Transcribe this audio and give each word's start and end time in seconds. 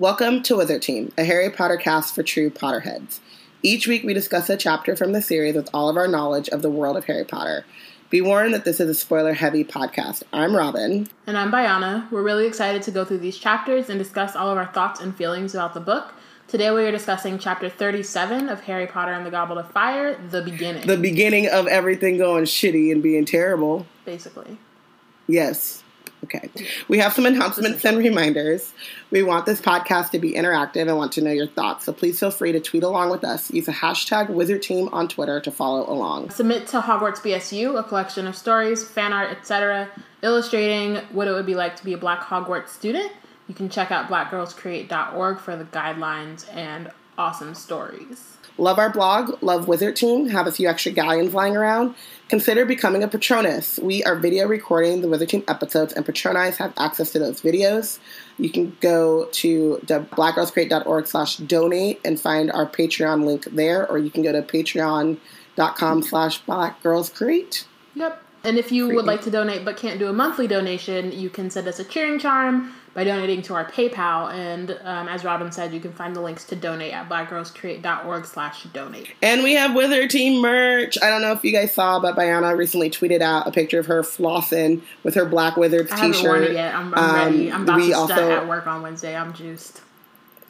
Welcome 0.00 0.42
to 0.44 0.56
Wizard 0.56 0.80
Team, 0.80 1.12
a 1.18 1.24
Harry 1.24 1.50
Potter 1.50 1.76
cast 1.76 2.14
for 2.14 2.22
true 2.22 2.48
Potterheads. 2.48 3.18
Each 3.62 3.86
week 3.86 4.02
we 4.02 4.14
discuss 4.14 4.48
a 4.48 4.56
chapter 4.56 4.96
from 4.96 5.12
the 5.12 5.20
series 5.20 5.54
with 5.54 5.68
all 5.74 5.90
of 5.90 5.98
our 5.98 6.08
knowledge 6.08 6.48
of 6.48 6.62
the 6.62 6.70
world 6.70 6.96
of 6.96 7.04
Harry 7.04 7.26
Potter. 7.26 7.66
Be 8.08 8.22
warned 8.22 8.54
that 8.54 8.64
this 8.64 8.80
is 8.80 8.88
a 8.88 8.94
spoiler 8.94 9.34
heavy 9.34 9.62
podcast. 9.62 10.22
I'm 10.32 10.56
Robin. 10.56 11.10
And 11.26 11.36
I'm 11.36 11.52
Bayana. 11.52 12.10
We're 12.10 12.22
really 12.22 12.46
excited 12.46 12.80
to 12.84 12.90
go 12.90 13.04
through 13.04 13.18
these 13.18 13.36
chapters 13.36 13.90
and 13.90 13.98
discuss 13.98 14.34
all 14.34 14.48
of 14.48 14.56
our 14.56 14.72
thoughts 14.72 15.02
and 15.02 15.14
feelings 15.14 15.54
about 15.54 15.74
the 15.74 15.80
book. 15.80 16.14
Today 16.48 16.70
we 16.70 16.82
are 16.84 16.90
discussing 16.90 17.38
chapter 17.38 17.68
37 17.68 18.48
of 18.48 18.62
Harry 18.62 18.86
Potter 18.86 19.12
and 19.12 19.26
the 19.26 19.30
Goblet 19.30 19.66
of 19.66 19.70
Fire, 19.70 20.18
The 20.30 20.40
Beginning. 20.40 20.86
The 20.86 20.96
beginning 20.96 21.50
of 21.50 21.66
everything 21.66 22.16
going 22.16 22.44
shitty 22.44 22.90
and 22.90 23.02
being 23.02 23.26
terrible. 23.26 23.86
Basically. 24.06 24.56
Yes. 25.26 25.79
Okay. 26.24 26.50
We 26.88 26.98
have 26.98 27.12
some 27.12 27.24
announcements 27.24 27.84
and 27.84 27.96
reminders. 27.98 28.72
We 29.10 29.22
want 29.22 29.46
this 29.46 29.60
podcast 29.60 30.10
to 30.10 30.18
be 30.18 30.32
interactive 30.32 30.82
and 30.82 30.96
want 30.96 31.12
to 31.12 31.22
know 31.22 31.30
your 31.30 31.46
thoughts. 31.46 31.86
So 31.86 31.92
please 31.92 32.20
feel 32.20 32.30
free 32.30 32.52
to 32.52 32.60
tweet 32.60 32.82
along 32.82 33.10
with 33.10 33.24
us. 33.24 33.50
Use 33.50 33.66
the 33.66 33.72
hashtag 33.72 34.28
Wizard 34.28 34.62
Team 34.62 34.88
on 34.92 35.08
Twitter 35.08 35.40
to 35.40 35.50
follow 35.50 35.90
along. 35.90 36.30
Submit 36.30 36.66
to 36.68 36.80
Hogwarts 36.80 37.20
BSU 37.20 37.78
a 37.78 37.82
collection 37.82 38.26
of 38.26 38.36
stories, 38.36 38.86
fan 38.86 39.12
art, 39.12 39.30
etc., 39.30 39.88
illustrating 40.22 40.96
what 41.12 41.26
it 41.26 41.32
would 41.32 41.46
be 41.46 41.54
like 41.54 41.76
to 41.76 41.84
be 41.84 41.92
a 41.94 41.98
Black 41.98 42.20
Hogwarts 42.20 42.68
student. 42.68 43.10
You 43.48 43.54
can 43.54 43.68
check 43.68 43.90
out 43.90 44.08
blackgirlscreate.org 44.08 45.40
for 45.40 45.56
the 45.56 45.64
guidelines 45.64 46.46
and 46.54 46.90
awesome 47.18 47.54
stories. 47.54 48.36
Love 48.58 48.78
our 48.78 48.90
blog, 48.90 49.42
love 49.42 49.68
Wizard 49.68 49.96
Team, 49.96 50.28
have 50.28 50.46
a 50.46 50.52
few 50.52 50.68
extra 50.68 50.92
galleons 50.92 51.32
lying 51.32 51.56
around. 51.56 51.94
Consider 52.30 52.64
becoming 52.64 53.02
a 53.02 53.08
Patronus. 53.08 53.80
We 53.80 54.04
are 54.04 54.14
video 54.14 54.46
recording 54.46 55.00
the 55.00 55.08
Wizard 55.08 55.30
Team 55.30 55.42
episodes, 55.48 55.92
and 55.92 56.06
Patronize 56.06 56.58
have 56.58 56.72
access 56.78 57.10
to 57.10 57.18
those 57.18 57.40
videos. 57.40 57.98
You 58.38 58.50
can 58.50 58.76
go 58.80 59.24
to 59.32 59.80
blackgirlscreate.org 59.84 61.08
slash 61.08 61.38
donate 61.38 62.00
and 62.04 62.20
find 62.20 62.52
our 62.52 62.66
Patreon 62.66 63.24
link 63.24 63.46
there, 63.46 63.84
or 63.90 63.98
you 63.98 64.10
can 64.10 64.22
go 64.22 64.30
to 64.30 64.42
patreon.com 64.42 66.02
slash 66.04 66.44
blackgirlscreate. 66.44 67.64
Yep. 67.96 68.22
And 68.44 68.58
if 68.58 68.70
you 68.70 68.94
would 68.94 69.06
like 69.06 69.22
to 69.22 69.30
donate 69.32 69.64
but 69.64 69.76
can't 69.76 69.98
do 69.98 70.06
a 70.06 70.12
monthly 70.12 70.46
donation, 70.46 71.10
you 71.10 71.30
can 71.30 71.50
send 71.50 71.66
us 71.66 71.80
a 71.80 71.84
cheering 71.84 72.20
charm 72.20 72.72
by 72.94 73.04
donating 73.04 73.40
to 73.42 73.54
our 73.54 73.70
PayPal. 73.70 74.32
And 74.32 74.72
um, 74.82 75.08
as 75.08 75.24
Robin 75.24 75.52
said, 75.52 75.72
you 75.72 75.80
can 75.80 75.92
find 75.92 76.14
the 76.14 76.20
links 76.20 76.44
to 76.46 76.56
donate 76.56 76.92
at 76.92 77.08
blackgirlscreate.org 77.08 78.24
slash 78.26 78.64
donate. 78.72 79.12
And 79.22 79.42
we 79.42 79.54
have 79.54 79.74
Wizard 79.74 80.10
Team 80.10 80.40
merch. 80.42 80.98
I 81.02 81.08
don't 81.10 81.22
know 81.22 81.32
if 81.32 81.44
you 81.44 81.52
guys 81.52 81.72
saw, 81.72 82.00
but 82.00 82.16
Bayana 82.16 82.56
recently 82.56 82.90
tweeted 82.90 83.20
out 83.20 83.46
a 83.46 83.52
picture 83.52 83.78
of 83.78 83.86
her 83.86 84.02
flossing 84.02 84.82
with 85.04 85.14
her 85.14 85.24
Black 85.24 85.56
Wizards 85.56 85.90
I 85.92 85.96
haven't 85.96 86.12
t-shirt. 86.14 86.28
worn 86.30 86.42
it 86.42 86.52
yet. 86.52 86.74
I'm, 86.74 86.92
I'm 86.94 87.14
ready. 87.14 87.50
Um, 87.50 87.56
I'm 87.56 87.62
about 87.62 87.78
to 87.86 87.92
also- 87.92 88.30
at 88.30 88.48
work 88.48 88.66
on 88.66 88.82
Wednesday. 88.82 89.14
I'm 89.16 89.32
juiced. 89.32 89.82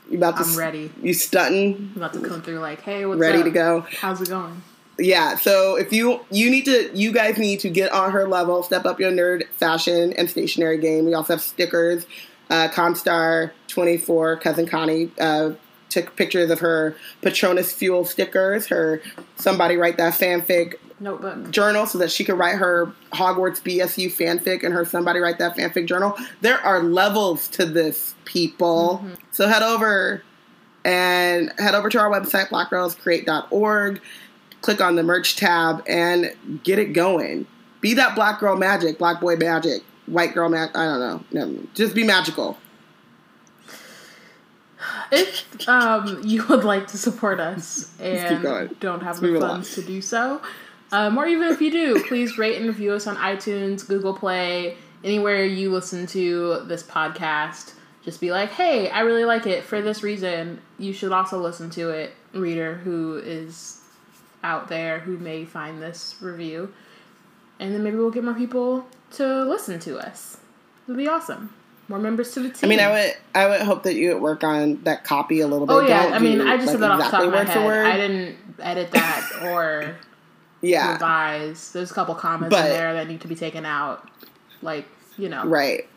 You 0.09 0.17
about 0.19 0.39
to 0.39 0.43
I'm 0.43 0.59
ready. 0.59 0.91
You 1.03 1.15
stunting? 1.15 1.93
I'm 1.95 2.03
about 2.03 2.15
to 2.15 2.21
come 2.21 2.43
through 2.43 2.59
like, 2.59 2.81
hey, 2.83 3.07
what's 3.07 3.21
Ready 3.21 3.39
up? 3.41 3.45
to 3.45 3.51
go. 3.53 3.81
How's 4.01 4.21
it 4.21 4.29
going? 4.29 4.61
Yeah, 4.99 5.37
so 5.37 5.77
if 5.77 5.93
you 5.93 6.21
you 6.33 6.51
need 6.51 6.65
to 6.65 6.91
you 6.93 7.13
guys 7.13 7.39
need 7.39 7.61
to 7.61 7.71
get 7.71 7.91
on 7.93 8.11
her 8.11 8.27
level, 8.29 8.63
step 8.65 8.85
up 8.85 8.99
your 8.99 9.13
nerd 9.13 9.47
fashion 9.55 10.13
and 10.15 10.29
stationery 10.29 10.79
game. 10.79 11.07
We 11.07 11.15
also 11.15 11.35
have 11.35 11.41
stickers. 11.41 12.07
Uh, 12.51 12.69
Constar 12.69 13.53
twenty 13.69 13.97
four 13.97 14.37
cousin 14.37 14.67
Connie 14.67 15.11
uh, 15.21 15.53
took 15.89 16.17
pictures 16.17 16.51
of 16.51 16.61
her 16.61 16.97
Patronus 17.23 17.73
Fuel 17.73 18.05
stickers. 18.05 18.67
Her 18.67 19.01
somebody 19.37 19.77
write 19.77 19.97
that 19.99 20.15
fanfic 20.15 20.75
Notebook. 21.01 21.51
journal 21.51 21.87
so 21.87 21.99
that 21.99 22.11
she 22.11 22.25
could 22.25 22.39
write 22.39 22.57
her 22.57 22.93
Hogwarts 23.13 23.61
BSU 23.61 24.13
fanfic 24.13 24.63
and 24.63 24.75
her 24.75 24.85
somebody 24.85 25.19
write 25.19 25.39
that 25.39 25.57
fanfic 25.57 25.87
journal. 25.87 26.17
There 26.41 26.59
are 26.59 26.83
levels 26.83 27.49
to 27.49 27.65
this, 27.65 28.15
people. 28.25 29.05
So 29.33 29.49
head 29.49 29.63
over 29.63 30.23
and 30.85 31.53
head 31.59 31.75
over 31.75 31.89
to 31.89 31.99
our 31.99 32.11
website, 32.11 32.49
blackgirlscreate.org. 32.49 34.01
Click 34.61 34.81
on 34.81 34.97
the 34.97 35.03
merch 35.03 35.37
tab 35.37 35.83
and 35.89 36.61
get 36.63 36.79
it 36.79 36.93
going. 36.93 37.47
Be 37.81 37.95
that 37.95 38.15
black 38.15 38.41
girl 38.41 38.57
magic, 38.57 38.99
black 38.99 39.21
boy 39.21 39.37
magic, 39.37 39.83
white 40.07 40.35
girl 40.35 40.49
magic. 40.49 40.77
I 40.77 40.85
don't 40.85 41.01
know. 41.01 41.47
No, 41.47 41.63
just 41.75 41.95
be 41.95 42.05
magical. 42.05 42.59
If 45.13 45.69
um, 45.69 46.21
you 46.25 46.47
would 46.47 46.65
like 46.65 46.87
to 46.89 46.99
support 46.99 47.41
us 47.41 47.93
and 48.01 48.79
don't 48.81 49.03
have 49.03 49.21
the 49.21 49.39
funds 49.41 49.75
to 49.75 49.83
do 49.83 50.01
so, 50.01 50.41
um, 50.93 51.19
or 51.19 51.27
even 51.27 51.49
if 51.49 51.61
you 51.61 51.71
do, 51.71 52.03
please 52.05 52.39
rate 52.39 52.57
and 52.57 52.67
review 52.67 52.93
us 52.93 53.07
on 53.07 53.17
iTunes, 53.17 53.87
Google 53.87 54.15
Play, 54.15 54.77
anywhere 55.05 55.45
you 55.45 55.71
listen 55.71 56.07
to 56.09 56.63
this 56.65 56.83
podcast. 56.83 57.75
Just 58.05 58.21
be 58.21 58.31
like, 58.31 58.51
hey, 58.51 58.89
I 58.89 59.01
really 59.01 59.25
like 59.25 59.47
it 59.47 59.63
for 59.65 59.83
this 59.83 60.03
reason. 60.03 60.61
You 60.79 60.93
should 60.93 61.13
also 61.13 61.39
listen 61.39 61.69
to 61.71 61.91
it, 61.91 62.15
reader 62.33 62.77
who 62.77 63.19
is 63.19 63.81
out 64.43 64.69
there 64.69 65.01
who 65.01 65.19
may 65.19 65.45
find 65.45 65.83
this 65.83 66.17
review. 66.21 66.73
And 67.59 67.75
then 67.75 67.83
maybe 67.83 67.97
we'll 67.97 68.11
get 68.11 68.25
more 68.25 68.35
people 68.35 68.87
to 69.13 69.45
listen 69.45 69.79
to 69.81 69.99
us. 69.99 70.39
It'll 70.87 70.97
be 70.97 71.09
awesome. 71.09 71.53
More 71.89 71.99
members 71.99 72.33
to 72.35 72.41
the 72.41 72.51
team. 72.51 72.59
I 72.63 72.67
mean, 72.69 72.81
I 72.81 72.91
would, 72.91 73.17
I 73.35 73.47
would 73.49 73.61
hope 73.63 73.83
that 73.83 73.95
you 73.95 74.13
would 74.15 74.23
work 74.23 74.45
on 74.45 74.81
that 74.85 75.03
copy 75.03 75.41
a 75.41 75.49
little 75.49 75.67
bit. 75.67 75.73
Oh 75.73 75.81
yeah, 75.81 76.05
Don't 76.05 76.13
I 76.15 76.19
mean, 76.21 76.41
I 76.41 76.57
just 76.57 76.69
like, 76.69 76.73
said 76.75 76.81
that 76.83 76.91
off 76.93 76.99
the 76.99 77.11
top 77.11 77.25
of 77.25 77.33
my 77.33 77.45
head. 77.45 77.67
word. 77.67 77.87
I 77.87 77.97
didn't 77.97 78.37
edit 78.61 78.93
that 78.93 79.29
or 79.43 79.97
yeah, 80.63 80.93
revise. 80.93 81.73
There's 81.73 81.91
a 81.91 81.95
couple 81.95 82.15
comments 82.15 82.55
But- 82.55 82.67
in 82.67 82.73
there 82.73 82.95
that 82.95 83.09
need 83.09 83.21
to 83.23 83.29
be 83.29 83.35
taken 83.35 83.67
out. 83.67 84.09
Like 84.63 84.87
you 85.19 85.29
know, 85.29 85.45
right. 85.47 85.89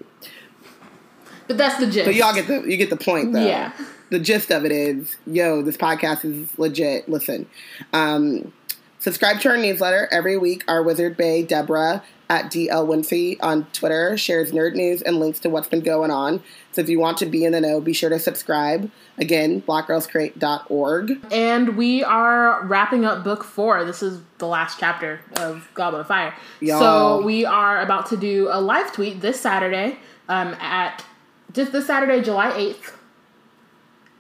but 1.48 1.58
that's 1.58 1.78
the 1.78 1.88
gist. 1.88 2.06
But 2.06 2.16
y'all 2.16 2.34
get 2.34 2.48
the 2.48 2.62
you 2.62 2.78
get 2.78 2.90
the 2.90 2.98
point 2.98 3.34
though. 3.34 3.46
Yeah. 3.46 3.72
The 4.10 4.20
gist 4.20 4.52
of 4.52 4.64
it 4.64 4.72
is, 4.72 5.16
yo, 5.26 5.62
this 5.64 5.76
podcast 5.76 6.24
is 6.24 6.58
legit. 6.60 7.10
Listen, 7.10 7.48
um, 7.94 8.54
subscribe 9.00 9.40
to 9.42 9.50
our 9.50 9.58
newsletter 9.58 10.08
every 10.12 10.38
week. 10.38 10.64
Our 10.68 10.84
Wizard 10.84 11.18
Bay 11.18 11.44
Deborah 11.44 12.04
at 12.34 12.46
DL 12.46 12.88
Winfrey 12.88 13.38
on 13.42 13.66
Twitter 13.74 14.18
shares 14.18 14.52
nerd 14.52 14.74
news 14.74 15.04
and 15.04 15.20
links 15.20 15.40
to 15.40 15.50
what's 15.50 15.68
been 15.68 15.82
going 15.82 16.10
on. 16.10 16.42
So 16.72 16.82
if 16.82 16.90
you 16.90 17.00
want 17.00 17.20
to 17.20 17.28
be 17.28 17.46
in 17.46 17.52
the 17.52 17.62
know, 17.62 17.80
be 17.80 17.94
sure 17.94 18.10
to 18.10 18.18
subscribe. 18.18 18.90
Again, 19.20 19.62
blackgirlscreate.org. 19.62 21.26
And 21.32 21.78
we 21.78 22.04
are 22.04 22.66
wrapping 22.66 23.06
up 23.06 23.24
book 23.24 23.44
four. 23.44 23.86
This 23.86 24.02
is 24.02 24.20
the 24.40 24.48
last 24.48 24.80
chapter 24.80 25.22
of 25.38 25.70
Goblet 25.76 26.02
of 26.02 26.08
Fire. 26.08 26.34
Y'all. 26.60 26.80
So 26.80 27.26
we 27.26 27.46
are 27.46 27.80
about 27.82 28.08
to 28.08 28.18
do 28.18 28.50
a 28.52 28.60
live 28.60 28.92
tweet 28.92 29.22
this 29.22 29.40
Saturday 29.40 30.00
um, 30.28 30.56
at 30.60 31.06
just 31.52 31.72
this 31.72 31.86
Saturday, 31.86 32.24
July 32.24 32.50
8th 32.50 32.94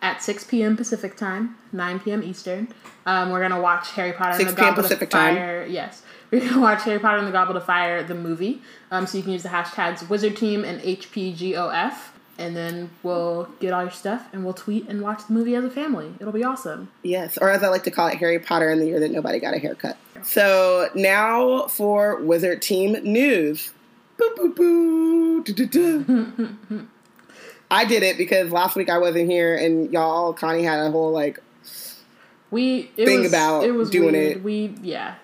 at 0.03 0.21
6 0.21 0.43
p.m. 0.43 0.77
Pacific 0.77 1.17
time, 1.17 1.55
9 1.71 1.99
p.m. 2.01 2.21
Eastern. 2.21 2.67
Um, 3.07 3.31
we're 3.31 3.39
going 3.39 3.51
to 3.51 3.59
watch 3.59 3.91
Harry 3.93 4.13
Potter 4.13 4.31
and 4.31 4.37
6 4.37 4.51
the 4.51 4.55
p.m. 4.55 4.69
Goblet 4.69 4.83
Pacific 4.83 5.07
of 5.07 5.09
time. 5.09 5.71
Yes. 5.71 6.03
Going 6.39 6.49
to 6.53 6.59
watch 6.61 6.83
Harry 6.83 6.99
Potter 6.99 7.17
and 7.17 7.27
the 7.27 7.31
Goblet 7.31 7.57
of 7.57 7.65
Fire, 7.65 8.03
the 8.03 8.15
movie. 8.15 8.61
Um, 8.91 9.05
so 9.07 9.17
you 9.17 9.23
can 9.23 9.33
use 9.33 9.43
the 9.43 9.49
hashtags 9.49 10.07
Wizard 10.09 10.35
Team 10.37 10.63
and 10.63 10.81
HPGOF. 10.81 11.93
And 12.39 12.55
then 12.57 12.89
we'll 13.03 13.47
get 13.59 13.73
all 13.73 13.83
your 13.83 13.91
stuff 13.91 14.27
and 14.33 14.43
we'll 14.43 14.55
tweet 14.55 14.87
and 14.89 15.01
watch 15.01 15.27
the 15.27 15.33
movie 15.33 15.53
as 15.55 15.63
a 15.63 15.69
family. 15.69 16.11
It'll 16.19 16.33
be 16.33 16.43
awesome. 16.43 16.89
Yes, 17.03 17.37
or 17.37 17.51
as 17.51 17.61
I 17.61 17.67
like 17.67 17.83
to 17.83 17.91
call 17.91 18.07
it, 18.07 18.15
Harry 18.15 18.39
Potter 18.39 18.71
in 18.71 18.79
the 18.79 18.87
year 18.87 18.99
that 18.99 19.11
nobody 19.11 19.39
got 19.39 19.53
a 19.53 19.59
haircut. 19.59 19.97
So 20.23 20.89
now 20.95 21.67
for 21.67 22.19
Wizard 22.23 22.63
Team 22.63 22.93
news. 23.03 23.71
Boo, 24.17 24.31
boo, 24.35 24.53
boo. 24.55 25.43
Du-du-du. 25.43 26.57
I 27.71 27.85
did 27.85 28.01
it 28.01 28.17
because 28.17 28.51
last 28.51 28.75
week 28.75 28.89
I 28.89 28.97
wasn't 28.97 29.29
here, 29.29 29.55
and 29.55 29.91
y'all, 29.91 30.33
Connie 30.33 30.63
had 30.63 30.79
a 30.79 30.89
whole 30.91 31.11
like 31.11 31.39
We 32.51 32.91
it 32.97 33.05
Thing 33.05 33.21
was, 33.21 33.29
about 33.31 33.63
it 33.63 33.71
was 33.71 33.89
doing 33.91 34.13
weird. 34.13 34.37
it. 34.37 34.43
We 34.43 34.75
yeah, 34.81 35.15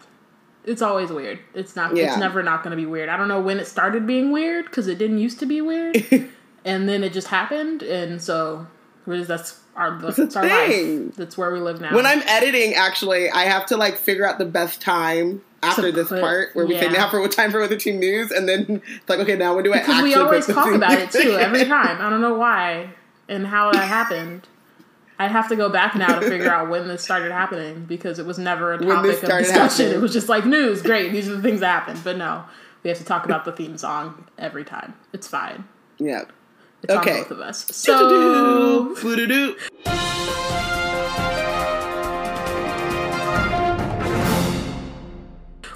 it's 0.66 0.82
always 0.82 1.10
weird. 1.10 1.40
It's 1.54 1.76
not. 1.76 1.96
Yeah. 1.96 2.08
It's 2.08 2.18
never 2.18 2.44
not 2.44 2.64
going 2.64 2.72
to 2.72 2.78
be 2.78 2.86
weird. 2.86 3.10
I 3.10 3.18
don't 3.18 3.28
know 3.28 3.42
when 3.42 3.60
it 3.60 3.66
started 3.66 4.06
being 4.06 4.32
weird 4.32 4.66
because 4.66 4.88
it 4.88 4.98
didn't 4.98 5.20
used 5.20 5.40
to 5.40 5.46
be 5.46 5.62
weird, 5.62 6.04
and 6.66 6.88
then 6.90 7.04
it 7.04 7.14
just 7.14 7.28
happened, 7.28 7.82
and 7.84 8.22
so 8.22 8.68
just, 9.08 9.28
that's 9.28 9.60
our 9.76 10.00
that's 10.02 10.20
It's 10.20 10.36
our 10.36 10.48
thing. 10.48 11.08
life. 11.08 11.16
That's 11.16 11.38
where 11.38 11.52
we 11.52 11.60
live 11.60 11.82
now. 11.82 11.96
when 11.96 12.06
I'm 12.06 12.22
editing. 12.28 12.74
Actually, 12.76 13.30
I 13.30 13.44
have 13.44 13.66
to 13.68 13.78
like 13.78 13.98
figure 13.98 14.28
out 14.28 14.38
the 14.38 14.46
best 14.46 14.82
time 14.82 15.42
after 15.64 15.92
this 15.92 16.10
put- 16.10 16.22
part 16.22 16.50
where 16.54 16.66
we 16.66 16.78
say 16.78 16.90
now 16.90 17.10
for 17.10 17.20
what 17.22 17.32
time 17.32 17.52
for 17.52 17.60
Wizard 17.60 17.80
Team 17.80 18.00
news, 18.00 18.32
and 18.32 18.48
then 18.48 18.82
it's 18.88 19.10
like 19.10 19.20
okay, 19.20 19.36
now 19.36 19.56
when 19.56 19.64
do 19.64 19.74
I 19.74 19.80
because 19.80 20.04
we 20.04 20.14
always 20.16 20.46
talk 20.46 20.74
about 20.74 20.94
it 20.94 21.12
too 21.12 21.32
every 21.40 21.66
time. 21.66 22.02
I 22.02 22.10
don't 22.10 22.22
know 22.22 22.36
why 22.36 22.90
and 23.28 23.48
how 23.48 23.72
that 23.72 23.88
happened. 23.88 24.48
I'd 25.22 25.32
have 25.32 25.50
to 25.50 25.56
go 25.58 25.68
back 25.68 25.96
now 25.96 26.18
to 26.18 26.28
figure 26.30 26.50
out 26.50 26.70
when 26.70 26.88
this 26.88 27.04
started 27.04 27.32
happening 27.34 27.84
because 27.86 28.20
it 28.20 28.26
was 28.26 28.40
never 28.40 28.72
a 28.74 28.78
topic 28.78 29.16
of 29.16 29.20
discussion. 29.22 29.54
happening. 29.56 29.92
It 29.92 30.00
was 30.02 30.14
just 30.14 30.30
like 30.30 30.46
news, 30.46 30.82
great, 30.82 31.12
these 31.12 31.28
are 31.28 31.36
the 31.36 31.42
things 31.42 31.60
that 31.60 31.68
happened. 31.68 32.00
But 32.06 32.16
no, 32.18 32.46
we 32.84 32.90
have 32.90 32.98
to 33.00 33.04
talk 33.06 33.26
about 33.26 33.44
the 33.44 33.52
theme 33.52 33.78
song 33.78 34.26
every 34.38 34.64
time. 34.64 34.94
It's 35.14 35.28
fine. 35.28 35.66
yeah. 35.98 36.24
It's 36.82 36.94
Okay. 36.94 37.12
on 37.18 37.18
both 37.24 37.32
of 37.32 37.40
us. 37.42 37.66
So 37.76 38.96
Boo-doo-doo. 39.02 39.58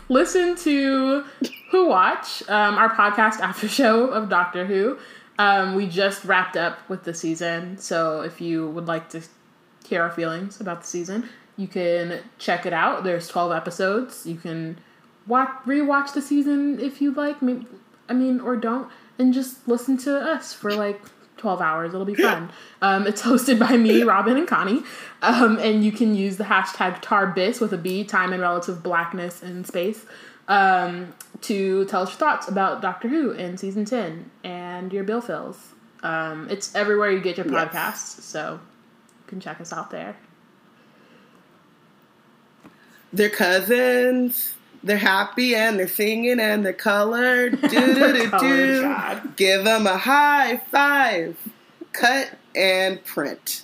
listen 0.09 0.55
to 0.57 1.23
Who 1.71 1.87
Watch, 1.87 2.47
um, 2.49 2.75
our 2.75 2.89
podcast 2.89 3.39
after 3.39 3.67
show 3.67 4.07
of 4.07 4.29
Doctor 4.29 4.65
Who. 4.65 4.97
Um, 5.39 5.75
we 5.75 5.87
just 5.87 6.25
wrapped 6.25 6.55
up 6.55 6.87
with 6.89 7.03
the 7.03 7.13
season, 7.13 7.77
so 7.77 8.21
if 8.21 8.39
you 8.39 8.67
would 8.69 8.87
like 8.87 9.09
to 9.09 9.21
hear 9.85 10.03
our 10.03 10.11
feelings 10.11 10.61
about 10.61 10.81
the 10.81 10.87
season, 10.87 11.27
you 11.57 11.67
can 11.67 12.19
check 12.37 12.65
it 12.65 12.73
out. 12.73 13.03
There's 13.03 13.27
12 13.27 13.51
episodes. 13.51 14.25
You 14.25 14.35
can 14.35 14.79
watch 15.27 15.49
rewatch 15.65 16.13
the 16.13 16.21
season 16.21 16.79
if 16.79 17.01
you'd 17.01 17.17
like. 17.17 17.37
I 17.41 18.13
mean, 18.13 18.39
or 18.39 18.55
don't, 18.55 18.89
and 19.17 19.33
just 19.33 19.67
listen 19.67 19.97
to 19.99 20.17
us 20.17 20.53
for 20.53 20.73
like 20.73 21.01
12 21.37 21.61
hours. 21.61 21.93
It'll 21.93 22.05
be 22.05 22.15
fun. 22.15 22.51
Um, 22.81 23.07
it's 23.07 23.21
hosted 23.21 23.59
by 23.59 23.77
me, 23.77 24.03
Robin, 24.03 24.35
and 24.35 24.45
Connie. 24.45 24.83
Um, 25.21 25.57
and 25.59 25.85
you 25.85 25.93
can 25.93 26.15
use 26.15 26.35
the 26.35 26.43
hashtag 26.43 27.01
TARBIS 27.01 27.61
with 27.61 27.71
a 27.71 27.77
B, 27.77 28.03
time 28.03 28.33
and 28.33 28.41
relative 28.41 28.83
blackness 28.83 29.41
in 29.41 29.63
space, 29.63 30.05
um, 30.47 31.13
to 31.41 31.85
tell 31.85 32.03
us 32.03 32.09
your 32.09 32.17
thoughts 32.17 32.47
about 32.47 32.81
Doctor 32.81 33.07
Who 33.07 33.31
in 33.31 33.57
season 33.57 33.85
10 33.85 34.29
and 34.43 34.91
your 34.91 35.03
bill 35.03 35.21
fills. 35.21 35.57
Um, 36.01 36.49
it's 36.49 36.75
everywhere 36.75 37.11
you 37.11 37.21
get 37.21 37.37
your 37.37 37.45
podcasts, 37.45 38.17
yes. 38.17 38.23
so 38.23 38.59
you 38.61 39.27
can 39.27 39.39
check 39.39 39.61
us 39.61 39.71
out 39.71 39.89
there. 39.89 40.17
They're 43.13 43.29
cousins. 43.29 44.55
They're 44.83 44.97
happy 44.97 45.55
and 45.55 45.79
they're 45.79 45.87
singing 45.87 46.41
and 46.41 46.65
they're 46.65 46.73
colored. 46.73 47.61
Do 47.61 47.69
do 47.69 48.13
do 48.13 48.39
do. 48.39 49.21
Give 49.37 49.63
them 49.63 49.87
a 49.87 49.97
high 49.97 50.57
five. 50.71 51.37
Cut 51.93 52.31
and 52.53 53.01
print. 53.05 53.63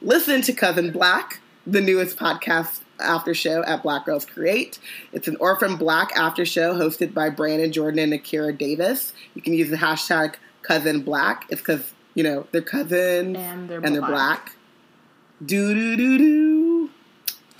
Listen 0.00 0.40
to 0.42 0.54
Cousin 0.54 0.90
Black, 0.90 1.40
the 1.66 1.82
newest 1.82 2.16
podcast 2.16 2.80
after 3.04 3.34
show 3.34 3.62
at 3.64 3.82
Black 3.82 4.04
Girls 4.04 4.24
Create. 4.24 4.78
It's 5.12 5.28
an 5.28 5.36
Orphan 5.40 5.76
Black 5.76 6.10
after 6.16 6.44
show 6.44 6.74
hosted 6.74 7.14
by 7.14 7.30
Brandon 7.30 7.72
Jordan 7.72 8.00
and 8.00 8.14
Akira 8.14 8.52
Davis. 8.52 9.12
You 9.34 9.42
can 9.42 9.52
use 9.52 9.70
the 9.70 9.76
hashtag 9.76 10.34
Cousin 10.62 11.02
Black. 11.02 11.46
It's 11.50 11.60
because 11.60 11.92
you 12.14 12.24
know 12.24 12.46
they're 12.52 12.62
cousins 12.62 13.36
and 13.36 13.68
they're 13.68 13.78
and 13.78 13.86
black. 13.86 13.92
they're 13.92 14.00
black. 14.00 14.56
Do 15.44 15.74
do 15.74 15.96
do 15.96 16.18
do. 16.18 16.90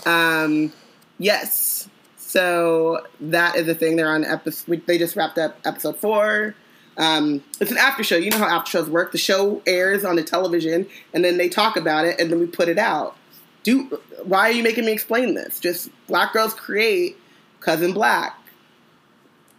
Um, 0.07 0.73
yes. 1.19 1.89
So 2.17 3.07
that 3.21 3.57
is 3.57 3.67
the 3.67 3.75
thing. 3.75 3.97
They're 3.97 4.09
on 4.09 4.25
episode. 4.25 4.83
They 4.87 4.99
just 4.99 5.17
wrapped 5.17 5.39
up 5.39 5.59
episode 5.65 5.97
four. 5.99 6.55
Um, 6.97 7.43
it's 7.61 7.71
an 7.71 7.77
after 7.77 8.05
show. 8.05 8.17
You 8.17 8.31
know 8.31 8.39
how 8.39 8.47
after 8.47 8.71
shows 8.71 8.91
work. 8.91 9.13
The 9.13 9.19
show 9.19 9.63
airs 9.67 10.05
on 10.05 10.17
the 10.17 10.23
television, 10.23 10.87
and 11.13 11.25
then 11.25 11.39
they 11.39 11.49
talk 11.49 11.77
about 11.77 12.07
it, 12.07 12.21
and 12.21 12.31
then 12.31 12.39
we 12.39 12.47
put 12.47 12.69
it 12.69 12.79
out. 12.79 13.17
Do 13.65 14.01
why 14.23 14.49
are 14.49 14.53
you 14.53 14.63
making 14.63 14.85
me 14.85 14.93
explain 14.93 15.35
this? 15.35 15.59
Just 15.59 15.91
black 16.07 16.33
girls 16.33 16.55
create 16.55 17.17
cousin 17.61 17.93
black. 17.93 18.39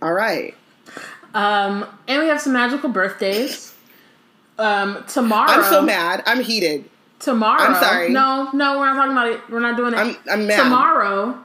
All 0.02 0.14
right. 0.14 0.56
Um, 1.34 1.86
and 2.08 2.22
we 2.22 2.28
have 2.30 2.40
some 2.40 2.54
magical 2.54 2.90
birthdays. 2.90 3.74
Um, 4.58 5.04
tomorrow. 5.08 5.52
I'm 5.52 5.64
so 5.64 5.82
mad. 5.82 6.24
I'm 6.26 6.42
heated. 6.42 6.90
Tomorrow. 7.20 7.62
I'm 7.62 7.76
sorry. 7.84 8.10
No, 8.10 8.50
no, 8.54 8.80
we're 8.80 8.86
not 8.86 8.96
talking 8.96 9.12
about 9.12 9.28
it. 9.28 9.42
We're 9.50 9.60
not 9.60 9.76
doing 9.76 9.94
it. 9.94 9.98
I'm, 9.98 10.16
I'm 10.32 10.48
mad. 10.48 10.64
Tomorrow, 10.64 11.44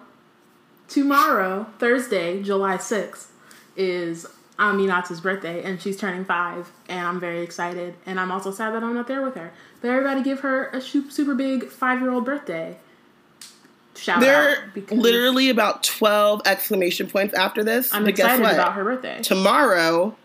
tomorrow, 0.89 1.67
Thursday, 1.79 2.43
July 2.43 2.77
6th, 2.77 3.27
is 3.77 4.27
Amina's 4.61 5.21
birthday, 5.21 5.63
and 5.65 5.81
she's 5.81 5.97
turning 5.97 6.25
five, 6.25 6.71
and 6.89 7.07
I'm 7.07 7.19
very 7.19 7.43
excited. 7.43 7.95
And 8.05 8.21
I'm 8.21 8.31
also 8.31 8.51
sad 8.51 8.75
that 8.75 8.83
I'm 8.83 8.95
not 8.95 9.09
there 9.09 9.23
with 9.23 9.35
her. 9.35 9.53
But 9.81 9.89
everybody 9.89 10.23
give 10.23 10.41
her 10.41 10.69
a 10.69 10.81
super 10.81 11.35
big 11.35 11.69
five 11.71 12.01
year 12.01 12.11
old 12.11 12.27
birthday. 12.27 12.77
Shout 13.97 14.21
there 14.21 14.51
out. 14.51 14.93
are 14.93 14.95
literally 14.95 15.51
about 15.51 15.83
12 15.83 16.43
exclamation 16.47 17.09
points 17.09 17.35
after 17.35 17.65
this. 17.65 17.93
I'm 17.93 18.07
excited 18.07 18.45
about 18.47 18.75
her 18.75 18.85
birthday. 18.85 19.21
Tomorrow, 19.23 20.17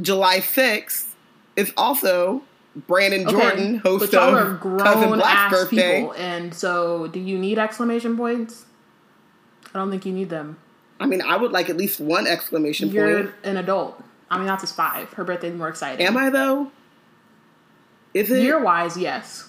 July 0.00 0.38
6th, 0.40 1.14
is 1.54 1.72
also 1.76 2.42
Brandon 2.86 3.26
Okay, 3.26 3.32
Jordan, 3.32 3.78
host 3.78 4.10
but 4.10 4.12
y'all 4.12 4.36
of 4.36 4.60
grown 4.60 4.78
Cousin 4.80 5.08
Black's 5.10 5.26
ass 5.26 5.50
birthday. 5.52 6.00
people, 6.00 6.12
and 6.12 6.54
so 6.54 7.06
do 7.06 7.20
you 7.20 7.38
need 7.38 7.58
exclamation 7.58 8.16
points? 8.16 8.66
I 9.74 9.78
don't 9.78 9.90
think 9.90 10.04
you 10.04 10.12
need 10.12 10.28
them. 10.28 10.58
I 10.98 11.06
mean, 11.06 11.20
I 11.22 11.36
would 11.36 11.52
like 11.52 11.68
at 11.70 11.76
least 11.76 12.00
one 12.00 12.26
exclamation 12.26 12.88
You're 12.90 13.24
point. 13.24 13.34
an 13.44 13.56
adult. 13.56 14.02
I 14.30 14.38
mean, 14.38 14.46
that's 14.46 14.62
just 14.62 14.74
five. 14.76 15.12
Her 15.12 15.24
birthday's 15.24 15.54
more 15.54 15.68
exciting. 15.68 16.04
Am 16.06 16.16
I 16.16 16.30
though? 16.30 16.70
Is 18.14 18.30
it? 18.30 18.42
Year 18.42 18.60
wise, 18.62 18.96
yes. 18.96 19.48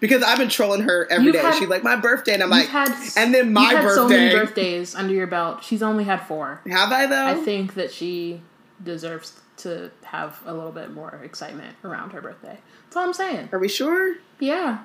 because 0.00 0.22
I've 0.22 0.38
been 0.38 0.48
trolling 0.48 0.82
her 0.82 1.06
every 1.10 1.26
You've 1.26 1.34
day. 1.34 1.40
had- 1.40 1.54
She's 1.54 1.68
like, 1.68 1.82
my 1.84 1.96
birthday, 1.96 2.34
and 2.34 2.42
I'm 2.42 2.50
like, 2.50 2.66
had, 2.68 2.92
and 3.16 3.32
then 3.34 3.52
my 3.52 3.62
you've 3.62 3.70
had 3.70 3.82
birthday. 3.82 3.94
so 3.94 4.08
many 4.08 4.34
birthdays 4.34 4.94
under 4.94 5.14
your 5.14 5.26
belt. 5.28 5.62
She's 5.64 5.82
only 5.82 6.04
had 6.04 6.26
four. 6.26 6.60
Have 6.68 6.90
I 6.92 7.06
though? 7.06 7.26
I 7.26 7.34
think 7.34 7.74
that 7.74 7.92
she 7.92 8.42
deserves 8.82 9.40
to 9.58 9.90
have 10.04 10.40
a 10.46 10.52
little 10.54 10.70
bit 10.72 10.92
more 10.92 11.20
excitement 11.24 11.76
around 11.84 12.10
her 12.10 12.20
birthday. 12.20 12.58
That's 12.84 12.96
all 12.96 13.04
I'm 13.04 13.12
saying. 13.12 13.48
Are 13.52 13.58
we 13.58 13.68
sure? 13.68 14.16
Yeah. 14.40 14.80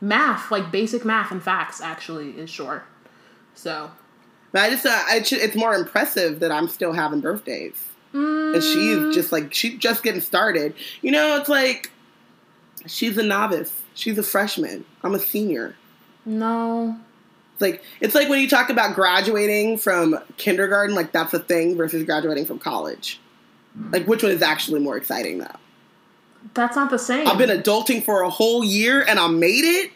Math, 0.00 0.50
like 0.50 0.70
basic 0.70 1.04
math 1.04 1.30
and 1.30 1.42
facts, 1.42 1.80
actually 1.80 2.32
is 2.32 2.50
short. 2.50 2.84
So, 3.54 3.90
But 4.54 4.62
I 4.62 4.70
just, 4.70 4.86
uh, 4.86 4.90
I, 4.90 5.20
it's 5.28 5.56
more 5.56 5.74
impressive 5.74 6.38
that 6.38 6.52
I'm 6.52 6.68
still 6.68 6.92
having 6.92 7.20
birthdays. 7.20 7.74
mm, 8.14 8.54
And 8.54 8.62
she's 8.62 9.12
just 9.12 9.32
like, 9.32 9.52
she's 9.52 9.78
just 9.80 10.04
getting 10.04 10.20
started. 10.20 10.74
You 11.02 11.10
know, 11.10 11.36
it's 11.36 11.48
like, 11.48 11.90
she's 12.86 13.18
a 13.18 13.24
novice. 13.24 13.72
She's 13.94 14.16
a 14.16 14.22
freshman. 14.22 14.84
I'm 15.02 15.12
a 15.14 15.18
senior. 15.18 15.74
no. 16.24 16.96
It's 17.54 17.60
like, 17.62 17.82
it's 18.00 18.14
like 18.16 18.28
when 18.28 18.40
you 18.40 18.48
talk 18.48 18.68
about 18.70 18.94
graduating 18.96 19.78
from 19.78 20.18
kindergarten, 20.38 20.94
like 20.96 21.10
that's 21.12 21.32
a 21.34 21.38
thing 21.40 21.76
versus 21.76 22.04
graduating 22.04 22.46
from 22.46 22.58
college. 22.60 23.20
Like, 23.90 24.06
which 24.08 24.22
one 24.24 24.30
is 24.32 24.42
actually 24.42 24.80
more 24.80 24.96
exciting 24.96 25.38
though? 25.38 25.56
That's 26.54 26.76
not 26.76 26.90
the 26.90 26.98
same. 26.98 27.26
I've 27.28 27.38
been 27.38 27.50
adulting 27.50 28.04
for 28.04 28.22
a 28.22 28.30
whole 28.30 28.62
year 28.64 29.02
and 29.08 29.18
I 29.20 29.26
made 29.28 29.64
it. 29.64 29.90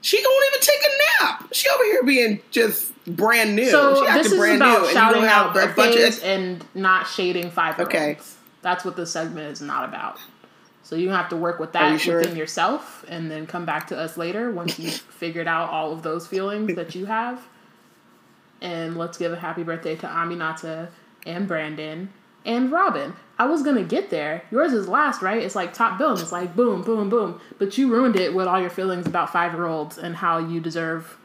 She 0.00 0.20
don't 0.22 0.44
even 0.46 0.60
take 0.60 0.80
a 0.80 1.24
nap. 1.24 1.48
She 1.52 1.68
over 1.68 1.84
here 1.84 2.02
being 2.04 2.40
just 2.50 2.92
brand 3.06 3.56
new. 3.56 3.70
So 3.70 4.06
she 4.06 4.12
this 4.12 4.32
is 4.32 4.38
brand 4.38 4.56
about 4.56 4.82
new, 4.82 4.92
shouting 4.92 5.24
out 5.24 5.56
have 5.56 5.70
a 5.70 5.74
bunch 5.74 5.94
birthdays 5.94 6.18
of. 6.18 6.24
and 6.24 6.64
not 6.74 7.06
shading 7.06 7.50
five. 7.50 7.78
Okay. 7.80 8.18
That's 8.62 8.84
what 8.84 8.96
this 8.96 9.12
segment 9.12 9.52
is 9.52 9.60
not 9.60 9.88
about. 9.88 10.18
So 10.82 10.94
you 10.94 11.10
have 11.10 11.28
to 11.30 11.36
work 11.36 11.58
with 11.58 11.72
that 11.72 11.90
you 11.90 11.98
sure? 11.98 12.18
within 12.20 12.36
yourself 12.36 13.04
and 13.08 13.28
then 13.28 13.46
come 13.46 13.64
back 13.64 13.88
to 13.88 13.98
us 13.98 14.16
later 14.16 14.52
once 14.52 14.78
you've 14.78 14.94
figured 14.94 15.48
out 15.48 15.70
all 15.70 15.92
of 15.92 16.02
those 16.02 16.26
feelings 16.28 16.76
that 16.76 16.94
you 16.94 17.06
have. 17.06 17.42
And 18.60 18.96
let's 18.96 19.18
give 19.18 19.32
a 19.32 19.36
happy 19.36 19.64
birthday 19.64 19.96
to 19.96 20.06
Aminata 20.06 20.88
and 21.26 21.48
Brandon 21.48 22.10
and 22.44 22.70
Robin. 22.70 23.14
I 23.38 23.44
was 23.46 23.62
gonna 23.62 23.84
get 23.84 24.08
there. 24.10 24.42
Yours 24.50 24.72
is 24.72 24.88
last, 24.88 25.20
right? 25.22 25.42
It's 25.42 25.54
like 25.54 25.74
top 25.74 25.98
billing. 25.98 26.20
It's 26.22 26.32
like 26.32 26.56
boom, 26.56 26.82
boom, 26.82 27.10
boom. 27.10 27.40
But 27.58 27.76
you 27.76 27.90
ruined 27.92 28.16
it 28.16 28.34
with 28.34 28.46
all 28.46 28.60
your 28.60 28.70
feelings 28.70 29.06
about 29.06 29.30
five 29.32 29.52
year 29.52 29.66
olds 29.66 29.98
and 29.98 30.16
how 30.16 30.38
you 30.38 30.58
deserve 30.60 31.18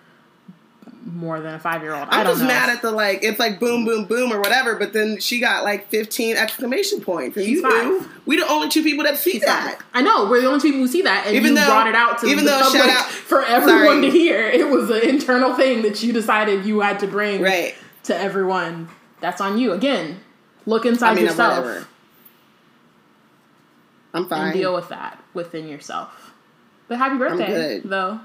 more 1.06 1.40
than 1.40 1.56
a 1.56 1.60
five 1.60 1.82
year 1.82 1.94
old. 1.96 2.08
I 2.10 2.20
I'm 2.20 2.26
don't 2.26 2.34
just 2.34 2.42
know. 2.42 2.48
mad 2.50 2.70
at 2.70 2.82
the 2.82 2.92
like. 2.92 3.24
It's 3.24 3.40
like 3.40 3.60
boom, 3.60 3.86
boom, 3.86 4.06
boom, 4.06 4.32
or 4.32 4.40
whatever. 4.40 4.76
But 4.76 4.94
then 4.94 5.20
she 5.20 5.40
got 5.40 5.64
like 5.64 5.88
15 5.90 6.36
exclamation 6.38 7.02
points, 7.02 7.38
and 7.38 7.46
She's 7.46 7.62
you 7.62 7.70
five. 7.70 8.08
We 8.26 8.38
the 8.38 8.48
only 8.48 8.70
two 8.70 8.84
people 8.84 9.04
that 9.06 9.18
see 9.18 9.40
that. 9.40 9.80
I 9.94 10.02
know 10.02 10.30
we're 10.30 10.42
the 10.42 10.48
only 10.48 10.60
people 10.60 10.80
who 10.80 10.88
see 10.88 11.02
that, 11.04 11.26
and 11.28 11.36
Even 11.36 11.52
you 11.54 11.60
though- 11.60 11.66
brought 11.66 11.88
it 11.88 11.96
out 11.96 12.20
to 12.20 12.28
even 12.28 12.44
the 12.46 12.52
though, 12.52 12.62
public 12.62 12.82
shout 12.84 12.90
out- 12.90 13.06
for 13.10 13.44
everyone 13.46 13.86
sorry. 13.86 14.02
to 14.02 14.10
hear. 14.12 14.42
It 14.48 14.70
was 14.70 14.90
an 14.90 15.02
internal 15.08 15.56
thing 15.56 15.82
that 15.84 16.04
you 16.04 16.12
decided 16.14 16.66
you 16.66 16.82
had 16.82 17.00
to 17.00 17.08
bring 17.08 17.42
Right. 17.42 17.74
to 18.04 18.16
everyone. 18.16 18.90
That's 19.22 19.40
on 19.42 19.58
you. 19.58 19.72
Again, 19.72 20.20
look 20.66 20.86
inside 20.86 21.12
I 21.12 21.16
mean, 21.16 21.26
yourself 21.26 21.64
whatever. 21.66 21.88
I'm 24.14 24.28
fine. 24.28 24.48
and 24.50 24.54
deal 24.54 24.74
with 24.74 24.90
that 24.90 25.22
within 25.34 25.68
yourself. 25.68 26.34
But 26.88 26.98
happy 26.98 27.18
birthday, 27.18 27.80
though. 27.84 28.20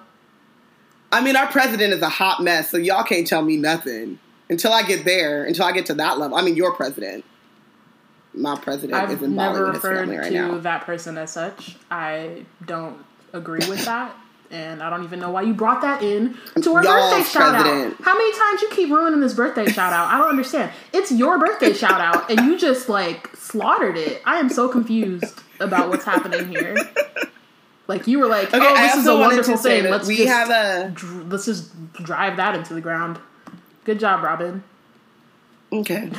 I 1.13 1.21
mean, 1.21 1.37
our 1.37 1.47
president 1.47 1.93
is 1.93 2.03
a 2.03 2.09
hot 2.09 2.43
mess, 2.43 2.71
so 2.71 2.77
y'all 2.77 3.05
can't 3.05 3.27
tell 3.27 3.43
me 3.43 3.57
nothing 3.57 4.19
until 4.51 4.73
I 4.73 4.83
get 4.83 5.05
there. 5.05 5.45
Until 5.45 5.65
I 5.65 5.73
get 5.73 5.87
to 5.87 5.95
that 5.95 6.19
level. 6.19 6.37
I 6.37 6.43
mean, 6.43 6.57
your 6.57 6.73
president. 6.73 7.25
My 8.35 8.57
president 8.57 8.95
I've 9.01 9.11
is 9.11 9.23
in 9.23 9.35
never 9.35 9.73
his 9.73 9.81
family 9.81 10.17
right 10.19 10.31
to 10.31 10.35
now. 10.35 10.59
that 10.59 10.83
person 10.85 11.17
as 11.17 11.33
such. 11.33 11.77
I 11.91 12.45
don't 12.67 12.99
agree 13.33 13.67
with 13.69 13.85
that. 13.87 14.15
And 14.51 14.83
I 14.83 14.91
don't 14.91 15.03
even 15.05 15.19
know 15.19 15.31
why 15.31 15.43
you 15.43 15.55
brought 15.55 15.81
that 15.83 16.03
in 16.03 16.37
to 16.63 16.75
our 16.75 16.85
Y'all's 16.85 17.15
birthday 17.15 17.29
shout 17.31 17.55
president. 17.55 17.95
out. 17.95 18.05
How 18.05 18.15
many 18.15 18.33
times 18.39 18.63
you 18.63 18.69
keep 18.71 18.91
ruining 18.91 19.21
this 19.21 19.35
birthday 19.35 19.67
shout 19.67 19.93
out? 19.93 20.09
I 20.13 20.19
don't 20.19 20.29
understand. 20.29 20.71
It's 20.93 21.11
your 21.11 21.39
birthday 21.39 21.73
shout 21.73 22.01
out, 22.01 22.31
and 22.31 22.41
you 22.47 22.57
just 22.59 22.89
like 22.89 23.35
slaughtered 23.37 23.97
it. 23.97 24.23
I 24.25 24.37
am 24.39 24.49
so 24.49 24.69
confused 24.69 25.41
about 25.61 25.89
what's 25.89 26.05
happening 26.05 26.49
here. 26.49 26.77
Like 27.89 28.09
you 28.09 28.19
were 28.19 28.27
like, 28.27 28.53
Okay, 28.53 28.59
"Oh, 28.61 28.75
this 28.75 28.97
is 28.97 29.07
a 29.07 29.17
wonderful 29.17 29.57
thing. 29.57 29.85
Let's 29.85 30.09
we 30.09 30.17
just 30.17 30.29
have 30.29 30.51
a 30.51 30.91
dr- 30.93 31.31
let's 31.31 31.45
just 31.45 31.93
drive 31.93 32.37
that 32.37 32.57
into 32.57 32.75
the 32.75 32.81
ground." 32.81 33.21
Good 33.85 34.01
job, 34.01 34.25
Robin. 34.25 34.65
Okay. 35.73 36.11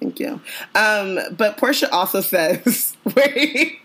Thank 0.00 0.18
you. 0.18 0.40
Um, 0.74 1.20
but 1.36 1.56
Portia 1.56 1.88
also 1.92 2.20
says, 2.20 2.96
wait. 3.16 3.78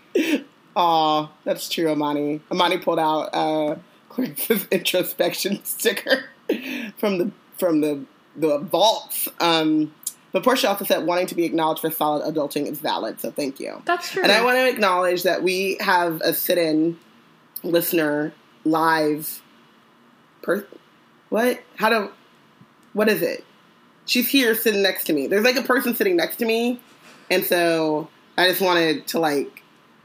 Aw, 0.76 1.28
that's 1.44 1.68
true, 1.68 1.88
Amani. 1.88 2.40
Amani 2.50 2.78
pulled 2.78 2.98
out 2.98 3.30
uh 3.32 3.76
Clarice's 4.08 4.66
introspection 4.72 5.64
sticker 5.64 6.24
from 6.98 7.18
the 7.18 7.30
from 7.58 7.80
the 7.80 8.04
the 8.34 8.58
vaults. 8.58 9.28
Um 9.38 9.94
But 10.34 10.42
Portia 10.42 10.68
also 10.68 10.84
said 10.84 11.06
wanting 11.06 11.28
to 11.28 11.36
be 11.36 11.44
acknowledged 11.44 11.80
for 11.80 11.92
solid 11.92 12.24
adulting 12.24 12.66
is 12.66 12.80
valid, 12.80 13.20
so 13.20 13.30
thank 13.30 13.60
you. 13.60 13.80
That's 13.84 14.10
true. 14.10 14.24
And 14.24 14.32
I 14.32 14.42
want 14.42 14.56
to 14.56 14.68
acknowledge 14.68 15.22
that 15.22 15.44
we 15.44 15.76
have 15.78 16.20
a 16.22 16.34
sit-in 16.34 16.98
listener 17.62 18.34
live. 18.64 19.40
Per- 20.42 20.66
what? 21.28 21.62
How 21.76 21.88
do? 21.88 22.10
What 22.94 23.08
is 23.08 23.22
it? 23.22 23.44
She's 24.06 24.28
here 24.28 24.56
sitting 24.56 24.82
next 24.82 25.04
to 25.04 25.12
me. 25.12 25.28
There's 25.28 25.44
like 25.44 25.54
a 25.54 25.62
person 25.62 25.94
sitting 25.94 26.16
next 26.16 26.38
to 26.38 26.44
me, 26.44 26.80
and 27.30 27.44
so 27.44 28.08
I 28.36 28.48
just 28.48 28.60
wanted 28.60 29.06
to 29.08 29.20
like 29.20 29.62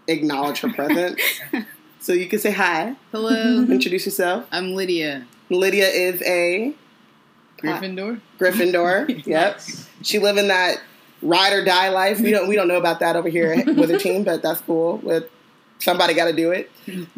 acknowledge 0.08 0.60
her 0.60 0.72
presence. 0.72 1.20
so 2.00 2.14
you 2.14 2.28
can 2.28 2.38
say 2.38 2.52
hi, 2.52 2.96
Hello, 3.12 3.64
introduce 3.64 4.06
yourself. 4.06 4.46
I'm 4.52 4.76
Lydia 4.76 5.26
Lydia 5.50 5.88
is 5.88 6.22
a 6.22 6.76
Gryffindor. 7.62 8.22
Gryffindor. 8.40 9.26
yep. 9.26 9.62
She 10.02 10.20
living 10.20 10.48
that 10.48 10.82
ride 11.22 11.54
or 11.54 11.64
die 11.64 11.90
life. 11.90 12.20
We 12.20 12.32
don't 12.32 12.48
we 12.48 12.56
don't 12.56 12.68
know 12.68 12.78
about 12.78 13.00
that 13.02 13.16
over 13.16 13.30
here 13.30 13.56
with 13.66 13.90
her 13.90 13.98
team, 13.98 14.24
but 14.24 14.42
that's 14.42 14.62
cool. 14.62 14.98
With 14.98 15.30
somebody 15.80 16.14
got 16.14 16.26
to 16.26 16.34
do 16.34 16.52
it. 16.52 16.72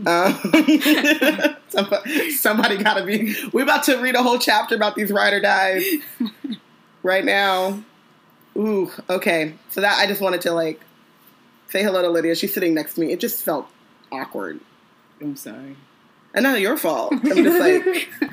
Um, 0.05 1.55
somebody, 1.69 2.31
somebody 2.31 2.77
got 2.77 2.95
to 2.95 3.05
be. 3.05 3.35
We're 3.53 3.63
about 3.63 3.83
to 3.85 3.97
read 4.01 4.15
a 4.15 4.23
whole 4.23 4.39
chapter 4.39 4.75
about 4.75 4.95
these 4.95 5.11
ride 5.11 5.33
or 5.33 5.39
dies 5.41 5.83
right 7.03 7.25
now. 7.25 7.83
Ooh, 8.57 8.91
okay. 9.09 9.53
So 9.69 9.81
that 9.81 9.97
I 9.99 10.07
just 10.07 10.21
wanted 10.21 10.41
to 10.41 10.51
like 10.51 10.81
say 11.69 11.83
hello 11.83 12.01
to 12.01 12.09
Lydia. 12.09 12.35
She's 12.35 12.53
sitting 12.53 12.73
next 12.73 12.95
to 12.95 13.01
me. 13.01 13.11
It 13.11 13.19
just 13.19 13.43
felt 13.43 13.67
awkward, 14.11 14.59
I'm 15.21 15.35
sorry. 15.35 15.77
and 16.33 16.43
not 16.43 16.59
your 16.59 16.77
fault. 16.77 17.13
I'm 17.13 17.43
just 17.43 17.59
like. 17.59 18.31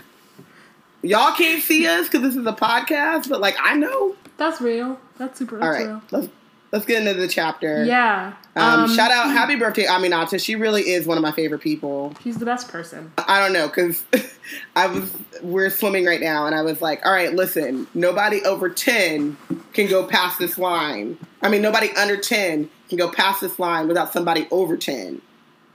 Y'all 1.03 1.35
can't 1.35 1.63
see 1.63 1.87
us 1.87 2.09
because 2.09 2.23
this 2.23 2.37
is 2.37 2.47
a 2.47 2.53
podcast, 2.53 3.29
but 3.29 3.41
like 3.41 3.57
I 3.63 3.75
know. 3.75 4.17
That's 4.37 4.61
real. 4.61 4.99
That's 5.17 5.39
super. 5.39 5.63
All 5.63 5.73
That's 5.73 5.85
real. 5.85 6.03
let's 6.11 6.29
let's 6.73 6.87
get 6.87 7.07
into 7.07 7.21
the 7.21 7.29
chapter. 7.29 7.85
Yeah. 7.85 8.35
Um, 8.57 8.93
shout 8.95 9.11
out, 9.13 9.31
happy 9.31 9.55
birthday, 9.57 9.85
Aminata. 9.85 10.43
She 10.43 10.57
really 10.57 10.83
is 10.83 11.07
one 11.07 11.17
of 11.17 11.23
my 11.23 11.31
favorite 11.31 11.61
people. 11.61 12.15
She's 12.23 12.39
the 12.39 12.45
best 12.45 12.69
person. 12.69 13.13
I 13.17 13.41
don't 13.41 13.53
know 13.53 13.69
because 13.69 14.05
I 14.77 14.89
was 14.89 15.13
we're 15.43 15.71
swimming 15.71 16.05
right 16.05 16.21
now, 16.21 16.47
and 16.47 16.55
I 16.55 16.63
was 16.63 16.83
like, 16.83 17.05
all 17.07 17.13
right, 17.13 17.33
listen, 17.33 17.87
nobody 17.95 18.43
over 18.43 18.69
ten 18.69 19.37
can 19.73 19.89
go 19.89 20.07
past 20.07 20.39
this 20.39 20.59
line. 20.59 21.19
I 21.43 21.49
mean, 21.49 21.63
nobody 21.63 21.91
under 21.97 22.17
ten 22.17 22.69
can 22.89 22.99
go 22.99 23.11
past 23.11 23.41
this 23.41 23.59
line 23.59 23.87
without 23.87 24.13
somebody 24.13 24.49
over 24.51 24.77
ten. 24.77 25.23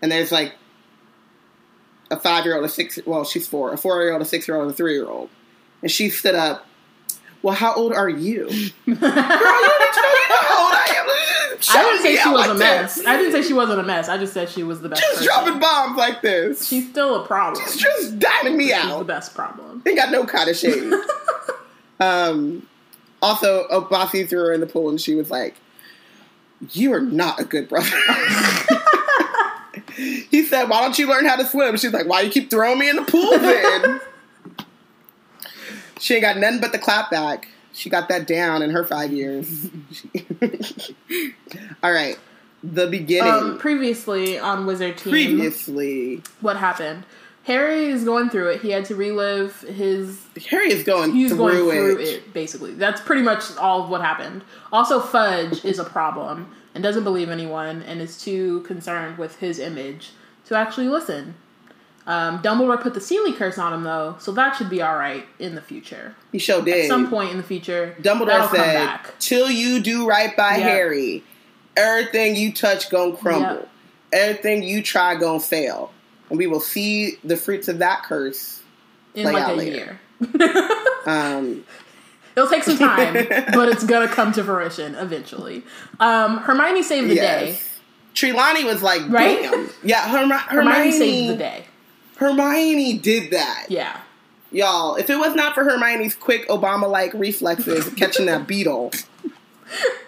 And 0.01 0.11
there's 0.11 0.33
like 0.33 0.53
a 2.11 2.17
five 2.19 2.45
year 2.45 2.55
old, 2.55 2.65
a 2.65 2.69
six. 2.69 2.99
Well, 3.05 3.25
she's 3.25 3.47
four, 3.47 3.73
a 3.73 3.77
four 3.77 4.01
year 4.01 4.13
old, 4.13 4.21
a 4.21 4.25
six 4.25 4.47
year 4.47 4.57
old, 4.57 4.65
and 4.65 4.73
a 4.73 4.75
three 4.75 4.93
year 4.93 5.07
old. 5.07 5.29
And 5.81 5.91
she 5.91 6.09
stood 6.09 6.35
up. 6.35 6.65
Well, 7.41 7.55
how 7.55 7.73
old 7.75 7.91
are 7.93 8.09
you? 8.09 8.45
Girl, 8.45 8.55
you 8.55 8.95
didn't 8.95 8.95
tell 8.95 9.01
you 9.01 10.25
how 10.29 10.65
old 10.65 10.73
I 10.73 10.95
am. 10.97 11.03
I 11.69 11.83
didn't 11.83 12.01
say 12.01 12.15
she 12.15 12.29
was 12.29 12.47
out 12.47 12.55
a 12.55 12.59
mess. 12.59 12.95
this. 12.95 13.05
I 13.05 13.17
didn't 13.17 13.31
say 13.31 13.41
she 13.41 13.53
wasn't 13.53 13.79
a 13.79 13.83
mess. 13.83 14.09
I 14.09 14.17
just 14.17 14.33
said 14.33 14.49
she 14.49 14.63
was 14.63 14.81
the 14.81 14.89
best. 14.89 15.01
Just 15.01 15.19
person. 15.19 15.25
dropping 15.27 15.59
bombs 15.59 15.97
like 15.97 16.21
this. 16.21 16.67
She's 16.67 16.89
still 16.89 17.21
a 17.23 17.27
problem. 17.27 17.63
She's 17.65 17.81
just 17.81 18.19
diming 18.19 18.55
me 18.55 18.73
out. 18.73 18.83
She's 18.83 18.97
the 18.97 19.03
best 19.03 19.35
problem. 19.35 19.81
Ain't 19.85 19.97
got 19.97 20.11
no 20.11 20.25
kind 20.25 20.49
of 20.49 20.55
shade. 20.55 20.93
um, 21.99 22.65
also, 23.21 23.67
Obasi 23.69 24.27
threw 24.27 24.39
her 24.39 24.53
in 24.53 24.59
the 24.59 24.67
pool 24.67 24.89
and 24.89 24.99
she 24.99 25.15
was 25.15 25.29
like, 25.29 25.55
You 26.71 26.93
are 26.93 27.01
not 27.01 27.39
a 27.39 27.45
good 27.45 27.69
brother. 27.69 27.89
he 30.03 30.43
said, 30.43 30.69
Why 30.69 30.81
don't 30.81 30.97
you 30.97 31.07
learn 31.07 31.25
how 31.25 31.35
to 31.35 31.45
swim? 31.45 31.77
She's 31.77 31.93
like, 31.93 32.07
Why 32.07 32.21
you 32.21 32.31
keep 32.31 32.49
throwing 32.49 32.79
me 32.79 32.89
in 32.89 32.95
the 32.95 33.03
pool 33.03 33.31
then? 33.37 34.01
she 35.99 36.15
ain't 36.15 36.23
got 36.23 36.37
nothing 36.37 36.59
but 36.59 36.71
the 36.71 36.79
clap 36.79 37.09
back. 37.11 37.47
She 37.73 37.89
got 37.89 38.07
that 38.09 38.27
down 38.27 38.61
in 38.61 38.69
her 38.69 38.83
five 38.83 39.11
years. 39.11 39.67
All 41.83 41.91
right. 41.91 42.17
The 42.63 42.87
beginning. 42.87 43.31
Um, 43.33 43.57
previously 43.57 44.39
on 44.39 44.65
Wizard 44.65 44.97
Team, 44.97 45.11
Previously, 45.11 46.21
what 46.39 46.55
happened? 46.55 47.03
Harry 47.45 47.87
is 47.87 48.05
going 48.05 48.29
through 48.29 48.51
it. 48.51 48.61
He 48.61 48.69
had 48.69 48.85
to 48.85 48.95
relive 48.95 49.59
his. 49.61 50.17
Harry 50.49 50.71
is 50.71 50.83
going 50.83 51.11
He's 51.11 51.29
through, 51.29 51.37
going 51.39 51.57
through 51.57 51.97
it. 51.99 52.07
it. 52.07 52.33
basically. 52.33 52.73
That's 52.73 53.01
pretty 53.01 53.21
much 53.21 53.57
all 53.57 53.83
of 53.83 53.89
what 53.89 53.99
happened. 54.01 54.43
Also, 54.71 55.01
Fudge 55.01 55.65
is 55.65 55.77
a 55.77 55.83
problem 55.83 56.55
and 56.73 56.83
doesn't 56.83 57.03
believe 57.03 57.29
anyone 57.29 57.81
and 57.83 58.01
is 58.01 58.21
too 58.21 58.61
concerned 58.61 59.17
with 59.17 59.37
his 59.37 59.59
image 59.59 60.11
to 60.45 60.55
actually 60.55 60.87
listen. 60.89 61.35
Um, 62.05 62.39
Dumbledore 62.41 62.81
put 62.81 62.93
the 62.93 62.99
Celie 63.01 63.31
curse 63.31 63.57
on 63.57 63.71
him 63.73 63.83
though, 63.83 64.15
so 64.19 64.31
that 64.33 64.55
should 64.57 64.69
be 64.69 64.81
all 64.81 64.97
right 64.97 65.25
in 65.39 65.55
the 65.55 65.61
future. 65.61 66.15
He 66.33 66.39
sure 66.39 66.61
did. 66.61 66.83
At 66.85 66.87
some 66.89 67.09
point 67.09 67.31
in 67.31 67.37
the 67.37 67.43
future, 67.43 67.95
Dumbledore 68.01 68.51
said. 68.51 68.99
"Till 69.19 69.49
you 69.49 69.79
do 69.79 70.05
right 70.05 70.35
by 70.35 70.57
Yep. 70.57 70.61
Harry, 70.69 71.23
everything 71.77 72.35
you 72.35 72.51
touch 72.51 72.89
gonna 72.89 73.15
crumble. 73.15 73.55
Yep. 73.55 73.69
Everything 74.11 74.63
you 74.63 74.81
try 74.83 75.15
gonna 75.15 75.39
fail, 75.39 75.93
and 76.29 76.37
we 76.37 76.45
will 76.45 76.59
see 76.59 77.19
the 77.23 77.37
fruits 77.37 77.67
of 77.69 77.79
that 77.79 78.03
curse." 78.03 78.59
in 79.15 79.23
play 79.23 79.33
like 79.33 79.43
out 79.43 79.53
a 79.53 79.55
later. 79.55 79.99
year. 80.19 80.79
Um, 81.05 81.65
It'll 82.35 82.49
take 82.49 82.63
some 82.63 82.77
time, 82.77 83.13
but 83.53 83.69
it's 83.69 83.83
gonna 83.83 84.07
come 84.07 84.31
to 84.33 84.43
fruition 84.43 84.95
eventually. 84.95 85.63
Um, 85.99 86.37
Hermione 86.39 86.83
saved 86.83 87.09
the 87.09 87.15
day. 87.15 87.47
yes. 87.51 87.69
Trelawney 88.13 88.63
was 88.63 88.81
like, 88.83 89.01
Right? 89.09 89.41
"Damn, 89.41 89.69
yeah." 89.83 90.01
Hermi- 90.09 90.35
Hermione, 90.37 90.75
Hermione, 90.75 90.91
saved 90.91 91.33
the 91.33 91.37
day. 91.37 91.65
Hermione 92.17 92.97
did 92.99 93.31
that, 93.31 93.65
Yeah. 93.69 93.97
y'all. 94.51 94.95
If 94.95 95.09
it 95.09 95.17
was 95.17 95.33
not 95.35 95.55
for 95.55 95.63
Hermione's 95.63 96.15
quick 96.15 96.47
Obama-like 96.47 97.13
reflexes 97.15 97.89
catching 97.95 98.27
that 98.27 98.47
beetle. 98.47 98.91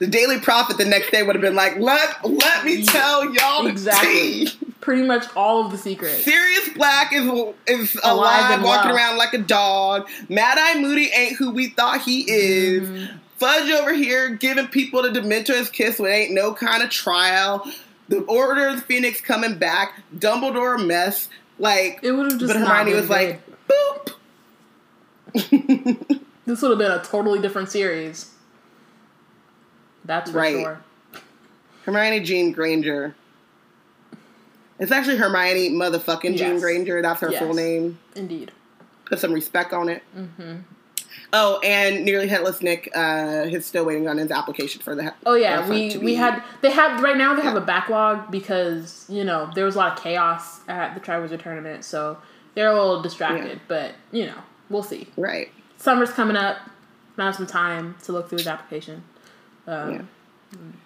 The 0.00 0.06
Daily 0.08 0.40
Prophet 0.40 0.76
the 0.76 0.84
next 0.84 1.10
day 1.12 1.22
would 1.22 1.34
have 1.36 1.42
been 1.42 1.54
like, 1.54 1.78
"Let 1.78 2.24
let 2.28 2.64
me 2.64 2.84
tell 2.84 3.32
y'all 3.32 3.62
the 3.62 3.68
Exactly. 3.70 4.46
tea." 4.46 4.52
Pretty 4.80 5.02
much 5.02 5.24
all 5.36 5.64
of 5.64 5.70
the 5.72 5.78
secrets. 5.78 6.24
Sirius 6.24 6.68
Black 6.70 7.12
is 7.12 7.24
is 7.66 7.94
Alive 8.02 8.04
alive, 8.04 8.50
and 8.52 8.62
walking 8.64 8.90
well. 8.90 8.96
around 8.98 9.16
like 9.18 9.32
a 9.32 9.38
dog. 9.38 10.08
Mad 10.28 10.58
Eye 10.58 10.80
Moody 10.80 11.10
ain't 11.14 11.36
who 11.36 11.52
we 11.52 11.68
thought 11.68 12.00
he 12.02 12.30
is. 12.30 12.88
Mm-hmm. 12.88 13.16
Fudge 13.38 13.70
over 13.70 13.92
here 13.94 14.30
giving 14.30 14.66
people 14.68 15.02
the 15.02 15.08
Dementor's 15.08 15.70
kiss 15.70 15.98
when 15.98 16.10
it 16.12 16.14
ain't 16.14 16.32
no 16.34 16.52
kind 16.54 16.82
of 16.82 16.90
trial. 16.90 17.66
The 18.08 18.20
Order 18.22 18.68
of 18.68 18.76
the 18.76 18.82
Phoenix 18.82 19.20
coming 19.20 19.58
back. 19.58 20.02
Dumbledore 20.16 20.78
a 20.80 20.84
mess. 20.84 21.28
Like, 21.58 22.00
It 22.02 22.12
would 22.12 22.30
have 22.32 22.40
just 22.40 22.52
but 22.52 22.60
Hermione 22.60 22.94
was 22.94 23.08
like, 23.08 23.40
boop. 23.68 24.14
this 26.46 26.62
would 26.62 26.70
have 26.70 26.78
been 26.78 26.92
a 26.92 27.02
totally 27.02 27.40
different 27.40 27.70
series. 27.70 28.30
That's 30.04 30.30
for 30.30 30.38
Right. 30.38 30.52
sure. 30.62 30.80
Hermione 31.84 32.20
Jean 32.20 32.52
Granger. 32.52 33.14
It's 34.78 34.90
actually 34.90 35.16
Hermione 35.18 35.70
motherfucking 35.70 36.36
Jean 36.36 36.54
Yes. 36.54 36.60
Granger. 36.60 37.00
That's 37.02 37.20
her 37.20 37.30
Yes. 37.30 37.38
full 37.42 37.54
name. 37.54 37.98
Indeed. 38.16 38.52
Put 39.06 39.18
some 39.20 39.32
respect 39.32 39.72
on 39.72 39.88
it. 39.88 40.02
Mm-hmm. 40.16 40.54
Oh, 41.32 41.58
and 41.64 42.04
nearly 42.04 42.26
headless 42.28 42.62
Nick. 42.62 42.90
Uh, 42.94 43.44
he's 43.44 43.66
still 43.66 43.84
waiting 43.84 44.08
on 44.08 44.18
his 44.18 44.30
application 44.30 44.80
for 44.82 44.94
the. 44.94 45.12
Oh 45.26 45.34
yeah, 45.34 45.68
we 45.68 45.96
we 45.98 46.14
had 46.14 46.42
they 46.60 46.70
have 46.70 47.02
right 47.02 47.16
now 47.16 47.34
they 47.34 47.42
have 47.42 47.56
a 47.56 47.60
backlog 47.60 48.30
because 48.30 49.04
you 49.08 49.24
know 49.24 49.50
there 49.54 49.64
was 49.64 49.74
a 49.74 49.78
lot 49.78 49.96
of 49.96 50.02
chaos 50.02 50.60
at 50.68 50.94
the 50.94 51.00
Triwizard 51.00 51.42
tournament, 51.42 51.84
so 51.84 52.18
they're 52.54 52.68
a 52.68 52.72
little 52.72 53.02
distracted. 53.02 53.52
Yeah. 53.52 53.58
But 53.68 53.92
you 54.12 54.26
know, 54.26 54.36
we'll 54.70 54.82
see. 54.84 55.08
right. 55.16 55.50
Summer's 55.76 56.10
coming 56.10 56.36
up. 56.36 56.58
Now 57.18 57.30
some 57.32 57.46
time 57.46 57.96
to 58.04 58.12
look 58.12 58.28
through 58.28 58.38
his 58.38 58.46
application. 58.48 59.02
Um, 59.66 59.92
Yeah. 59.92 60.02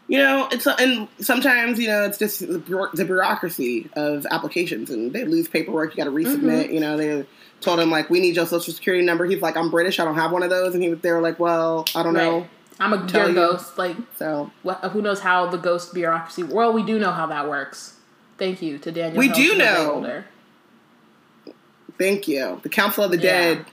You 0.08 0.18
know, 0.18 0.49
it's 0.50 0.66
and 0.66 1.06
sometimes 1.20 1.78
you 1.78 1.88
know 1.88 2.04
it's 2.04 2.16
just 2.16 2.40
the, 2.40 2.88
the 2.94 3.04
bureaucracy 3.04 3.90
of 3.94 4.25
applications, 4.30 4.88
and 4.88 5.12
they 5.12 5.26
lose 5.26 5.47
paperwork. 5.49 5.90
You 5.94 6.02
got 6.02 6.04
to 6.04 6.16
resubmit. 6.16 6.64
Mm-hmm. 6.64 6.73
You 6.73 6.80
know, 6.80 6.97
they 6.97 7.26
told 7.61 7.78
him 7.78 7.90
like, 7.90 8.08
"We 8.08 8.20
need 8.20 8.35
your 8.35 8.47
social 8.47 8.73
security 8.73 9.04
number." 9.04 9.26
He's 9.26 9.42
like, 9.42 9.58
"I'm 9.58 9.70
British. 9.70 10.00
I 10.00 10.06
don't 10.06 10.14
have 10.14 10.32
one 10.32 10.42
of 10.42 10.49
those," 10.49 10.75
and 10.75 10.82
he 10.82 10.94
they 10.94 11.12
were 11.12 11.20
like, 11.20 11.38
"Well, 11.38 11.85
I 11.94 12.02
don't 12.02 12.14
know." 12.14 12.47
I'm 12.80 12.92
a 12.92 13.06
Tell 13.08 13.32
ghost. 13.32 13.76
Like, 13.76 13.97
So 14.16 14.50
what, 14.62 14.78
who 14.85 15.02
knows 15.02 15.20
how 15.20 15.47
the 15.47 15.58
ghost 15.58 15.92
bureaucracy? 15.92 16.44
Well, 16.44 16.73
we 16.73 16.82
do 16.85 16.99
know 16.99 17.11
how 17.11 17.26
that 17.26 17.49
works. 17.49 17.97
Thank 18.38 18.62
you 18.62 18.78
to 18.78 18.92
Daniel. 18.92 19.18
We 19.18 19.28
do 19.28 19.42
who's 19.42 19.52
a 19.54 19.58
day 19.58 19.64
know. 19.64 20.25
thank 21.99 22.28
you, 22.28 22.61
the 22.62 22.68
Council 22.68 23.04
of 23.04 23.11
the 23.11 23.18
Yeah. 23.18 23.54
Dead. 23.54 23.66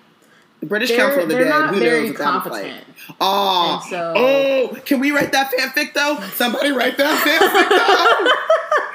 The 0.61 0.65
British 0.67 0.89
They're- 0.89 0.97
Council 0.97 1.23
of 1.23 1.29
the 1.29 1.35
Dead. 1.35 1.45
Who 1.45 1.79
knows 1.79 2.09
what 2.09 2.17
that 2.17 2.43
was 2.45 2.51
like? 2.63 2.73
Oh, 3.21 3.85
so- 3.89 4.13
oh, 4.15 4.77
can 4.85 4.99
we 4.99 5.11
write 5.11 5.31
that 5.33 5.51
fanfic 5.51 5.93
though? 5.93 6.19
Somebody 6.35 6.71
write 6.71 6.97
that 6.97 7.19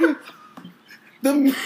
fanfic 0.01 0.15
though. 0.15 0.17
the, 1.23 1.57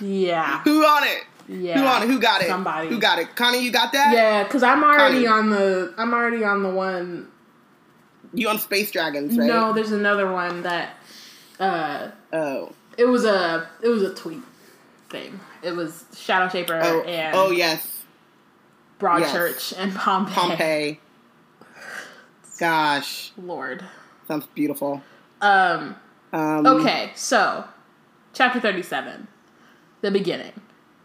Yeah, 0.00 0.60
who 0.62 0.84
on 0.84 1.04
it? 1.04 1.24
yeah. 1.48 1.78
Who 1.80 1.86
on 1.86 2.02
it? 2.02 2.06
Who 2.08 2.18
got 2.20 2.42
it? 2.42 2.48
Somebody. 2.48 2.88
Who 2.88 2.98
got 2.98 3.18
it? 3.18 3.34
Connie, 3.36 3.60
you 3.64 3.70
got 3.70 3.92
that? 3.92 4.12
Yeah, 4.12 4.42
because 4.44 4.62
I'm 4.62 4.82
already 4.82 5.24
Connie. 5.24 5.26
on 5.26 5.50
the. 5.50 5.94
I'm 5.96 6.12
already 6.12 6.44
on 6.44 6.62
the 6.62 6.70
one. 6.70 7.28
You 8.34 8.48
on 8.48 8.58
Space 8.58 8.90
Dragons, 8.90 9.38
right? 9.38 9.46
No, 9.46 9.72
there's 9.72 9.92
another 9.92 10.30
one 10.30 10.62
that. 10.62 10.96
Uh, 11.60 12.08
Oh. 12.32 12.72
it 12.98 13.04
was 13.04 13.24
a. 13.24 13.68
It 13.82 13.88
was 13.88 14.02
a 14.02 14.12
tweet 14.12 14.42
thing. 15.10 15.38
It 15.64 15.74
was 15.74 16.04
Shadowshaper 16.12 16.80
Oh, 16.82 17.00
and 17.02 17.34
oh 17.34 17.50
yes. 17.50 18.02
Broadchurch 19.00 19.74
and 19.76 19.94
Pompeii. 19.94 20.34
Pompeii. 20.34 21.00
Gosh, 22.58 23.32
Lord. 23.36 23.84
sounds 24.28 24.46
beautiful. 24.54 25.02
Um, 25.40 25.96
Um, 26.32 26.66
okay, 26.66 27.10
so 27.14 27.64
chapter 28.32 28.60
37, 28.60 29.26
the 30.00 30.10
beginning. 30.10 30.52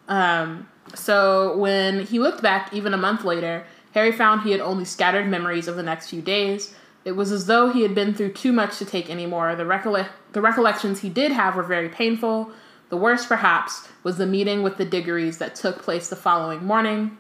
Um, 0.07 0.67
so 0.95 1.55
when 1.57 2.05
he 2.05 2.19
looked 2.19 2.41
back 2.41 2.73
even 2.73 2.93
a 2.93 2.97
month 2.97 3.23
later, 3.23 3.65
Harry 3.93 4.11
found 4.11 4.41
he 4.41 4.51
had 4.51 4.61
only 4.61 4.85
scattered 4.85 5.27
memories 5.27 5.67
of 5.67 5.75
the 5.75 5.83
next 5.83 6.09
few 6.09 6.21
days. 6.21 6.73
It 7.05 7.13
was 7.13 7.31
as 7.31 7.45
though 7.47 7.71
he 7.71 7.81
had 7.81 7.95
been 7.95 8.13
through 8.13 8.33
too 8.33 8.51
much 8.51 8.77
to 8.77 8.85
take 8.85 9.09
anymore. 9.09 9.55
The, 9.55 9.63
recolle- 9.63 10.07
the 10.33 10.41
recollections 10.41 11.01
he 11.01 11.09
did 11.09 11.31
have 11.31 11.55
were 11.55 11.63
very 11.63 11.89
painful. 11.89 12.51
The 12.89 12.97
worst, 12.97 13.27
perhaps, 13.27 13.87
was 14.03 14.17
the 14.17 14.25
meeting 14.25 14.63
with 14.63 14.77
the 14.77 14.85
Diggorys 14.85 15.37
that 15.37 15.55
took 15.55 15.81
place 15.81 16.09
the 16.09 16.15
following 16.15 16.65
morning. 16.65 17.17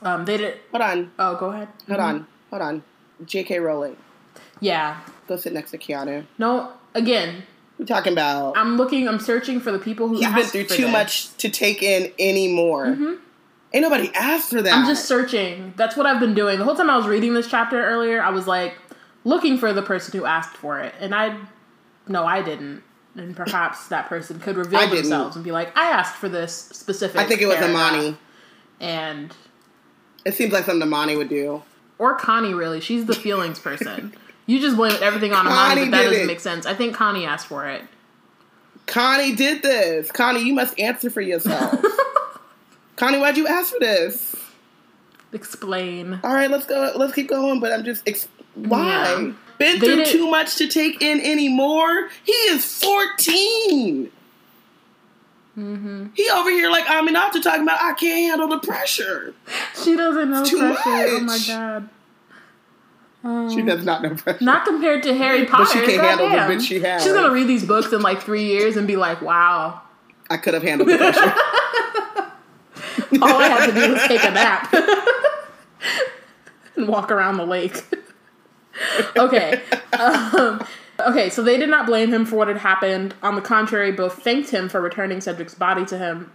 Um, 0.00 0.24
they 0.24 0.36
did. 0.36 0.58
Hold 0.70 0.82
on, 0.82 1.12
Oh, 1.18 1.36
go 1.36 1.46
ahead. 1.50 1.68
hold 1.88 2.00
on, 2.00 2.26
hold 2.50 2.62
on. 2.62 2.82
J.K. 3.24 3.58
Rowling, 3.60 3.96
Yeah. 4.60 4.98
go 5.28 5.36
sit 5.36 5.52
next 5.52 5.70
to 5.72 5.78
Keanu. 5.78 6.24
No. 6.38 6.72
Again, 6.94 7.44
We're 7.78 7.86
talking 7.86 8.12
about. 8.12 8.56
I'm 8.56 8.76
looking. 8.76 9.08
I'm 9.08 9.18
searching 9.20 9.58
for 9.60 9.72
the 9.72 9.78
people 9.78 10.08
who 10.08 10.18
He's 10.18 10.32
been 10.32 10.44
through 10.44 10.64
too 10.64 10.82
this. 10.84 10.92
much 10.92 11.36
to 11.38 11.48
take 11.48 11.82
in 11.82 12.12
anymore. 12.18 12.86
Ain't 13.74 13.82
nobody 13.82 14.10
asked 14.14 14.50
for 14.50 14.60
that. 14.60 14.72
I'm 14.74 14.86
just 14.86 15.06
searching. 15.06 15.72
That's 15.76 15.96
what 15.96 16.04
I've 16.04 16.20
been 16.20 16.34
doing. 16.34 16.58
The 16.58 16.64
whole 16.64 16.74
time 16.76 16.90
I 16.90 16.96
was 16.96 17.06
reading 17.06 17.32
this 17.34 17.48
chapter 17.48 17.82
earlier, 17.82 18.22
I 18.22 18.28
was 18.30 18.46
like 18.46 18.74
looking 19.24 19.56
for 19.56 19.72
the 19.72 19.80
person 19.82 20.18
who 20.18 20.26
asked 20.26 20.56
for 20.56 20.78
it. 20.80 20.94
And 21.00 21.14
I 21.14 21.38
no, 22.08 22.24
I 22.26 22.42
didn't. 22.42 22.82
And 23.16 23.36
perhaps 23.36 23.88
that 23.88 24.08
person 24.08 24.40
could 24.40 24.56
reveal 24.56 24.78
I 24.80 24.84
didn't. 24.86 24.96
themselves 25.02 25.36
and 25.36 25.44
be 25.44 25.52
like, 25.52 25.76
I 25.76 25.90
asked 25.90 26.16
for 26.16 26.28
this 26.30 26.54
specific 26.54 27.20
I 27.20 27.24
think 27.26 27.42
it 27.42 27.46
was 27.46 27.56
paragraph." 27.56 27.92
Amani. 27.92 28.16
And 28.80 29.34
It 30.24 30.34
seems 30.34 30.52
like 30.52 30.64
something 30.64 30.82
Amani 30.82 31.16
would 31.16 31.28
do. 31.28 31.62
or 31.98 32.14
Connie 32.14 32.54
really. 32.54 32.80
She's 32.80 33.04
the 33.06 33.14
feelings 33.14 33.58
person. 33.58 34.14
You 34.44 34.58
just 34.60 34.74
blame 34.76 34.96
everything 35.00 35.32
on 35.32 35.46
Amani, 35.46 35.56
Connie 35.82 35.84
but 35.84 35.90
that 35.92 36.02
did 36.02 36.08
doesn't 36.10 36.22
it. 36.24 36.26
make 36.26 36.40
sense. 36.40 36.66
I 36.66 36.74
think 36.74 36.96
Connie 36.96 37.24
asked 37.24 37.46
for 37.46 37.68
it. 37.68 37.80
Connie 38.86 39.36
did 39.36 39.62
this. 39.62 40.10
Connie, 40.10 40.42
you 40.42 40.52
must 40.52 40.78
answer 40.80 41.10
for 41.10 41.20
yourself. 41.20 41.80
Connie, 42.96 43.18
why'd 43.18 43.36
you 43.36 43.46
ask 43.46 43.72
for 43.72 43.78
this? 43.78 44.34
Explain. 45.32 46.18
All 46.24 46.34
right, 46.34 46.50
let's 46.50 46.66
go. 46.66 46.92
Let's 46.96 47.12
keep 47.14 47.28
going. 47.28 47.60
But 47.60 47.72
I'm 47.72 47.84
just 47.84 48.06
ex- 48.06 48.26
why 48.54 48.84
Yeah. 48.84 49.32
Been 49.62 49.78
They 49.80 49.86
through 49.86 49.96
did- 50.04 50.12
too 50.12 50.30
much 50.30 50.56
to 50.56 50.68
take 50.68 51.02
in 51.02 51.20
anymore. 51.20 52.08
He 52.24 52.32
is 52.32 52.64
14. 52.64 54.10
Mm-hmm. 55.58 56.06
He 56.14 56.30
over 56.30 56.48
here 56.50 56.70
like 56.70 56.84
Aminata 56.86 57.42
talking 57.42 57.62
about 57.62 57.82
I 57.82 57.92
can't 57.92 58.30
handle 58.30 58.48
the 58.48 58.58
pressure. 58.66 59.34
She 59.84 59.94
doesn't 59.96 60.30
know 60.30 60.44
too 60.44 60.58
pressure. 60.58 60.80
Oh 60.86 61.20
my 61.20 61.38
god. 61.46 61.88
Um, 63.24 63.50
She 63.54 63.60
does 63.62 63.84
not 63.84 64.02
know 64.02 64.14
pressure. 64.14 64.42
Not 64.42 64.64
compared 64.64 65.02
to 65.04 65.14
Harry 65.14 65.44
Potter. 65.44 65.66
she 65.66 65.84
can't 65.86 66.00
handle 66.02 66.28
the 66.30 66.36
bitch 66.36 66.66
she 66.66 66.80
has. 66.80 67.02
She's 67.04 67.12
gonna 67.12 67.32
read 67.34 67.46
these 67.48 67.64
books 67.66 67.92
in 67.92 68.00
like 68.00 68.22
three 68.22 68.44
years 68.44 68.76
and 68.78 68.86
be 68.86 68.96
like, 68.96 69.20
"Wow, 69.20 69.82
I 70.30 70.38
could 70.38 70.54
have 70.54 70.62
handled 70.62 70.88
the 70.88 70.96
pressure. 70.96 71.20
all 73.22 73.42
I 73.42 73.48
had 73.48 73.66
to 73.66 73.72
do 73.74 73.92
was 73.92 74.02
take 74.04 74.24
a 74.24 74.30
nap 74.30 74.72
and 76.76 76.88
walk 76.88 77.10
around 77.10 77.36
the 77.36 77.44
lake." 77.46 77.84
Okay, 79.16 79.60
um, 79.98 80.64
okay. 81.00 81.30
So 81.30 81.42
they 81.42 81.56
did 81.58 81.68
not 81.68 81.86
blame 81.86 82.12
him 82.12 82.24
for 82.24 82.36
what 82.36 82.48
had 82.48 82.58
happened. 82.58 83.14
On 83.22 83.34
the 83.34 83.42
contrary, 83.42 83.92
both 83.92 84.22
thanked 84.22 84.50
him 84.50 84.68
for 84.68 84.80
returning 84.80 85.20
Cedric's 85.20 85.54
body 85.54 85.84
to 85.86 85.98
him 85.98 86.32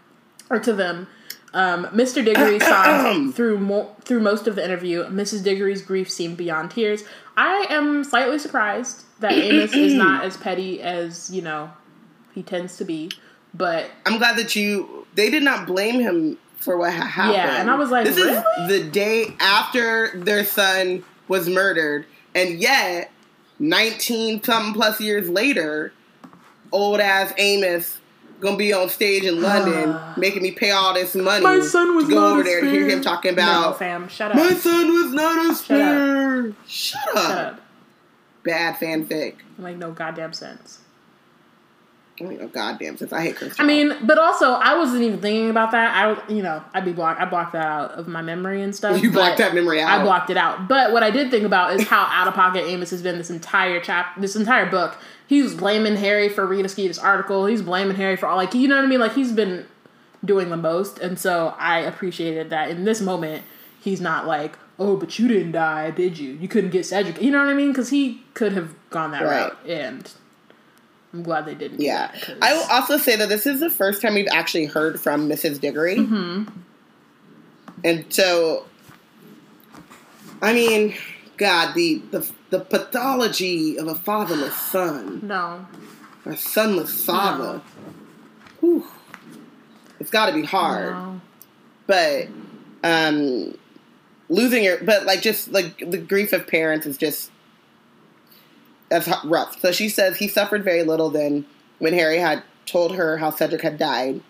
or 0.50 0.60
to 0.60 0.74
them. 0.74 1.08
Um, 1.54 1.86
Mr. 1.88 2.24
Diggory 2.24 2.60
sobbed 2.60 3.34
through 3.36 3.58
mo- 3.60 3.96
through 4.02 4.20
most 4.20 4.48
of 4.48 4.56
the 4.56 4.64
interview. 4.64 5.06
Mrs. 5.06 5.44
Diggory's 5.44 5.82
grief 5.82 6.10
seemed 6.10 6.38
beyond 6.38 6.72
tears. 6.72 7.04
I 7.36 7.68
am 7.70 8.04
slightly 8.04 8.40
surprised 8.40 9.04
that 9.20 9.32
Amos 9.32 9.74
is 9.74 9.94
not 9.96 10.24
as 10.24 10.38
petty 10.38 10.82
as 10.82 11.32
you 11.32 11.42
know 11.42 11.72
he 12.34 12.44
tends 12.44 12.78
to 12.78 12.86
be, 12.86 13.12
but 13.54 13.90
I'm 14.06 14.18
glad 14.18 14.38
that 14.38 14.56
you. 14.56 15.06
They 15.16 15.32
did 15.32 15.42
not 15.42 15.66
blame 15.66 16.00
him 16.00 16.38
for 16.58 16.78
what 16.78 16.94
ha- 16.94 17.06
happened. 17.06 17.36
Yeah, 17.38 17.62
and 17.62 17.72
I 17.72 17.76
was 17.76 17.90
like, 17.90 18.06
this 18.06 18.18
really? 18.18 18.34
is 18.34 18.68
the 18.68 18.90
day 18.90 19.36
after 19.40 20.12
their 20.20 20.44
son 20.44 21.04
was 21.28 21.50
murdered, 21.50 22.06
and 22.38 22.60
yet, 22.60 23.12
19 23.60 24.44
something 24.44 24.74
plus 24.74 25.02
years 25.02 25.28
later, 25.28 25.92
old 26.72 27.00
ass 27.00 27.34
Amos 27.38 27.98
gonna 28.40 28.58
be 28.58 28.72
on 28.72 28.90
stage 28.90 29.24
in 29.24 29.42
London 29.42 30.00
making 30.18 30.44
me 30.44 30.52
pay 30.52 30.70
all 30.70 30.94
this 30.94 31.16
money. 31.16 31.44
My 31.44 31.60
son 31.62 31.96
was 31.96 32.06
to 32.06 32.12
go 32.12 32.20
not 32.20 32.32
over 32.34 32.42
a 32.42 32.44
there 32.44 32.62
to 32.62 32.70
hear 32.70 32.88
him 32.88 33.02
talking 33.02 33.36
no, 33.36 33.42
about. 33.42 33.80
fam, 33.80 34.08
shut 34.08 34.32
up, 34.32 34.38
my 34.38 34.54
son 34.54 34.94
was 34.94 35.14
not 35.14 35.48
a 35.48 35.50
up. 35.50 35.56
spare. 35.58 36.54
Shut 36.68 37.02
up. 37.16 37.28
shut 37.28 37.38
up. 37.38 37.62
Bad 38.44 38.76
fanfic. 38.76 39.36
Like 39.58 39.78
no 39.78 39.92
goddamn 39.92 40.34
sense. 40.34 40.80
Oh, 42.20 42.48
goddamn, 42.48 42.98
since 42.98 43.14
I 43.14 43.22
hate 43.22 43.36
Chris. 43.36 43.56
I 43.60 43.64
mean, 43.64 43.96
but 44.02 44.18
also 44.18 44.54
I 44.54 44.76
wasn't 44.78 45.04
even 45.04 45.20
thinking 45.22 45.50
about 45.50 45.72
that. 45.72 45.96
I, 45.96 46.32
you 46.34 46.42
know, 46.42 46.64
I'd 46.74 46.84
be 46.86 46.92
blocked. 46.94 47.22
I 47.22 47.26
blocked 47.26 47.54
that 47.54 47.66
out 47.66 47.92
of 47.92 48.08
my 48.08 48.22
memory 48.22 48.62
and 48.64 48.76
stuff. 48.76 49.02
you 49.04 49.12
blocked 49.12 49.38
that 49.38 49.54
memory 49.54 49.82
out. 49.82 50.00
I 50.00 50.04
blocked 50.04 50.30
it 50.30 50.38
out. 50.38 50.68
But 50.68 50.94
what 50.94 51.04
I 51.04 51.12
did 51.12 51.30
think 51.30 51.44
about 51.46 51.74
is 51.80 51.88
how 51.88 52.08
out 52.10 52.28
of 52.28 52.34
pocket 52.34 52.64
Amos 52.66 52.90
has 52.90 53.02
been 53.04 53.18
this 53.18 53.30
entire 53.30 53.80
chap, 53.80 54.20
this 54.20 54.36
entire 54.36 54.66
book. 54.70 54.98
He's 55.28 55.54
blaming 55.54 55.96
Harry 55.98 56.30
for 56.30 56.46
Rita 56.48 56.70
Skeeter's 56.70 56.98
article. 56.98 57.46
He's 57.46 57.62
blaming 57.62 57.98
Harry 57.98 58.16
for 58.16 58.28
all 58.28 58.38
like 58.38 58.54
you 58.54 58.68
know 58.68 58.78
what 58.78 58.86
I 58.86 58.88
mean. 58.88 59.00
Like 59.00 59.14
he's 59.14 59.32
been 59.32 59.66
doing 60.26 60.50
the 60.50 60.58
most, 60.58 60.98
and 61.00 61.20
so 61.20 61.54
I 61.60 61.80
appreciated 61.80 62.50
that 62.50 62.70
in 62.72 62.84
this 62.86 63.00
moment 63.02 63.44
he's 63.80 64.02
not 64.02 64.26
like, 64.26 64.58
oh, 64.80 64.96
but 64.98 65.20
you 65.20 65.28
didn't 65.28 65.52
die, 65.52 65.92
did 65.92 66.18
you? 66.18 66.32
You 66.34 66.48
couldn't 66.48 66.72
get 66.72 66.86
Cedric. 66.86 67.22
You 67.22 67.30
know 67.32 67.40
what 67.40 67.50
I 67.50 67.54
mean? 67.54 67.70
Because 67.72 67.90
he 67.90 68.24
could 68.34 68.54
have 68.54 68.74
gone 68.90 69.12
that 69.12 69.22
Right. 69.24 69.44
route, 69.44 69.58
and 69.68 70.12
I'm 71.14 71.24
glad 71.24 71.46
they 71.46 71.56
didn't. 71.56 71.80
Yeah. 71.80 72.12
that, 72.12 72.38
I 72.42 72.54
will 72.54 72.68
also 72.70 72.98
say 72.98 73.16
that 73.16 73.30
this 73.30 73.46
is 73.46 73.60
the 73.60 73.70
first 73.70 74.02
time 74.02 74.14
we've 74.16 74.28
actually 74.32 74.66
heard 74.66 75.00
from 75.00 75.30
Mrs. 75.30 75.60
Diggory. 75.60 75.96
Mm-hmm. 75.96 76.44
And 77.84 78.14
so, 78.14 78.66
I 80.42 80.54
mean, 80.54 80.96
God, 81.38 81.74
the, 81.76 82.02
the, 82.12 82.30
the 82.50 82.60
pathology 82.60 83.78
of 83.78 83.88
a 83.88 83.96
fatherless 83.96 84.56
son, 84.56 85.22
no. 85.24 85.66
a 86.26 86.30
sonless 86.36 87.06
father, 87.06 87.62
whew, 88.60 88.86
it's 90.00 90.12
got 90.12 90.28
to 90.28 90.34
be 90.34 90.44
hard. 90.44 90.92
No. 90.92 91.22
But 91.86 92.28
um, 92.84 93.58
losing 94.30 94.64
your, 94.64 94.84
but 94.84 95.06
like 95.06 95.22
just 95.22 95.52
like 95.52 95.78
the 95.78 95.98
grief 95.98 96.34
of 96.34 96.48
parents 96.48 96.86
is 96.86 96.98
just 96.98 97.32
that's 98.90 99.10
rough. 99.26 99.60
So 99.60 99.72
she 99.72 99.90
says 99.90 100.18
he 100.18 100.28
suffered 100.28 100.64
very 100.64 100.84
little 100.84 101.10
then 101.10 101.46
when 101.80 101.94
Harry 101.94 102.18
had 102.18 102.44
told 102.66 102.96
her 102.96 103.18
how 103.18 103.32
Cedric 103.32 103.62
had 103.62 103.78
died. 103.78 104.22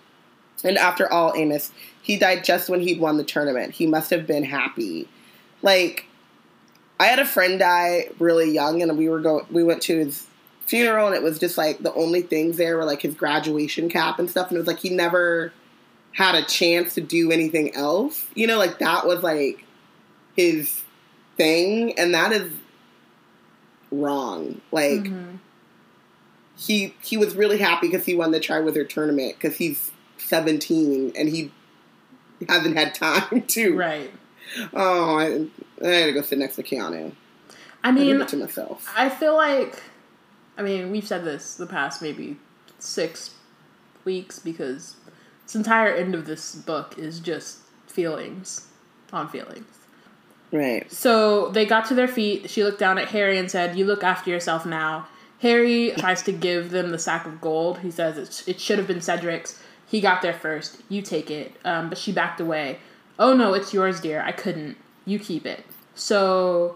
And 0.64 0.78
after 0.78 1.12
all, 1.12 1.34
Amos, 1.36 1.72
he 2.02 2.18
died 2.18 2.44
just 2.44 2.70
when 2.70 2.82
he'd 2.82 3.00
won 3.00 3.18
the 3.18 3.24
tournament. 3.24 3.74
He 3.74 3.86
must 3.86 4.10
have 4.10 4.26
been 4.26 4.44
happy. 4.44 5.08
Like, 5.62 6.06
I 7.00 7.06
had 7.06 7.20
a 7.20 7.26
friend 7.26 7.60
die 7.60 8.10
really 8.20 8.52
young, 8.52 8.82
and 8.82 8.98
we 8.98 9.08
were 9.08 9.20
go 9.20 9.46
we 9.52 9.64
went 9.64 9.82
to 9.84 9.98
his 9.98 10.26
funeral, 10.66 11.08
and 11.08 11.16
it 11.16 11.22
was 11.22 11.38
just 11.38 11.58
like 11.58 11.80
the 11.80 11.94
only 11.94 12.22
things 12.22 12.58
there 12.58 12.78
were 12.78 12.86
like 12.86 13.02
his 13.02 13.14
graduation 13.14 13.90
cap 13.90 14.18
and 14.18 14.30
stuff, 14.30 14.48
and 14.48 14.58
it 14.58 14.60
was 14.60 14.68
like 14.68 14.80
he 14.80 14.90
never 14.90 15.54
had 16.14 16.34
a 16.34 16.44
chance 16.44 16.96
to 16.96 17.02
do 17.02 17.32
anything 17.32 17.76
else. 17.76 18.26
You 18.34 18.48
know, 18.48 18.58
like 18.58 18.80
that 18.80 19.06
was 19.06 19.22
like 19.22 19.64
his 20.36 20.82
thing, 21.36 21.98
and 22.00 22.16
that 22.16 22.32
is 22.32 22.52
wrong. 23.92 24.62
Like 24.72 25.04
Mhm. 25.04 25.40
he 26.58 26.94
he 27.02 27.18
was 27.18 27.36
really 27.36 27.58
happy 27.58 27.88
because 27.88 28.06
he 28.06 28.16
won 28.16 28.32
the 28.32 28.40
Try 28.40 28.58
Triwizard 28.58 28.90
tournament 28.90 29.36
because 29.40 29.58
he's 29.58 29.92
17 30.18 31.14
and 31.16 31.30
he 31.30 31.52
hasn't 32.48 32.78
had 32.78 32.94
time 32.96 33.42
to. 33.48 33.76
Right. 33.76 34.12
Oh, 34.74 35.18
I, 35.18 35.86
I 35.86 35.90
had 35.90 36.06
to 36.08 36.14
go 36.14 36.22
sit 36.22 36.40
next 36.40 36.56
to 36.56 36.64
Keanu. 36.64 37.12
I 37.84 37.90
I 37.90 37.92
mean, 37.92 38.22
it 38.22 38.28
to 38.30 38.38
myself. 38.38 38.92
I 38.96 39.10
feel 39.10 39.36
like, 39.36 39.82
I 40.58 40.62
mean, 40.62 40.92
we've 40.92 41.08
said 41.08 41.24
this 41.26 41.56
the 41.56 41.68
past 41.68 42.02
maybe 42.02 42.38
six 42.80 43.32
weeks 44.06 44.40
because 44.40 44.96
this 45.44 45.56
entire 45.56 45.94
end 45.94 46.16
of 46.16 46.26
this 46.26 46.56
book 46.56 46.96
is 46.98 47.20
just 47.20 47.60
feelings 47.88 48.68
on 49.12 49.28
feelings. 49.30 49.66
Right. 50.52 50.90
So 50.92 51.50
they 51.50 51.66
got 51.66 51.86
to 51.88 51.96
their 51.96 52.08
feet. 52.08 52.50
She 52.50 52.64
looked 52.64 52.80
down 52.80 52.98
at 52.98 53.10
Harry 53.10 53.38
and 53.38 53.52
said, 53.52 53.78
You 53.78 53.86
look 53.86 54.04
after 54.04 54.30
yourself 54.30 54.66
now. 54.66 55.08
Harry 55.40 55.94
tries 55.98 56.24
to 56.24 56.32
give 56.32 56.72
them 56.72 56.90
the 56.90 56.98
sack 56.98 57.26
of 57.26 57.40
gold. 57.42 57.80
He 57.80 57.92
says 57.92 58.18
it, 58.18 58.44
it 58.48 58.60
should 58.60 58.78
have 58.78 58.88
been 58.88 59.02
Cedric's. 59.02 59.62
He 59.86 60.02
got 60.02 60.22
there 60.22 60.34
first. 60.34 60.82
You 60.90 61.02
take 61.02 61.30
it. 61.30 61.54
Um, 61.64 61.90
but 61.90 61.98
she 61.98 62.12
backed 62.12 62.40
away. 62.40 62.80
Oh 63.20 63.34
no, 63.34 63.54
it's 63.54 63.74
yours, 63.74 64.00
dear. 64.00 64.22
I 64.22 64.32
couldn't. 64.32 64.78
You 65.06 65.20
keep 65.20 65.46
it. 65.46 65.64
So 65.96 66.76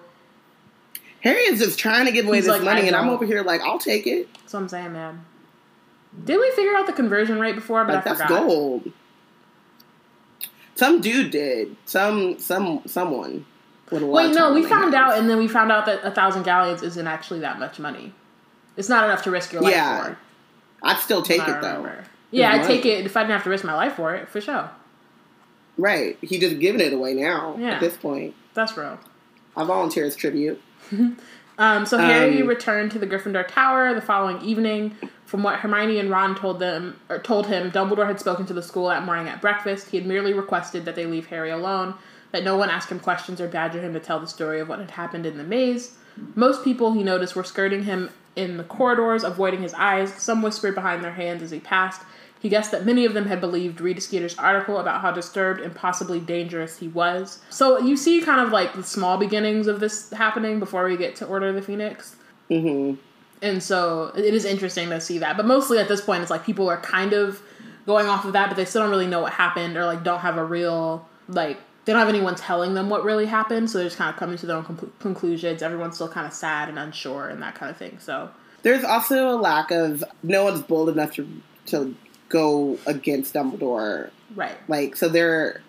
Harry 1.22 1.42
is 1.42 1.60
just 1.60 1.78
trying 1.78 2.06
to 2.06 2.12
give 2.12 2.26
away 2.26 2.40
this 2.40 2.50
like, 2.50 2.64
money, 2.64 2.88
and 2.88 2.96
I'm 2.96 3.10
over 3.10 3.26
here 3.26 3.44
like, 3.44 3.62
I'll 3.62 3.80
take 3.80 4.08
it. 4.08 4.34
That's 4.34 4.54
what 4.54 4.62
I'm 4.62 4.70
saying, 4.70 4.94
man. 4.94 5.26
Did 6.24 6.40
we 6.40 6.52
figure 6.52 6.76
out 6.76 6.88
the 6.88 6.94
conversion 6.94 7.40
rate 7.40 7.56
before? 7.56 7.84
But 7.86 7.96
Like 7.96 8.04
that's 8.04 8.22
gold. 8.30 8.92
Some 10.76 11.02
dude 11.02 11.32
did. 11.32 11.76
Some 11.86 12.40
some 12.40 12.82
someone. 12.86 13.46
With 13.92 14.04
a 14.04 14.06
lot 14.06 14.26
Wait, 14.26 14.34
no, 14.36 14.54
we 14.54 14.64
found 14.64 14.96
out, 14.96 15.18
and 15.18 15.30
then 15.30 15.38
we 15.38 15.48
found 15.48 15.72
out 15.72 15.86
that 15.86 16.00
a 16.04 16.12
thousand 16.12 16.44
galleons 16.44 16.82
isn't 16.82 17.08
actually 17.08 17.42
that 17.42 17.60
much 17.60 17.78
money. 17.80 18.14
It's 18.78 18.88
not 18.90 19.04
enough 19.04 19.24
to 19.24 19.32
risk 19.32 19.52
your 19.52 19.62
life 19.62 19.74
Yeah, 19.74 20.04
for. 20.06 20.18
I'd 20.84 20.98
still 21.00 21.22
take 21.22 21.42
it 21.42 21.62
though. 21.62 21.78
remember. 21.78 22.04
Yeah, 22.32 22.54
I'd 22.54 22.66
take 22.66 22.86
it 22.86 23.06
if 23.06 23.18
I 23.18 23.22
didn't 23.24 23.34
have 23.34 23.44
to 23.44 23.50
risk 23.50 23.66
my 23.66 23.74
life 23.76 23.94
for 23.94 24.16
it, 24.16 24.30
for 24.30 24.40
sure. 24.40 24.70
Right. 25.78 26.18
He 26.22 26.40
just 26.40 26.60
giving 26.60 26.82
it 26.82 26.94
away 26.94 27.14
now. 27.14 27.56
Yeah. 27.60 27.72
At 27.72 27.80
this 27.82 27.98
point, 27.98 28.34
That's 28.54 28.76
real. 28.78 28.98
I 29.56 29.64
volunteer 29.66 30.06
as 30.06 30.16
tribute. 30.16 30.62
Um, 31.58 31.86
so 31.86 32.00
Harry 32.00 32.42
Um, 32.42 32.48
returned 32.48 32.92
to 32.94 32.98
the 32.98 33.06
Gryffindor 33.06 33.48
Tower 33.48 33.94
the 33.94 34.02
following 34.02 34.42
evening. 34.42 34.96
From 35.26 35.44
what 35.44 35.60
Hermione 35.60 36.00
and 36.00 36.10
Ron 36.10 36.34
told 36.34 36.58
them, 36.60 37.00
or 37.08 37.20
told 37.20 37.46
him, 37.46 37.70
Dumbledore 37.72 38.08
had 38.08 38.20
spoken 38.20 38.48
to 38.48 38.54
the 38.54 38.64
school 38.64 38.88
that 38.88 39.04
morning 39.06 39.28
at 39.28 39.42
breakfast. 39.42 39.90
He 39.90 39.98
had 39.98 40.08
merely 40.08 40.34
requested 40.34 40.86
that 40.86 40.96
they 40.96 41.06
leave 41.06 41.28
Harry 41.28 41.52
alone, 41.52 41.94
that 42.32 42.44
no 42.44 42.58
one 42.58 42.70
asked 42.70 42.90
him 42.90 43.00
questions 43.00 43.42
or 43.42 43.48
badgered 43.48 43.84
him 43.84 43.94
to 43.94 44.00
tell 44.00 44.20
the 44.20 44.28
story 44.28 44.60
of 44.60 44.70
what 44.70 44.80
had 44.80 44.92
happened 44.92 45.26
in 45.26 45.38
the 45.38 45.44
maze. 45.44 45.96
Most 46.36 46.64
people 46.64 46.94
he 46.94 47.04
noticed 47.04 47.36
were 47.36 47.44
skirting 47.44 47.84
him 47.84 48.10
in 48.36 48.58
the 48.58 48.64
corridors, 48.64 49.24
avoiding 49.24 49.62
his 49.62 49.74
eyes. 49.74 50.14
Some 50.14 50.42
whispered 50.42 50.76
behind 50.76 51.04
their 51.04 51.14
hands 51.14 51.42
as 51.42 51.52
he 51.52 51.60
passed. 51.60 52.02
He 52.40 52.50
guessed 52.50 52.72
that 52.72 52.86
many 52.86 53.06
of 53.06 53.14
them 53.14 53.28
had 53.28 53.40
believed 53.40 53.80
Rita 53.80 54.02
Skeeter's 54.02 54.36
article 54.38 54.80
about 54.80 55.02
how 55.02 55.12
disturbed 55.12 55.62
and 55.62 55.76
possibly 55.76 56.20
dangerous 56.20 56.80
he 56.80 56.88
was. 56.88 57.40
So 57.52 57.78
you 57.78 57.96
see 57.96 58.20
kind 58.22 58.42
of 58.42 58.52
like 58.52 58.74
the 58.74 58.84
small 58.84 59.18
beginnings 59.18 59.68
of 59.68 59.80
this 59.80 60.10
happening 60.10 60.60
before 60.60 60.86
we 60.86 60.98
get 60.98 61.16
to 61.18 61.26
Order 61.28 61.50
of 61.50 61.56
the 61.56 61.62
Phoenix. 61.62 62.16
hmm 62.48 62.96
And 63.44 63.62
so 63.62 64.12
it 64.16 64.34
is 64.34 64.44
interesting 64.44 64.90
to 64.90 65.00
see 65.00 65.20
that. 65.20 65.38
But 65.38 65.46
mostly 65.46 65.78
at 65.78 65.88
this 65.88 66.02
point, 66.02 66.24
it's 66.24 66.32
like 66.32 66.44
people 66.44 66.68
are 66.68 66.82
kind 66.82 67.14
of 67.14 67.44
going 67.86 68.08
off 68.08 68.26
of 68.26 68.34
that, 68.34 68.48
but 68.48 68.56
they 68.56 68.66
still 68.66 68.82
don't 68.82 68.92
really 68.92 69.08
know 69.08 69.22
what 69.22 69.34
happened 69.34 69.78
or 69.78 69.86
like 69.86 70.04
don't 70.04 70.22
have 70.22 70.38
a 70.38 70.44
real, 70.44 71.08
like, 71.28 71.60
they 71.86 71.94
don't 71.94 72.00
have 72.00 72.10
anyone 72.10 72.36
telling 72.36 72.74
them 72.74 72.90
what 72.90 73.04
really 73.04 73.26
happened. 73.26 73.70
So 73.70 73.78
they're 73.80 73.88
just 73.88 73.98
kind 73.98 74.10
of 74.14 74.18
coming 74.20 74.38
to 74.38 74.46
their 74.46 74.58
own 74.58 74.64
conclu- 74.66 74.92
conclusions. 75.00 75.62
Everyone's 75.64 75.96
still 75.96 76.10
kind 76.10 76.28
of 76.28 76.34
sad 76.34 76.70
and 76.70 76.78
unsure 76.78 77.28
and 77.30 77.42
that 77.42 77.56
kind 77.56 77.70
of 77.72 77.78
thing. 77.78 77.98
So, 78.00 78.30
There's 78.64 78.84
also 78.84 79.30
a 79.30 79.38
lack 79.38 79.72
of 79.72 80.04
no 80.24 80.44
one's 80.44 80.62
bold 80.62 80.90
enough 80.90 81.14
to 81.14 81.28
to 81.68 81.96
go 82.30 82.78
against 82.86 83.34
Dumbledore. 83.34 84.10
right. 84.36 84.56
Like 84.68 84.96
so, 84.96 85.10
they're 85.10 85.62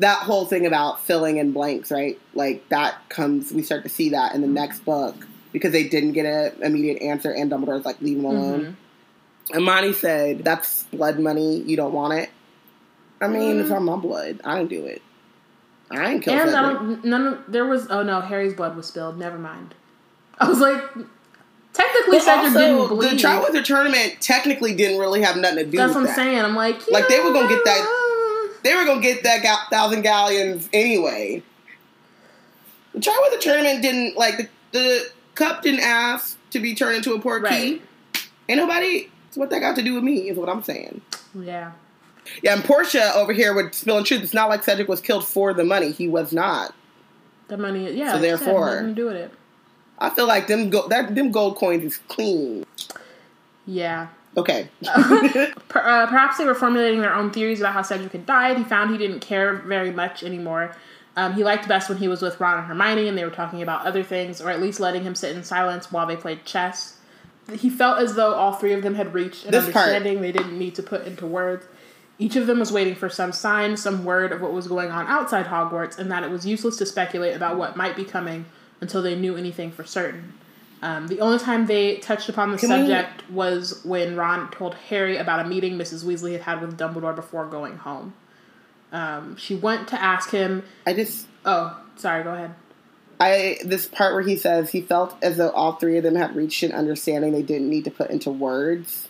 that 0.00 0.18
whole 0.18 0.44
thing 0.44 0.66
about 0.66 1.00
filling 1.02 1.36
in 1.38 1.52
blanks, 1.52 1.90
right? 1.90 2.20
Like 2.34 2.68
that 2.68 2.96
comes. 3.08 3.52
We 3.52 3.62
start 3.62 3.82
to 3.84 3.88
see 3.88 4.10
that 4.10 4.34
in 4.34 4.40
the 4.40 4.46
next 4.48 4.84
book 4.84 5.14
because 5.52 5.72
they 5.72 5.88
didn't 5.88 6.12
get 6.12 6.26
an 6.26 6.62
immediate 6.62 7.00
answer, 7.00 7.30
and 7.30 7.50
Dumbledore's 7.50 7.84
like, 7.84 8.00
"Leave 8.02 8.18
him 8.18 8.24
alone." 8.24 8.76
Mhm. 9.50 9.56
Imani 9.56 9.92
said, 9.92 10.44
"That's 10.44 10.82
blood 10.84 11.18
money. 11.20 11.62
You 11.62 11.76
don't 11.76 11.92
want 11.92 12.14
it." 12.14 12.30
I 13.20 13.28
mean, 13.28 13.60
it's 13.60 13.70
on 13.70 13.84
my 13.84 13.96
blood. 13.96 14.40
I 14.44 14.58
didn't 14.58 14.70
do 14.70 14.84
it. 14.86 15.00
I 15.90 16.12
ain't 16.12 16.22
kill 16.24 16.34
And 16.34 16.50
I 16.50 16.62
don't, 16.72 17.04
none 17.04 17.26
of, 17.26 17.38
there 17.48 17.66
was, 17.66 17.86
oh 17.90 18.02
no, 18.02 18.20
Harry's 18.20 18.54
blood 18.54 18.76
was 18.76 18.86
spilled. 18.86 19.18
Never 19.18 19.38
mind. 19.38 19.74
I 20.38 20.48
was 20.48 20.58
like, 20.58 20.80
technically 21.72 22.18
But 22.18 22.22
Cedric 22.22 22.52
didn't 22.54 22.88
bleed. 22.88 23.10
the 23.12 23.16
Triwizard 23.16 23.64
Tournament 23.64 24.16
technically 24.20 24.74
didn't 24.74 24.98
really 24.98 25.22
have 25.22 25.36
nothing 25.36 25.58
to 25.58 25.64
do 25.66 25.76
That's 25.76 25.88
with 25.90 25.96
what 25.96 26.00
I'm 26.02 26.06
that. 26.06 26.16
saying. 26.16 26.38
I'm 26.38 26.56
like, 26.56 26.90
Like, 26.90 27.08
they 27.08 27.20
were 27.20 27.32
gonna 27.32 27.48
get 27.48 27.64
that. 27.64 28.58
They 28.64 28.74
were 28.74 28.84
gonna 28.84 29.00
get 29.02 29.22
that 29.24 29.42
ga- 29.42 29.68
thousand 29.70 30.02
galleons 30.02 30.68
anyway. 30.72 31.42
The 32.94 33.00
Triwizard 33.00 33.40
Tournament 33.40 33.82
didn't 33.82 34.16
like 34.16 34.36
the, 34.38 34.48
the 34.72 35.06
cup 35.34 35.62
didn't 35.62 35.80
ask 35.80 36.38
to 36.50 36.60
be 36.60 36.74
turned 36.74 36.96
into 36.96 37.12
a 37.14 37.20
port 37.20 37.42
Right. 37.42 37.80
key. 37.80 37.82
Ain't 38.48 38.58
nobody. 38.58 39.10
So 39.30 39.40
what 39.40 39.50
that 39.50 39.60
got 39.60 39.76
to 39.76 39.82
do 39.82 39.94
with 39.94 40.04
me 40.04 40.28
is 40.30 40.36
what 40.38 40.48
I'm 40.48 40.62
saying. 40.62 41.00
Yeah. 41.38 41.72
Yeah, 42.42 42.54
and 42.54 42.64
Portia 42.64 43.12
over 43.14 43.32
here 43.32 43.54
with 43.54 43.74
spilling 43.74 44.04
truth. 44.04 44.22
It's 44.22 44.34
not 44.34 44.48
like 44.48 44.62
Cedric 44.64 44.88
was 44.88 45.00
killed 45.00 45.26
for 45.26 45.52
the 45.54 45.64
money. 45.64 45.92
He 45.92 46.08
was 46.08 46.32
not. 46.32 46.74
The 47.48 47.56
money, 47.58 47.92
yeah. 47.92 48.12
So 48.12 48.18
like 48.18 48.24
I 48.24 48.36
said, 48.36 48.38
therefore- 48.38 48.70
nothing 48.76 48.88
to 48.88 48.94
do 48.94 49.06
with 49.06 49.16
it. 49.16 49.30
I 49.98 50.10
feel 50.10 50.26
like 50.26 50.48
them 50.48 50.70
go- 50.70 50.88
that 50.88 51.14
them 51.14 51.30
gold 51.30 51.56
coins 51.56 51.84
is 51.84 51.98
clean. 52.08 52.66
Yeah. 53.66 54.08
Okay. 54.36 54.68
Uh, 55.74 56.06
perhaps 56.06 56.38
they 56.38 56.44
were 56.44 56.54
formulating 56.54 57.00
their 57.00 57.12
own 57.14 57.30
theories 57.30 57.60
about 57.60 57.72
how 57.74 57.82
Cedric 57.82 58.12
had 58.12 58.24
died. 58.26 58.56
He 58.56 58.64
found 58.64 58.90
he 58.90 58.96
didn't 58.98 59.20
care 59.20 59.54
very 59.54 59.90
much 59.90 60.22
anymore. 60.22 60.74
Um, 61.16 61.34
he 61.34 61.44
liked 61.44 61.68
best 61.68 61.88
when 61.88 61.98
he 61.98 62.08
was 62.08 62.22
with 62.22 62.40
Ron 62.40 62.58
and 62.58 62.66
Hermione 62.66 63.06
and 63.08 63.18
they 63.18 63.24
were 63.24 63.30
talking 63.30 63.60
about 63.62 63.84
other 63.84 64.02
things, 64.02 64.40
or 64.40 64.50
at 64.50 64.60
least 64.62 64.80
letting 64.80 65.02
him 65.02 65.14
sit 65.14 65.36
in 65.36 65.42
silence 65.44 65.92
while 65.92 66.06
they 66.06 66.16
played 66.16 66.44
chess. 66.44 66.96
He 67.52 67.68
felt 67.68 67.98
as 67.98 68.14
though 68.14 68.32
all 68.34 68.52
three 68.54 68.72
of 68.72 68.82
them 68.82 68.94
had 68.94 69.12
reached 69.14 69.44
an 69.44 69.50
This 69.50 69.64
part. 69.70 69.88
understanding 69.88 70.22
they 70.22 70.32
didn't 70.32 70.58
need 70.58 70.74
to 70.76 70.82
put 70.82 71.06
into 71.06 71.26
words. 71.26 71.66
Each 72.18 72.36
of 72.36 72.46
them 72.46 72.60
was 72.60 72.70
waiting 72.70 72.94
for 72.94 73.08
some 73.08 73.32
sign, 73.32 73.76
some 73.76 74.04
word 74.04 74.30
of 74.32 74.40
what 74.40 74.52
was 74.52 74.68
going 74.68 74.90
on 74.90 75.06
outside 75.06 75.46
Hogwarts, 75.46 75.98
and 75.98 76.10
that 76.12 76.22
it 76.22 76.30
was 76.30 76.46
useless 76.46 76.76
to 76.76 76.86
speculate 76.86 77.34
about 77.34 77.56
what 77.58 77.76
might 77.76 77.96
be 77.96 78.04
coming 78.04 78.44
until 78.80 79.02
they 79.02 79.16
knew 79.16 79.36
anything 79.36 79.72
for 79.72 79.84
certain. 79.84 80.32
Um, 80.82 81.08
the 81.08 81.20
only 81.20 81.38
time 81.38 81.66
they 81.66 81.96
touched 81.96 82.28
upon 82.28 82.52
the 82.52 82.58
Can 82.58 82.68
we- 82.68 82.76
subject 82.76 83.28
was 83.30 83.80
when 83.84 84.16
Ron 84.16 84.50
told 84.50 84.74
Harry 84.74 85.16
about 85.16 85.44
a 85.44 85.48
meeting 85.48 85.78
Mrs. 85.78 86.04
Weasley 86.04 86.32
had 86.32 86.42
had 86.42 86.60
with 86.60 86.78
Dumbledore 86.78 87.16
before 87.16 87.46
going 87.46 87.78
home. 87.78 88.12
Um, 88.92 89.36
she 89.36 89.54
went 89.56 89.88
to 89.88 90.00
ask 90.00 90.30
him. 90.30 90.62
I 90.86 90.92
just 90.92 91.26
Oh, 91.44 91.76
sorry. 91.96 92.22
Go 92.22 92.32
ahead. 92.34 92.54
I 93.20 93.58
this 93.64 93.86
part 93.86 94.12
where 94.14 94.22
he 94.22 94.36
says 94.36 94.70
he 94.70 94.80
felt 94.80 95.14
as 95.22 95.36
though 95.36 95.50
all 95.50 95.72
three 95.72 95.96
of 95.96 96.02
them 96.04 96.14
had 96.16 96.34
reached 96.36 96.62
an 96.62 96.72
understanding 96.72 97.32
they 97.32 97.42
didn't 97.42 97.68
need 97.70 97.84
to 97.84 97.90
put 97.90 98.10
into 98.10 98.30
words. 98.30 99.08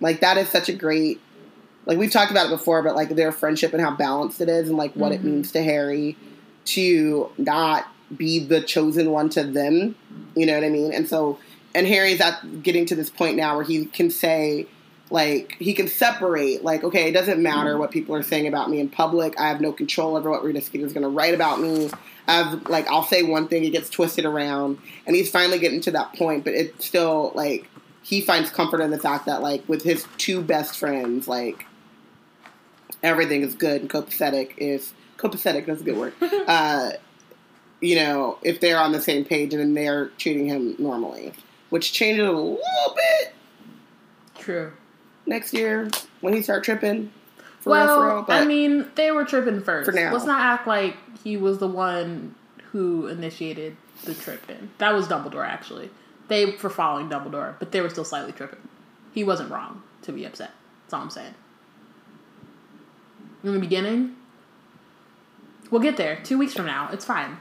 Like 0.00 0.20
that 0.20 0.36
is 0.36 0.48
such 0.48 0.68
a 0.68 0.72
great 0.72 1.20
like 1.88 1.98
we've 1.98 2.12
talked 2.12 2.30
about 2.30 2.46
it 2.46 2.50
before, 2.50 2.82
but 2.82 2.94
like 2.94 3.08
their 3.08 3.32
friendship 3.32 3.72
and 3.72 3.80
how 3.80 3.90
balanced 3.90 4.42
it 4.42 4.48
is 4.50 4.68
and 4.68 4.76
like 4.76 4.92
what 4.92 5.10
it 5.10 5.20
mm-hmm. 5.20 5.30
means 5.30 5.52
to 5.52 5.62
Harry 5.62 6.16
to 6.66 7.32
not 7.38 7.86
be 8.14 8.38
the 8.38 8.60
chosen 8.60 9.10
one 9.10 9.30
to 9.30 9.42
them. 9.42 9.96
You 10.36 10.46
know 10.46 10.54
what 10.54 10.64
I 10.64 10.68
mean? 10.68 10.92
And 10.92 11.08
so 11.08 11.38
and 11.74 11.86
Harry's 11.86 12.20
at 12.20 12.62
getting 12.62 12.86
to 12.86 12.94
this 12.94 13.08
point 13.10 13.36
now 13.36 13.56
where 13.56 13.64
he 13.64 13.86
can 13.86 14.10
say 14.10 14.66
like 15.10 15.56
he 15.58 15.72
can 15.72 15.88
separate 15.88 16.62
like 16.62 16.84
okay 16.84 17.08
it 17.08 17.12
doesn't 17.12 17.42
matter 17.42 17.70
mm-hmm. 17.70 17.80
what 17.80 17.90
people 17.90 18.14
are 18.14 18.22
saying 18.22 18.46
about 18.46 18.68
me 18.68 18.80
in 18.80 18.90
public. 18.90 19.38
I 19.40 19.48
have 19.48 19.62
no 19.62 19.72
control 19.72 20.14
over 20.14 20.30
what 20.30 20.44
rita 20.44 20.58
is 20.58 20.68
going 20.68 21.02
to 21.02 21.08
write 21.08 21.34
about 21.34 21.58
me. 21.60 21.90
I've 22.26 22.68
like 22.68 22.86
i'll 22.88 23.04
say 23.04 23.22
one 23.22 23.48
thing 23.48 23.64
it 23.64 23.70
gets 23.70 23.88
twisted 23.88 24.26
around. 24.26 24.76
And 25.06 25.16
he's 25.16 25.30
finally 25.30 25.58
getting 25.58 25.80
to 25.82 25.90
that 25.92 26.12
point 26.14 26.44
but 26.44 26.52
it's 26.52 26.84
still 26.84 27.32
like 27.34 27.66
he 28.08 28.20
finds 28.20 28.50
comfort 28.50 28.80
in 28.80 28.90
the 28.90 28.98
fact 28.98 29.26
that 29.26 29.42
like 29.42 29.68
with 29.68 29.82
his 29.82 30.06
two 30.16 30.40
best 30.40 30.78
friends 30.78 31.28
like 31.28 31.66
everything 33.02 33.42
is 33.42 33.54
good 33.54 33.82
and 33.82 33.90
copacetic 33.90 34.54
is 34.56 34.92
copacetic 35.18 35.66
that's 35.66 35.80
a 35.80 35.84
good 35.84 35.96
word 35.96 36.12
uh 36.48 36.90
you 37.80 37.94
know 37.96 38.38
if 38.42 38.60
they're 38.60 38.78
on 38.78 38.92
the 38.92 39.00
same 39.00 39.24
page 39.24 39.52
and 39.52 39.60
then 39.60 39.74
they're 39.74 40.06
treating 40.18 40.46
him 40.46 40.74
normally 40.78 41.32
which 41.70 41.92
changes 41.92 42.26
a 42.26 42.32
little 42.32 42.58
bit 42.94 43.34
True. 44.38 44.72
next 45.26 45.52
year 45.52 45.88
when 46.20 46.32
he 46.32 46.42
start 46.42 46.64
tripping. 46.64 47.12
For 47.60 47.72
real, 47.72 47.84
well, 47.86 47.98
for 47.98 48.06
real. 48.06 48.22
But 48.22 48.42
I 48.42 48.46
mean, 48.46 48.86
they 48.94 49.10
were 49.10 49.24
tripping 49.24 49.62
first. 49.62 49.90
For 49.90 49.92
now. 49.92 50.12
Let's 50.12 50.24
not 50.24 50.40
act 50.40 50.66
like 50.66 50.96
he 51.22 51.36
was 51.36 51.58
the 51.58 51.68
one 51.68 52.34
who 52.72 53.06
initiated 53.08 53.76
the 54.04 54.14
tripping. 54.14 54.70
That 54.78 54.94
was 54.94 55.08
Dumbledore, 55.08 55.46
actually. 55.46 55.90
They 56.28 56.44
were 56.46 56.70
following 56.70 57.08
Dumbledore, 57.08 57.58
but 57.58 57.72
they 57.72 57.80
were 57.80 57.90
still 57.90 58.04
slightly 58.04 58.32
tripping. 58.32 58.60
He 59.12 59.24
wasn't 59.24 59.50
wrong 59.50 59.82
to 60.02 60.12
be 60.12 60.24
upset. 60.24 60.52
That's 60.84 60.94
all 60.94 61.02
I'm 61.02 61.10
saying. 61.10 61.34
In 63.42 63.54
the 63.54 63.58
beginning, 63.58 64.16
we'll 65.70 65.80
get 65.82 65.96
there. 65.96 66.20
Two 66.24 66.38
weeks 66.38 66.54
from 66.54 66.66
now, 66.66 66.88
it's 66.92 67.04
fine. 67.04 67.36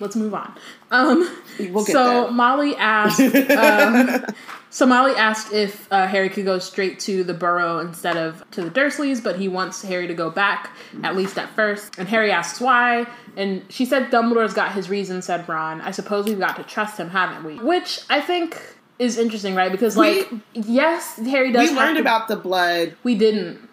Let's 0.00 0.16
move 0.16 0.34
on. 0.34 0.54
Um, 0.90 1.28
We'll 1.58 1.84
get 1.84 1.92
so 1.92 2.04
there. 2.24 2.30
Molly 2.32 2.74
asked. 2.76 3.20
Um, 3.50 4.24
so 4.70 4.86
Molly 4.86 5.12
asked 5.14 5.52
if 5.52 5.86
uh, 5.92 6.06
Harry 6.06 6.30
could 6.30 6.46
go 6.46 6.58
straight 6.58 6.98
to 7.00 7.22
the 7.24 7.34
Burrow 7.34 7.78
instead 7.80 8.16
of 8.16 8.42
to 8.52 8.62
the 8.62 8.70
Dursleys, 8.70 9.22
but 9.22 9.38
he 9.38 9.46
wants 9.46 9.82
Harry 9.82 10.06
to 10.06 10.14
go 10.14 10.30
back 10.30 10.74
at 11.02 11.14
least 11.14 11.38
at 11.38 11.50
first. 11.54 11.98
And 11.98 12.08
Harry 12.08 12.30
asks 12.32 12.58
why, 12.58 13.06
and 13.36 13.62
she 13.68 13.84
said 13.84 14.10
Dumbledore's 14.10 14.54
got 14.54 14.72
his 14.72 14.88
reasons. 14.88 15.26
Said 15.26 15.46
Ron. 15.48 15.82
I 15.82 15.90
suppose 15.90 16.24
we've 16.24 16.38
got 16.40 16.56
to 16.56 16.62
trust 16.62 16.98
him, 16.98 17.10
haven't 17.10 17.44
we? 17.44 17.58
Which 17.62 18.00
I 18.08 18.20
think 18.22 18.58
is 18.98 19.18
interesting, 19.18 19.54
right? 19.54 19.70
Because 19.70 19.96
like, 19.96 20.30
yes, 20.54 21.16
Harry 21.16 21.52
does. 21.52 21.70
we 21.70 21.76
learned 21.76 21.96
to- 21.96 22.00
about 22.00 22.28
the 22.28 22.36
blood. 22.36 22.96
we 23.02 23.14
didn't. 23.14 23.68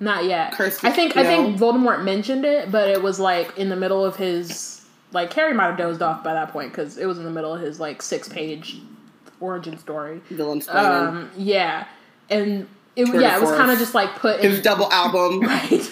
Not 0.00 0.24
yet. 0.24 0.52
Cursed, 0.52 0.84
I 0.84 0.90
think 0.90 1.16
I 1.16 1.24
think 1.24 1.56
Voldemort 1.58 2.04
mentioned 2.04 2.44
it, 2.44 2.70
but 2.70 2.88
it 2.88 3.02
was 3.02 3.18
like 3.20 3.56
in 3.56 3.68
the 3.68 3.76
middle 3.76 4.04
of 4.04 4.16
his 4.16 4.84
like 5.12 5.32
Harry 5.32 5.54
might 5.54 5.66
have 5.66 5.76
dozed 5.78 6.02
off 6.02 6.22
by 6.24 6.34
that 6.34 6.50
point 6.50 6.70
because 6.72 6.98
it 6.98 7.06
was 7.06 7.18
in 7.18 7.24
the 7.24 7.30
middle 7.30 7.54
of 7.54 7.60
his 7.60 7.80
like 7.80 8.02
six 8.02 8.28
page 8.28 8.80
origin 9.40 9.78
story. 9.78 10.20
Villain 10.30 10.62
Um, 10.68 11.30
yeah, 11.36 11.86
and 12.28 12.66
it 12.96 13.06
Tour 13.06 13.20
yeah 13.20 13.36
it 13.36 13.40
was 13.40 13.50
kind 13.52 13.70
of 13.70 13.78
just 13.78 13.94
like 13.94 14.14
put 14.16 14.40
in 14.40 14.50
his 14.50 14.62
double 14.62 14.90
album, 14.92 15.40
it 15.48 15.90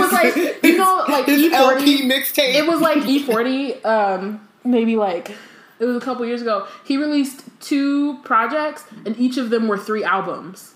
was 0.00 0.12
like 0.12 0.62
you 0.62 0.76
know 0.78 1.04
like 1.08 1.26
his 1.26 1.42
E 1.42 1.52
LP 1.52 1.98
forty. 1.98 2.08
mixtape. 2.08 2.54
It 2.54 2.66
was 2.66 2.80
like 2.80 3.04
E 3.06 3.22
forty. 3.22 3.82
Um, 3.84 4.40
maybe 4.64 4.96
like 4.96 5.30
it 5.78 5.84
was 5.84 5.96
a 5.96 6.00
couple 6.00 6.24
years 6.24 6.42
ago. 6.42 6.66
He 6.84 6.96
released 6.96 7.42
two 7.60 8.18
projects, 8.22 8.84
and 9.04 9.18
each 9.18 9.36
of 9.36 9.50
them 9.50 9.68
were 9.68 9.78
three 9.78 10.04
albums. 10.04 10.74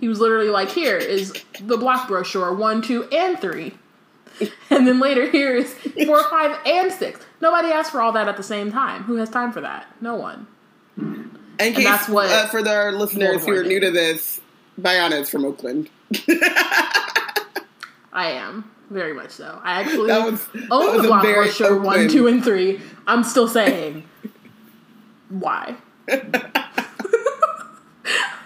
He 0.00 0.08
was 0.08 0.20
literally 0.20 0.50
like, 0.50 0.70
"Here 0.70 0.96
is 0.98 1.32
the 1.60 1.76
block 1.76 2.08
brochure, 2.08 2.52
one, 2.52 2.82
two, 2.82 3.04
and 3.12 3.38
three. 3.40 3.74
And 4.68 4.86
then 4.86 5.00
later, 5.00 5.30
here 5.30 5.56
is 5.56 5.72
four, 6.04 6.22
five, 6.28 6.58
and 6.66 6.92
six. 6.92 7.20
Nobody 7.40 7.68
asked 7.68 7.90
for 7.92 8.02
all 8.02 8.12
that 8.12 8.28
at 8.28 8.36
the 8.36 8.42
same 8.42 8.70
time. 8.70 9.04
Who 9.04 9.14
has 9.16 9.30
time 9.30 9.50
for 9.52 9.62
that? 9.62 9.86
No 10.02 10.14
one. 10.16 10.46
In 10.98 11.30
case, 11.58 11.84
that's 11.84 12.08
what 12.08 12.28
uh, 12.30 12.46
for 12.48 12.66
our 12.68 12.92
listeners 12.92 13.46
who 13.46 13.52
are 13.56 13.62
new 13.64 13.80
to 13.80 13.90
this, 13.90 14.40
Bayana 14.78 15.20
is 15.22 15.30
from 15.30 15.46
Oakland. 15.46 15.88
I 18.12 18.30
am 18.32 18.70
very 18.90 19.14
much 19.14 19.30
so. 19.30 19.58
I 19.62 19.80
actually 19.80 20.08
That 20.08 20.30
was- 20.30 20.46
that 20.52 20.66
own 20.70 20.92
was 20.94 21.02
the 21.02 21.08
block 21.08 21.22
brochure 21.22 21.78
one, 21.80 22.08
two, 22.08 22.26
and 22.26 22.44
three. 22.44 22.80
I'm 23.06 23.24
still 23.24 23.48
saying 23.48 24.04
why. 25.30 25.76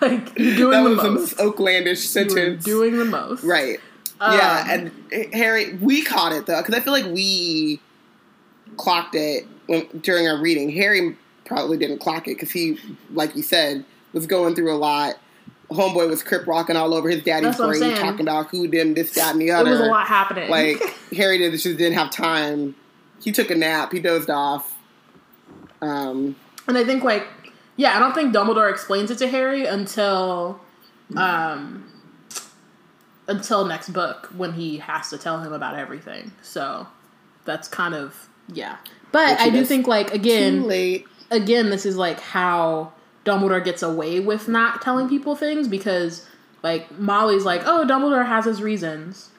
like 0.02 0.38
you're 0.38 0.56
doing 0.56 0.70
that 0.72 0.82
the 0.82 0.88
was 0.90 0.98
the 1.02 1.10
most. 1.10 1.38
most 1.38 1.38
Oaklandish 1.38 1.84
You're 1.86 1.94
sentence. 1.96 2.64
doing 2.64 2.98
the 2.98 3.04
most. 3.04 3.42
right. 3.44 3.78
Um, 4.20 4.34
yeah, 4.36 4.66
and 5.10 5.32
Harry, 5.32 5.74
we 5.74 6.02
caught 6.02 6.32
it 6.32 6.44
though 6.46 6.60
because 6.60 6.74
I 6.74 6.80
feel 6.80 6.92
like 6.92 7.06
we 7.06 7.80
clocked 8.76 9.14
it 9.14 9.46
when, 9.66 9.86
during 10.02 10.28
our 10.28 10.38
reading. 10.40 10.70
Harry 10.70 11.16
probably 11.46 11.78
didn't 11.78 11.98
clock 11.98 12.28
it 12.28 12.34
because 12.34 12.50
he, 12.50 12.78
like 13.12 13.34
you 13.34 13.42
said, 13.42 13.84
was 14.12 14.26
going 14.26 14.54
through 14.54 14.72
a 14.72 14.76
lot. 14.76 15.14
Homeboy 15.70 16.08
was 16.10 16.22
crip 16.22 16.46
rocking 16.46 16.76
all 16.76 16.92
over 16.94 17.08
his 17.08 17.22
daddy's 17.22 17.56
grave, 17.56 17.96
talking 17.98 18.22
about 18.22 18.48
who 18.50 18.66
them, 18.68 18.92
this, 18.94 19.12
that, 19.12 19.32
and 19.32 19.40
the 19.40 19.52
other. 19.52 19.70
was 19.70 19.80
a 19.80 19.84
lot 19.84 20.06
happening. 20.06 20.50
Like 20.50 20.78
Harry 21.16 21.38
did, 21.38 21.52
just 21.52 21.64
didn't 21.64 21.92
have 21.94 22.10
time. 22.10 22.74
He 23.22 23.32
took 23.32 23.50
a 23.50 23.54
nap. 23.54 23.92
He 23.92 24.00
dozed 24.00 24.28
off. 24.30 24.76
Um, 25.80 26.36
And 26.66 26.76
I 26.76 26.84
think 26.84 27.04
like 27.04 27.26
yeah, 27.80 27.96
I 27.96 27.98
don't 27.98 28.14
think 28.14 28.34
Dumbledore 28.34 28.70
explains 28.70 29.10
it 29.10 29.16
to 29.18 29.28
Harry 29.28 29.64
until 29.64 30.60
um 31.16 31.90
until 33.26 33.64
next 33.64 33.90
book 33.90 34.28
when 34.36 34.52
he 34.52 34.78
has 34.78 35.08
to 35.10 35.18
tell 35.18 35.40
him 35.40 35.52
about 35.52 35.76
everything. 35.78 36.32
So 36.42 36.86
that's 37.44 37.68
kind 37.68 37.94
of 37.94 38.28
yeah. 38.52 38.76
But 39.12 39.30
Which 39.30 39.40
I 39.40 39.50
do 39.50 39.64
think 39.64 39.86
like 39.86 40.12
again 40.12 40.68
again 41.30 41.70
this 41.70 41.86
is 41.86 41.96
like 41.96 42.20
how 42.20 42.92
Dumbledore 43.24 43.64
gets 43.64 43.82
away 43.82 44.20
with 44.20 44.46
not 44.48 44.82
telling 44.82 45.08
people 45.08 45.34
things 45.34 45.66
because 45.68 46.26
like 46.62 46.90
Molly's 46.98 47.44
like, 47.44 47.62
"Oh, 47.64 47.86
Dumbledore 47.88 48.26
has 48.26 48.44
his 48.44 48.60
reasons." 48.60 49.30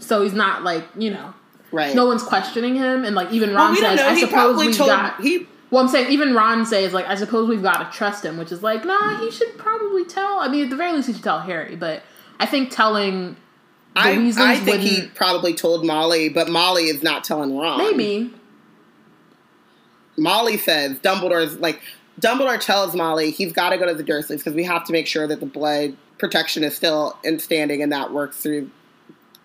So 0.00 0.22
he's 0.22 0.34
not 0.34 0.62
like, 0.64 0.84
you 0.96 1.10
know, 1.10 1.32
Right. 1.72 1.94
no 1.94 2.06
one's 2.06 2.22
questioning 2.22 2.74
him 2.74 3.04
and 3.04 3.14
like 3.16 3.30
even 3.32 3.50
Ron 3.54 3.56
well, 3.56 3.70
we 3.72 3.80
says, 3.80 3.96
know. 4.00 4.08
"I 4.08 4.14
He 4.14 4.20
suppose 4.20 4.58
we've 4.58 4.76
told 4.76 4.90
got 4.90 5.20
he. 5.22 5.46
Well, 5.70 5.82
I'm 5.82 5.88
saying 5.88 6.10
even 6.12 6.34
Ron 6.34 6.66
says 6.66 6.92
like 6.92 7.06
I 7.06 7.14
suppose 7.14 7.48
we've 7.48 7.62
got 7.62 7.90
to 7.90 7.96
trust 7.96 8.24
him, 8.24 8.36
which 8.36 8.52
is 8.52 8.62
like 8.62 8.84
nah, 8.84 9.18
he 9.18 9.30
should 9.30 9.56
probably 9.58 10.04
tell. 10.04 10.38
I 10.40 10.48
mean, 10.48 10.64
at 10.64 10.70
the 10.70 10.76
very 10.76 10.92
least, 10.92 11.08
he 11.08 11.14
should 11.14 11.24
tell 11.24 11.40
Harry. 11.40 11.76
But 11.76 12.02
I 12.38 12.46
think 12.46 12.70
telling 12.70 13.36
the 13.94 14.00
I, 14.38 14.52
I 14.52 14.56
think 14.56 14.80
he 14.80 15.08
probably 15.14 15.54
told 15.54 15.84
Molly, 15.84 16.28
but 16.28 16.48
Molly 16.48 16.84
is 16.84 17.02
not 17.02 17.24
telling 17.24 17.56
Ron. 17.56 17.78
maybe 17.78 18.32
Molly 20.18 20.56
says 20.56 20.98
Dumbledore's 20.98 21.58
like 21.58 21.80
Dumbledore 22.20 22.60
tells 22.60 22.94
Molly 22.94 23.30
he's 23.30 23.52
got 23.52 23.70
to 23.70 23.78
go 23.78 23.86
to 23.86 23.94
the 23.94 24.04
Dursleys 24.04 24.38
because 24.38 24.54
we 24.54 24.64
have 24.64 24.84
to 24.84 24.92
make 24.92 25.06
sure 25.06 25.26
that 25.26 25.40
the 25.40 25.46
blood 25.46 25.96
protection 26.18 26.64
is 26.64 26.74
still 26.74 27.18
in 27.24 27.38
standing 27.38 27.82
and 27.82 27.92
that 27.92 28.12
works 28.12 28.38
through 28.38 28.70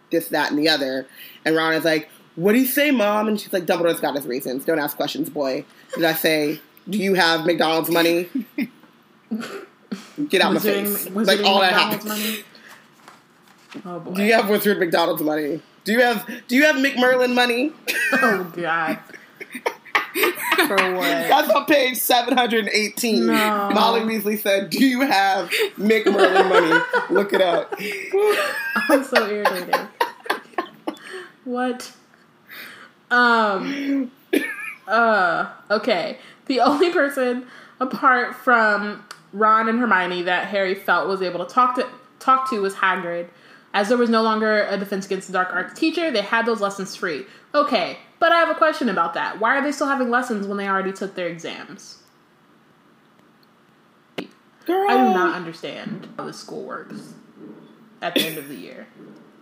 this, 0.10 0.30
that, 0.30 0.52
and 0.52 0.60
the 0.60 0.70
other. 0.70 1.06
And 1.46 1.56
Ron 1.56 1.74
is 1.74 1.84
like, 1.84 2.10
"What 2.36 2.54
do 2.54 2.60
you 2.60 2.66
say, 2.66 2.92
Mom?" 2.92 3.28
And 3.28 3.40
she's 3.40 3.52
like, 3.54 3.66
"Dumbledore's 3.66 4.00
got 4.00 4.16
his 4.16 4.26
reasons. 4.26 4.66
Don't 4.66 4.80
ask 4.80 4.96
questions, 4.96 5.30
boy." 5.30 5.66
Did 5.96 6.06
I 6.06 6.14
say, 6.14 6.60
"Do 6.90 6.98
you 6.98 7.14
have 7.16 7.46
McDonald's 7.46 7.90
money?" 7.90 8.30
Get 10.30 10.42
out 10.42 10.56
of 10.56 10.64
my 10.64 10.72
face! 10.72 11.10
Like 11.10 11.42
all 11.44 11.62
that 11.62 11.74
McDonald's 11.74 12.06
happened. 12.06 12.06
money. 12.06 12.44
Oh 13.86 14.00
boy! 14.00 14.14
Do 14.14 14.24
you 14.24 14.34
have 14.34 14.50
Wizard 14.50 14.80
McDonald's 14.80 15.22
money? 15.22 15.62
Do 15.84 15.92
you 15.94 16.02
have 16.02 16.30
Do 16.48 16.56
you 16.56 16.66
have 16.66 16.76
McMerlin 16.76 17.34
money? 17.34 17.72
oh 18.14 18.52
god! 18.56 19.00
For 20.68 20.94
what? 20.96 21.00
That's 21.30 21.50
on 21.50 21.66
page 21.66 21.98
718. 21.98 23.26
No. 23.26 23.70
Molly 23.74 24.02
Weasley 24.02 24.38
said, 24.40 24.70
Do 24.70 24.86
you 24.86 25.02
have 25.02 25.50
McMerlin 25.78 26.50
money? 26.50 27.14
Look 27.14 27.34
it 27.34 27.42
up. 27.42 27.74
I'm 28.90 29.04
so 29.04 29.28
irritated. 29.28 29.76
What? 31.46 31.92
Um. 33.12 34.12
Uh. 34.88 35.52
Okay. 35.70 36.18
The 36.48 36.60
only 36.62 36.92
person 36.92 37.46
apart 37.80 38.36
from 38.36 39.04
Ron 39.34 39.70
and 39.70 39.80
Hermione 39.80 40.24
that 40.24 40.48
Harry 40.48 40.76
felt 40.76 41.08
was 41.08 41.22
able 41.22 41.46
to 41.46 41.54
talk 41.54 41.76
to 41.76 41.88
talk 42.20 42.50
to 42.50 42.62
was 42.62 42.76
Hagrid. 42.76 43.28
As 43.74 43.88
there 43.88 43.98
was 43.98 44.10
no 44.10 44.22
longer 44.22 44.68
a 44.70 44.78
Defense 44.78 45.06
Against 45.06 45.28
the 45.28 45.34
Dark 45.34 45.54
Arts 45.54 45.80
teacher, 45.80 46.12
they 46.12 46.22
had 46.22 46.46
those 46.46 46.60
lessons 46.60 46.96
free. 46.96 47.26
Okay, 47.56 47.98
but 48.20 48.32
I 48.32 48.40
have 48.40 48.50
a 48.50 48.56
question 48.56 48.90
about 48.90 49.14
that. 49.14 49.40
Why 49.40 49.58
are 49.58 49.64
they 49.64 49.72
still 49.72 49.88
having 49.88 50.10
lessons 50.10 50.46
when 50.46 50.58
they 50.58 50.68
already 50.68 50.92
took 50.92 51.16
their 51.16 51.28
exams? 51.28 52.00
Girl, 54.66 54.90
I 54.90 55.08
do 55.08 55.14
not 55.14 55.36
understand 55.36 56.10
how 56.18 56.26
this 56.26 56.38
school 56.38 56.64
works 56.64 57.14
at 58.02 58.14
the 58.14 58.26
end 58.26 58.38
of 58.38 58.50
the 58.50 58.56
year. 58.56 58.88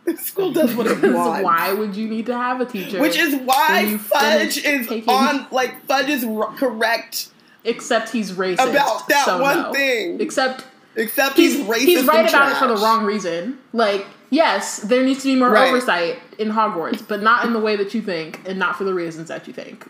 School 0.18 0.52
does 0.52 0.74
what 0.76 0.88
it 0.88 1.02
wants. 1.14 1.44
why 1.44 1.74
would 1.74 1.96
you 1.96 2.08
need 2.08 2.26
to 2.28 2.36
have 2.36 2.62
a 2.62 2.66
teacher? 2.66 3.00
Which 3.00 3.18
is 3.18 3.36
why 3.36 3.98
Fudge 3.98 4.58
is 4.58 4.88
taking- 4.88 5.10
on, 5.10 5.46
like, 5.52 5.86
Fudge 5.86 6.10
is 6.10 6.24
r- 6.26 6.52
correct, 6.56 7.30
Except 7.66 8.10
he's 8.10 8.32
racist. 8.32 8.70
About 8.70 9.08
that 9.10 9.26
so 9.26 9.42
one 9.42 9.58
no. 9.64 9.74
thing. 9.74 10.20
Except 10.22 10.66
except 10.96 11.36
he's 11.36 11.58
he's, 11.58 11.66
racist. 11.68 11.78
he's 11.80 12.06
right 12.06 12.28
about 12.28 12.52
it 12.52 12.58
for 12.58 12.68
the 12.68 12.78
wrong 12.78 13.04
reason. 13.06 13.60
Like, 13.74 14.06
yes, 14.30 14.78
there 14.80 15.04
needs 15.04 15.22
to 15.24 15.34
be 15.34 15.36
more 15.36 15.50
Right. 15.50 15.68
oversight 15.70 16.20
in 16.38 16.50
Hogwarts, 16.52 17.06
but 17.08 17.22
not 17.22 17.46
in 17.46 17.52
the 17.54 17.60
way 17.60 17.76
that 17.76 17.94
you 17.94 18.02
think, 18.02 18.40
and 18.48 18.58
not 18.58 18.78
for 18.78 18.86
the 18.86 18.94
reasons 18.94 19.28
that 19.28 19.46
you 19.46 19.54
think. 19.54 19.86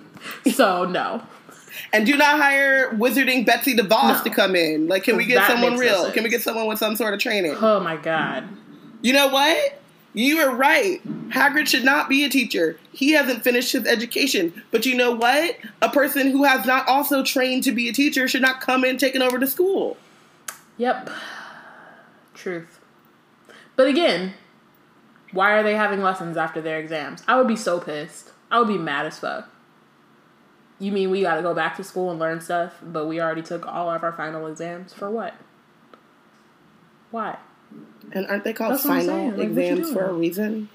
so 0.52 0.84
no. 0.84 1.22
And 1.92 2.04
do 2.06 2.16
not 2.16 2.38
hire 2.40 2.90
Wizarding 2.94 3.46
Betsy 3.46 3.74
DeVos 3.76 4.18
No. 4.18 4.22
to 4.24 4.30
come 4.30 4.54
in. 4.56 4.88
Like, 4.88 5.04
can 5.04 5.16
we 5.16 5.24
get 5.24 5.46
someone 5.46 5.76
real? 5.76 6.02
sense. 6.02 6.14
Can 6.14 6.24
we 6.24 6.30
get 6.30 6.42
someone 6.42 6.66
with 6.66 6.78
some 6.78 6.96
sort 6.96 7.14
of 7.14 7.20
training? 7.20 7.54
Oh 7.60 7.78
my 7.80 7.96
god. 7.96 8.48
You 9.04 9.12
know 9.12 9.28
what? 9.28 9.78
You 10.14 10.38
were 10.38 10.56
right. 10.56 10.98
Hagrid 11.28 11.68
should 11.68 11.84
not 11.84 12.08
be 12.08 12.24
a 12.24 12.30
teacher. 12.30 12.78
He 12.90 13.12
hasn't 13.12 13.44
finished 13.44 13.72
his 13.72 13.86
education. 13.86 14.62
But 14.70 14.86
you 14.86 14.96
know 14.96 15.12
what? 15.12 15.58
A 15.82 15.90
person 15.90 16.30
who 16.30 16.44
has 16.44 16.64
not 16.64 16.88
also 16.88 17.22
trained 17.22 17.64
to 17.64 17.72
be 17.72 17.86
a 17.90 17.92
teacher 17.92 18.26
should 18.26 18.40
not 18.40 18.62
come 18.62 18.82
in 18.82 18.96
taking 18.96 19.20
over 19.20 19.36
the 19.36 19.46
school. 19.46 19.98
Yep. 20.78 21.10
Truth. 22.32 22.80
But 23.76 23.88
again, 23.88 24.32
why 25.32 25.50
are 25.50 25.62
they 25.62 25.74
having 25.74 26.00
lessons 26.00 26.38
after 26.38 26.62
their 26.62 26.78
exams? 26.78 27.22
I 27.28 27.36
would 27.36 27.46
be 27.46 27.56
so 27.56 27.80
pissed. 27.80 28.30
I 28.50 28.58
would 28.58 28.68
be 28.68 28.78
mad 28.78 29.04
as 29.04 29.18
fuck. 29.18 29.50
You 30.78 30.92
mean 30.92 31.10
we 31.10 31.20
gotta 31.20 31.42
go 31.42 31.52
back 31.52 31.76
to 31.76 31.84
school 31.84 32.10
and 32.10 32.18
learn 32.18 32.40
stuff, 32.40 32.78
but 32.82 33.04
we 33.04 33.20
already 33.20 33.42
took 33.42 33.66
all 33.66 33.90
of 33.90 34.02
our 34.02 34.12
final 34.12 34.46
exams? 34.46 34.94
For 34.94 35.10
what? 35.10 35.34
Why? 37.10 37.36
And 38.12 38.26
aren't 38.26 38.44
they 38.44 38.52
called 38.52 38.72
That's 38.72 38.86
final. 38.86 39.30
Like, 39.30 39.48
exams 39.48 39.92
for 39.92 40.04
a 40.04 40.12
reason? 40.12 40.68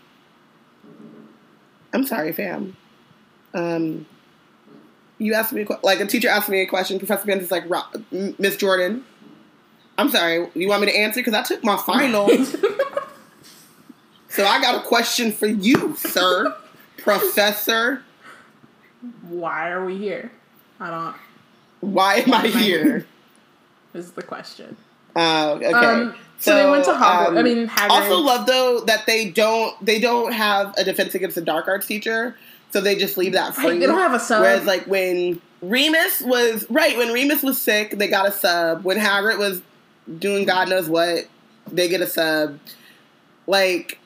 I'm 1.94 2.06
sorry, 2.06 2.32
fam. 2.34 2.76
Um, 3.54 4.06
you 5.18 5.34
asked 5.34 5.54
me 5.54 5.62
a 5.62 5.66
que- 5.66 5.80
like 5.84 6.00
a 6.00 6.06
teacher 6.06 6.30
asked 6.30 6.50
me 6.50 6.62
a 6.62 6.66
question. 6.66 7.00
Professor 7.00 7.26
Binns 7.26 7.44
is 7.44 7.52
like, 7.52 7.64
"Ro- 7.68 8.34
Miss 8.38 8.58
Jordan, 8.58 9.06
I'm 9.98 10.10
sorry. 10.10 10.48
You 10.54 10.70
want 10.70 10.82
me 10.82 10.88
to 10.88 10.98
answer 10.98 11.20
because 11.20 11.34
I 11.34 11.44
took 11.44 11.64
my 11.64 11.78
finals, 11.78 12.52
so 14.30 14.46
I 14.46 14.62
got 14.62 14.76
a 14.76 14.88
question 14.88 15.32
for 15.32 15.48
you, 15.48 15.96
sir, 15.96 16.56
Professor. 16.98 18.04
Why 19.28 19.72
are 19.72 19.84
we 19.84 19.98
here? 19.98 20.32
I 20.80 20.90
don't. 20.90 21.16
Why 21.82 22.16
am 22.16 22.34
I 22.34 22.38
am 22.38 22.46
I 22.46 22.48
here? 22.48 22.84
here? 22.84 23.06
Is 23.94 24.12
the 24.12 24.24
question. 24.24 24.78
Uh, 25.16 25.58
okay. 25.62 25.74
Um, 25.74 26.16
so 26.40 26.56
they 26.56 26.70
went 26.70 26.86
to 26.86 26.92
Hogwarts- 26.92 27.02
I 27.02 27.38
um, 27.38 27.44
mean, 27.44 27.68
Hagrid- 27.68 27.90
Also, 27.90 28.18
love 28.18 28.46
though 28.46 28.80
that 28.82 29.06
they 29.06 29.30
don't 29.30 29.74
they 29.86 30.00
don't 30.00 30.32
have 30.32 30.74
a 30.78 30.84
defense 30.84 31.14
against 31.16 31.36
the 31.36 31.42
dark 31.42 31.68
arts 31.68 31.86
teacher, 31.86 32.36
so 32.72 32.82
they 32.82 32.96
just 32.96 33.18
leave 33.18 33.34
that 33.34 33.58
Right, 33.58 33.68
free. 33.70 33.80
they 33.80 33.86
don't 33.86 33.98
have 33.98 34.14
a 34.14 34.20
sub. 34.20 34.42
Whereas, 34.42 34.66
like 34.66 34.86
when 34.88 35.42
Remus 35.62 36.22
was 36.22 36.66
right 36.70 36.98
when 36.98 37.12
Remus 37.12 37.44
was 37.44 37.62
sick, 37.62 37.92
they 37.92 38.08
got 38.08 38.28
a 38.28 38.32
sub. 38.32 38.84
When 38.84 38.98
Hagrid 38.98 39.38
was 39.38 39.62
doing 40.18 40.46
God 40.46 40.70
knows 40.70 40.88
what, 40.88 41.26
they 41.72 41.90
get 41.90 42.02
a 42.02 42.08
sub. 42.08 42.58
Like 43.46 44.00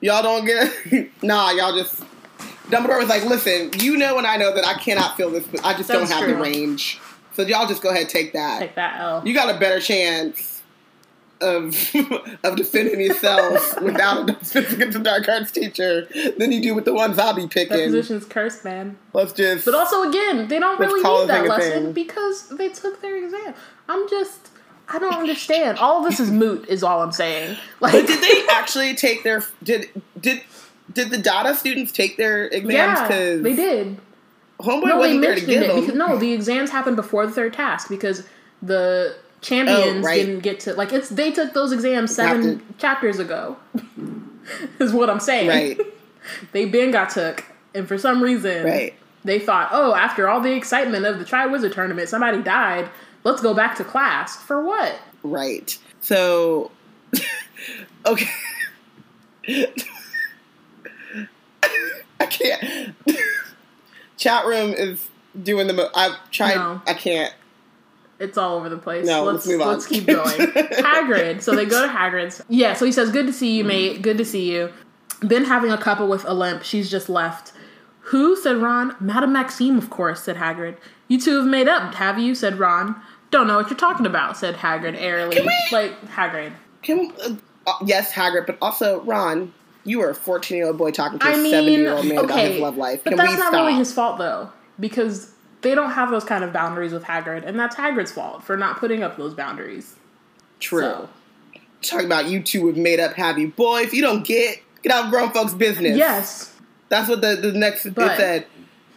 y'all 0.00 0.22
don't 0.22 0.44
get 0.46 1.10
nah, 1.22 1.50
y'all 1.50 1.76
just. 1.76 2.02
Dumbledore 2.70 2.98
was 2.98 3.08
like, 3.08 3.24
"Listen, 3.24 3.70
you 3.78 3.96
know 3.96 4.18
and 4.18 4.26
I 4.26 4.36
know 4.36 4.52
that 4.54 4.66
I 4.66 4.74
cannot 4.74 5.16
feel 5.16 5.30
this. 5.30 5.46
but 5.46 5.64
I 5.64 5.74
just 5.74 5.88
That's 5.88 6.10
don't 6.10 6.18
have 6.18 6.28
the 6.28 6.34
range. 6.42 6.98
So 7.34 7.42
y'all 7.42 7.68
just 7.68 7.80
go 7.82 7.90
ahead 7.90 8.08
take 8.08 8.32
that." 8.32 8.58
Take 8.60 8.74
that 8.74 8.98
L. 9.00 9.22
you 9.24 9.34
got 9.34 9.54
a 9.54 9.58
better 9.60 9.78
chance 9.80 10.55
of 11.40 11.74
of 12.44 12.56
defending 12.56 13.00
yourself 13.00 13.80
without 13.82 14.30
a 14.30 14.58
against 14.58 15.02
dark 15.02 15.28
arts 15.28 15.50
teacher 15.50 16.06
than 16.38 16.52
you 16.52 16.62
do 16.62 16.74
with 16.74 16.84
the 16.84 16.94
ones 16.94 17.18
I'll 17.18 17.34
be 17.34 17.42
that 17.42 17.50
picking. 17.50 17.84
position's 17.86 18.24
cursed, 18.24 18.64
man. 18.64 18.96
Let's 19.12 19.32
just 19.32 19.64
But 19.64 19.74
also, 19.74 20.08
again, 20.08 20.48
they 20.48 20.58
don't 20.58 20.78
really 20.80 21.02
need 21.02 21.28
that 21.28 21.46
lesson 21.46 21.84
thing. 21.84 21.92
because 21.92 22.48
they 22.48 22.68
took 22.70 23.02
their 23.02 23.16
exam. 23.22 23.54
I'm 23.88 24.08
just 24.08 24.48
I 24.88 24.98
don't 24.98 25.14
understand. 25.14 25.78
All 25.78 25.98
of 26.04 26.10
this 26.10 26.20
is 26.20 26.30
moot, 26.30 26.66
is 26.68 26.82
all 26.82 27.02
I'm 27.02 27.12
saying. 27.12 27.56
Like, 27.80 27.92
But 27.92 28.06
did 28.06 28.22
they 28.22 28.46
actually 28.50 28.94
take 28.94 29.22
their 29.22 29.42
did 29.62 29.90
did 30.20 30.42
did 30.92 31.10
the 31.10 31.18
Dada 31.18 31.54
students 31.54 31.92
take 31.92 32.16
their 32.16 32.46
exams? 32.46 32.72
yeah, 32.72 33.02
Because 33.08 33.42
they 33.42 33.56
did. 33.56 33.98
Homeboy 34.60 34.86
No, 34.86 34.96
wasn't 34.96 35.20
there 35.20 35.34
to 35.34 35.40
give 35.44 35.62
it 35.62 35.66
them. 35.66 35.80
because 35.80 35.94
no, 35.96 36.16
the 36.16 36.32
exams 36.32 36.70
happened 36.70 36.96
before 36.96 37.26
the 37.26 37.32
third 37.32 37.52
task 37.52 37.88
because 37.90 38.22
the 38.62 39.14
champions 39.40 40.04
Oh, 40.04 40.08
right. 40.08 40.24
didn't 40.24 40.40
get 40.40 40.60
to 40.60 40.74
like 40.74 40.92
it's 40.92 41.08
they 41.08 41.30
took 41.30 41.52
those 41.54 41.72
exams 41.72 42.14
seven 42.14 42.58
to- 42.58 42.64
chapters 42.78 43.18
ago. 43.18 43.56
is 44.78 44.92
what 44.92 45.10
I'm 45.10 45.20
saying. 45.20 45.48
right, 45.48 45.80
They 46.52 46.64
been 46.66 46.90
got 46.90 47.10
took, 47.10 47.44
and 47.74 47.86
for 47.86 47.98
some 47.98 48.22
reason, 48.22 48.64
right. 48.64 48.94
they 49.24 49.38
thought, 49.38 49.68
oh, 49.72 49.94
after 49.94 50.28
all 50.28 50.40
the 50.40 50.52
excitement 50.54 51.04
of 51.04 51.18
the 51.18 51.24
Triwizard 51.24 51.72
tournament, 51.74 52.08
somebody 52.08 52.42
died. 52.42 52.88
Let's 53.24 53.40
go 53.42 53.54
back 53.54 53.76
to 53.76 53.84
class 53.84 54.36
for 54.36 54.62
what? 54.64 54.98
Right. 55.24 55.76
So, 56.00 56.70
okay. 58.06 58.28
I 62.20 62.26
can't. 62.26 62.94
Chat 64.16 64.46
room 64.46 64.72
is 64.72 65.08
doing 65.42 65.66
the. 65.66 65.72
Mo- 65.74 65.90
I've 65.94 66.14
tried. 66.30 66.54
No. 66.56 66.80
I 66.86 66.94
can't. 66.94 67.34
It's 68.18 68.38
all 68.38 68.56
over 68.56 68.68
the 68.68 68.78
place. 68.78 69.06
No, 69.06 69.24
let's 69.24 69.46
let's 69.46 69.48
move 69.48 69.60
on. 69.60 69.68
let's 69.68 69.86
keep 69.86 70.06
going. 70.06 70.24
Hagrid. 70.40 71.42
So 71.42 71.54
they 71.54 71.66
go 71.66 71.86
to 71.86 71.92
Hagrid's. 71.92 72.42
Yeah. 72.48 72.74
So 72.74 72.84
he 72.86 72.92
says, 72.92 73.10
"Good 73.10 73.26
to 73.26 73.32
see 73.32 73.56
you, 73.56 73.64
mate. 73.64 74.00
Good 74.02 74.18
to 74.18 74.24
see 74.24 74.50
you." 74.50 74.72
Been 75.26 75.44
having 75.44 75.70
a 75.70 75.78
couple 75.78 76.08
with 76.08 76.24
Olympe. 76.26 76.62
She's 76.64 76.90
just 76.90 77.08
left. 77.08 77.52
Who 78.10 78.36
said 78.36 78.56
Ron? 78.58 78.94
Madame 79.00 79.32
Maxime, 79.32 79.76
of 79.78 79.90
course. 79.90 80.22
Said 80.22 80.36
Hagrid. 80.36 80.76
You 81.08 81.20
two 81.20 81.36
have 81.38 81.46
made 81.46 81.68
up, 81.68 81.94
have 81.94 82.18
you? 82.18 82.34
Said 82.34 82.58
Ron. 82.58 82.94
Don't 83.30 83.46
know 83.48 83.56
what 83.56 83.68
you're 83.68 83.78
talking 83.78 84.06
about. 84.06 84.36
Said 84.36 84.54
Hagrid 84.56 84.94
airily. 84.96 85.40
we- 85.40 85.52
Like 85.72 86.00
Hagrid. 86.08 86.52
Can 86.82 87.12
uh, 87.22 87.34
uh, 87.66 87.72
yes, 87.84 88.12
Hagrid, 88.12 88.46
but 88.46 88.56
also 88.62 89.00
Ron. 89.02 89.52
You 89.84 90.00
are 90.02 90.10
a 90.10 90.14
fourteen-year-old 90.14 90.78
boy 90.78 90.90
talking 90.90 91.18
to 91.18 91.26
a 91.26 91.30
I 91.30 91.36
mean, 91.36 91.50
seventy-year-old 91.50 92.06
man 92.06 92.18
about 92.24 92.38
his 92.38 92.60
love 92.60 92.76
life. 92.76 93.04
Can 93.04 93.12
but 93.12 93.18
that's 93.18 93.30
we 93.32 93.36
not 93.38 93.48
stop? 93.52 93.66
really 93.66 93.74
his 93.78 93.92
fault 93.92 94.18
though, 94.18 94.50
because 94.80 95.30
they 95.62 95.74
don't 95.74 95.90
have 95.92 96.10
those 96.10 96.24
kind 96.24 96.44
of 96.44 96.52
boundaries 96.52 96.92
with 96.92 97.04
Hagrid, 97.04 97.44
and 97.46 97.58
that's 97.58 97.76
Hagrid's 97.76 98.12
fault 98.12 98.44
for 98.44 98.56
not 98.56 98.78
putting 98.78 99.02
up 99.02 99.16
those 99.16 99.34
boundaries. 99.34 99.94
True. 100.60 100.80
So, 100.80 101.08
Talking 101.82 102.06
about 102.06 102.26
you 102.26 102.42
two 102.42 102.66
have 102.68 102.76
made 102.76 102.98
up, 103.00 103.12
happy? 103.14 103.46
Boy, 103.46 103.82
if 103.82 103.92
you 103.92 104.02
don't 104.02 104.24
get 104.26 104.58
get 104.82 104.92
out 104.92 105.04
of 105.06 105.10
grown 105.10 105.30
folks' 105.30 105.54
business. 105.54 105.96
yes, 105.96 106.52
That's 106.88 107.08
what 107.08 107.20
the, 107.20 107.36
the 107.36 107.52
next 107.52 107.92
But- 107.94 108.12
it 108.12 108.16
said. 108.16 108.46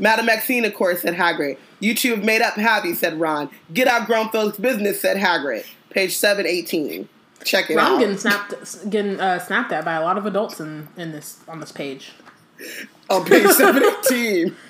Madam 0.01 0.27
Maxime, 0.27 0.63
of 0.63 0.73
course, 0.75 1.01
said 1.01 1.13
Hagrid. 1.15 1.57
You 1.81 1.93
two 1.93 2.11
have 2.15 2.23
made 2.23 2.41
up, 2.41 2.53
happy. 2.53 2.93
Said 2.93 3.19
Ron. 3.19 3.49
Get 3.73 3.85
out 3.89 4.01
of 4.01 4.07
grown 4.07 4.29
folks' 4.29 4.57
business, 4.57 5.01
said 5.01 5.17
Hagrid. 5.17 5.65
Page 5.89 6.15
seven 6.15 6.45
eighteen. 6.47 7.09
Check 7.43 7.69
it 7.69 7.75
Ron 7.75 7.93
out. 7.95 7.99
getting 7.99 8.17
snapped, 8.17 8.89
getting 8.89 9.19
uh, 9.19 9.39
snapped 9.39 9.73
at 9.73 9.83
by 9.83 9.95
a 9.95 10.01
lot 10.01 10.17
of 10.17 10.25
adults 10.25 10.61
in 10.61 10.87
in 10.95 11.11
this 11.11 11.41
on 11.49 11.59
this 11.59 11.73
page. 11.73 12.13
On 13.09 13.25
page 13.25 13.47
seven 13.51 13.83
eighteen. 13.83 14.55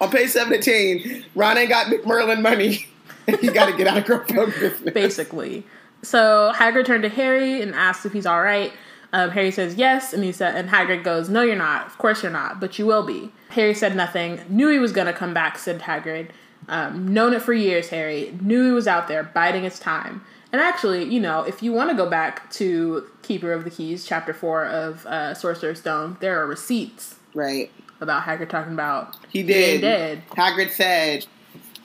On 0.00 0.10
page 0.10 0.30
17, 0.30 1.24
Ron 1.34 1.58
ain't 1.58 1.68
got 1.68 1.86
McMerlin 1.86 2.42
money. 2.42 2.86
he 3.40 3.48
got 3.48 3.70
to 3.70 3.76
get 3.76 3.86
out 3.86 3.98
of 3.98 4.26
grown 4.26 4.50
business. 4.50 4.92
basically. 4.92 5.64
So 6.02 6.52
Hagrid 6.54 6.86
turned 6.86 7.02
to 7.02 7.08
Harry 7.08 7.62
and 7.62 7.74
asked 7.74 8.04
if 8.04 8.12
he's 8.12 8.26
all 8.26 8.42
right. 8.42 8.72
Um, 9.12 9.30
Harry 9.30 9.50
says 9.52 9.76
yes, 9.76 10.12
and 10.12 10.24
he 10.24 10.32
said, 10.32 10.56
and 10.56 10.68
Hagrid 10.68 11.04
goes, 11.04 11.28
"No, 11.28 11.42
you're 11.42 11.54
not. 11.54 11.86
Of 11.86 11.98
course 11.98 12.22
you're 12.22 12.32
not, 12.32 12.58
but 12.60 12.78
you 12.78 12.86
will 12.86 13.04
be." 13.06 13.30
Harry 13.50 13.72
said 13.72 13.94
nothing. 13.94 14.40
Knew 14.48 14.68
he 14.68 14.78
was 14.78 14.90
gonna 14.90 15.12
come 15.12 15.32
back. 15.32 15.56
Said 15.56 15.82
Hagrid. 15.82 16.30
Um, 16.68 17.12
known 17.14 17.32
it 17.32 17.40
for 17.42 17.52
years, 17.52 17.88
Harry. 17.90 18.36
Knew 18.40 18.64
he 18.66 18.72
was 18.72 18.88
out 18.88 19.06
there 19.06 19.22
biding 19.22 19.62
his 19.62 19.78
time. 19.78 20.24
And 20.52 20.60
actually, 20.60 21.04
you 21.04 21.20
know, 21.20 21.42
if 21.42 21.62
you 21.62 21.72
want 21.72 21.90
to 21.90 21.96
go 21.96 22.08
back 22.08 22.50
to 22.52 23.06
Keeper 23.22 23.52
of 23.52 23.64
the 23.64 23.70
Keys, 23.70 24.04
chapter 24.04 24.32
four 24.32 24.64
of 24.64 25.04
uh, 25.06 25.34
Sorcerer's 25.34 25.80
Stone, 25.80 26.16
there 26.20 26.40
are 26.40 26.46
receipts 26.46 27.16
Right. 27.34 27.70
About 28.00 28.22
Hagrid 28.24 28.48
talking 28.48 28.72
about 28.72 29.16
He 29.28 29.42
did. 29.42 29.80
dead. 29.80 30.22
Hagrid 30.30 30.70
said 30.72 31.26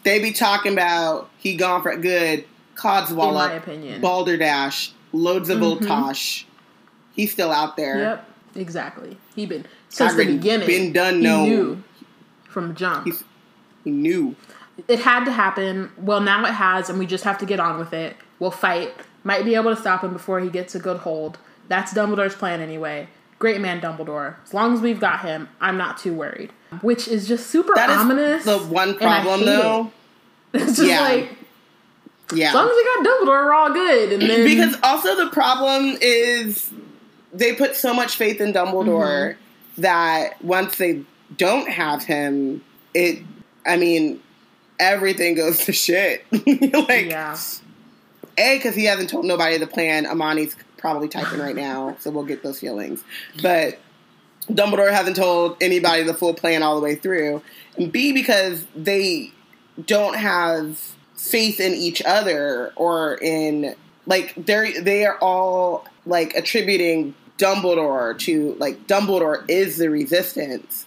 they 0.03 0.19
be 0.19 0.31
talking 0.31 0.73
about 0.73 1.29
he 1.37 1.55
gone 1.55 1.81
for 1.81 1.95
good. 1.95 2.45
In 2.81 3.15
my 3.17 3.51
opinion. 3.53 3.99
Balderdash, 4.01 4.91
loads 5.11 5.49
of 5.49 5.59
Mhm. 5.59 5.79
Voltosh. 5.81 6.45
He's 7.13 7.29
still 7.31 7.51
out 7.51 7.75
there. 7.75 7.97
Yep, 7.97 8.29
exactly. 8.55 9.17
He 9.35 9.45
been 9.45 9.65
since 9.89 10.13
the 10.13 10.25
beginning. 10.25 10.65
been 10.67 10.93
done 10.93 11.19
knew 11.21 11.83
from 12.47 12.75
jump. 12.75 13.03
He's- 13.05 13.23
He 13.83 13.91
knew. 13.91 14.35
it 14.87 14.99
had 15.01 15.25
to 15.25 15.31
happen. 15.33 15.91
Well, 15.97 16.21
now 16.21 16.45
it 16.45 16.53
has, 16.53 16.89
and 16.89 16.97
we 16.99 17.05
just 17.05 17.25
have 17.25 17.37
to 17.39 17.45
get 17.45 17.59
on 17.59 17.77
with 17.79 17.91
it. 17.93 18.15
We'll 18.39 18.51
fight. 18.51 18.93
Might 19.25 19.43
be 19.43 19.55
able 19.55 19.75
to 19.75 19.81
stop 19.81 20.01
him 20.03 20.13
before 20.13 20.39
he 20.39 20.47
gets 20.49 20.73
a 20.73 20.79
good 20.79 20.99
hold. 20.99 21.37
That's 21.67 21.93
Dumbledore's 21.93 22.35
plan 22.35 22.61
anyway. 22.61 23.09
Great 23.39 23.61
man, 23.61 23.79
Dumbledore. 23.81 24.35
As 24.43 24.53
long 24.53 24.73
as 24.73 24.81
we've 24.81 24.99
got 24.99 25.21
him, 25.21 25.47
I'm 25.61 25.77
not 25.77 25.97
too 25.97 26.13
worried. 26.13 26.51
Which 26.81 27.07
is 27.07 27.27
just 27.27 27.47
super 27.47 27.73
That 27.75 27.89
is 27.89 27.97
ominous. 27.97 28.43
the 28.45 28.57
one 28.59 28.95
problem, 28.95 29.45
though. 29.45 29.91
it. 30.53 30.61
It's 30.61 30.75
just 30.77 30.89
Yeah. 30.89 31.01
like 31.01 31.29
Yeah. 32.33 32.49
as 32.49 32.53
long 32.55 32.67
as 32.69 32.75
we 32.75 32.83
got 32.83 33.05
Dumbledore, 33.05 33.27
we're 33.45 33.53
all 33.53 33.73
good. 33.73 34.11
And 34.13 34.21
then 34.23 34.43
because 34.43 34.75
also 34.83 35.15
the 35.15 35.29
problem 35.31 35.97
is 36.01 36.69
they 37.33 37.53
put 37.55 37.75
so 37.75 37.93
much 37.93 38.15
faith 38.17 38.41
in 38.41 38.51
Dumbledore 38.53 39.35
Mm-hmm. 39.35 39.81
that 39.83 40.43
once 40.43 40.77
they 40.77 41.03
don't 41.37 41.69
have 41.69 42.03
him, 42.03 42.61
it. 42.93 43.19
I 43.65 43.77
mean, 43.77 44.19
everything 44.79 45.35
goes 45.35 45.63
to 45.65 45.71
shit. 45.73 46.25
like, 46.31 47.05
yeah, 47.09 47.37
a 48.37 48.57
because 48.57 48.73
he 48.75 48.85
hasn't 48.85 49.09
told 49.09 49.25
nobody 49.25 49.57
the 49.57 49.67
plan. 49.67 50.05
Amani's 50.07 50.55
probably 50.79 51.07
typing 51.07 51.39
right 51.39 51.55
now, 51.55 51.95
so 51.99 52.09
we'll 52.09 52.25
get 52.25 52.41
those 52.41 52.59
feelings. 52.59 53.03
But 53.41 53.79
Dumbledore 54.49 54.91
hasn't 54.91 55.15
told 55.15 55.57
anybody 55.61 56.03
the 56.03 56.13
full 56.13 56.33
plan 56.33 56.63
all 56.63 56.75
the 56.75 56.81
way 56.81 56.95
through, 56.95 57.41
and 57.77 57.91
B 57.91 58.11
because 58.11 58.65
they 58.75 59.31
don't 59.85 60.15
have 60.15 60.79
faith 61.15 61.59
in 61.59 61.73
each 61.73 62.01
other 62.01 62.71
or 62.75 63.15
in 63.21 63.75
like 64.05 64.33
they're 64.37 64.81
they 64.81 65.05
are 65.05 65.17
all 65.19 65.85
like 66.05 66.33
attributing 66.35 67.13
Dumbledore 67.37 68.17
to 68.19 68.55
like 68.55 68.87
Dumbledore 68.87 69.43
is 69.49 69.77
the 69.77 69.89
resistance. 69.89 70.85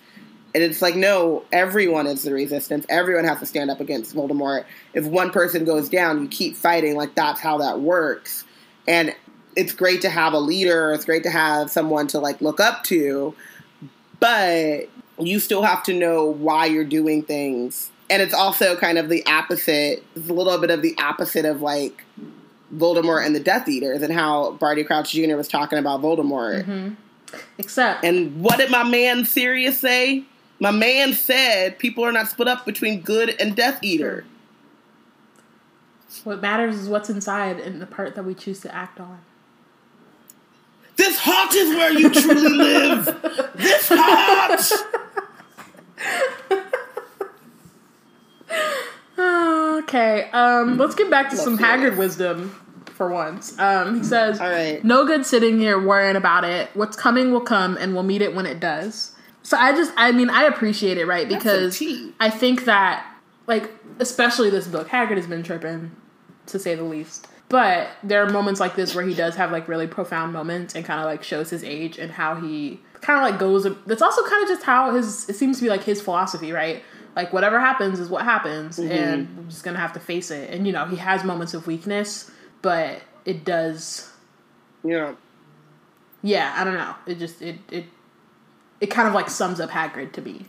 And 0.55 0.63
it's 0.63 0.83
like, 0.83 0.95
no, 0.95 1.45
everyone 1.51 2.07
is 2.07 2.25
the 2.25 2.33
resistance. 2.35 2.85
Everyone 2.91 3.25
has 3.25 3.39
to 3.39 3.47
stand 3.47 3.71
up 3.71 3.81
against 3.81 4.15
Voldemort. 4.15 4.67
If 4.93 5.07
one 5.07 5.31
person 5.31 5.65
goes 5.65 5.89
down, 5.89 6.21
you 6.21 6.29
keep 6.29 6.57
fighting. 6.57 6.95
Like, 6.95 7.15
that's 7.15 7.41
how 7.41 7.57
that 7.59 7.81
works. 7.81 8.45
And 8.87 9.15
it's 9.57 9.73
great 9.73 10.03
to 10.03 10.11
have 10.11 10.33
a 10.33 10.38
leader. 10.38 10.93
It's 10.93 11.05
great 11.05 11.23
to 11.25 11.31
have 11.31 11.71
someone 11.71 12.07
to, 12.09 12.19
like, 12.19 12.41
look 12.41 12.61
up 12.61 12.85
to. 12.85 13.35
But 14.21 14.88
you 15.19 15.41
still 15.41 15.62
have 15.62 15.83
to 15.85 15.95
know 15.95 16.25
why 16.25 16.67
you're 16.67 16.85
doing 16.85 17.23
things. 17.23 17.91
And 18.09 18.23
it's 18.23 18.35
also 18.35 18.77
kind 18.77 18.99
of 18.99 19.09
the 19.09 19.25
opposite. 19.27 20.05
It's 20.15 20.29
a 20.29 20.33
little 20.33 20.59
bit 20.59 20.71
of 20.71 20.83
the 20.83 20.97
opposite 20.99 21.45
of, 21.45 21.62
like, 21.62 22.05
Voldemort 22.77 23.25
and 23.27 23.35
the 23.35 23.41
Death 23.41 23.69
Eaters 23.69 24.03
and 24.03 24.12
how 24.12 24.53
Barty 24.53 24.85
Crouch 24.85 25.12
Jr. 25.12 25.37
was 25.37 25.49
talking 25.49 25.79
about 25.79 26.01
Voldemort. 26.01 26.65
Mm-hmm. 26.65 26.95
except 27.59 28.05
And 28.05 28.41
what 28.41 28.59
did 28.59 28.71
my 28.71 28.85
man 28.85 29.25
Sirius 29.25 29.79
say? 29.79 30.25
My 30.59 30.71
man 30.71 31.12
said 31.12 31.79
people 31.79 32.05
are 32.05 32.12
not 32.12 32.29
split 32.29 32.49
up 32.49 32.65
between 32.65 33.01
good 33.01 33.35
and 33.41 33.57
Death 33.57 33.83
Eater. 33.83 34.25
what 36.25 36.41
matters 36.41 36.77
is 36.77 36.88
what's 36.88 37.11
inside 37.11 37.59
and 37.59 37.81
the 37.81 37.87
part 37.87 38.15
that 38.15 38.25
we 38.25 38.35
choose 38.35 38.61
to 38.61 38.75
act 38.75 39.01
on. 39.01 39.21
This 41.03 41.19
heart 41.19 41.53
is 41.53 41.69
where 41.75 41.92
you 41.92 42.11
truly 42.11 42.48
live. 42.48 43.07
This 43.57 43.88
heart. 43.90 44.61
Okay, 49.83 50.31
um, 50.31 50.79
let's 50.79 50.94
get 50.94 51.11
back 51.11 51.31
to 51.31 51.35
Let's 51.35 51.42
some 51.42 51.59
Hagrid 51.59 51.94
it. 51.94 51.98
Wisdom 51.98 52.50
for 52.87 53.11
once. 53.11 53.59
Um, 53.59 53.98
he 53.98 54.05
says, 54.05 54.40
All 54.40 54.48
right. 54.48 54.85
no 54.85 55.05
good 55.05 55.27
sitting 55.27 55.59
here 55.59 55.77
worrying 55.81 56.15
about 56.15 56.44
it. 56.44 56.71
What's 56.75 56.96
coming 56.96 57.33
will 57.33 57.40
come, 57.40 57.77
and 57.79 57.94
we'll 57.94 58.05
meet 58.05 58.23
it 58.23 58.33
when 58.33 58.46
it 58.46 58.61
does." 58.61 59.11
So 59.42 59.57
I 59.57 59.73
just, 59.73 59.92
I 59.96 60.13
mean, 60.13 60.31
I 60.31 60.44
appreciate 60.44 60.98
it, 60.98 61.07
right? 61.09 61.29
Because 61.29 61.79
some. 61.79 62.15
I 62.21 62.31
think 62.31 62.65
that, 62.67 63.05
like, 63.48 63.73
especially 63.98 64.50
this 64.50 64.69
book, 64.69 64.87
Hagrid 64.87 65.17
has 65.17 65.27
been 65.27 65.42
tripping, 65.42 65.90
to 66.46 66.61
say 66.61 66.77
the 66.77 66.85
least. 66.85 67.27
But 67.53 67.90
there 68.03 68.25
are 68.25 68.31
moments 68.31 68.61
like 68.61 68.77
this 68.77 68.94
where 68.94 69.05
he 69.05 69.13
does 69.13 69.37
have 69.37 69.53
like 69.53 69.69
really 69.69 69.87
profound 69.87 70.33
moments 70.33 70.75
and 70.75 70.87
kind 70.87 70.98
of 70.98 71.05
like 71.05 71.23
shows 71.23 71.50
his 71.50 71.63
age 71.63 71.98
and 71.98 72.11
how 72.11 72.35
he 72.35 72.81
kind 73.03 73.19
of 73.19 73.31
like 73.31 73.38
goes. 73.38 73.67
That's 73.85 74.00
also 74.00 74.27
kind 74.27 74.42
of 74.42 74.48
just 74.48 74.63
how 74.63 74.94
his. 74.94 75.29
It 75.29 75.37
seems 75.37 75.59
to 75.59 75.65
be 75.65 75.69
like 75.69 75.85
his 75.85 76.00
philosophy, 76.00 76.50
right? 76.50 76.83
Like 77.15 77.31
whatever 77.35 77.61
happens 77.61 78.00
is 78.00 78.09
what 78.09 78.25
happens, 78.25 78.79
mm-hmm. 78.79 78.90
and 78.90 79.29
I'm 79.38 79.50
just 79.50 79.65
gonna 79.65 79.77
have 79.77 79.92
to 79.92 80.00
face 80.00 80.31
it. 80.31 80.48
And 80.48 80.67
you 80.67 80.73
know, 80.73 80.87
he 80.87 80.96
has 80.96 81.25
moments 81.25 81.53
of 81.53 81.67
weakness, 81.67 82.31
but 82.63 83.03
it 83.27 83.44
does. 83.44 84.11
Yeah. 84.83 85.15
Yeah, 86.23 86.55
I 86.57 86.65
don't 86.65 86.73
know. 86.73 86.94
It 87.07 87.19
just 87.19 87.42
it 87.42 87.57
it 87.71 87.85
it 88.81 88.87
kind 88.87 89.07
of 89.07 89.13
like 89.13 89.29
sums 89.29 89.61
up 89.61 89.69
Hagrid 89.69 90.13
to 90.13 90.23
me. 90.23 90.46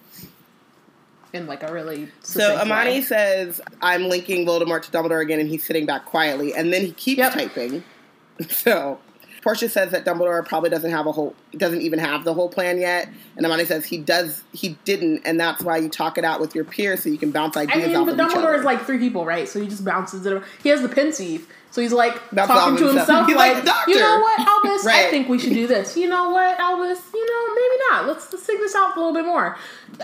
In 1.33 1.47
like 1.47 1.63
a 1.63 1.73
really 1.73 2.09
So 2.21 2.55
Amani 2.57 2.91
way. 2.91 3.01
says, 3.01 3.59
"I'm 3.81 4.07
linking 4.07 4.45
Voldemort 4.45 4.83
to 4.83 4.91
Dumbledore 4.91 5.21
again," 5.21 5.39
and 5.39 5.49
he's 5.49 5.63
sitting 5.65 5.85
back 5.85 6.05
quietly, 6.05 6.53
and 6.53 6.71
then 6.71 6.81
he 6.85 6.91
keeps 6.93 7.17
Yep. 7.17 7.33
typing. 7.33 7.83
So 8.49 8.99
Portia 9.43 9.67
says 9.67 9.91
that 9.91 10.05
Dumbledore 10.05 10.45
probably 10.45 10.69
doesn't 10.69 10.91
have 10.91 11.05
a 11.05 11.11
whole, 11.11 11.35
doesn't 11.51 11.81
even 11.81 11.99
have 11.99 12.23
the 12.23 12.33
whole 12.33 12.49
plan 12.49 12.79
yet, 12.79 13.09
and 13.35 13.45
Amani 13.45 13.65
says 13.65 13.85
he 13.85 13.97
does, 13.97 14.43
he 14.53 14.77
didn't, 14.85 15.23
and 15.25 15.39
that's 15.39 15.61
why 15.61 15.77
you 15.77 15.89
talk 15.89 16.17
it 16.17 16.23
out 16.23 16.39
with 16.39 16.55
your 16.55 16.63
peers 16.63 17.03
so 17.03 17.09
you 17.09 17.17
can 17.17 17.31
bounce 17.31 17.57
I 17.57 17.63
ideas 17.63 17.87
mean, 17.87 17.95
off 17.97 18.05
but 18.05 18.19
of 18.19 18.31
Dumbledore 18.31 18.57
is 18.57 18.63
like 18.63 18.85
three 18.85 18.99
people, 18.99 19.25
right? 19.25 19.47
So 19.47 19.59
he 19.59 19.67
just 19.67 19.83
bounces 19.83 20.25
it. 20.25 20.41
He 20.63 20.69
has 20.69 20.81
the 20.81 20.89
pensieve, 20.89 21.47
so 21.73 21.81
he's 21.81 21.91
like 21.91 22.13
talking 22.29 22.77
to 22.77 22.85
himself. 22.85 23.07
himself, 23.07 23.27
He's 23.27 23.35
like 23.35 23.55
like, 23.55 23.65
doctor. 23.65 23.91
you 23.91 23.99
know 23.99 24.19
what, 24.19 24.39
Albus? 24.39 24.85
I 24.87 25.09
think 25.09 25.27
we 25.27 25.39
should 25.39 25.53
do 25.53 25.65
this. 25.65 25.97
You 25.97 26.07
know 26.07 26.29
what, 26.29 26.59
Albus? 26.59 27.01
You 27.11 27.25
know, 27.25 27.55
maybe 27.55 27.83
not. 27.89 28.07
Let's, 28.07 28.31
let's 28.31 28.45
think 28.45 28.59
this 28.59 28.75
out 28.75 28.95
a 28.95 28.99
little 28.99 29.13
bit 29.13 29.25
more. 29.25 29.57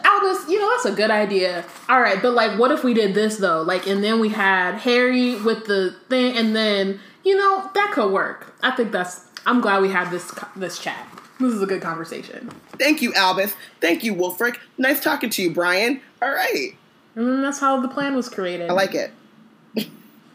Albus, 0.04 0.50
you 0.50 0.60
know, 0.60 0.68
that's 0.72 0.86
a 0.86 0.92
good 0.94 1.12
idea. 1.12 1.64
All 1.88 2.02
right, 2.02 2.20
but 2.22 2.34
like, 2.34 2.58
what 2.58 2.72
if 2.72 2.84
we 2.84 2.96
did 2.96 3.14
this 3.14 3.38
though? 3.38 3.62
Like, 3.62 3.86
and 3.86 4.04
then 4.04 4.20
we 4.20 4.30
had 4.30 4.80
Harry 4.80 5.40
with 5.40 5.66
the 5.68 5.96
thing, 6.10 6.36
and 6.36 6.56
then 6.56 7.00
you 7.24 7.38
know 7.38 7.70
that 7.76 7.92
could 7.94 8.12
work. 8.12 8.56
I 8.64 8.72
think 8.72 8.92
that's. 8.92 9.28
I'm 9.50 9.62
glad 9.62 9.82
we 9.82 9.90
had 9.90 10.12
this 10.12 10.32
this 10.56 10.78
chat. 10.78 11.08
This 11.40 11.54
is 11.54 11.62
a 11.62 11.66
good 11.66 11.82
conversation, 11.82 12.52
Thank 12.78 13.02
you, 13.02 13.14
Albus. 13.14 13.56
Thank 13.82 14.04
you, 14.04 14.14
Wulfric. 14.14 14.58
Nice 14.78 15.02
talking 15.02 15.30
to 15.32 15.42
you, 15.42 15.52
Brian. 15.52 16.02
All 16.22 16.30
right, 16.30 16.76
and 17.16 17.44
that's 17.44 17.60
how 17.60 17.80
the 17.80 17.88
plan 17.88 18.16
was 18.16 18.30
created. 18.30 18.70
I 18.70 18.74
like 18.74 18.94
it. 18.94 19.12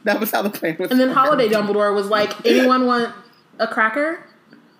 that 0.04 0.18
was 0.18 0.32
how 0.32 0.42
the 0.42 0.50
plan 0.50 0.76
was. 0.80 0.90
And 0.90 0.98
then 0.98 1.10
Holiday 1.10 1.48
Dumbledore 1.48 1.94
was 1.94 2.08
like, 2.08 2.44
anyone 2.46 2.86
want 2.86 3.14
a 3.60 3.68
cracker? 3.68 4.26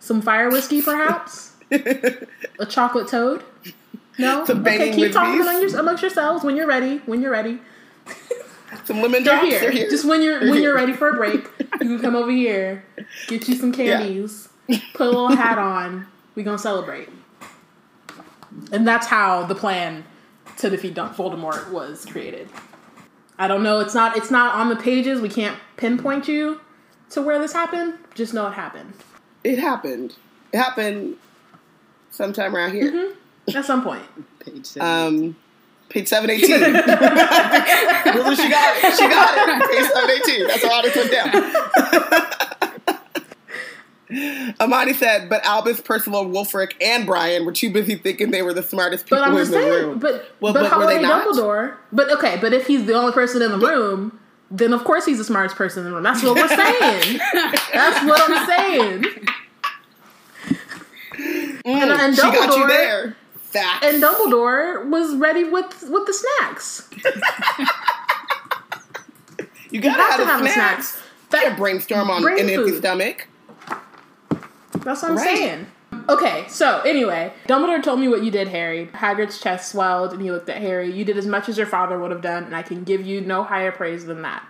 Some 0.01 0.21
fire 0.21 0.51
whiskey, 0.51 0.83
perhaps? 0.83 1.53
A 1.71 2.67
chocolate 2.69 3.09
toad? 3.09 3.43
No? 4.19 4.45
Some 4.45 4.61
okay, 4.61 4.93
keep 4.93 5.13
talking 5.13 5.39
whiskies? 5.39 5.49
among 5.49 5.63
your, 5.63 5.81
amongst 5.81 6.03
yourselves 6.03 6.45
when 6.45 6.57
you're 6.57 6.67
ready. 6.67 6.99
When 7.07 7.23
you're 7.23 7.31
ready. 7.31 7.59
Some 8.85 9.01
lemon 9.03 9.25
They're 9.25 9.35
drops. 9.35 9.47
here. 9.49 9.61
They're 9.61 9.71
here. 9.71 9.91
Just 9.91 10.05
when 10.05 10.23
you're 10.23 10.41
They're 10.41 10.51
when 10.51 10.63
you're 10.63 10.75
ready 10.75 10.93
for 10.93 11.11
a 11.11 11.15
break, 11.17 11.49
you 11.59 11.67
can 11.79 12.01
come 12.01 12.17
over 12.17 12.31
here, 12.31 12.85
get 13.29 13.49
you 13.49 13.55
some 13.57 13.73
candies, 13.73 14.49
put 14.95 15.07
a 15.07 15.11
little 15.11 15.35
hat 15.35 15.59
on. 15.59 16.07
We 16.35 16.43
gonna 16.43 16.59
celebrate. 16.59 17.09
And 18.73 18.87
that's 18.87 19.07
how 19.07 19.45
the 19.45 19.55
plan 19.55 20.05
to 20.59 20.71
defeat 20.71 20.95
Dum- 20.95 21.15
Voldemort 21.15 21.71
was 21.71 22.05
created. 22.07 22.49
I 23.39 23.49
don't 23.49 23.63
know. 23.63 23.81
It's 23.81 23.95
not. 23.95 24.17
It's 24.17 24.31
not 24.31 24.55
on 24.55 24.69
the 24.69 24.77
pages. 24.77 25.21
We 25.21 25.29
can't 25.29 25.59
pinpoint 25.77 26.29
you 26.29 26.61
to 27.11 27.23
where 27.23 27.39
this 27.39 27.53
happened. 27.53 27.95
Just 28.15 28.33
know 28.35 28.47
it 28.47 28.53
happened 28.55 28.95
It 29.43 29.59
happened. 29.59 30.15
It 30.53 30.59
happened 30.59 31.17
sometime 32.11 32.55
around 32.55 32.73
here. 32.73 32.93
Mm-hmm. 32.93 33.57
at 33.57 33.65
some 33.65 33.83
point. 33.83 34.03
Page 34.41 34.67
seven. 34.67 34.89
Um, 34.89 35.37
page 35.89 36.09
seven 36.09 36.31
eighteen. 36.31 36.61
Really, 38.15 38.37
she 38.37 38.49
got 38.49 38.77
it. 38.77 38.95
She 38.97 39.09
got 39.09 39.49
it. 39.49 39.71
Page 39.71 39.91
seven 39.93 40.11
eighteen. 40.11 40.47
That's 40.47 40.65
how 40.65 40.83
this 40.83 40.95
went 40.97 41.11
down. 41.11 41.31
Amani 44.61 44.93
said, 44.93 45.29
but 45.29 45.45
Albus, 45.45 45.81
Percival, 45.81 46.27
Wulfric, 46.27 46.73
and 46.81 47.05
Brian 47.07 47.45
were 47.45 47.53
too 47.53 47.73
busy 47.73 47.97
thinking 47.97 48.31
they 48.31 48.43
were 48.43 48.53
the 48.53 48.63
smartest 48.63 49.07
people 49.07 49.19
But 49.19 49.29
in 49.31 49.35
the 49.37 49.47
saying. 49.47 49.69
room. 49.87 49.99
But 49.99 50.31
Well, 50.41 50.53
but, 50.53 50.61
but 50.63 50.71
how 50.71 50.79
were 50.79 50.85
are 50.85 50.95
they 50.95 51.01
not? 51.03 51.27
Dumbledore? 51.27 51.77
But 51.91 52.11
okay. 52.13 52.37
But 52.41 52.53
if 52.53 52.67
he's 52.67 52.85
the 52.85 52.95
only 52.95 53.13
person 53.13 53.43
in 53.43 53.51
the 53.51 53.59
room, 53.59 54.21
then 54.51 54.73
of 54.73 54.85
course 54.85 55.05
he's 55.07 55.19
the 55.19 55.25
smartest 55.25 55.57
person 55.57 55.81
in 55.85 55.91
the 55.91 55.95
room. 55.95 56.05
That's 56.05 56.23
what 56.23 56.37
we're 56.37 56.47
saying. 56.49 57.19
That's 57.73 58.05
what 58.07 58.21
I'm 58.31 58.47
saying. 58.47 59.05
Mm, 61.15 61.61
and, 61.65 61.91
and 61.93 62.15
she 62.15 62.21
got 62.23 62.57
you 62.57 62.67
there. 62.67 63.17
Facts. 63.55 63.87
And 63.87 64.03
Dumbledore 64.03 64.85
was 64.91 65.15
ready 65.15 65.45
with 65.45 65.85
with 65.89 66.07
the 66.07 66.13
snacks. 66.13 66.89
you 69.71 69.81
gotta 69.81 70.01
have 70.03 70.11
have, 70.11 70.19
to 70.19 70.25
the 70.25 70.27
have 70.27 70.41
the 70.43 70.49
snacks. 70.49 70.89
snacks. 70.89 71.03
Gotta 71.31 71.49
That, 71.51 71.59
brainstorm 71.59 72.11
on 72.11 72.23
Brain 72.23 72.39
an 72.41 72.51
empty 72.51 72.71
food. 72.73 72.79
stomach. 72.79 73.29
that's 74.73 75.03
what 75.03 75.05
I'm 75.13 75.17
Right. 75.17 75.25
saying. 75.37 75.67
Okay, 76.09 76.45
so 76.49 76.81
anyway, 76.81 77.33
Dumbledore 77.49 77.83
told 77.83 77.99
me 78.01 78.09
what 78.09 78.23
you 78.25 78.31
did, 78.31 78.49
Harry. 78.49 78.91
Hagrid's 78.93 79.39
chest 79.41 79.71
swelled, 79.71 80.13
and 80.13 80.21
he 80.21 80.31
looked 80.31 80.49
at 80.51 80.59
Harry. 80.59 80.91
You 80.93 81.05
did 81.05 81.17
as 81.17 81.27
much 81.27 81.49
as 81.49 81.57
your 81.57 81.67
father 81.67 81.99
would 81.99 82.11
have 82.11 82.21
done, 82.21 82.43
and 82.45 82.55
I 82.55 82.63
can 82.63 82.83
give 82.85 83.07
you 83.07 83.21
no 83.23 83.43
higher 83.45 83.71
praise 83.73 84.05
than 84.05 84.21
that. 84.23 84.43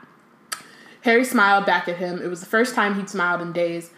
Harry 1.03 1.25
smiled 1.25 1.67
back 1.67 1.87
at 1.89 1.97
him. 1.97 2.21
It 2.23 2.29
was 2.29 2.41
the 2.41 2.47
first 2.47 2.75
time 2.75 2.95
he'd 2.97 3.11
smiled 3.11 3.41
in 3.43 3.53
days. 3.53 3.91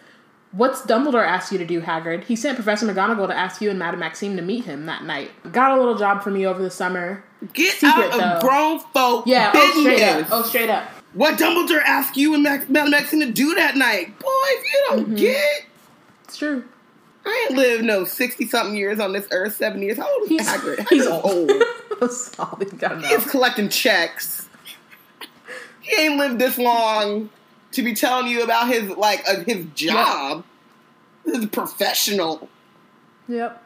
What's 0.57 0.81
Dumbledore 0.81 1.23
asked 1.25 1.51
you 1.51 1.59
to 1.59 1.65
do, 1.65 1.81
Hagrid? 1.81 2.23
He 2.23 2.35
sent 2.35 2.55
Professor 2.55 2.87
McGonagall 2.87 3.27
to 3.27 3.37
ask 3.37 3.61
you 3.61 3.69
and 3.69 3.77
Madame 3.77 3.99
Maxime 3.99 4.35
to 4.37 4.41
meet 4.41 4.65
him 4.65 4.87
that 4.87 5.03
night. 5.03 5.29
Got 5.51 5.71
a 5.71 5.79
little 5.79 5.95
job 5.95 6.23
for 6.23 6.31
me 6.31 6.47
over 6.47 6.61
the 6.63 6.71
summer. 6.71 7.23
Get 7.53 7.73
Secret, 7.75 8.11
out 8.11 8.13
of 8.37 8.41
though. 8.41 8.47
grown 8.47 8.79
folk 8.79 9.27
Yeah, 9.27 9.51
oh, 9.53 9.79
straight 9.81 10.01
up. 10.01 10.27
Oh, 10.31 10.41
straight 10.41 10.69
up. 10.71 10.85
What 11.13 11.37
Dumbledore 11.37 11.83
asked 11.83 12.17
you 12.17 12.33
and 12.33 12.41
Max, 12.41 12.67
Madam 12.69 12.89
Maxime 12.89 13.19
to 13.19 13.31
do 13.31 13.53
that 13.55 13.75
night? 13.77 14.17
Boy, 14.19 14.27
if 14.31 14.63
you 14.65 14.85
don't 14.89 15.05
Mm-hmm. 15.05 15.15
get, 15.15 15.65
It's 16.23 16.37
true. 16.37 16.63
I 17.25 17.47
ain't 17.49 17.57
lived 17.57 17.83
no 17.83 18.05
sixty 18.05 18.47
something 18.47 18.75
years 18.75 18.99
on 19.01 19.11
this 19.13 19.27
earth. 19.31 19.55
Seven 19.55 19.81
years. 19.81 19.97
How 19.97 20.07
old 20.11 20.23
is 20.23 20.29
He's- 20.29 20.47
Hagrid? 20.49 20.87
he's 20.89 21.05
old. 21.05 21.25
old. 21.51 21.63
That's 21.99 22.39
all 22.39 22.57
you 22.59 22.65
gotta 22.71 22.99
know. 23.01 23.07
He's 23.07 23.29
collecting 23.29 23.67
checks. 23.69 24.47
He 25.81 26.01
ain't 26.01 26.17
lived 26.17 26.39
this 26.39 26.57
long 26.57 27.29
to 27.77 27.83
be 27.83 27.93
telling 27.93 28.27
you 28.27 28.43
about 28.43 28.67
his 28.67 28.89
like 28.97 29.23
uh, 29.27 29.43
his 29.45 29.65
job. 29.73 30.43
This 31.23 31.37
is 31.37 31.45
professional. 31.45 32.49
Yep. 33.27 33.63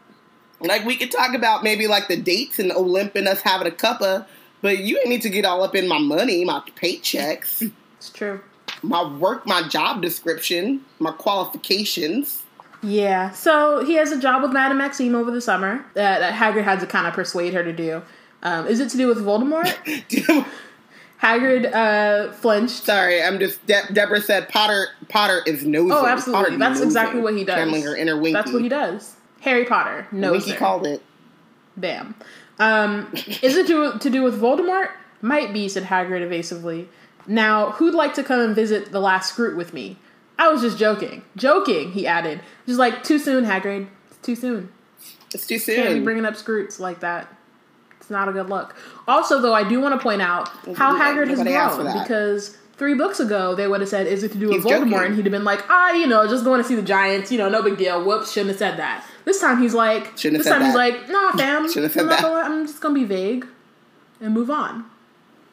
Like 0.59 0.86
we 0.86 0.95
could 0.97 1.12
talk 1.12 1.34
about 1.34 1.64
maybe 1.64 1.88
like 1.88 2.07
the 2.07 2.18
dates 2.18 2.59
and 2.59 2.72
Olympe 2.72 3.16
and 3.16 3.28
us 3.28 3.41
having 3.41 3.68
a 3.68 3.72
cuppa, 3.72 4.28
but 4.62 4.80
you 4.80 4.97
ain't 4.99 5.07
need 5.09 5.22
to 5.24 5.30
get 5.30 5.45
all 5.45 5.64
up 5.64 5.76
in 5.76 5.88
my 5.88 5.97
money, 5.97 6.45
my 6.45 6.62
paychecks, 6.76 7.72
It's 7.97 8.09
true. 8.09 8.41
my 8.84 9.03
work, 9.18 9.47
my 9.47 9.68
job 9.68 10.01
description, 10.01 10.84
my 10.99 11.12
qualifications. 11.12 12.43
Yeah. 12.84 13.32
So 13.32 13.86
he 13.86 13.93
has 13.95 14.12
a 14.12 14.20
job 14.20 14.41
with 14.41 14.51
Madame 14.51 14.78
Maxime 14.80 15.16
over 15.16 15.32
the 15.32 15.41
summer 15.41 15.86
that, 15.93 16.20
that 16.20 16.34
Hagrid 16.34 16.64
had 16.64 16.80
to 16.82 16.88
kind 16.88 17.07
of 17.07 17.14
persuade 17.14 17.53
her 17.53 17.64
to 17.64 17.74
do. 17.74 18.01
Um, 18.43 18.68
is 18.68 18.80
it 18.80 18.89
to 18.89 18.97
do 18.97 19.07
with 19.07 19.20
Voldemort? 19.20 19.72
Hagrid 21.22 21.72
uh, 21.72 22.32
flinched. 22.34 22.84
Sorry, 22.84 23.22
I'm 23.22 23.39
just. 23.39 23.65
De- 23.67 23.93
Deborah 23.93 24.22
said 24.22 24.49
Potter. 24.49 24.88
Potter 25.07 25.41
is 25.45 25.63
nosy. 25.65 25.91
Oh, 25.93 26.05
absolutely. 26.05 26.43
Potter 26.45 26.57
That's 26.57 26.80
nosy. 26.80 26.86
exactly 26.86 27.22
what 27.22 27.36
he 27.38 27.43
does. 27.43 27.55
Channeling 27.55 27.84
her 27.84 27.95
inner 27.95 28.15
Winky. 28.17 28.34
That's 28.34 28.51
what 28.51 28.61
he 28.63 28.69
does. 28.69 29.15
Harry 29.41 29.65
Potter. 29.65 30.07
No. 30.11 30.32
Winky 30.32 30.53
called 30.53 30.88
it. 30.88 31.03
Bam. 31.78 32.15
Um, 32.59 33.11
is 33.41 33.55
it 33.55 33.67
to, 33.67 33.97
to 33.97 34.09
do 34.09 34.24
with 34.24 34.39
Voldemort? 34.39 34.89
Might 35.22 35.53
be, 35.53 35.69
said 35.69 35.84
Hagrid 35.84 36.22
evasively. 36.22 36.89
Now, 37.28 37.72
who'd 37.72 37.93
like 37.93 38.13
to 38.15 38.24
come 38.24 38.39
and 38.39 38.55
visit 38.55 38.91
the 38.91 38.99
last 38.99 39.36
Skrewt 39.36 39.55
with 39.55 39.74
me? 39.74 39.97
I 40.39 40.47
was 40.47 40.61
just 40.61 40.78
joking. 40.78 41.24
Joking, 41.36 41.91
he 41.91 42.07
added. 42.07 42.41
Just 42.65 42.80
like, 42.80 43.03
too 43.03 43.19
soon, 43.19 43.45
Hagrid. 43.45 43.88
It's 44.09 44.17
too 44.22 44.36
soon. 44.36 44.72
It's 45.34 45.45
too 45.45 45.59
soon. 45.59 45.76
Can't 45.76 45.93
be 45.93 45.99
bringing 46.03 46.26
up 46.26 46.34
Skrewts 46.34 46.80
like 46.80 46.99
that. 47.01 47.28
It's 48.02 48.10
not 48.10 48.28
a 48.28 48.34
good 48.34 48.49
look. 48.49 48.76
Also, 49.08 49.39
though, 49.39 49.54
I 49.54 49.64
do 49.68 49.80
want 49.80 49.93
to 49.97 50.04
point 50.04 50.22
out 50.22 50.49
how 50.76 50.97
Hagrid 50.99 51.30
has 51.30 51.41
grown 51.41 52.02
because 52.04 52.58
three 52.78 52.95
books 52.95 53.20
ago 53.20 53.54
they 53.54 53.68
would 53.68 53.80
have 53.80 53.89
said, 53.89 54.08
"Is 54.08 54.24
it 54.24 54.32
to 54.32 54.39
do 54.39 54.47
with 54.47 54.56
He's 54.56 54.66
Voldemort?" 54.66 54.89
joking. 54.89 54.93
and 55.06 55.16
he'd 55.16 55.26
have 55.26 55.32
been 55.32 55.43
like, 55.43 55.64
"Ah, 55.70 55.91
you 55.91 56.08
know, 56.08 56.28
just 56.28 56.43
going 56.43 56.60
to 56.62 56.68
see 56.68 56.74
the 56.76 56.82
Giants. 56.82 57.32
You 57.32 57.38
know, 57.38 57.47
no 57.47 57.62
big 57.62 57.78
deal. 57.78 58.04
Whoops, 58.04 58.32
shouldn't 58.32 58.49
have 58.49 58.58
said 58.58 58.78
that." 58.80 59.06
This 59.24 59.39
time 59.39 59.62
he's 59.62 59.76
like, 59.76 60.18
Shouldn't 60.18 60.43
this 60.43 60.52
time 60.52 60.66
he's 60.66 60.74
like, 60.76 61.08
"Nah, 61.10 61.32
fam, 61.38 61.68
Shouldn't 61.68 61.84
have 61.84 61.91
said 61.93 62.02
I'm, 62.04 62.10
that. 62.10 62.22
Gonna, 62.22 62.56
I'm 62.56 62.66
just 62.66 62.82
gonna 62.82 62.95
be 62.95 63.06
vague 63.06 63.45
and 64.20 64.34
move 64.34 64.49
on." 64.49 64.86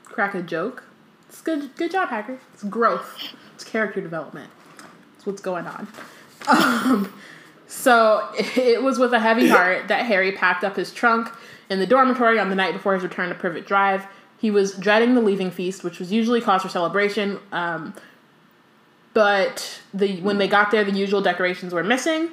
Crack 0.04 0.34
a 0.34 0.42
joke. 0.42 0.84
It's 1.28 1.42
good. 1.42 1.76
Good 1.76 1.90
job, 1.90 2.08
Hagrid. 2.08 2.38
It's 2.54 2.64
growth. 2.64 3.14
It's 3.54 3.62
character 3.64 4.00
development. 4.00 4.50
It's 5.16 5.26
what's 5.26 5.42
going 5.42 5.66
on. 5.66 5.86
Um, 6.48 7.12
so 7.66 8.26
it 8.56 8.82
was 8.82 8.98
with 8.98 9.12
a 9.12 9.18
heavy 9.20 9.48
heart 9.48 9.88
that 9.88 10.06
Harry 10.06 10.32
packed 10.32 10.64
up 10.64 10.76
his 10.76 10.90
trunk 10.94 11.28
in 11.70 11.78
the 11.78 11.86
dormitory 11.86 12.38
on 12.38 12.48
the 12.48 12.54
night 12.54 12.72
before 12.72 12.94
his 12.94 13.02
return 13.02 13.28
to 13.28 13.34
Privet 13.34 13.66
Drive. 13.66 14.06
He 14.38 14.50
was 14.50 14.74
dreading 14.74 15.14
the 15.14 15.20
leaving 15.20 15.50
feast, 15.50 15.82
which 15.82 15.98
was 15.98 16.12
usually 16.12 16.40
cause 16.40 16.62
for 16.62 16.68
celebration. 16.68 17.38
Um, 17.52 17.94
but 19.14 19.80
the 19.92 20.20
when 20.20 20.38
they 20.38 20.48
got 20.48 20.70
there, 20.70 20.84
the 20.84 20.92
usual 20.92 21.20
decorations 21.20 21.74
were 21.74 21.82
missing. 21.82 22.30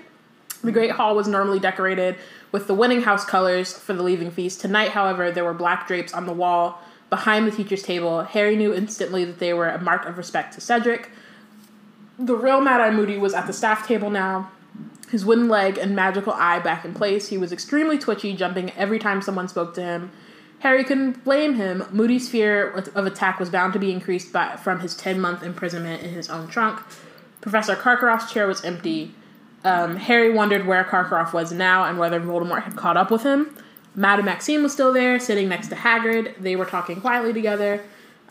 The 0.63 0.71
Great 0.71 0.91
Hall 0.91 1.15
was 1.15 1.27
normally 1.27 1.59
decorated 1.59 2.15
with 2.51 2.67
the 2.67 2.73
winning 2.73 3.01
house 3.01 3.25
colors 3.25 3.73
for 3.73 3.93
the 3.93 4.03
leaving 4.03 4.31
feast. 4.31 4.61
Tonight, 4.61 4.91
however, 4.91 5.31
there 5.31 5.43
were 5.43 5.53
black 5.53 5.87
drapes 5.87 6.13
on 6.13 6.25
the 6.25 6.33
wall 6.33 6.79
behind 7.09 7.47
the 7.47 7.51
teacher's 7.51 7.83
table. 7.83 8.23
Harry 8.23 8.55
knew 8.55 8.73
instantly 8.73 9.25
that 9.25 9.39
they 9.39 9.53
were 9.53 9.67
a 9.67 9.81
mark 9.81 10.05
of 10.05 10.17
respect 10.17 10.53
to 10.53 10.61
Cedric. 10.61 11.09
The 12.17 12.35
real 12.35 12.61
Mad 12.61 12.81
Eye 12.81 12.91
Moody 12.91 13.17
was 13.17 13.33
at 13.33 13.47
the 13.47 13.53
staff 13.53 13.87
table 13.87 14.09
now, 14.09 14.49
his 15.15 15.23
wooden 15.23 15.47
leg 15.47 15.77
and 15.77 15.95
magical 15.95 16.33
eye 16.33 16.59
back 16.59 16.83
in 16.83 16.93
place. 16.93 17.29
He 17.29 17.37
was 17.37 17.53
extremely 17.53 17.97
twitchy, 17.97 18.33
jumping 18.33 18.71
every 18.71 18.99
time 18.99 19.21
someone 19.21 19.47
spoke 19.47 19.73
to 19.75 19.81
him. 19.81 20.11
Harry 20.59 20.83
couldn't 20.83 21.23
blame 21.23 21.53
him. 21.53 21.85
Moody's 21.89 22.27
fear 22.27 22.71
of 22.71 23.05
attack 23.05 23.39
was 23.39 23.49
bound 23.49 23.71
to 23.71 23.79
be 23.79 23.93
increased 23.93 24.33
by, 24.33 24.57
from 24.57 24.81
his 24.81 24.93
10 24.93 25.17
month 25.21 25.41
imprisonment 25.41 26.03
in 26.03 26.09
his 26.09 26.29
own 26.29 26.49
trunk. 26.49 26.81
Professor 27.39 27.77
Karkaroff's 27.77 28.29
chair 28.29 28.45
was 28.45 28.65
empty. 28.65 29.15
Um, 29.63 29.95
Harry 29.95 30.33
wondered 30.33 30.67
where 30.67 30.83
Karkaroff 30.83 31.31
was 31.31 31.53
now 31.53 31.85
and 31.85 31.97
whether 31.97 32.19
Voldemort 32.19 32.63
had 32.63 32.75
caught 32.75 32.97
up 32.97 33.09
with 33.09 33.23
him. 33.23 33.55
Madame 33.95 34.25
Maxime 34.25 34.63
was 34.63 34.73
still 34.73 34.91
there, 34.91 35.17
sitting 35.17 35.47
next 35.47 35.69
to 35.69 35.75
Hagrid. 35.75 36.35
They 36.41 36.57
were 36.57 36.65
talking 36.65 36.99
quietly 36.99 37.31
together. 37.31 37.81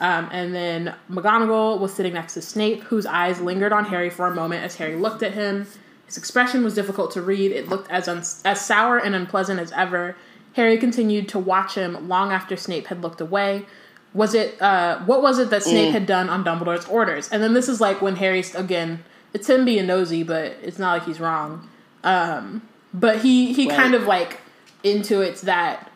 Um, 0.00 0.28
and 0.30 0.54
then 0.54 0.94
McGonagall 1.10 1.80
was 1.80 1.94
sitting 1.94 2.12
next 2.12 2.34
to 2.34 2.42
Snape, 2.42 2.82
whose 2.82 3.06
eyes 3.06 3.40
lingered 3.40 3.72
on 3.72 3.86
Harry 3.86 4.10
for 4.10 4.26
a 4.26 4.34
moment 4.34 4.64
as 4.64 4.76
Harry 4.76 4.96
looked 4.96 5.22
at 5.22 5.32
him. 5.32 5.66
His 6.06 6.16
expression 6.16 6.62
was 6.64 6.74
difficult 6.74 7.10
to 7.12 7.22
read. 7.22 7.52
It 7.52 7.68
looked 7.68 7.90
as 7.90 8.08
un- 8.08 8.22
as 8.44 8.60
sour 8.64 8.98
and 8.98 9.14
unpleasant 9.14 9.58
as 9.60 9.72
ever. 9.72 10.16
Harry 10.54 10.78
continued 10.78 11.28
to 11.30 11.38
watch 11.38 11.74
him 11.74 12.08
long 12.08 12.30
after 12.32 12.56
Snape 12.56 12.86
had 12.88 13.02
looked 13.02 13.20
away. 13.20 13.66
Was 14.12 14.34
it 14.34 14.60
uh, 14.62 15.00
what 15.04 15.22
was 15.22 15.38
it 15.38 15.50
that 15.50 15.62
Snape 15.64 15.92
had 15.92 16.06
done 16.06 16.28
on 16.28 16.44
Dumbledore's 16.44 16.86
orders? 16.86 17.28
And 17.30 17.42
then 17.42 17.54
this 17.54 17.68
is 17.68 17.80
like 17.80 18.00
when 18.02 18.16
Harry's 18.16 18.54
again. 18.54 19.02
It's 19.32 19.48
him 19.50 19.64
being 19.64 19.88
nosy, 19.88 20.22
but 20.22 20.54
it's 20.62 20.78
not 20.78 20.92
like 20.92 21.06
he's 21.06 21.18
wrong. 21.18 21.68
Um, 22.04 22.62
but 22.92 23.22
he 23.22 23.52
he 23.52 23.66
Right. 23.68 23.76
kind 23.76 23.94
of 23.94 24.04
like 24.04 24.38
intuits 24.84 25.40
that 25.40 25.90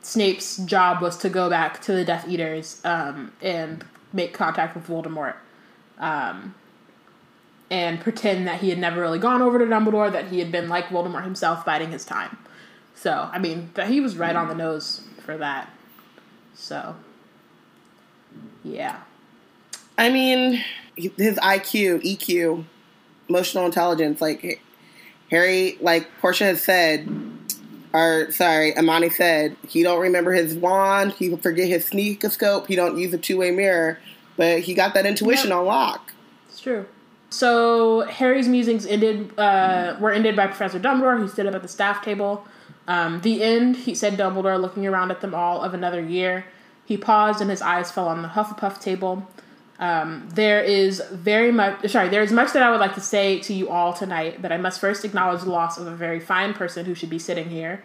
Snape's 0.00 0.56
job 0.58 1.02
was 1.02 1.18
to 1.18 1.28
go 1.28 1.50
back 1.50 1.82
to 1.82 1.92
the 1.92 2.04
Death 2.04 2.26
Eaters 2.26 2.80
um, 2.84 3.32
and 3.42 3.84
make 4.14 4.32
contact 4.32 4.74
with 4.74 4.86
Voldemort, 4.86 5.34
um, 5.98 6.54
and 7.72 7.98
pretend 8.00 8.46
that 8.46 8.60
he 8.60 8.68
had 8.68 8.78
never 8.78 9.00
really 9.00 9.18
gone 9.18 9.40
over 9.40 9.58
to 9.58 9.64
Dumbledore, 9.64 10.12
that 10.12 10.26
he 10.28 10.40
had 10.40 10.52
been 10.52 10.68
like 10.68 10.88
Voldemort 10.88 11.24
himself, 11.24 11.64
biding 11.64 11.90
his 11.90 12.04
time. 12.04 12.36
So 12.94 13.30
I 13.32 13.38
mean, 13.38 13.70
that 13.74 13.88
he 13.88 13.98
was 13.98 14.14
right 14.16 14.36
on 14.36 14.48
the 14.48 14.54
nose 14.54 15.00
for 15.24 15.38
that. 15.38 15.70
So, 16.54 16.94
yeah, 18.62 19.00
I 19.96 20.10
mean, 20.10 20.62
his 20.96 21.36
IQ, 21.38 22.02
EQ, 22.04 22.64
emotional 23.28 23.64
intelligence, 23.64 24.20
like 24.20 24.62
Harry, 25.30 25.78
like 25.80 26.06
Portia 26.20 26.44
has 26.44 26.62
said, 26.62 27.08
or 27.94 28.30
sorry, 28.32 28.76
Amani 28.76 29.08
said, 29.08 29.56
he 29.66 29.82
don't 29.82 30.00
remember 30.00 30.32
his 30.32 30.54
wand, 30.54 31.12
he 31.12 31.34
forget 31.36 31.68
his 31.68 31.88
sneakoscope, 31.88 32.66
he 32.66 32.76
don't 32.76 32.98
use 32.98 33.14
a 33.14 33.18
two 33.18 33.38
way 33.38 33.50
mirror, 33.50 33.98
but 34.36 34.60
he 34.60 34.74
got 34.74 34.92
that 34.92 35.06
intuition 35.06 35.48
Yep. 35.48 35.58
on 35.58 35.64
lock. 35.64 36.12
it's 36.48 36.60
true. 36.60 36.84
So 37.32 38.02
Harry's 38.02 38.46
musings 38.46 38.84
ended 38.84 39.36
uh, 39.38 39.96
were 39.98 40.12
ended 40.12 40.36
by 40.36 40.46
Professor 40.46 40.78
Dumbledore, 40.78 41.18
who 41.18 41.28
stood 41.28 41.46
up 41.46 41.54
at 41.54 41.62
the 41.62 41.68
staff 41.68 42.04
table. 42.04 42.46
Um, 42.86 43.20
the 43.22 43.42
end, 43.42 43.76
he 43.76 43.94
said 43.94 44.18
Dumbledore, 44.18 44.60
looking 44.60 44.86
around 44.86 45.10
at 45.10 45.20
them 45.20 45.34
all, 45.34 45.62
of 45.62 45.72
another 45.72 46.00
year. 46.00 46.44
He 46.84 46.96
paused 46.96 47.40
and 47.40 47.48
his 47.48 47.62
eyes 47.62 47.90
fell 47.90 48.08
on 48.08 48.22
the 48.22 48.28
Hufflepuff 48.28 48.80
table. 48.80 49.26
Um, 49.78 50.28
there 50.34 50.62
is 50.62 51.02
very 51.10 51.50
much, 51.50 51.90
sorry, 51.90 52.08
there 52.08 52.22
is 52.22 52.32
much 52.32 52.52
that 52.52 52.62
I 52.62 52.70
would 52.70 52.80
like 52.80 52.94
to 52.94 53.00
say 53.00 53.40
to 53.40 53.54
you 53.54 53.68
all 53.68 53.92
tonight, 53.92 54.42
but 54.42 54.52
I 54.52 54.56
must 54.56 54.80
first 54.80 55.04
acknowledge 55.04 55.42
the 55.42 55.50
loss 55.50 55.78
of 55.78 55.86
a 55.86 55.94
very 55.96 56.20
fine 56.20 56.54
person 56.54 56.84
who 56.84 56.94
should 56.94 57.10
be 57.10 57.18
sitting 57.18 57.48
here, 57.48 57.82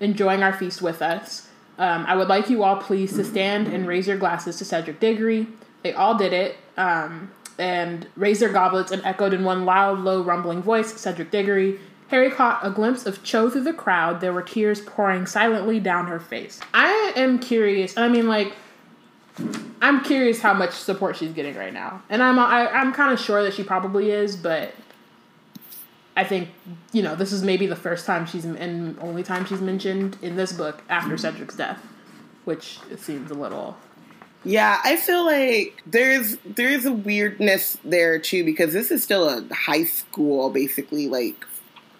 enjoying 0.00 0.42
our 0.42 0.52
feast 0.52 0.80
with 0.80 1.02
us. 1.02 1.48
Um, 1.78 2.04
I 2.06 2.16
would 2.16 2.28
like 2.28 2.48
you 2.48 2.62
all 2.62 2.76
please 2.76 3.14
to 3.16 3.24
stand 3.24 3.66
and 3.68 3.86
raise 3.86 4.06
your 4.06 4.16
glasses 4.16 4.56
to 4.58 4.64
Cedric 4.64 5.00
Diggory. 5.00 5.48
They 5.82 5.92
all 5.92 6.16
did 6.16 6.32
it, 6.32 6.56
um, 6.76 7.30
and 7.58 8.06
raised 8.16 8.40
their 8.40 8.48
goblets 8.52 8.92
and 8.92 9.04
echoed 9.04 9.34
in 9.34 9.44
one 9.44 9.64
loud, 9.64 9.98
low, 10.00 10.22
rumbling 10.22 10.62
voice, 10.62 10.92
Cedric 10.98 11.30
Diggory. 11.30 11.78
Harry 12.08 12.30
caught 12.30 12.64
a 12.64 12.70
glimpse 12.70 13.04
of 13.04 13.22
Cho 13.22 13.50
through 13.50 13.64
the 13.64 13.72
crowd. 13.72 14.20
There 14.20 14.32
were 14.32 14.42
tears 14.42 14.80
pouring 14.80 15.26
silently 15.26 15.78
down 15.78 16.06
her 16.06 16.20
face. 16.20 16.60
I 16.72 17.12
am 17.16 17.38
curious. 17.38 17.96
I 17.98 18.08
mean, 18.08 18.28
like, 18.28 18.54
I'm 19.80 20.02
curious 20.02 20.40
how 20.40 20.54
much 20.54 20.72
support 20.72 21.16
she's 21.16 21.32
getting 21.32 21.54
right 21.56 21.72
now, 21.72 22.02
and 22.08 22.22
I'm 22.22 22.38
I, 22.38 22.68
I'm 22.68 22.92
kind 22.92 23.12
of 23.12 23.20
sure 23.20 23.42
that 23.42 23.54
she 23.54 23.62
probably 23.62 24.10
is, 24.10 24.36
but 24.36 24.74
I 26.16 26.24
think 26.24 26.48
you 26.92 27.02
know 27.02 27.14
this 27.14 27.30
is 27.30 27.44
maybe 27.44 27.66
the 27.66 27.76
first 27.76 28.04
time 28.04 28.26
she's 28.26 28.44
and 28.44 28.98
only 28.98 29.22
time 29.22 29.44
she's 29.44 29.60
mentioned 29.60 30.18
in 30.22 30.34
this 30.34 30.52
book 30.52 30.82
after 30.88 31.16
Cedric's 31.16 31.54
death, 31.54 31.80
which 32.44 32.80
seems 32.96 33.30
a 33.30 33.34
little 33.34 33.76
Yeah, 34.44 34.80
I 34.84 34.96
feel 34.96 35.24
like 35.24 35.82
there's 35.86 36.36
there's 36.44 36.86
a 36.86 36.92
weirdness 36.92 37.78
there 37.84 38.18
too 38.18 38.44
because 38.44 38.72
this 38.72 38.90
is 38.90 39.02
still 39.02 39.28
a 39.28 39.44
high 39.52 39.84
school 39.84 40.50
basically 40.50 41.08
like 41.08 41.44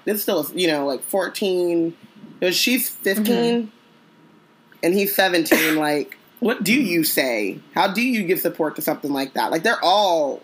this 0.05 0.17
is 0.17 0.23
still 0.23 0.47
you 0.55 0.69
know 0.69 0.87
like 0.87 1.03
14 1.03 1.97
no, 2.41 2.51
she's 2.53 2.89
15 2.89 3.25
mm-hmm. 3.27 3.69
and 4.83 4.95
he's 4.95 5.15
17 5.15 5.77
like 5.77 6.17
what 6.41 6.63
do 6.63 6.73
you 6.73 7.03
say? 7.03 7.59
How 7.75 7.93
do 7.93 8.01
you 8.01 8.23
give 8.23 8.39
support 8.39 8.77
to 8.77 8.83
something 8.83 9.13
like 9.13 9.35
that? 9.35 9.51
Like 9.51 9.65
they're 9.65 9.83
all 9.83 10.41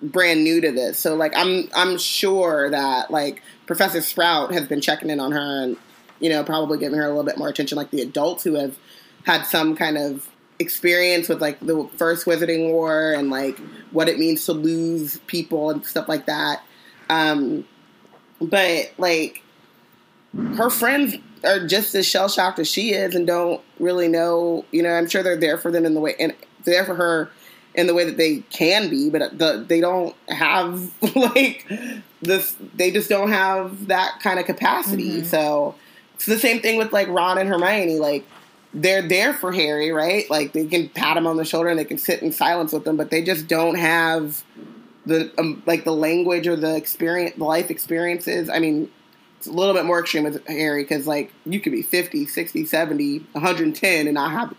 brand 0.00 0.44
new 0.44 0.60
to 0.60 0.72
this. 0.72 0.98
So 0.98 1.14
like 1.14 1.32
i'm 1.36 1.68
i'm 1.74 1.98
sure 1.98 2.70
that 2.70 3.10
like 3.10 3.42
professor 3.66 4.00
sprout 4.00 4.52
has 4.52 4.66
been 4.66 4.80
checking 4.80 5.10
in 5.10 5.20
on 5.20 5.32
her 5.32 5.62
and 5.64 5.76
you 6.20 6.30
know 6.30 6.42
probably 6.44 6.78
giving 6.78 6.98
her 6.98 7.04
a 7.04 7.08
little 7.08 7.24
bit 7.24 7.36
more 7.36 7.48
attention 7.48 7.76
like 7.76 7.90
the 7.90 8.00
adults 8.00 8.44
who 8.44 8.54
have 8.54 8.78
had 9.24 9.42
some 9.42 9.76
kind 9.76 9.98
of 9.98 10.28
experience 10.60 11.28
with 11.28 11.40
like 11.40 11.58
the 11.60 11.88
first 11.96 12.26
wizarding 12.26 12.70
war 12.70 13.12
and 13.12 13.30
like 13.30 13.58
what 13.90 14.08
it 14.08 14.18
means 14.18 14.44
to 14.46 14.52
lose 14.52 15.18
people 15.26 15.70
and 15.70 15.84
stuff 15.84 16.08
like 16.08 16.26
that. 16.26 16.62
Um 17.08 17.66
but 18.40 18.92
like 18.96 19.42
her 20.56 20.70
friends 20.70 21.16
are 21.44 21.66
just 21.66 21.94
as 21.94 22.06
shell 22.06 22.28
shocked 22.28 22.58
as 22.58 22.68
she 22.68 22.92
is 22.92 23.14
and 23.14 23.26
don't 23.26 23.60
really 23.78 24.08
know 24.08 24.64
you 24.70 24.82
know 24.82 24.90
i'm 24.90 25.08
sure 25.08 25.22
they're 25.22 25.36
there 25.36 25.58
for 25.58 25.72
them 25.72 25.84
in 25.84 25.94
the 25.94 26.00
way 26.00 26.14
and 26.20 26.34
there 26.64 26.84
for 26.84 26.94
her 26.94 27.30
in 27.74 27.86
the 27.86 27.94
way 27.94 28.04
that 28.04 28.16
they 28.16 28.38
can 28.50 28.88
be 28.88 29.10
but 29.10 29.36
the, 29.38 29.64
they 29.66 29.80
don't 29.80 30.14
have 30.28 30.92
like 31.16 31.66
this 32.22 32.56
they 32.74 32.90
just 32.90 33.08
don't 33.08 33.30
have 33.30 33.86
that 33.86 34.20
kind 34.22 34.38
of 34.38 34.46
capacity. 34.46 35.24
So 35.24 35.74
it's 36.14 36.26
the 36.26 36.38
same 36.38 36.60
thing 36.60 36.76
with 36.76 36.92
like 36.92 37.08
ron 37.08 37.38
and 37.38 37.48
hermione 37.48 37.98
like 37.98 38.26
they're 38.72 39.06
there 39.06 39.34
for 39.34 39.52
harry 39.52 39.90
right? 39.90 40.28
Like 40.30 40.52
they 40.52 40.66
can 40.66 40.88
pat 40.88 41.16
him 41.16 41.26
on 41.26 41.36
the 41.36 41.44
shoulder 41.44 41.68
and 41.68 41.78
they 41.78 41.84
can 41.84 41.98
sit 41.98 42.22
in 42.22 42.32
silence 42.32 42.72
with 42.72 42.86
him 42.86 42.96
but 42.96 43.10
they 43.10 43.22
just 43.22 43.46
don't 43.48 43.76
have 43.76 44.44
the 45.06 45.32
um, 45.38 45.62
like 45.66 45.84
the 45.84 45.92
language 45.92 46.46
or 46.46 46.56
the 46.56 46.76
experience 46.76 47.36
the 47.36 47.44
life 47.44 47.70
experiences. 47.70 48.48
I 48.48 48.58
mean 48.58 48.90
it's 49.40 49.46
a 49.46 49.52
little 49.52 49.72
bit 49.72 49.86
more 49.86 50.00
extreme 50.00 50.24
with 50.24 50.46
harry 50.46 50.82
because 50.82 51.06
like 51.06 51.32
you 51.46 51.60
could 51.60 51.72
be 51.72 51.80
50 51.80 52.26
60 52.26 52.66
70 52.66 53.20
110 53.32 54.06
and 54.06 54.14
not 54.14 54.30
have 54.32 54.54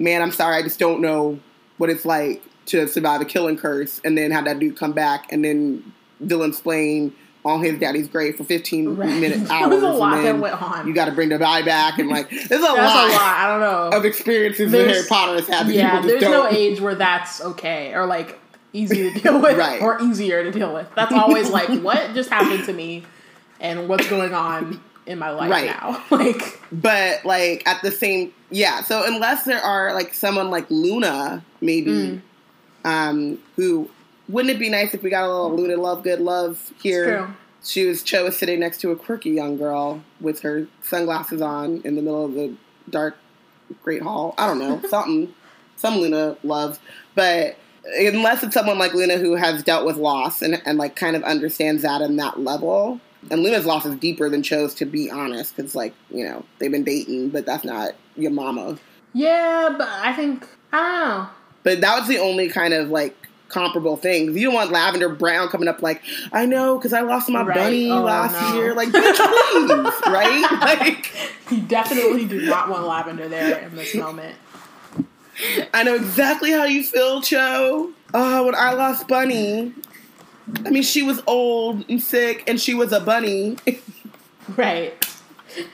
man 0.00 0.22
i'm 0.22 0.32
sorry 0.32 0.56
i 0.56 0.62
just 0.62 0.80
don't 0.80 1.00
know 1.00 1.38
what 1.76 1.88
it's 1.88 2.04
like 2.04 2.42
to 2.66 2.88
survive 2.88 3.20
a 3.20 3.24
killing 3.24 3.56
curse 3.56 4.00
and 4.04 4.18
then 4.18 4.32
have 4.32 4.44
that 4.46 4.58
dude 4.58 4.76
come 4.76 4.90
back 4.90 5.30
and 5.30 5.44
then 5.44 5.92
dylan 6.20 6.52
splain 6.52 7.14
on 7.44 7.62
his 7.62 7.78
daddy's 7.78 8.08
grave 8.08 8.36
for 8.36 8.44
15 8.44 8.96
Right. 8.96 9.20
minutes 9.20 9.50
hours 9.50 9.70
was 9.70 9.82
a 9.82 9.88
lot 9.90 10.22
that 10.22 10.38
went 10.38 10.60
on. 10.62 10.88
you 10.88 10.94
got 10.94 11.04
to 11.06 11.12
bring 11.12 11.28
the 11.28 11.38
guy 11.38 11.62
back 11.62 11.98
and 11.98 12.08
like 12.08 12.30
there's 12.30 12.50
a, 12.62 12.64
lot, 12.64 12.78
a 12.78 12.82
lot. 12.82 13.20
I 13.20 13.46
don't 13.48 13.60
know. 13.60 13.96
of 13.98 14.04
experiences 14.04 14.72
that 14.72 14.86
harry 14.88 15.02
potter 15.08 15.34
has 15.34 15.46
had 15.48 15.68
yeah, 15.68 16.00
there's 16.00 16.22
no 16.22 16.30
don't 16.44 16.54
age 16.54 16.80
where 16.80 16.94
that's 16.94 17.40
okay 17.42 17.92
or 17.94 18.06
like 18.06 18.38
easy 18.72 19.10
to 19.12 19.20
deal 19.20 19.40
with 19.40 19.56
Right. 19.58 19.80
or 19.82 20.00
easier 20.02 20.42
to 20.42 20.50
deal 20.50 20.72
with. 20.74 20.88
That's 20.96 21.12
always 21.12 21.50
like 21.50 21.68
what 21.82 22.14
just 22.14 22.30
happened 22.30 22.64
to 22.64 22.72
me 22.72 23.04
and 23.60 23.88
what's 23.88 24.08
going 24.08 24.32
on 24.34 24.80
in 25.06 25.18
my 25.18 25.30
life 25.30 25.50
Right. 25.50 25.66
now. 25.66 26.02
Like 26.10 26.60
but 26.72 27.24
like 27.26 27.62
at 27.68 27.82
the 27.82 27.90
same 27.90 28.32
yeah 28.50 28.80
so 28.82 29.02
unless 29.06 29.44
there 29.44 29.60
are 29.60 29.92
like 29.92 30.14
someone 30.14 30.48
like 30.50 30.64
luna 30.70 31.44
maybe 31.60 31.90
Mm. 31.92 32.20
um 32.86 33.38
who 33.56 33.88
wouldn't 34.28 34.54
it 34.54 34.58
be 34.58 34.68
nice 34.70 34.94
if 34.94 35.02
we 35.02 35.10
got 35.10 35.24
a 35.24 35.28
little 35.28 35.54
luna 35.56 35.76
lovegood 35.76 36.20
love 36.20 36.72
here 36.82 37.18
true. 37.18 37.34
she 37.62 37.84
was 37.86 38.02
cho 38.02 38.24
was 38.24 38.36
sitting 38.36 38.60
next 38.60 38.78
to 38.80 38.90
a 38.90 38.96
quirky 38.96 39.30
young 39.30 39.56
girl 39.56 40.02
with 40.20 40.40
her 40.40 40.66
sunglasses 40.82 41.40
on 41.42 41.80
in 41.84 41.94
the 41.96 42.02
middle 42.02 42.24
of 42.24 42.32
the 42.34 42.54
dark 42.90 43.16
great 43.82 44.02
hall 44.02 44.34
i 44.38 44.46
don't 44.46 44.58
know 44.58 44.80
something 44.88 45.32
some 45.76 45.96
luna 45.98 46.36
love 46.42 46.78
but 47.14 47.56
unless 47.98 48.42
it's 48.42 48.54
someone 48.54 48.78
like 48.78 48.94
luna 48.94 49.18
who 49.18 49.34
has 49.34 49.62
dealt 49.62 49.84
with 49.84 49.96
loss 49.96 50.40
and, 50.42 50.60
and 50.64 50.78
like 50.78 50.96
kind 50.96 51.16
of 51.16 51.22
understands 51.24 51.82
that 51.82 52.00
in 52.00 52.16
that 52.16 52.40
level 52.40 53.00
and 53.30 53.42
luna's 53.42 53.66
loss 53.66 53.84
is 53.84 53.94
deeper 53.96 54.28
than 54.30 54.42
cho's 54.42 54.74
to 54.74 54.84
be 54.86 55.10
honest 55.10 55.54
because 55.56 55.74
like 55.74 55.94
you 56.10 56.24
know 56.24 56.44
they've 56.58 56.70
been 56.70 56.84
dating 56.84 57.28
but 57.30 57.44
that's 57.44 57.64
not 57.64 57.92
your 58.16 58.30
mama 58.30 58.78
Yeah, 59.12 59.74
but 59.76 59.88
I 59.88 60.12
think 60.14 60.46
I 60.72 60.76
don't 60.78 61.08
know. 61.08 61.28
but 61.62 61.80
that 61.80 61.98
was 61.98 62.08
the 62.08 62.18
only 62.18 62.48
kind 62.48 62.72
of 62.74 62.88
like 62.90 63.16
comparable 63.48 63.96
things. 63.96 64.36
You 64.36 64.46
don't 64.46 64.54
want 64.54 64.70
Lavender 64.72 65.08
Brown 65.08 65.48
coming 65.48 65.68
up 65.68 65.82
like, 65.82 66.02
I 66.32 66.46
know 66.46 66.76
because 66.78 66.92
I 66.92 67.02
lost 67.02 67.28
my 67.28 67.42
Right. 67.42 67.54
bunny 67.56 67.90
Oh, 67.90 68.02
last 68.02 68.32
no. 68.40 68.54
year. 68.56 68.74
Like, 68.74 68.88
bitch, 68.88 69.14
please, 69.16 69.94
right? 70.12 70.48
Like, 70.60 71.10
You 71.50 71.60
definitely 71.60 72.24
do 72.24 72.40
not 72.42 72.68
want 72.70 72.86
lavender 72.86 73.28
there 73.28 73.58
in 73.58 73.76
this 73.76 73.94
moment. 73.94 74.34
I 75.74 75.82
know 75.82 75.94
exactly 75.94 76.50
how 76.52 76.64
you 76.64 76.82
feel, 76.82 77.20
Cho. 77.20 77.90
Oh, 78.14 78.44
when 78.46 78.54
I 78.54 78.72
lost 78.72 79.06
Bunny, 79.08 79.72
I 80.64 80.70
mean, 80.70 80.82
she 80.82 81.02
was 81.02 81.20
old 81.26 81.84
and 81.88 82.02
sick, 82.02 82.44
and 82.46 82.60
she 82.60 82.74
was 82.74 82.92
a 82.92 83.00
bunny. 83.00 83.56
Right. 84.56 84.92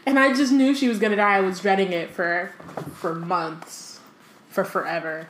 And 0.06 0.16
I 0.18 0.32
just 0.32 0.52
knew 0.52 0.76
she 0.76 0.86
was 0.88 0.98
gonna 1.00 1.16
die. 1.16 1.36
I 1.36 1.40
was 1.40 1.58
dreading 1.60 1.92
it 1.92 2.10
for 2.10 2.52
for 2.94 3.14
months. 3.16 3.98
For 4.48 4.62
forever. 4.64 5.26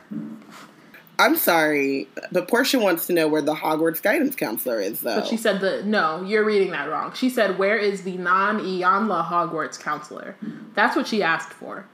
I'm 1.21 1.35
sorry, 1.35 2.07
but 2.31 2.47
Portia 2.47 2.79
wants 2.79 3.05
to 3.05 3.13
know 3.13 3.27
where 3.27 3.43
the 3.43 3.53
Hogwarts 3.53 4.01
guidance 4.01 4.35
counselor 4.35 4.81
is, 4.81 5.01
though. 5.01 5.19
But 5.19 5.27
she 5.27 5.37
said 5.37 5.61
the 5.61 5.83
no, 5.83 6.23
you're 6.23 6.43
reading 6.43 6.71
that 6.71 6.89
wrong. 6.89 7.13
She 7.13 7.29
said, 7.29 7.59
"Where 7.59 7.77
is 7.77 8.01
the 8.01 8.17
non-Iyanla 8.17 9.27
Hogwarts 9.27 9.79
counselor?" 9.79 10.35
That's 10.73 10.95
what 10.95 11.07
she 11.07 11.21
asked 11.21 11.53
for, 11.53 11.85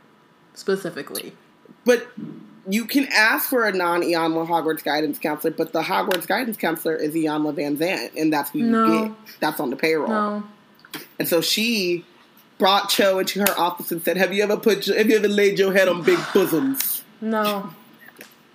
specifically. 0.54 1.34
But 1.84 2.08
you 2.70 2.86
can 2.86 3.06
ask 3.12 3.50
for 3.50 3.66
a 3.66 3.74
non 3.74 4.02
Iyanla 4.02 4.48
Hogwarts 4.48 4.82
guidance 4.82 5.20
counselor, 5.20 5.52
but 5.52 5.74
the 5.74 5.82
Hogwarts 5.82 6.26
guidance 6.26 6.56
counselor 6.56 6.96
is 6.96 7.14
Iyanla 7.14 7.54
Vanzant, 7.54 8.12
and 8.16 8.32
that's 8.32 8.52
who 8.52 8.60
you 8.60 9.04
get. 9.04 9.40
That's 9.42 9.60
on 9.60 9.72
the 9.72 9.76
payroll. 9.76 10.08
No, 10.08 10.44
And 11.20 11.28
so 11.28 11.42
she 11.42 12.06
brought 12.60 12.88
Cho 12.90 13.20
into 13.20 13.42
her 13.42 13.60
office 13.60 13.92
and 13.92 14.02
said, 14.02 14.16
"Have 14.16 14.32
you 14.32 14.42
ever 14.42 14.56
put? 14.56 14.86
Have 14.86 15.10
you 15.10 15.18
ever 15.18 15.28
laid 15.28 15.60
your 15.60 15.74
head 15.74 15.90
on 15.90 16.02
big 16.04 16.20
bosoms?" 16.34 17.04
no. 17.20 17.72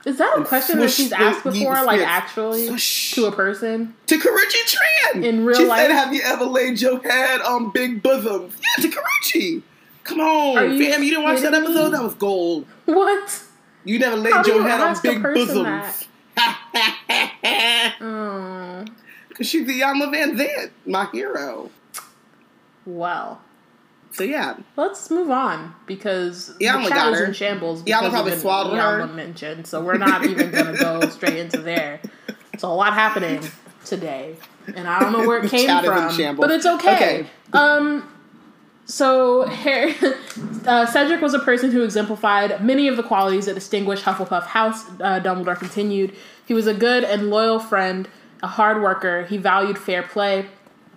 Is 0.04 0.18
that 0.18 0.36
a 0.36 0.44
question 0.44 0.78
that 0.80 0.90
she's 0.90 1.12
asked 1.12 1.44
before, 1.44 1.84
like 1.84 2.00
actually 2.00 2.66
Swish. 2.66 3.12
to 3.12 3.26
a 3.26 3.32
person? 3.32 3.94
To 4.08 4.18
Karrueche 4.18 4.76
Tran 5.14 5.24
In 5.24 5.44
real 5.44 5.58
she 5.58 5.64
life? 5.66 5.82
said, 5.82 5.90
"Have 5.92 6.12
you 6.12 6.22
ever 6.24 6.44
laid 6.44 6.80
your 6.80 7.00
head 7.02 7.40
on 7.40 7.70
big 7.70 8.02
bosoms?" 8.02 8.54
Yeah, 8.78 8.82
to 8.82 8.96
Karrueche. 8.96 9.62
Come 10.04 10.18
on, 10.20 10.58
Are 10.58 10.66
you 10.66 10.90
fam! 10.90 11.02
You 11.04 11.10
didn't 11.10 11.24
watch 11.24 11.40
that 11.42 11.52
kidding 11.52 11.60
me? 11.60 11.66
episode? 11.76 11.90
That 11.90 12.02
was 12.02 12.14
gold. 12.14 12.66
What? 12.86 13.42
You 13.84 13.98
never 14.00 14.16
laid 14.16 14.32
How 14.34 14.44
your 14.44 14.56
you 14.56 14.62
head 14.62 14.80
on 14.80 14.96
big 15.02 15.22
person 15.22 15.64
bosoms. 15.64 16.08
Oh, 18.00 18.84
Because 19.28 19.48
she's 19.48 19.66
the 19.66 19.74
Yama 19.74 20.10
Van 20.10 20.36
Zant, 20.36 20.70
my 20.86 21.06
hero. 21.12 21.70
well. 22.84 23.40
So 24.12 24.24
yeah, 24.24 24.56
Let's 24.76 25.10
move 25.10 25.30
on 25.30 25.74
because 25.86 26.50
Iyanla 26.60 26.84
the 26.84 26.90
got 26.90 27.14
her. 27.14 27.24
in 27.24 27.32
shambles. 27.32 27.82
Because 27.82 28.10
probably 28.10 28.36
swallowed 28.36 28.76
her. 28.76 29.00
Iyanla 29.00 29.14
mention, 29.14 29.64
so 29.64 29.82
we're 29.82 29.96
not 29.96 30.24
even 30.24 30.50
going 30.50 30.66
to 30.66 30.78
go 30.78 31.00
straight 31.08 31.38
into 31.38 31.58
there. 31.58 32.00
It's 32.52 32.62
a 32.62 32.68
lot 32.68 32.92
happening 32.92 33.40
today, 33.86 34.36
and 34.76 34.86
I 34.86 35.00
don't 35.00 35.12
know 35.12 35.26
where 35.26 35.42
it 35.42 35.50
came 35.50 35.66
chat 35.66 35.84
is 35.84 36.18
in 36.18 36.26
from, 36.26 36.36
but 36.36 36.50
it's 36.50 36.66
okay. 36.66 36.94
Okay. 36.94 37.26
Um, 37.54 38.08
so 38.84 39.46
Harry, 39.46 39.94
uh, 40.66 40.84
Cedric 40.86 41.22
was 41.22 41.32
a 41.32 41.38
person 41.38 41.70
who 41.70 41.82
exemplified 41.82 42.62
many 42.62 42.88
of 42.88 42.98
the 42.98 43.02
qualities 43.02 43.46
that 43.46 43.54
distinguish 43.54 44.02
Hufflepuff 44.02 44.44
House. 44.44 44.86
Uh, 45.00 45.20
Dumbledore 45.20 45.58
continued. 45.58 46.14
He 46.44 46.52
was 46.52 46.66
a 46.66 46.74
good 46.74 47.04
and 47.04 47.30
loyal 47.30 47.58
friend, 47.58 48.08
a 48.42 48.48
hard 48.48 48.82
worker. 48.82 49.24
He 49.24 49.38
valued 49.38 49.78
fair 49.78 50.02
play. 50.02 50.46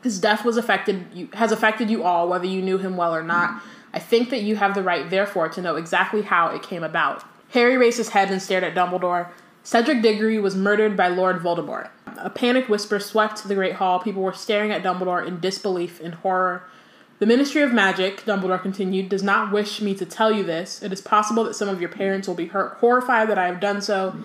His 0.05 0.19
death 0.19 0.45
was 0.45 0.55
affected 0.55 1.07
you, 1.15 1.29
has 1.33 1.51
affected 1.51 1.89
you 1.89 2.03
all, 2.03 2.29
whether 2.29 2.45
you 2.45 2.61
knew 2.61 2.77
him 2.77 2.95
well 2.95 3.15
or 3.15 3.23
not. 3.23 3.59
I 3.91 3.97
think 3.97 4.29
that 4.29 4.43
you 4.43 4.55
have 4.55 4.75
the 4.75 4.83
right, 4.83 5.09
therefore, 5.09 5.49
to 5.49 5.63
know 5.63 5.77
exactly 5.77 6.21
how 6.21 6.49
it 6.49 6.61
came 6.61 6.83
about. 6.83 7.23
Harry 7.53 7.75
raised 7.75 7.97
his 7.97 8.09
head 8.09 8.29
and 8.29 8.39
stared 8.39 8.63
at 8.63 8.75
Dumbledore. 8.75 9.29
Cedric 9.63 10.03
Diggory 10.03 10.37
was 10.37 10.55
murdered 10.55 10.95
by 10.95 11.07
Lord 11.07 11.39
Voldemort. 11.39 11.89
A 12.19 12.29
panicked 12.29 12.69
whisper 12.69 12.99
swept 12.99 13.47
the 13.47 13.55
Great 13.55 13.77
Hall. 13.77 13.99
People 13.99 14.21
were 14.21 14.31
staring 14.31 14.69
at 14.69 14.83
Dumbledore 14.83 15.25
in 15.25 15.39
disbelief 15.39 15.99
and 15.99 16.13
horror. 16.13 16.61
The 17.17 17.25
Ministry 17.25 17.63
of 17.63 17.73
Magic, 17.73 18.25
Dumbledore 18.25 18.61
continued, 18.61 19.09
does 19.09 19.23
not 19.23 19.51
wish 19.51 19.81
me 19.81 19.95
to 19.95 20.05
tell 20.05 20.31
you 20.31 20.43
this. 20.43 20.83
It 20.83 20.93
is 20.93 21.01
possible 21.01 21.43
that 21.45 21.55
some 21.55 21.67
of 21.67 21.81
your 21.81 21.89
parents 21.89 22.27
will 22.27 22.35
be 22.35 22.45
hurt, 22.45 22.77
horrified 22.77 23.27
that 23.29 23.39
I 23.39 23.47
have 23.47 23.59
done 23.59 23.81
so, 23.81 24.15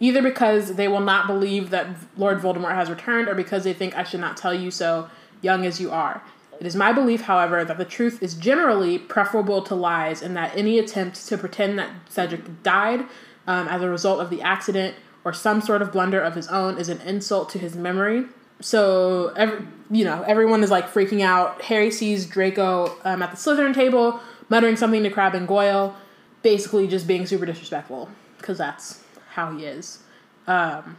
either 0.00 0.20
because 0.20 0.74
they 0.74 0.86
will 0.86 1.00
not 1.00 1.26
believe 1.26 1.70
that 1.70 1.88
Lord 2.18 2.40
Voldemort 2.40 2.74
has 2.74 2.90
returned 2.90 3.26
or 3.26 3.34
because 3.34 3.64
they 3.64 3.72
think 3.72 3.96
I 3.96 4.02
should 4.02 4.20
not 4.20 4.36
tell 4.36 4.52
you 4.52 4.70
so, 4.70 5.08
young 5.42 5.66
as 5.66 5.80
you 5.80 5.90
are. 5.90 6.22
It 6.60 6.66
is 6.66 6.76
my 6.76 6.92
belief, 6.92 7.22
however, 7.22 7.64
that 7.64 7.78
the 7.78 7.86
truth 7.86 8.22
is 8.22 8.34
generally 8.34 8.98
preferable 8.98 9.62
to 9.62 9.74
lies, 9.74 10.20
and 10.20 10.36
that 10.36 10.54
any 10.54 10.78
attempt 10.78 11.26
to 11.28 11.38
pretend 11.38 11.78
that 11.78 11.90
Cedric 12.10 12.62
died 12.62 13.00
um, 13.46 13.66
as 13.68 13.80
a 13.80 13.88
result 13.88 14.20
of 14.20 14.28
the 14.28 14.42
accident 14.42 14.94
or 15.24 15.32
some 15.32 15.60
sort 15.60 15.80
of 15.82 15.90
blunder 15.92 16.20
of 16.20 16.34
his 16.34 16.48
own 16.48 16.78
is 16.78 16.88
an 16.88 17.00
insult 17.00 17.48
to 17.50 17.58
his 17.58 17.74
memory. 17.74 18.24
So, 18.60 19.28
every, 19.36 19.66
you 19.90 20.04
know, 20.04 20.22
everyone 20.22 20.62
is 20.62 20.70
like 20.70 20.92
freaking 20.92 21.22
out. 21.22 21.62
Harry 21.62 21.90
sees 21.90 22.26
Draco 22.26 22.96
um, 23.04 23.22
at 23.22 23.30
the 23.30 23.36
Slytherin 23.38 23.74
table, 23.74 24.20
muttering 24.50 24.76
something 24.76 25.02
to 25.02 25.10
Crabbe 25.10 25.34
and 25.34 25.48
Goyle, 25.48 25.96
basically 26.42 26.86
just 26.86 27.06
being 27.06 27.24
super 27.26 27.46
disrespectful 27.46 28.10
because 28.36 28.58
that's 28.58 29.02
how 29.30 29.56
he 29.56 29.64
is. 29.64 30.00
Um, 30.46 30.98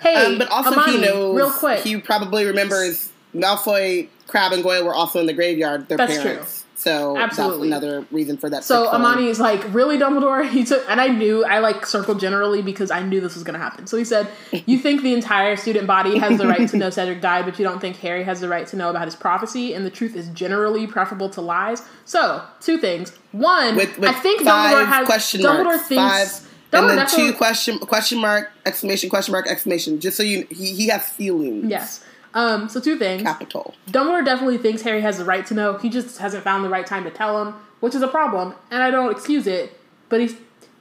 hey, 0.00 0.14
um, 0.14 0.38
but 0.38 0.48
also 0.48 0.72
Amani, 0.72 0.92
he 0.92 1.00
knows. 1.00 1.36
real 1.36 1.50
quick. 1.50 1.80
he 1.80 1.98
probably 1.98 2.46
remembers 2.46 3.12
Malfoy, 3.34 4.08
Crabbe, 4.26 4.52
and 4.52 4.62
Goyle 4.62 4.84
were 4.84 4.94
also 4.94 5.20
in 5.20 5.26
the 5.26 5.32
graveyard. 5.32 5.88
Their 5.88 5.98
That's 5.98 6.18
parents. 6.18 6.64
So 6.76 7.16
Absolutely. 7.16 7.70
that's 7.70 7.82
another 7.82 8.06
reason 8.10 8.36
for 8.36 8.50
that. 8.50 8.62
So. 8.62 8.88
Amani 8.88 9.28
is 9.28 9.40
like, 9.40 9.64
really, 9.72 9.96
Dumbledore? 9.96 10.46
He 10.54 10.64
took, 10.64 10.84
and 10.88 11.00
I 11.00 11.08
knew, 11.08 11.44
I 11.44 11.60
like 11.60 11.86
circled 11.86 12.20
generally 12.20 12.62
because 12.62 12.90
I 12.90 13.02
knew 13.02 13.20
this 13.20 13.34
was 13.34 13.42
going 13.42 13.54
to 13.54 13.60
happen. 13.60 13.86
So 13.86 13.96
he 13.96 14.04
said, 14.04 14.28
You 14.66 14.78
think 14.78 15.02
the 15.02 15.14
entire 15.14 15.56
student 15.56 15.86
body 15.86 16.18
has 16.18 16.38
the 16.38 16.46
right 16.46 16.68
to 16.68 16.76
know 16.76 16.90
Cedric 16.90 17.20
died, 17.22 17.46
but 17.46 17.58
you 17.58 17.64
don't 17.64 17.80
think 17.80 17.96
Harry 17.96 18.22
has 18.24 18.40
the 18.40 18.48
right 18.48 18.66
to 18.66 18.76
know 18.76 18.90
about 18.90 19.06
his 19.06 19.16
prophecy, 19.16 19.72
and 19.72 19.86
the 19.86 19.90
truth 19.90 20.14
is 20.14 20.28
generally 20.28 20.86
preferable 20.86 21.30
to 21.30 21.40
lies? 21.40 21.82
So, 22.04 22.44
two 22.60 22.76
things. 22.78 23.10
One, 23.32 23.76
with, 23.76 23.98
with 23.98 24.10
I 24.10 24.12
think 24.12 24.42
Dumbledore 24.42 24.86
has. 24.86 25.06
question 25.06 25.40
Dumbledore 25.40 25.64
marks, 25.64 25.86
thinks. 25.88 26.40
five, 26.40 26.50
Dumbledore 26.70 26.90
and 26.90 26.98
then 26.98 27.06
two 27.08 27.32
question 27.32 27.78
question 27.78 28.18
mark 28.18 28.50
exclamation 28.66 29.08
question 29.08 29.32
mark 29.32 29.46
exclamation. 29.46 30.00
Just 30.00 30.16
so 30.16 30.22
you, 30.22 30.46
he 30.50 30.74
he 30.74 30.88
has 30.88 31.08
feelings. 31.08 31.64
Yes. 31.70 32.04
Um, 32.34 32.68
so, 32.68 32.80
two 32.80 32.98
things. 32.98 33.22
Capital. 33.22 33.74
Dumbledore 33.88 34.24
definitely 34.24 34.58
thinks 34.58 34.82
Harry 34.82 35.00
has 35.00 35.18
the 35.18 35.24
right 35.24 35.46
to 35.46 35.54
know. 35.54 35.78
He 35.78 35.88
just 35.88 36.18
hasn't 36.18 36.42
found 36.44 36.64
the 36.64 36.68
right 36.68 36.86
time 36.86 37.04
to 37.04 37.10
tell 37.10 37.40
him, 37.40 37.54
which 37.80 37.94
is 37.94 38.02
a 38.02 38.08
problem, 38.08 38.54
and 38.70 38.82
I 38.82 38.90
don't 38.90 39.10
excuse 39.10 39.46
it. 39.46 39.78
But 40.08 40.20
he's 40.20 40.34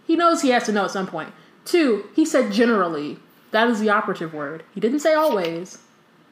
he 0.05 0.15
knows 0.15 0.41
he 0.41 0.49
has 0.49 0.65
to 0.65 0.71
know 0.71 0.85
at 0.85 0.91
some 0.91 1.07
point. 1.07 1.31
Two, 1.65 2.05
he 2.15 2.25
said 2.25 2.51
generally. 2.51 3.19
That 3.51 3.69
is 3.69 3.79
the 3.79 3.89
operative 3.89 4.33
word. 4.33 4.63
He 4.73 4.79
didn't 4.79 4.99
say 5.01 5.13
always. 5.13 5.77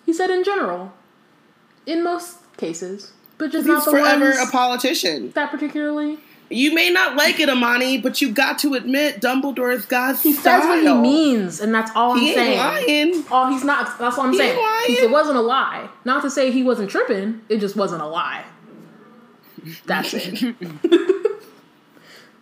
He 0.08 0.12
said 0.14 0.32
in 0.32 0.44
general. 0.44 0.92
In 1.86 2.04
most 2.04 2.38
cases, 2.58 3.14
but 3.38 3.52
just 3.52 3.68
not 3.68 3.84
He's 3.84 3.92
forever 3.94 4.26
ones 4.26 4.40
a 4.40 4.52
politician. 4.52 5.32
that 5.32 5.52
particularly. 5.52 6.18
You 6.52 6.74
may 6.74 6.90
not 6.90 7.16
like 7.16 7.40
it, 7.40 7.50
Amani, 7.50 7.98
but 8.00 8.22
you 8.22 8.32
got 8.32 8.60
to 8.60 8.74
admit 8.74 9.22
Dumbledore's 9.22 9.86
God's 9.86 10.22
He 10.22 10.34
says 10.34 10.64
what 10.64 10.84
he 10.84 10.94
means, 10.94 11.60
and 11.62 11.74
that's 11.74 11.92
all 11.96 12.12
I'm 12.12 12.20
He 12.20 12.28
ain't 12.30 12.36
saying. 12.38 12.58
lying. 12.58 13.26
Oh, 13.32 13.52
he's 13.52 13.64
not. 13.64 13.98
That's 13.98 14.18
what 14.18 14.26
I'm 14.28 14.32
He 14.34 14.38
saying. 14.38 14.58
It 15.04 15.10
wasn't 15.12 15.38
a 15.38 15.42
lie. 15.42 15.90
Not 16.06 16.22
to 16.24 16.30
say 16.30 16.52
he 16.52 16.62
wasn't 16.64 16.90
tripping. 16.90 17.42
It 17.50 17.60
just 17.60 17.76
wasn't 17.76 18.02
a 18.02 18.08
lie. 18.08 18.44
That's 19.86 20.14
it. 20.14 20.56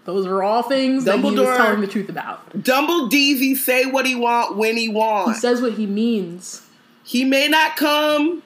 Those 0.06 0.26
were 0.28 0.42
all 0.42 0.64
things 0.64 1.06
that 1.06 1.20
he 1.20 1.24
was 1.24 1.34
Dumbledore- 1.36 1.58
telling 1.58 1.82
the 1.82 1.88
truth 1.88 2.10
about. 2.10 2.50
Dumbledeezy 2.58 3.56
say 3.56 3.86
what 3.86 4.06
he 4.08 4.16
want 4.16 4.58
when 4.58 4.76
he 4.76 4.88
He 4.92 5.34
says 5.36 5.62
what 5.62 5.74
he 5.74 5.86
means. 5.86 6.66
He 7.04 7.26
may 7.26 7.48
not 7.48 7.76
come 7.76 8.42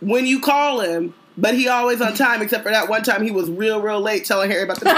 when 0.00 0.26
you 0.26 0.40
call 0.40 0.80
him, 0.80 1.14
but 1.36 1.54
he 1.54 1.68
always 1.68 2.00
on 2.00 2.14
time. 2.14 2.42
Except 2.42 2.64
for 2.64 2.70
that 2.70 2.88
one 2.88 3.02
time 3.02 3.22
he 3.22 3.30
was 3.30 3.50
real, 3.50 3.80
real 3.80 4.00
late 4.00 4.24
telling 4.24 4.50
Harry 4.50 4.62
about 4.62 4.80
the. 4.80 4.84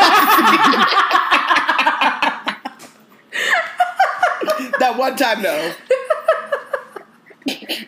that 4.78 4.97
one 4.97 5.16
time, 5.16 5.43
though. 5.43 5.72
he 7.47 7.86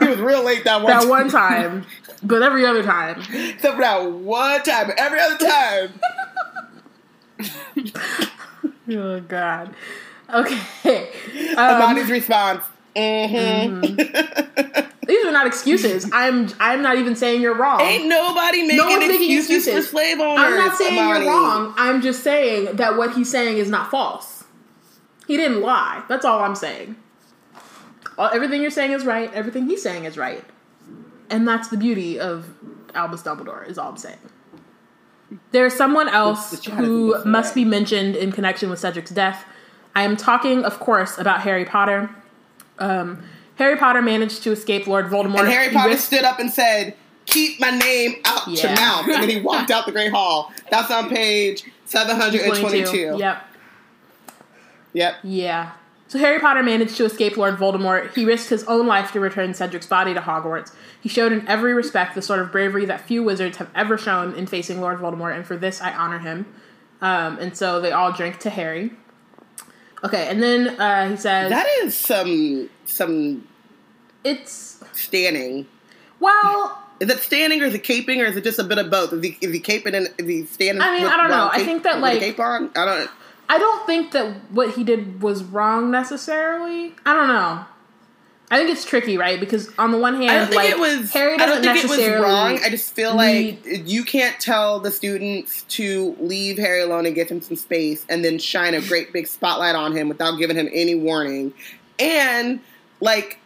was 0.00 0.18
real 0.18 0.44
late 0.44 0.64
that 0.64 0.82
one. 0.82 0.92
That 0.92 1.00
time. 1.00 1.08
one 1.08 1.28
time, 1.28 1.86
but 2.22 2.42
every 2.42 2.64
other 2.66 2.82
time. 2.82 3.20
Except 3.20 3.74
for 3.74 3.82
that 3.82 4.10
one 4.10 4.62
time. 4.62 4.90
Every 4.96 5.20
other 5.20 5.38
time. 5.38 6.00
Oh 8.88 9.20
God. 9.20 9.74
Okay. 10.32 11.08
Um, 11.56 11.82
Amani's 11.82 12.10
response. 12.10 12.64
Mm-hmm. 12.96 14.88
these 15.06 15.24
are 15.24 15.32
not 15.32 15.46
excuses. 15.46 16.08
I'm. 16.12 16.48
I'm 16.60 16.82
not 16.82 16.96
even 16.98 17.16
saying 17.16 17.40
you're 17.40 17.56
wrong. 17.56 17.80
Ain't 17.80 18.06
nobody 18.06 18.62
making, 18.62 18.76
No 18.76 18.86
one's 18.88 19.08
making 19.08 19.36
excuses, 19.36 19.66
excuses. 19.66 19.86
for 19.86 19.90
slave 19.90 20.20
owners. 20.20 20.38
I'm 20.44 20.56
not 20.56 20.76
saying 20.76 20.98
Amani. 20.98 21.24
you're 21.24 21.34
wrong. 21.34 21.74
I'm 21.76 22.00
just 22.02 22.22
saying 22.22 22.76
that 22.76 22.96
what 22.96 23.14
he's 23.14 23.30
saying 23.30 23.58
is 23.58 23.68
not 23.68 23.90
false. 23.90 24.44
He 25.26 25.36
didn't 25.36 25.60
lie. 25.60 26.02
That's 26.08 26.24
all 26.24 26.40
I'm 26.40 26.54
saying. 26.54 26.96
All, 28.18 28.28
everything 28.32 28.60
you're 28.62 28.70
saying 28.70 28.92
is 28.92 29.04
right. 29.04 29.32
Everything 29.32 29.66
he's 29.68 29.82
saying 29.82 30.04
is 30.04 30.16
right. 30.16 30.44
And 31.30 31.48
that's 31.48 31.68
the 31.68 31.76
beauty 31.78 32.20
of 32.20 32.52
Albus 32.94 33.22
Dumbledore, 33.22 33.66
is 33.68 33.78
all 33.78 33.88
I'm 33.90 33.96
saying. 33.96 34.18
There's 35.50 35.74
someone 35.74 36.08
else 36.10 36.50
The 36.50 36.56
chat 36.58 36.74
who 36.74 37.14
is 37.14 37.24
must 37.24 37.54
be 37.54 37.64
mentioned 37.64 38.16
in 38.16 38.32
connection 38.32 38.68
with 38.68 38.78
Cedric's 38.80 39.10
death. 39.10 39.44
I 39.94 40.02
am 40.02 40.16
talking, 40.16 40.64
of 40.64 40.78
course, 40.78 41.16
about 41.18 41.40
Harry 41.40 41.64
Potter. 41.64 42.10
Um, 42.78 43.22
Harry 43.62 43.76
Potter 43.76 44.02
managed 44.02 44.42
to 44.42 44.52
escape 44.52 44.86
Lord 44.86 45.06
Voldemort. 45.06 45.40
And 45.40 45.48
Harry 45.48 45.72
Potter 45.72 45.90
risked- 45.90 46.06
stood 46.06 46.24
up 46.24 46.38
and 46.38 46.50
said, 46.50 46.94
"Keep 47.26 47.60
my 47.60 47.70
name 47.70 48.16
out 48.24 48.48
your 48.48 48.70
mouth," 48.74 49.06
and 49.08 49.22
then 49.22 49.28
he 49.30 49.40
walked 49.40 49.70
out 49.74 49.86
the 49.86 49.92
Great 49.92 50.10
Hall. 50.12 50.52
That's 50.70 50.90
on 50.90 51.08
page 51.08 51.64
seven 51.84 52.16
hundred 52.16 52.42
and 52.42 52.54
twenty-two. 52.56 53.16
Yep. 53.18 53.42
Yep. 54.94 55.14
Yeah. 55.22 55.72
So 56.08 56.18
Harry 56.18 56.38
Potter 56.40 56.62
managed 56.62 56.96
to 56.98 57.06
escape 57.06 57.38
Lord 57.38 57.56
Voldemort. 57.56 58.14
He 58.14 58.26
risked 58.26 58.50
his 58.50 58.64
own 58.64 58.86
life 58.86 59.12
to 59.12 59.20
return 59.20 59.54
Cedric's 59.54 59.86
body 59.86 60.12
to 60.12 60.20
Hogwarts. 60.20 60.70
He 61.00 61.08
showed 61.08 61.32
in 61.32 61.48
every 61.48 61.72
respect 61.72 62.14
the 62.14 62.20
sort 62.20 62.40
of 62.40 62.52
bravery 62.52 62.84
that 62.84 63.00
few 63.00 63.22
wizards 63.22 63.56
have 63.56 63.70
ever 63.74 63.96
shown 63.96 64.34
in 64.34 64.46
facing 64.46 64.82
Lord 64.82 64.98
Voldemort, 64.98 65.34
and 65.34 65.46
for 65.46 65.56
this 65.56 65.80
I 65.80 65.94
honor 65.94 66.18
him. 66.18 66.44
Um, 67.00 67.38
and 67.38 67.56
so 67.56 67.80
they 67.80 67.92
all 67.92 68.12
drink 68.12 68.38
to 68.40 68.50
Harry. 68.50 68.90
Okay, 70.04 70.28
and 70.28 70.42
then 70.42 70.78
uh, 70.80 71.08
he 71.08 71.16
says 71.16 71.48
That 71.50 71.66
is 71.82 71.96
some 71.96 72.68
some 72.84 73.48
it's 74.24 74.82
standing. 74.92 75.66
well. 76.20 76.78
Is 77.00 77.10
it 77.10 77.18
standing 77.18 77.60
or 77.60 77.64
is 77.64 77.74
it 77.74 77.82
caping 77.82 78.20
or 78.20 78.26
is 78.26 78.36
it 78.36 78.44
just 78.44 78.60
a 78.60 78.64
bit 78.64 78.78
of 78.78 78.88
both? 78.88 79.12
Is 79.12 79.24
he, 79.24 79.36
is 79.40 79.52
he 79.52 79.58
caping 79.60 79.92
and 79.94 80.08
is 80.18 80.26
he 80.28 80.44
standing? 80.46 80.80
I 80.80 80.92
mean, 80.92 81.02
with- 81.02 81.10
I 81.10 81.16
don't 81.16 81.30
know. 81.30 81.36
while 81.38 81.50
I 81.52 81.64
think 81.64 81.82
that, 81.82 82.00
like- 82.00 82.20
cape 82.20 82.38
on. 82.38 82.70
I 82.76 82.84
don't. 82.84 83.10
I 83.48 83.58
don't 83.58 83.84
think 83.86 84.12
that 84.12 84.34
what 84.52 84.70
he 84.76 84.84
did 84.84 85.20
was 85.20 85.42
wrong 85.42 85.90
necessarily. 85.90 86.94
I 87.04 87.12
don't 87.12 87.26
know. 87.28 87.64
I 88.52 88.58
think 88.58 88.70
it's 88.70 88.84
tricky, 88.84 89.16
right? 89.18 89.40
Because 89.40 89.68
on 89.78 89.90
the 89.92 89.98
one 89.98 90.14
hand, 90.14 90.30
I 90.30 90.34
don't 90.38 90.46
think 90.48 90.56
like 90.62 90.70
it 90.70 90.78
was. 90.78 91.10
Harry 91.12 91.34
I 91.34 91.38
doesn't 91.38 91.62
don't 91.64 91.74
think 91.74 91.84
it 91.84 91.88
was 91.90 91.98
necessarily 91.98 92.24
wrong. 92.24 92.60
I 92.62 92.68
just 92.70 92.94
feel 92.94 93.16
need- 93.16 93.66
like 93.66 93.88
you 93.88 94.04
can't 94.04 94.38
tell 94.38 94.78
the 94.78 94.90
students 94.92 95.62
to 95.70 96.16
leave 96.20 96.56
Harry 96.58 96.82
alone 96.82 97.04
and 97.06 97.14
give 97.16 97.28
him 97.28 97.40
some 97.40 97.56
space, 97.56 98.06
and 98.08 98.24
then 98.24 98.38
shine 98.38 98.74
a 98.74 98.80
great 98.80 99.12
big 99.12 99.26
spotlight 99.26 99.74
on 99.74 99.90
him 99.96 100.08
without 100.08 100.36
giving 100.38 100.56
him 100.56 100.68
any 100.72 100.94
warning. 100.94 101.52
And 101.98 102.60
like, 103.00 103.38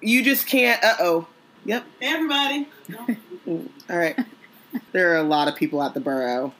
you 0.00 0.22
just 0.22 0.46
can't. 0.46 0.82
Uh 0.82 0.94
oh. 1.00 1.28
Yep. 1.64 1.84
Hey, 2.00 2.06
everybody. 2.06 2.68
All 3.90 3.96
right. 3.96 4.16
there 4.92 5.12
are 5.12 5.16
a 5.16 5.22
lot 5.22 5.48
of 5.48 5.56
people 5.56 5.82
at 5.82 5.94
the 5.94 6.00
borough. 6.00 6.52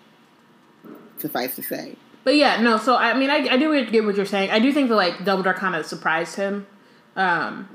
Suffice 1.18 1.54
to 1.56 1.62
say. 1.62 1.96
But 2.24 2.34
yeah, 2.36 2.60
no. 2.60 2.76
So 2.78 2.96
I 2.96 3.16
mean, 3.16 3.30
I, 3.30 3.48
I 3.52 3.56
do 3.56 3.84
get 3.86 4.04
what 4.04 4.16
you're 4.16 4.26
saying. 4.26 4.50
I 4.50 4.58
do 4.58 4.72
think 4.72 4.88
that 4.88 4.96
like 4.96 5.14
Dumbledore 5.18 5.54
kind 5.54 5.74
of 5.76 5.86
surprised 5.86 6.36
him, 6.36 6.66
um, 7.14 7.68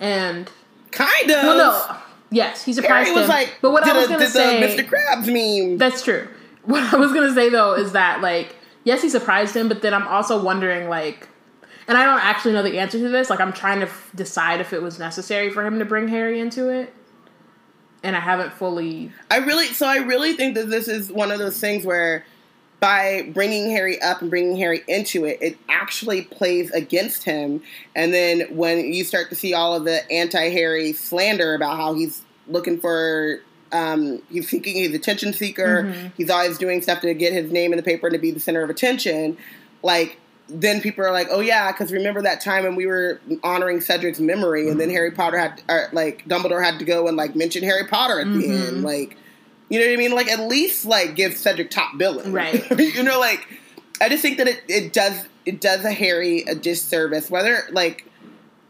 and 0.00 0.50
Kind 0.90 1.30
of. 1.30 1.42
well, 1.44 1.56
no, 1.58 1.96
yes, 2.30 2.64
he 2.64 2.72
surprised 2.72 3.06
Harry 3.08 3.14
was 3.16 3.24
him. 3.24 3.30
like, 3.30 3.58
but 3.62 3.70
what 3.72 3.84
did 3.84 3.94
I 3.96 3.98
was 4.00 4.08
gonna 4.08 4.28
say, 4.28 4.60
the 4.76 4.82
Mr. 4.82 4.88
Krabs 4.88 5.26
meme. 5.68 5.78
that's 5.78 6.02
true. 6.02 6.28
What 6.64 6.94
I 6.94 6.96
was 6.96 7.12
gonna 7.12 7.34
say 7.34 7.50
though 7.50 7.74
is 7.74 7.92
that 7.92 8.20
like, 8.22 8.56
yes, 8.84 9.02
he 9.02 9.08
surprised 9.10 9.54
him, 9.56 9.68
but 9.68 9.82
then 9.82 9.92
I'm 9.92 10.06
also 10.08 10.42
wondering 10.42 10.88
like, 10.88 11.28
and 11.88 11.98
I 11.98 12.04
don't 12.04 12.24
actually 12.24 12.52
know 12.52 12.62
the 12.62 12.78
answer 12.78 12.98
to 12.98 13.08
this. 13.08 13.30
Like, 13.30 13.40
I'm 13.40 13.52
trying 13.52 13.80
to 13.80 13.86
f- 13.86 14.10
decide 14.14 14.60
if 14.60 14.72
it 14.72 14.82
was 14.82 14.98
necessary 14.98 15.50
for 15.50 15.64
him 15.64 15.78
to 15.78 15.84
bring 15.84 16.08
Harry 16.08 16.40
into 16.40 16.68
it, 16.68 16.92
and 18.02 18.16
I 18.16 18.20
haven't 18.20 18.52
fully. 18.52 19.12
I 19.30 19.38
really, 19.38 19.66
so 19.68 19.86
I 19.86 19.98
really 19.98 20.34
think 20.34 20.54
that 20.54 20.70
this 20.70 20.88
is 20.88 21.10
one 21.10 21.30
of 21.30 21.38
those 21.38 21.58
things 21.58 21.84
where 21.84 22.24
by 22.80 23.30
bringing 23.32 23.70
Harry 23.70 23.98
up 24.02 24.20
and 24.20 24.28
bringing 24.28 24.58
Harry 24.58 24.82
into 24.88 25.24
it, 25.24 25.38
it 25.40 25.56
actually 25.70 26.20
plays 26.20 26.70
against 26.72 27.24
him. 27.24 27.62
And 27.96 28.12
then 28.12 28.42
when 28.54 28.92
you 28.92 29.04
start 29.04 29.30
to 29.30 29.34
see 29.34 29.54
all 29.54 29.74
of 29.74 29.84
the 29.84 30.10
anti-Harry 30.12 30.92
slander 30.92 31.54
about 31.54 31.78
how 31.78 31.94
he's 31.94 32.22
looking 32.46 32.78
for, 32.78 33.40
um, 33.72 34.20
he's 34.30 34.50
seeking, 34.50 34.74
he's 34.74 34.94
attention 34.94 35.32
seeker. 35.32 35.90
He's 36.14 36.28
always 36.28 36.58
doing 36.58 36.82
stuff 36.82 37.00
to 37.00 37.14
get 37.14 37.32
his 37.32 37.50
name 37.50 37.72
in 37.72 37.78
the 37.78 37.82
paper 37.82 38.08
and 38.08 38.14
to 38.14 38.20
be 38.20 38.32
the 38.32 38.40
center 38.40 38.62
of 38.62 38.68
attention. 38.68 39.38
Like, 39.82 40.18
then 40.48 40.80
people 40.80 41.04
are 41.04 41.12
like, 41.12 41.28
oh 41.30 41.40
yeah, 41.40 41.72
because 41.72 41.92
remember 41.92 42.22
that 42.22 42.40
time 42.40 42.64
when 42.64 42.76
we 42.76 42.86
were 42.86 43.20
honoring 43.42 43.80
Cedric's 43.80 44.20
memory, 44.20 44.68
and 44.68 44.78
then 44.78 44.88
mm-hmm. 44.88 44.96
Harry 44.96 45.10
Potter 45.10 45.38
had, 45.38 45.62
or, 45.68 45.88
like 45.92 46.26
Dumbledore 46.26 46.62
had 46.62 46.78
to 46.78 46.84
go 46.84 47.08
and 47.08 47.16
like 47.16 47.34
mention 47.34 47.62
Harry 47.62 47.86
Potter 47.86 48.20
at 48.20 48.26
the 48.26 48.42
mm-hmm. 48.42 48.74
end, 48.76 48.82
like, 48.82 49.16
you 49.70 49.80
know 49.80 49.86
what 49.86 49.92
I 49.92 49.96
mean? 49.96 50.12
Like, 50.12 50.28
at 50.28 50.40
least 50.40 50.84
like 50.84 51.16
give 51.16 51.36
Cedric 51.36 51.70
top 51.70 51.96
billing, 51.96 52.32
Right. 52.32 52.68
you 52.78 53.02
know, 53.02 53.18
like, 53.18 53.46
I 54.00 54.08
just 54.08 54.22
think 54.22 54.38
that 54.38 54.48
it, 54.48 54.62
it 54.68 54.92
does 54.92 55.26
it 55.46 55.60
does 55.60 55.84
a 55.84 55.92
Harry 55.92 56.42
a 56.42 56.54
disservice. 56.54 57.30
Whether 57.30 57.62
like 57.70 58.06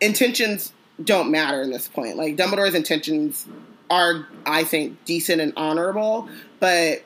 intentions 0.00 0.72
don't 1.02 1.30
matter 1.30 1.62
in 1.62 1.70
this 1.70 1.88
point. 1.88 2.16
Like 2.16 2.36
Dumbledore's 2.36 2.74
intentions 2.74 3.46
are, 3.90 4.26
I 4.46 4.64
think, 4.64 5.04
decent 5.04 5.40
and 5.40 5.52
honorable, 5.56 6.28
but 6.60 7.02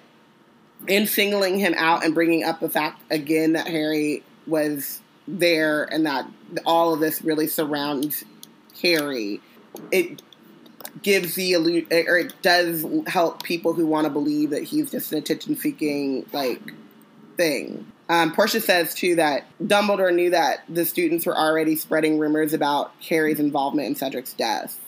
in 0.87 1.07
singling 1.07 1.59
him 1.59 1.75
out 1.77 2.05
and 2.05 2.15
bringing 2.15 2.45
up 2.45 2.61
the 2.61 2.69
fact 2.69 3.03
again 3.11 3.55
that 3.55 3.67
Harry 3.67 4.23
was 4.49 5.01
there 5.29 5.85
and 5.85 6.07
that 6.07 6.27
all 6.65 6.95
of 6.95 7.01
this 7.01 7.23
really 7.23 7.47
surrounds 7.47 8.25
Harry, 8.83 9.41
it 9.93 10.23
gives 11.03 11.35
the 11.35 11.53
illusion, 11.53 11.87
or 11.93 12.19
it 12.19 12.33
does 12.43 12.85
help 13.07 13.43
people 13.43 13.73
who 13.75 13.87
want 13.87 14.07
to 14.07 14.11
believe 14.11 14.51
that 14.51 14.63
he's 14.63 14.91
just 14.91 15.13
an 15.13 15.19
attention-seeking 15.19 16.27
like 16.33 16.61
thing. 17.37 17.87
Um, 18.09 18.33
Portia 18.33 18.61
says 18.61 18.95
too 18.95 19.17
that 19.17 19.45
Dumbledore 19.63 20.15
knew 20.15 20.31
that 20.31 20.65
the 20.69 20.87
students 20.87 21.27
were 21.27 21.37
already 21.37 21.77
spreading 21.77 22.19
rumors 22.19 22.55
about 22.55 22.93
Harry's 23.07 23.39
involvement 23.39 23.89
in 23.89 23.95
Cedric's 23.97 24.33
death, 24.33 24.81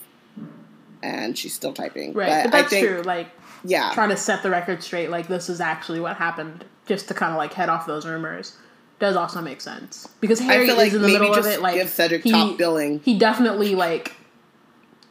and 1.03 1.37
she's 1.37 1.53
still 1.53 1.71
typing. 1.71 2.13
Right, 2.13 2.45
but, 2.45 2.55
I 2.55 2.61
that's 2.61 2.69
think, 2.71 2.87
true. 2.87 3.01
Like 3.03 3.27
Yeah, 3.63 3.91
trying 3.93 4.09
to 4.09 4.17
set 4.17 4.43
the 4.43 4.49
record 4.49 4.81
straight, 4.81 5.09
like 5.09 5.27
this 5.27 5.49
is 5.49 5.61
actually 5.61 5.99
what 5.99 6.17
happened, 6.17 6.65
just 6.85 7.07
to 7.09 7.13
kind 7.13 7.31
of 7.31 7.37
like 7.37 7.53
head 7.53 7.69
off 7.69 7.85
those 7.85 8.05
rumors, 8.05 8.57
does 9.01 9.17
also 9.17 9.41
make 9.41 9.59
sense 9.59 10.07
because 10.21 10.39
Harry 10.39 10.69
is 10.69 10.77
like 10.77 10.93
in 10.93 11.01
the 11.01 11.07
maybe 11.07 11.19
middle 11.19 11.35
of 11.35 11.45
it. 11.45 11.61
Like 11.61 11.75
give 11.75 11.89
Cedric 11.89 12.23
he, 12.23 12.31
top 12.31 12.57
billing. 12.57 13.01
He 13.01 13.17
definitely 13.17 13.75
like 13.75 14.13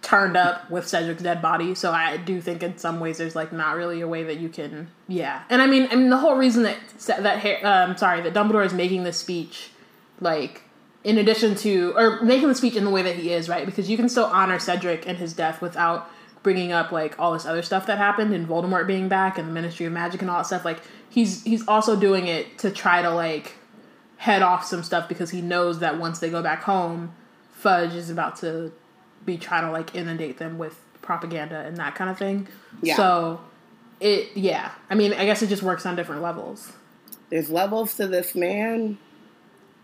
turned 0.01 0.36
up 0.36 0.70
with 0.70 0.88
Cedric's 0.88 1.22
dead 1.22 1.43
body, 1.43 1.74
so 1.74 1.93
I 1.93 2.16
do 2.16 2.41
think 2.41 2.62
in 2.62 2.78
some 2.78 3.01
ways 3.01 3.18
there's 3.18 3.36
like 3.36 3.53
not 3.53 3.76
really 3.76 4.01
a 4.01 4.09
way 4.09 4.22
that 4.22 4.38
you 4.38 4.49
can, 4.49 4.88
yeah. 5.09 5.43
And 5.51 5.61
I 5.61 5.66
mean, 5.66 5.88
I 5.91 5.97
mean 5.97 6.09
the 6.09 6.16
whole 6.16 6.36
reason 6.36 6.62
that 6.62 6.78
that 7.07 7.64
um 7.64 7.99
sorry 7.99 8.22
that 8.22 8.32
Dumbledore 8.32 8.64
is 8.64 8.72
making 8.72 9.05
this 9.05 9.18
speech, 9.18 9.70
like 10.20 10.62
in 11.05 11.18
addition 11.18 11.55
to 11.57 11.93
or 11.97 12.22
making 12.22 12.49
the 12.49 12.55
speech 12.55 12.76
in 12.76 12.84
the 12.84 12.91
way 12.91 13.03
that 13.03 13.16
he 13.16 13.32
is, 13.32 13.49
right? 13.49 13.66
Because 13.66 13.91
you 13.91 13.97
can 13.97 14.09
still 14.09 14.26
honor 14.26 14.59
Cedric 14.59 15.07
and 15.07 15.18
his 15.18 15.34
death 15.34 15.61
without 15.61 16.09
bringing 16.43 16.72
up 16.72 16.93
like 16.93 17.18
all 17.18 17.32
this 17.32 17.45
other 17.45 17.62
stuff 17.62 17.86
that 17.86 17.99
happened 17.99 18.32
and 18.32 18.49
Voldemort 18.49 18.86
being 18.86 19.09
back 19.09 19.36
and 19.36 19.49
the 19.49 19.53
Ministry 19.53 19.86
of 19.86 19.93
Magic 19.93 20.22
and 20.22 20.30
all 20.30 20.38
that 20.38 20.47
stuff. 20.47 20.64
Like 20.64 20.80
he's 21.09 21.43
he's 21.43 21.66
also 21.66 21.99
doing 21.99 22.28
it 22.28 22.59
to 22.59 22.70
try 22.70 23.03
to 23.03 23.11
like 23.11 23.57
head 24.20 24.42
off 24.42 24.66
some 24.66 24.82
stuff 24.82 25.08
because 25.08 25.30
he 25.30 25.40
knows 25.40 25.78
that 25.78 25.98
once 25.98 26.18
they 26.18 26.28
go 26.28 26.42
back 26.42 26.62
home, 26.64 27.10
Fudge 27.52 27.94
is 27.94 28.10
about 28.10 28.36
to 28.36 28.70
be 29.24 29.38
trying 29.38 29.64
to 29.64 29.70
like 29.70 29.94
inundate 29.94 30.36
them 30.36 30.58
with 30.58 30.78
propaganda 31.00 31.60
and 31.60 31.78
that 31.78 31.94
kind 31.94 32.10
of 32.10 32.18
thing. 32.18 32.46
Yeah. 32.82 32.96
So 32.96 33.40
it 33.98 34.28
yeah. 34.36 34.72
I 34.90 34.94
mean, 34.94 35.14
I 35.14 35.24
guess 35.24 35.40
it 35.40 35.46
just 35.46 35.62
works 35.62 35.86
on 35.86 35.96
different 35.96 36.20
levels. 36.20 36.72
there's 37.30 37.48
levels 37.48 37.94
to 37.96 38.06
this 38.06 38.34
man. 38.34 38.98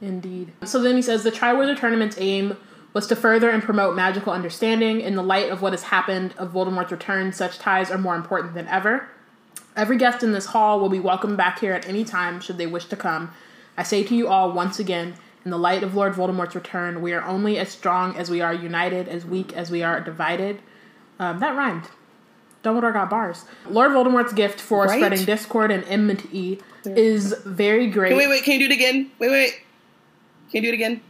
Indeed. 0.02 0.52
So 0.64 0.82
then 0.82 0.96
he 0.96 1.02
says 1.02 1.24
the 1.24 1.32
Triwizard 1.32 1.78
Tournament's 1.78 2.18
aim 2.18 2.58
was 2.92 3.06
to 3.06 3.16
further 3.16 3.48
and 3.48 3.62
promote 3.62 3.96
magical 3.96 4.34
understanding. 4.34 5.00
In 5.00 5.16
the 5.16 5.22
light 5.22 5.48
of 5.48 5.62
what 5.62 5.72
has 5.72 5.84
happened 5.84 6.34
of 6.36 6.52
Voldemort's 6.52 6.92
return, 6.92 7.32
such 7.32 7.58
ties 7.58 7.90
are 7.90 7.96
more 7.96 8.14
important 8.14 8.52
than 8.52 8.68
ever. 8.68 9.08
Every 9.74 9.96
guest 9.96 10.22
in 10.22 10.32
this 10.32 10.46
hall 10.46 10.78
will 10.78 10.90
be 10.90 11.00
welcome 11.00 11.36
back 11.36 11.60
here 11.60 11.72
at 11.72 11.88
any 11.88 12.04
time 12.04 12.38
should 12.40 12.58
they 12.58 12.66
wish 12.66 12.84
to 12.86 12.96
come. 12.96 13.32
I 13.76 13.82
say 13.82 14.02
to 14.04 14.14
you 14.14 14.28
all 14.28 14.52
once 14.52 14.78
again, 14.78 15.14
in 15.44 15.50
the 15.50 15.58
light 15.58 15.82
of 15.82 15.94
Lord 15.94 16.14
Voldemort's 16.14 16.54
return, 16.54 17.00
we 17.02 17.12
are 17.12 17.22
only 17.22 17.58
as 17.58 17.68
strong 17.68 18.16
as 18.16 18.30
we 18.30 18.40
are 18.40 18.52
united, 18.52 19.08
as 19.08 19.24
weak 19.24 19.52
as 19.52 19.70
we 19.70 19.82
are 19.82 20.00
divided. 20.00 20.60
Um, 21.18 21.38
that 21.40 21.54
rhymed. 21.56 21.84
Dumbledore 22.64 22.92
got 22.92 23.08
bars. 23.10 23.44
Lord 23.68 23.92
Voldemort's 23.92 24.32
gift 24.32 24.60
for 24.60 24.86
Right? 24.86 24.98
spreading 24.98 25.24
discord 25.24 25.70
and 25.70 25.84
enmity 25.84 26.60
is 26.84 27.32
very 27.44 27.86
great. 27.88 28.08
Can, 28.10 28.18
Wait, 28.18 28.28
wait, 28.28 28.42
can 28.42 28.54
you 28.54 28.66
do 28.68 28.72
it 28.72 28.74
again? 28.74 29.10
Wait, 29.20 29.30
wait. 29.30 29.50
Can 30.50 30.62
you 30.62 30.62
do 30.62 30.68
it 30.68 30.74
again? 30.74 31.00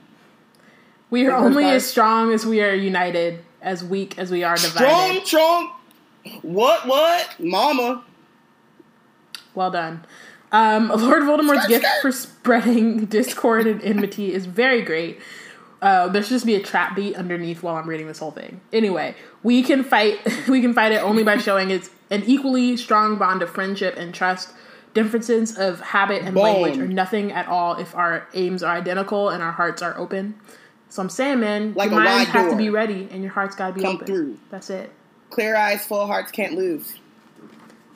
We 1.09 1.27
are 1.27 1.31
Like 1.31 1.41
only 1.41 1.63
bars? 1.65 1.77
as 1.85 1.87
strong 1.91 2.33
as 2.33 2.45
we 2.45 2.61
are 2.63 2.75
united, 2.75 3.43
as 3.63 3.83
weak 3.85 4.19
as 4.19 4.31
we 4.31 4.45
are 4.45 4.57
divided. 4.57 4.77
Strong, 4.79 5.09
divided. 5.09 5.27
strong. 5.27 5.73
What, 6.43 6.87
what? 6.87 7.35
Mama. 7.41 8.05
Well 9.55 9.71
done. 9.71 10.05
Um, 10.53 10.89
Lord 10.97 11.23
Voldemort's 11.23 11.67
gift 11.67 11.87
for 12.01 12.13
spreading 12.13 13.05
discord 13.07 13.67
and 13.67 13.83
enmity 13.83 14.33
is 14.33 14.47
very 14.47 14.83
great. 14.83 15.21
Uh, 15.83 16.09
there 16.09 16.23
should 16.23 16.31
just 16.31 16.47
be 16.47 16.55
a 16.55 16.63
trap 16.63 16.97
beat 16.97 17.15
underneath 17.17 17.63
while 17.63 17.77
I'm 17.77 17.89
reading 17.89 18.07
this 18.07 18.19
whole 18.19 18.31
thing. 18.31 18.61
Anyway, 18.73 19.15
we 19.43 19.63
can 19.63 19.85
fight. 19.85 20.19
We 20.49 20.61
can 20.61 20.73
fight 20.73 20.93
it 20.93 21.03
only 21.03 21.23
by 21.25 21.37
showing 21.39 21.71
it's 21.71 21.91
an 22.11 22.23
equally 22.25 22.77
strong 22.77 23.17
bond 23.17 23.43
of 23.43 23.51
friendship 23.51 23.97
and 23.97 24.15
trust. 24.15 24.51
Differences 24.95 25.59
of 25.59 25.81
habit 25.81 26.23
and 26.23 26.35
language 26.35 26.79
are 26.79 26.89
nothing 26.89 27.31
at 27.31 27.47
all 27.49 27.77
if 27.77 27.95
our 27.95 28.27
aims 28.33 28.63
are 28.63 28.75
identical 28.75 29.29
and 29.29 29.43
our 29.43 29.53
hearts 29.53 29.83
are 29.83 29.95
open. 29.99 30.37
So 30.89 31.03
I'm 31.03 31.11
saying, 31.11 31.41
man, 31.41 31.75
Like 31.75 31.91
your 31.91 32.01
mind 32.01 32.29
has 32.29 32.51
to 32.51 32.57
be 32.57 32.71
ready 32.71 33.07
and 33.11 33.23
your 33.23 33.33
heart's 33.33 33.55
got 33.55 33.69
to 33.69 33.73
be 33.75 33.83
Come 33.83 33.97
open. 33.97 34.07
through. 34.07 34.39
That's 34.51 34.71
it. 34.71 34.91
Clear 35.29 35.55
eyes, 35.55 35.85
full 35.85 36.07
hearts 36.07 36.33
can't 36.33 36.55
lose. 36.55 36.95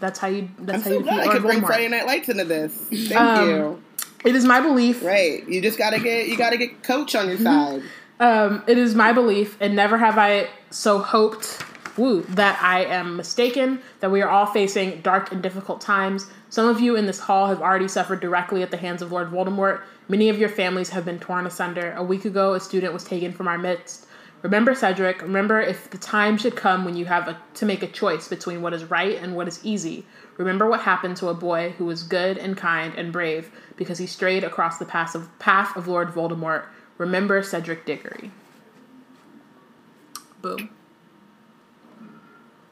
That's 0.00 0.18
how 0.18 0.28
you. 0.28 0.48
That's 0.58 0.78
I'm 0.78 0.82
how 0.82 0.90
so 0.90 0.98
you 0.98 1.02
glad 1.04 1.28
I 1.28 1.32
could 1.32 1.42
bring 1.42 1.60
Friday 1.60 1.88
Night 1.88 2.06
Lights 2.06 2.28
into 2.28 2.44
this. 2.44 2.74
Thank 2.90 3.14
Um, 3.16 3.48
you. 3.48 3.82
It 4.24 4.34
is 4.34 4.44
my 4.44 4.60
belief. 4.60 5.02
Right. 5.04 5.46
You 5.48 5.60
just 5.62 5.78
gotta 5.78 5.98
get 6.00 6.28
you 6.28 6.36
gotta 6.36 6.56
get 6.56 6.82
coach 6.82 7.14
on 7.14 7.28
your 7.28 7.36
Mm-hmm. 7.38 7.80
side. 7.80 7.82
Um, 8.20 8.62
it 8.66 8.76
is 8.76 8.94
my 8.94 9.12
belief, 9.12 9.56
and 9.60 9.74
never 9.76 9.96
have 9.98 10.18
I 10.18 10.48
so 10.70 10.98
hoped. 10.98 11.62
Woo, 11.96 12.22
that 12.30 12.58
I 12.62 12.84
am 12.84 13.16
mistaken. 13.16 13.80
That 14.00 14.10
we 14.10 14.22
are 14.22 14.28
all 14.28 14.46
facing 14.46 15.00
dark 15.02 15.32
and 15.32 15.42
difficult 15.42 15.80
times. 15.80 16.26
Some 16.48 16.66
of 16.68 16.80
you 16.80 16.96
in 16.96 17.06
this 17.06 17.18
hall 17.20 17.46
have 17.48 17.60
already 17.60 17.88
suffered 17.88 18.20
directly 18.20 18.62
at 18.62 18.70
the 18.70 18.76
hands 18.76 19.02
of 19.02 19.12
Lord 19.12 19.30
Voldemort. 19.30 19.80
Many 20.08 20.28
of 20.28 20.38
your 20.38 20.48
families 20.48 20.90
have 20.90 21.04
been 21.04 21.18
torn 21.18 21.46
asunder. 21.46 21.92
A 21.96 22.02
week 22.02 22.24
ago, 22.24 22.54
a 22.54 22.60
student 22.60 22.92
was 22.92 23.04
taken 23.04 23.32
from 23.32 23.48
our 23.48 23.58
midst. 23.58 24.06
Remember, 24.42 24.74
Cedric, 24.74 25.20
remember 25.20 25.60
if 25.60 25.90
the 25.90 25.98
time 25.98 26.38
should 26.38 26.56
come 26.56 26.84
when 26.84 26.96
you 26.96 27.04
have 27.04 27.28
a, 27.28 27.38
to 27.54 27.66
make 27.66 27.82
a 27.82 27.86
choice 27.86 28.26
between 28.28 28.62
what 28.62 28.72
is 28.72 28.84
right 28.84 29.18
and 29.20 29.36
what 29.36 29.46
is 29.46 29.60
easy. 29.64 30.06
Remember 30.38 30.66
what 30.66 30.80
happened 30.80 31.18
to 31.18 31.28
a 31.28 31.34
boy 31.34 31.74
who 31.76 31.84
was 31.84 32.02
good 32.02 32.38
and 32.38 32.56
kind 32.56 32.94
and 32.94 33.12
brave 33.12 33.50
because 33.76 33.98
he 33.98 34.06
strayed 34.06 34.42
across 34.42 34.78
the 34.78 34.86
path 34.86 35.14
of, 35.14 35.38
path 35.38 35.76
of 35.76 35.86
Lord 35.86 36.08
Voldemort. 36.08 36.64
Remember 36.96 37.42
Cedric 37.42 37.84
Diggory. 37.84 38.30
Boom. 40.40 40.70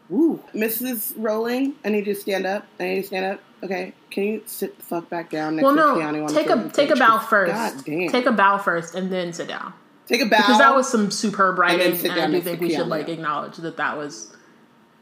Woo. 0.09 0.43
Mrs. 0.55 1.13
Rowling, 1.17 1.75
I 1.85 1.91
need 1.91 2.07
you 2.07 2.15
to 2.15 2.21
stand 2.21 2.47
up. 2.47 2.67
I 2.81 2.85
need 2.85 2.95
you 2.97 3.01
to 3.03 3.07
stand 3.09 3.25
up. 3.27 3.41
Okay. 3.63 3.93
Can 4.11 4.25
you 4.25 4.43
sit 4.47 4.79
the 4.79 4.85
fuck 4.85 5.11
back 5.11 5.31
down 5.31 5.57
next 5.57 5.65
Well, 5.65 5.75
to 5.75 5.81
no, 5.81 5.97
Keanu 5.97 6.23
on 6.27 6.35
take 6.35 6.47
the 6.47 6.67
a 6.67 6.71
take 6.71 6.91
a 6.91 6.97
bow 6.97 7.19
first. 7.19 7.53
God 7.53 7.85
damn. 7.85 8.09
Take 8.09 8.27
a 8.27 8.33
bow 8.33 8.57
first 8.57 8.95
and 8.95 9.13
then 9.13 9.33
sit 9.35 9.49
down. 9.49 9.75
Take 10.09 10.23
a 10.23 10.27
bow. 10.27 10.39
Because 10.39 10.59
that 10.59 10.75
was 10.75 10.89
some 10.89 11.11
superb 11.11 11.59
writing, 11.59 11.95
sit 11.97 12.11
and 12.13 12.21
I 12.21 12.31
do 12.31 12.41
think 12.41 12.61
we 12.61 12.75
should 12.75 12.89
like 12.89 13.09
acknowledge 13.09 13.59
that 13.59 13.77
that 13.77 13.97
was 13.97 14.35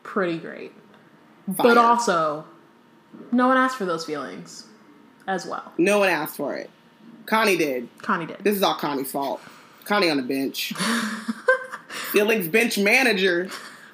pretty 0.02 0.38
great. 0.38 0.72
Fire. 1.46 1.54
But 1.56 1.78
also, 1.78 2.44
no 3.30 3.46
one 3.46 3.56
asked 3.56 3.76
for 3.76 3.84
those 3.84 4.04
feelings 4.04 4.66
as 5.28 5.46
well. 5.46 5.72
No 5.78 6.00
one 6.00 6.08
asked 6.08 6.36
for 6.36 6.56
it. 6.56 6.70
Connie 7.26 7.56
did. 7.56 7.88
Connie 7.98 8.26
did. 8.26 8.38
This 8.42 8.56
is 8.56 8.62
all 8.62 8.74
Connie's 8.74 9.10
fault. 9.10 9.40
Connie 9.84 10.10
on 10.10 10.16
the 10.16 10.22
bench. 10.24 10.72
Feelings 11.88 12.48
bench 12.48 12.76
manager. 12.76 13.48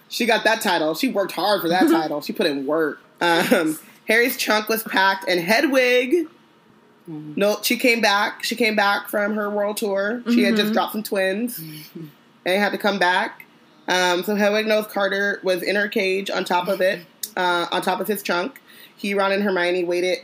She 0.09 0.25
got 0.27 0.45
that 0.45 0.63
title. 0.63 0.95
She 0.95 1.09
worked 1.09 1.33
hard 1.33 1.61
for 1.61 1.69
that 1.69 1.83
title. 1.91 2.23
She 2.23 2.33
put 2.33 2.47
in 2.47 2.67
work. 2.67 3.01
Um, 3.21 3.79
Harry's 4.09 4.37
trunk 4.37 4.69
was 4.69 4.83
packed, 4.83 5.29
and 5.29 5.41
Hedwig. 5.41 6.27
No, 7.07 7.59
she 7.63 7.77
came 7.77 8.01
back. 8.01 8.45
She 8.45 8.57
came 8.57 8.77
back 8.77 9.09
from 9.09 9.35
her 9.35 9.51
world 9.51 9.77
tour. 9.77 10.23
She 10.31 10.45
had 10.45 10.57
just 10.57 10.73
dropped 10.73 10.93
some 10.93 11.03
twins, 11.03 11.59
and 11.59 12.61
had 12.61 12.71
to 12.71 12.79
come 12.79 12.99
back. 12.99 13.47
Um, 13.89 14.23
so 14.23 14.37
Hedwig 14.37 14.67
knows 14.67 14.87
Carter 14.87 15.41
was 15.43 15.63
in 15.63 15.77
her 15.77 15.89
cage 15.89 16.31
on 16.31 16.45
top 16.45 16.69
of 16.69 16.81
it, 16.81 17.05
uh, 17.37 17.67
on 17.73 17.83
top 17.83 18.01
of 18.01 18.07
his 18.07 18.23
trunk. 18.23 18.61
He, 18.97 19.15
Ron, 19.15 19.33
and 19.33 19.43
Hermione 19.43 19.85
waited. 19.85 20.19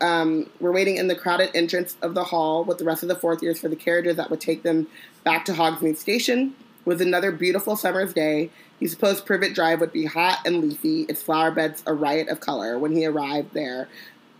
Um, 0.00 0.48
were 0.60 0.72
waiting 0.72 0.96
in 0.96 1.08
the 1.08 1.14
crowded 1.14 1.50
entrance 1.54 1.98
of 2.00 2.14
the 2.14 2.24
hall 2.24 2.64
with 2.64 2.78
the 2.78 2.86
rest 2.86 3.02
of 3.02 3.10
the 3.10 3.14
fourth 3.14 3.42
years 3.42 3.60
for 3.60 3.68
the 3.68 3.76
carriages 3.76 4.16
that 4.16 4.30
would 4.30 4.40
take 4.40 4.62
them 4.62 4.86
back 5.24 5.44
to 5.44 5.52
Hogsmeade 5.52 5.98
Station. 5.98 6.54
It 6.80 6.86
was 6.86 7.02
another 7.02 7.30
beautiful 7.30 7.76
summer's 7.76 8.14
day. 8.14 8.48
He 8.80 8.86
supposed 8.86 9.26
Privet 9.26 9.54
Drive 9.54 9.80
would 9.80 9.92
be 9.92 10.06
hot 10.06 10.38
and 10.46 10.62
leafy, 10.62 11.02
its 11.02 11.20
flower 11.20 11.50
beds 11.50 11.82
a 11.86 11.92
riot 11.92 12.28
of 12.28 12.40
color 12.40 12.78
when 12.78 12.92
he 12.92 13.04
arrived 13.04 13.52
there 13.52 13.88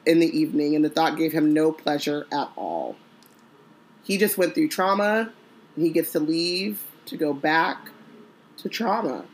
in 0.06 0.20
the 0.20 0.38
evening, 0.38 0.74
and 0.74 0.84
the 0.84 0.88
thought 0.88 1.16
gave 1.16 1.32
him 1.32 1.52
no 1.52 1.72
pleasure 1.72 2.26
at 2.32 2.50
all. 2.56 2.96
He 4.04 4.16
just 4.16 4.38
went 4.38 4.54
through 4.54 4.68
trauma, 4.68 5.32
and 5.76 5.84
he 5.84 5.90
gets 5.90 6.12
to 6.12 6.20
leave 6.20 6.82
to 7.06 7.16
go 7.16 7.32
back 7.32 7.90
to 8.58 8.68
trauma. 8.68 9.24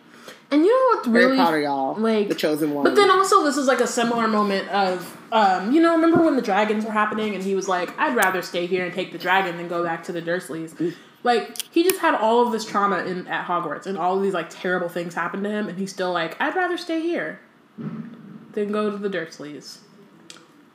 And 0.51 0.65
you 0.65 0.71
know 0.71 0.97
what's 0.97 1.09
really 1.09 1.37
proud 1.37 1.55
of 1.55 1.63
y'all, 1.63 1.95
like 1.97 2.29
the 2.29 2.35
chosen 2.35 2.73
one. 2.73 2.85
But 2.85 2.95
then 2.95 3.11
also, 3.11 3.43
this 3.45 3.57
is 3.57 3.67
like 3.67 3.81
a 3.81 3.87
similar 3.87 4.29
moment 4.29 4.69
of, 4.69 5.17
um, 5.33 5.73
you 5.73 5.81
know, 5.81 5.93
remember 5.93 6.23
when 6.23 6.37
the 6.37 6.43
dragons 6.43 6.85
were 6.85 6.93
happening, 6.93 7.35
and 7.35 7.43
he 7.43 7.55
was 7.55 7.69
like, 7.69 7.99
"I'd 7.99 8.15
rather 8.15 8.43
stay 8.43 8.67
here 8.67 8.85
and 8.85 8.95
take 8.95 9.13
the 9.13 9.19
dragon 9.19 9.57
than 9.57 9.69
go 9.69 9.83
back 9.83 10.05
to 10.05 10.13
the 10.13 10.23
Dursleys." 10.23 10.95
Like 11.23 11.63
he 11.73 11.83
just 11.83 12.01
had 12.01 12.15
all 12.15 12.47
of 12.47 12.53
this 12.53 12.65
trauma 12.65 12.99
in 13.05 13.27
at 13.27 13.47
Hogwarts, 13.47 13.87
and 13.87 13.99
all 13.99 14.17
of 14.17 14.23
these 14.23 14.35
like 14.35 14.51
terrible 14.51 14.89
things 14.89 15.15
happened 15.15 15.45
to 15.45 15.51
him, 15.51 15.69
and 15.69 15.79
he's 15.79 15.91
still 15.91 16.13
like, 16.13 16.41
"I'd 16.41 16.55
rather 16.55 16.77
stay 16.77 17.01
here 17.01 17.41
than 17.77 18.71
go 18.71 18.91
to 18.91 18.97
the 18.97 19.09
Dursleys." 19.09 19.79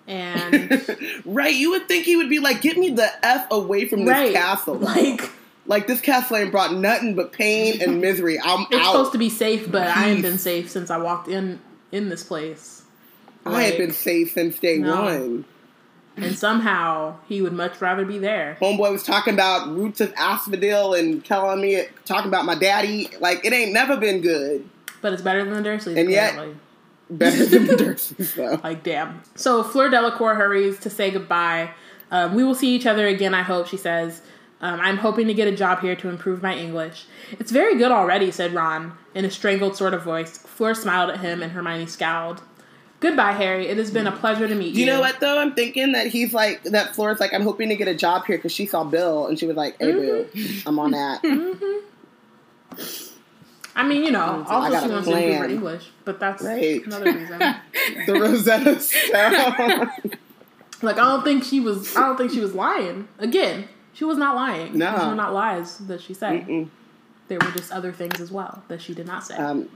And 0.10 1.22
right, 1.26 1.54
you 1.54 1.70
would 1.72 1.88
think 1.88 2.04
he 2.06 2.16
would 2.16 2.30
be 2.30 2.40
like, 2.40 2.62
"Get 2.62 2.78
me 2.78 2.90
the 2.90 3.10
f 3.26 3.46
away 3.52 3.88
from 3.88 4.00
this 4.06 4.10
right, 4.10 4.34
castle." 4.34 4.76
like 4.76 5.30
Like 5.68 5.86
this 5.88 6.02
castle 6.02 6.36
ain't 6.38 6.52
brought 6.52 6.74
nothing 6.74 7.16
but 7.16 7.32
pain 7.32 7.82
and 7.82 8.02
misery. 8.08 8.40
I'm 8.44 8.66
it's 8.72 8.76
out. 8.82 8.92
supposed 8.92 9.12
to 9.14 9.18
be 9.20 9.30
safe, 9.30 9.72
but 9.72 9.88
I 9.88 10.10
ain't 10.10 10.24
been 10.24 10.40
safe 10.40 10.70
since 10.70 10.90
I 10.90 10.98
walked 10.98 11.28
in 11.28 11.60
in 11.92 12.10
this 12.10 12.24
place. 12.24 12.82
I 13.46 13.50
ain't 13.66 13.70
Like, 13.72 13.78
been 13.78 13.92
safe 13.94 14.32
since 14.34 14.58
day 14.60 14.80
No. 14.80 15.02
one. 15.04 15.46
and 16.18 16.38
somehow 16.38 17.16
he 17.28 17.42
would 17.42 17.54
much 17.54 17.80
rather 17.80 18.04
be 18.04 18.18
there. 18.18 18.58
Homeboy 18.60 18.92
was 18.92 19.04
talking 19.04 19.34
about 19.36 19.70
roots 19.70 20.02
of 20.02 20.12
asphodel 20.18 20.94
and 20.96 21.24
telling 21.24 21.62
me 21.62 21.84
talking 22.06 22.28
about 22.28 22.46
my 22.46 22.56
daddy. 22.56 23.10
Like 23.20 23.46
it 23.46 23.54
ain't 23.54 23.72
never 23.74 23.96
been 23.96 24.22
good. 24.22 24.68
But 25.02 25.14
it's 25.14 25.22
better 25.22 25.46
than 25.46 25.62
the 25.64 25.70
Dursleys, 25.70 25.98
And 25.98 26.10
yet- 26.10 26.32
apparently. 26.34 26.58
Better 27.10 27.46
than 27.46 27.66
the 27.68 27.74
Dursleys 27.76 28.36
though. 28.36 28.60
Like, 28.64 28.84
damn. 28.84 29.22
So 29.36 29.64
Fleur 29.64 29.90
Delacour 29.90 30.36
hurries 30.36 30.80
to 30.82 30.90
say 30.90 31.10
goodbye. 31.12 31.72
Um, 32.12 32.36
we 32.36 32.44
will 32.44 32.56
see 32.56 32.76
each 32.76 32.86
other 32.86 33.08
again, 33.08 33.34
I 33.34 33.42
hope, 33.44 33.68
she 33.68 33.78
says. 33.78 34.22
Um, 34.62 34.80
I'm 34.82 34.98
hoping 34.98 35.28
to 35.28 35.34
get 35.34 35.48
a 35.48 35.56
job 35.56 35.80
here 35.80 35.96
to 35.96 36.10
improve 36.10 36.42
my 36.44 36.54
English. 36.56 37.06
It's 37.40 37.52
very 37.52 37.78
good 37.78 37.92
already, 37.92 38.30
said 38.32 38.54
Ron, 38.54 38.98
in 39.16 39.24
a 39.26 39.32
strangled 39.32 39.78
sort 39.78 39.94
of 39.94 40.04
voice. 40.04 40.38
Fleur 40.40 40.74
smiled 40.74 41.10
at 41.12 41.20
him, 41.22 41.42
and 41.42 41.52
Hermione 41.54 41.86
scowled. 41.86 42.42
Goodbye, 43.00 43.32
Harry. 43.32 43.68
It 43.68 43.78
has 43.78 43.90
been 43.92 44.06
a 44.08 44.12
pleasure 44.12 44.48
to 44.50 44.56
meet 44.56 44.74
you. 44.74 44.82
You 44.82 44.86
know 44.88 45.00
what 45.00 45.22
though? 45.22 45.40
I'm 45.40 45.54
thinking 45.56 45.94
that 45.94 46.08
he's 46.08 46.34
like 46.34 46.62
that. 46.64 46.94
Flora's 46.94 47.22
like, 47.22 47.34
I'm 47.34 47.44
hoping 47.44 47.70
to 47.70 47.76
get 47.78 47.88
a 47.88 47.96
job 47.96 48.26
here 48.26 48.38
because 48.38 48.52
she 48.52 48.66
saw 48.66 48.84
Bill 48.84 49.28
and 49.28 49.40
she 49.40 49.46
was 49.48 49.56
like, 49.56 49.78
Hey, 49.80 49.94
Mm-hmm. 49.94 50.68
I'm 50.68 50.78
on 50.80 50.92
that. 50.92 51.22
I 53.80 53.88
mean, 53.88 54.04
you 54.04 54.12
know, 54.12 54.46
also 54.48 54.86
she 54.86 54.92
wants 54.92 55.08
to 55.08 55.14
improve 55.16 55.34
her 55.34 55.38
plan. 55.40 55.50
English, 55.52 55.90
but 56.04 56.20
that's 56.20 56.44
Right. 56.44 56.86
another 56.86 57.14
reason. 57.14 57.40
the 58.06 58.14
Rosetta 58.14 58.80
Stone. 58.80 59.90
Like, 60.82 60.96
I 60.98 61.02
don't 61.02 61.26
think 61.26 61.44
she 61.44 61.60
was. 61.60 61.94
I 61.98 62.02
don't 62.08 62.16
think 62.18 62.32
she 62.32 62.40
was 62.40 62.54
lying. 62.56 63.10
Again, 63.18 63.68
she 63.92 64.06
was 64.06 64.18
not 64.18 64.34
lying. 64.36 64.78
No. 64.78 64.94
These 64.98 65.08
were 65.08 65.16
not 65.16 65.34
lies 65.34 65.78
that 65.80 66.00
she 66.00 66.14
said. 66.14 66.48
Mm-mm. 66.48 66.70
There 67.28 67.38
were 67.38 67.52
just 67.52 67.74
other 67.74 67.92
things 67.92 68.22
as 68.22 68.32
well 68.32 68.64
that 68.70 68.82
she 68.82 68.94
did 68.94 69.06
not 69.06 69.26
say. 69.26 69.36
Um, 69.36 69.68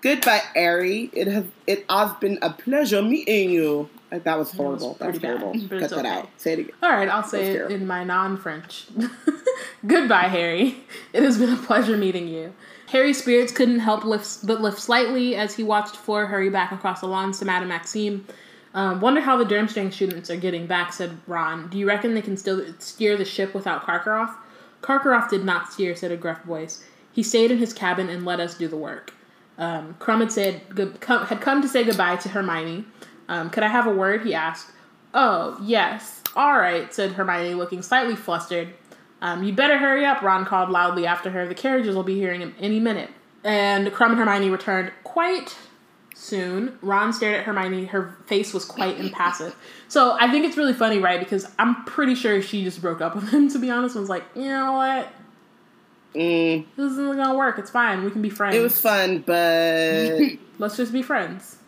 goodbye, 0.00 0.40
Ari. 0.56 1.10
It 1.12 1.26
has 1.28 1.44
it 1.66 1.84
has 1.90 2.12
been 2.14 2.38
a 2.40 2.48
pleasure 2.50 3.02
meeting 3.02 3.50
you. 3.50 3.90
That 4.10 4.38
was 4.38 4.52
horrible. 4.52 4.94
That 4.94 5.08
was 5.08 5.18
pretty 5.18 5.34
bad, 5.34 5.42
horrible. 5.42 5.68
Cut 5.68 5.90
that 5.90 5.98
okay. 5.98 6.08
out. 6.08 6.28
Say 6.36 6.52
it 6.52 6.58
again. 6.60 6.74
All 6.82 6.90
right, 6.90 7.08
I'll 7.08 7.24
say 7.24 7.58
That's 7.58 7.72
it 7.72 7.74
in 7.74 7.86
my 7.86 8.04
non-French. 8.04 8.86
Goodbye, 9.86 10.28
Harry. 10.28 10.76
It 11.12 11.22
has 11.22 11.38
been 11.38 11.52
a 11.52 11.56
pleasure 11.56 11.96
meeting 11.96 12.28
you. 12.28 12.54
Harry's 12.88 13.18
spirits 13.18 13.52
couldn't 13.52 13.80
help 13.80 14.04
lift, 14.04 14.46
but 14.46 14.60
lift 14.60 14.78
slightly 14.78 15.34
as 15.34 15.56
he 15.56 15.64
watched 15.64 15.96
Fleur 15.96 16.26
hurry 16.26 16.50
back 16.50 16.70
across 16.70 17.00
the 17.00 17.08
lawns 17.08 17.40
to 17.40 17.44
Madame 17.44 17.68
Maxime. 17.68 18.24
Um, 18.74 19.00
wonder 19.00 19.20
how 19.20 19.36
the 19.36 19.44
Durmstrang 19.44 19.92
students 19.92 20.30
are 20.30 20.36
getting 20.36 20.66
back, 20.66 20.92
said 20.92 21.18
Ron. 21.26 21.68
Do 21.68 21.78
you 21.78 21.88
reckon 21.88 22.14
they 22.14 22.22
can 22.22 22.36
still 22.36 22.64
steer 22.78 23.16
the 23.16 23.24
ship 23.24 23.54
without 23.54 23.84
Karkaroff? 23.84 24.36
Karkaroff 24.82 25.30
did 25.30 25.44
not 25.44 25.72
steer, 25.72 25.96
said 25.96 26.12
a 26.12 26.16
gruff 26.16 26.42
voice. 26.42 26.84
He 27.10 27.22
stayed 27.22 27.50
in 27.50 27.58
his 27.58 27.72
cabin 27.72 28.08
and 28.08 28.24
let 28.24 28.38
us 28.38 28.54
do 28.54 28.68
the 28.68 28.76
work. 28.76 29.14
Um, 29.58 29.96
Krum 29.98 30.20
had 30.20 30.30
said 30.30 30.60
had 30.76 31.40
come 31.40 31.62
to 31.62 31.68
say 31.68 31.82
goodbye 31.82 32.16
to 32.16 32.28
Hermione. 32.28 32.84
Um, 33.28 33.50
could 33.50 33.62
I 33.62 33.68
have 33.68 33.86
a 33.86 33.92
word? 33.92 34.22
He 34.24 34.34
asked. 34.34 34.68
Oh 35.14 35.58
yes, 35.62 36.22
all 36.34 36.58
right," 36.58 36.92
said 36.92 37.12
Hermione, 37.12 37.54
looking 37.54 37.82
slightly 37.82 38.14
flustered. 38.16 38.68
Um, 39.22 39.42
"You'd 39.42 39.56
better 39.56 39.78
hurry 39.78 40.04
up," 40.04 40.20
Ron 40.22 40.44
called 40.44 40.70
loudly 40.70 41.06
after 41.06 41.30
her. 41.30 41.46
"The 41.48 41.54
carriages 41.54 41.94
will 41.96 42.02
be 42.02 42.16
here 42.16 42.32
in 42.32 42.54
any 42.60 42.78
minute." 42.80 43.10
And 43.42 43.86
Krum 43.88 44.10
and 44.10 44.18
Hermione 44.18 44.50
returned 44.50 44.92
quite 45.04 45.56
soon. 46.14 46.78
Ron 46.82 47.12
stared 47.12 47.36
at 47.36 47.44
Hermione. 47.44 47.86
Her 47.86 48.16
face 48.26 48.52
was 48.52 48.64
quite 48.64 48.98
impassive. 48.98 49.54
So 49.88 50.16
I 50.20 50.28
think 50.32 50.44
it's 50.44 50.56
really 50.56 50.72
funny, 50.72 50.98
right? 50.98 51.20
Because 51.20 51.48
I'm 51.60 51.84
pretty 51.84 52.16
sure 52.16 52.42
she 52.42 52.64
just 52.64 52.82
broke 52.82 53.00
up 53.00 53.14
with 53.14 53.28
him. 53.30 53.48
To 53.50 53.58
be 53.60 53.70
honest, 53.70 53.94
and 53.94 54.02
was 54.02 54.10
like, 54.10 54.24
"You 54.34 54.48
know 54.48 54.72
what? 54.72 55.08
Mm, 56.14 56.64
This 56.76 56.92
isn't 56.92 57.16
gonna 57.16 57.36
work. 57.36 57.58
It's 57.58 57.70
fine. 57.70 58.02
We 58.04 58.10
can 58.10 58.20
be 58.20 58.28
friends." 58.30 58.56
it 58.56 58.60
was 58.60 58.80
fun, 58.80 59.22
but 59.24 60.20
Let's 60.58 60.76
just 60.76 60.92
be 60.92 61.02
friends. 61.02 61.58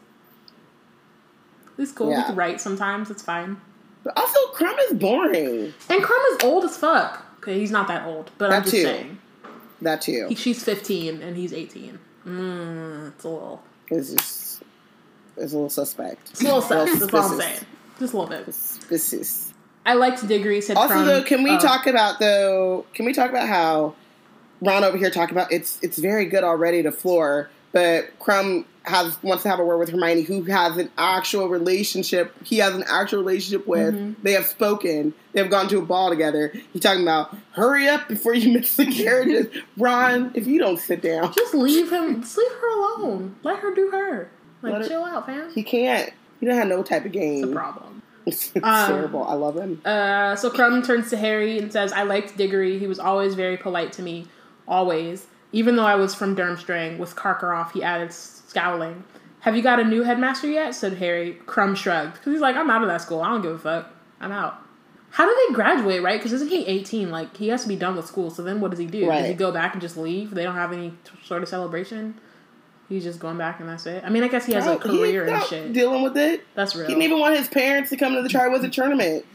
It's 1.78 1.92
cool. 1.92 2.08
We 2.08 2.14
Yeah. 2.14 2.24
can 2.24 2.36
write 2.36 2.60
sometimes. 2.60 3.10
It's 3.10 3.22
fine. 3.22 3.60
but 4.04 4.16
also 4.16 4.38
Krum 4.54 4.74
is 4.90 4.96
boring. 4.98 5.74
And 5.90 6.02
Krum 6.02 6.32
is 6.32 6.44
old 6.44 6.64
as 6.64 6.76
fuck. 6.76 7.22
Okay, 7.38 7.58
he's 7.58 7.70
not 7.70 7.88
that 7.88 8.06
old, 8.06 8.30
but 8.38 8.46
I'm 8.46 8.50
That 8.50 8.62
just 8.64 8.74
too. 8.76 8.82
saying. 8.82 9.18
That 9.82 10.00
too. 10.02 10.26
He, 10.28 10.34
she's 10.34 10.62
15 10.62 11.20
and 11.22 11.36
he's 11.36 11.52
18. 11.52 11.98
Mm, 12.26 13.08
it's 13.08 13.24
a 13.24 13.28
little, 13.28 13.62
It's 13.90 14.10
just 14.12 14.62
it's 15.36 15.52
a 15.52 15.56
little 15.56 15.70
suspect. 15.70 16.30
it's 16.30 16.40
a 16.40 16.44
little 16.44 16.60
sus. 16.62 16.98
That's 16.98 17.14
all 17.14 17.20
I'm 17.32 17.40
saying. 17.40 17.58
Just 17.98 18.12
a 18.14 18.18
little 18.18 18.26
bit. 18.44 18.54
Suspicious. 18.54 19.52
I 19.86 19.94
liked 19.94 20.26
Diggory 20.26 20.60
said. 20.60 20.76
Also, 20.76 20.94
Krum, 20.94 21.06
though, 21.06 21.22
can 21.22 21.42
we 21.42 21.50
uh, 21.50 21.58
talk 21.60 21.86
about 21.86 22.18
though? 22.18 22.84
Can 22.94 23.04
we 23.06 23.12
talk 23.12 23.30
about 23.30 23.48
how 23.48 23.94
Ron 24.60 24.84
over 24.84 24.96
here 24.96 25.10
talking 25.10 25.36
about 25.36 25.52
it's 25.52 25.78
it's 25.82 25.98
very 25.98 26.26
good 26.26 26.44
already 26.44 26.82
to 26.82 26.92
Fleur, 26.92 27.50
but 27.72 28.18
Krum 28.18 28.64
has 28.84 29.22
wants 29.22 29.42
to 29.42 29.50
have 29.50 29.58
a 29.58 29.64
word 29.64 29.76
with 29.78 29.90
Hermione, 29.90 30.22
who 30.22 30.42
has 30.44 30.76
an 30.78 30.90
actual 30.96 31.48
relationship. 31.48 32.34
He 32.44 32.56
has 32.58 32.74
an 32.74 32.84
actual 32.88 33.18
relationship 33.18 33.66
with. 33.66 33.94
Mm-hmm. 33.94 34.22
They 34.22 34.32
have 34.32 34.46
spoken. 34.46 35.12
They 35.32 35.40
have 35.40 35.50
gone 35.50 35.68
to 35.68 35.78
a 35.78 35.82
ball 35.82 36.08
together. 36.08 36.52
He's 36.72 36.80
talking 36.82 37.02
about 37.02 37.36
hurry 37.52 37.86
up 37.88 38.08
before 38.08 38.32
you 38.34 38.52
miss 38.52 38.76
the 38.76 38.86
carriages, 38.86 39.48
Ron. 39.76 40.30
If 40.34 40.46
you 40.46 40.58
don't 40.58 40.78
sit 40.78 41.02
down, 41.02 41.32
Just 41.34 41.52
leave 41.54 41.92
him. 41.92 42.22
Just 42.22 42.38
leave 42.38 42.50
her 42.52 42.78
alone. 43.00 43.36
Let 43.42 43.58
her 43.58 43.74
do 43.74 43.90
her. 43.90 44.30
Like 44.62 44.72
Let 44.72 44.82
her- 44.82 44.88
chill 44.88 45.04
out, 45.04 45.26
fam. 45.26 45.50
he 45.52 45.62
can't. 45.62 46.10
He 46.40 46.46
don't 46.46 46.56
have 46.56 46.68
no 46.68 46.82
type 46.82 47.04
of 47.04 47.14
It's 47.14 47.16
a 47.16 47.18
game. 47.46 47.52
problem. 47.52 48.02
it's 48.26 48.50
Um, 48.56 48.86
terrible. 48.88 49.24
I 49.24 49.34
love 49.34 49.56
him. 49.56 49.82
Uh, 49.84 50.34
so 50.36 50.50
Krum 50.50 50.84
turns 50.86 51.10
to 51.10 51.16
Harry 51.16 51.58
and 51.58 51.70
says, 51.72 51.92
I 51.92 52.04
liked 52.04 52.36
Diggory. 52.38 52.78
He 52.78 52.86
was 52.86 52.98
always 52.98 53.34
very 53.34 53.56
polite 53.56 53.92
to 53.94 54.02
me. 54.02 54.26
Always. 54.66 55.26
Even 55.52 55.76
though 55.76 55.86
I 55.86 55.94
was 55.94 56.14
from 56.14 56.36
Durmstrang. 56.36 56.98
With 56.98 57.16
Karkaroff, 57.16 57.72
he 57.72 57.82
added, 57.82 58.12
scowling. 58.12 59.04
Have 59.40 59.56
you 59.56 59.62
got 59.62 59.80
a 59.80 59.84
new 59.84 60.02
headmaster 60.02 60.48
yet? 60.48 60.74
said 60.74 60.94
Harry. 60.94 61.38
Krum 61.46 61.76
shrugged. 61.76 62.14
Because 62.14 62.32
he's 62.32 62.40
like, 62.40 62.56
I'm 62.56 62.70
out 62.70 62.82
of 62.82 62.88
that 62.88 63.00
school. 63.00 63.20
I 63.20 63.28
don't 63.28 63.42
give 63.42 63.52
a 63.52 63.58
fuck. 63.58 63.90
I'm 64.20 64.32
out. 64.32 64.60
How 65.10 65.24
do 65.26 65.46
they 65.48 65.54
graduate, 65.54 66.02
right? 66.02 66.18
Because 66.18 66.32
isn't 66.32 66.48
he 66.50 66.66
18? 66.66 67.10
Like, 67.10 67.36
he 67.36 67.48
has 67.48 67.62
to 67.62 67.68
be 67.68 67.76
done 67.76 67.96
with 67.96 68.06
school. 68.06 68.30
So 68.30 68.42
then 68.42 68.60
what 68.60 68.70
does 68.70 68.80
he 68.80 68.86
do? 68.86 69.06
Does 69.06 69.26
he 69.26 69.34
go 69.34 69.50
back 69.52 69.72
and 69.72 69.80
just 69.80 69.96
leave? 69.96 70.32
They 70.32 70.44
don't 70.44 70.54
have 70.54 70.72
any 70.72 70.90
t- 70.90 71.12
sort 71.24 71.42
of 71.42 71.48
celebration? 71.48 72.20
He's 72.88 73.04
just 73.04 73.18
going 73.18 73.36
back 73.36 73.60
and 73.60 73.68
that's 73.68 73.86
it. 73.86 74.02
I 74.04 74.08
mean, 74.08 74.22
I 74.22 74.28
guess 74.28 74.46
he 74.46 74.54
has 74.54 74.66
a 74.66 74.76
career 74.76 75.26
and 75.26 75.42
shit. 75.44 75.72
Dealing 75.72 76.02
with 76.02 76.16
it. 76.16 76.44
That's 76.54 76.74
real. 76.74 76.86
He 76.86 76.94
didn't 76.94 77.04
even 77.04 77.20
want 77.20 77.36
his 77.36 77.48
parents 77.48 77.90
to 77.90 77.96
come 77.96 78.14
to 78.14 78.22
the 78.22 78.28
Triwizard 78.28 78.72
Tournament. 78.72 79.26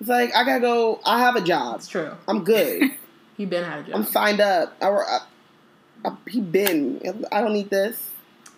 It's 0.00 0.08
like, 0.08 0.34
I 0.34 0.44
gotta 0.44 0.60
go. 0.60 1.00
I 1.04 1.18
have 1.18 1.34
a 1.34 1.40
job. 1.40 1.76
It's 1.76 1.88
true. 1.88 2.12
I'm 2.26 2.44
good. 2.44 2.90
He 3.38 3.44
been 3.44 3.62
had 3.62 3.78
a 3.78 3.82
job. 3.84 3.94
I'm 3.94 4.04
signed 4.04 4.40
up. 4.40 4.76
I, 4.82 4.88
I, 4.88 4.90
I, 4.90 5.20
he 6.28 6.40
been. 6.40 7.24
I 7.32 7.40
don't 7.40 7.52
need 7.52 7.70
this. 7.70 8.10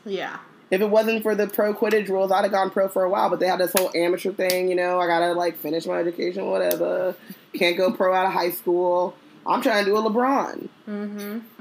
yeah. 0.05 0.39
If 0.71 0.81
it 0.81 0.89
wasn't 0.89 1.25
for 1.25 1.35
the 1.35 1.49
pro 1.49 1.75
Quidditch 1.75 2.09
rules, 2.09 2.31
I'd 2.31 2.43
have 2.45 2.53
gone 2.53 2.71
pro 2.71 2.87
for 2.89 3.03
a 3.03 3.11
while. 3.11 3.29
But 3.29 3.41
they 3.41 3.49
had 3.49 3.59
this 3.59 3.73
whole 3.77 3.91
amateur 3.93 4.33
thing, 4.33 4.69
you 4.69 4.77
know. 4.77 5.01
I 5.01 5.09
gotta 5.09 5.33
like 5.33 5.57
finish 5.57 5.85
my 5.85 5.99
education, 5.99 6.47
whatever. 6.47 7.17
Can't 7.55 7.77
go 7.77 7.91
pro 7.91 8.15
out 8.15 8.27
of 8.27 8.33
high 8.33 8.51
school. 8.53 9.17
I'm 9.45 9.63
trying 9.63 9.85
to 9.85 9.91
do 9.91 9.97
a 9.97 10.01
LeBron. 10.01 10.69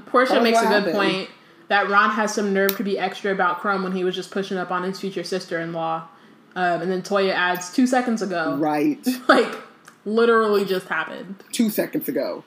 Portia 0.06 0.32
That 0.34 0.42
was 0.42 0.44
makes 0.44 0.58
a 0.58 0.62
good 0.62 0.68
happened. 0.70 0.92
point 0.94 1.30
that 1.66 1.88
Ron 1.88 2.10
has 2.10 2.32
some 2.32 2.52
nerve 2.52 2.76
to 2.76 2.84
be 2.84 2.98
extra 3.00 3.32
about 3.32 3.60
Krum 3.60 3.82
when 3.82 3.92
he 3.92 4.04
was 4.04 4.14
just 4.14 4.30
pushing 4.30 4.56
up 4.56 4.70
on 4.70 4.84
his 4.84 5.00
future 5.00 5.24
sister-in-law. 5.24 6.06
Um, 6.56 6.82
and 6.82 6.90
then 6.90 7.02
Toya 7.02 7.32
adds 7.32 7.72
two 7.72 7.86
seconds 7.88 8.22
ago, 8.22 8.56
Right, 8.58 9.04
like 9.28 9.52
literally 10.04 10.64
just 10.64 10.86
happened 10.88 11.42
two 11.52 11.70
seconds 11.70 12.08
ago. 12.08 12.44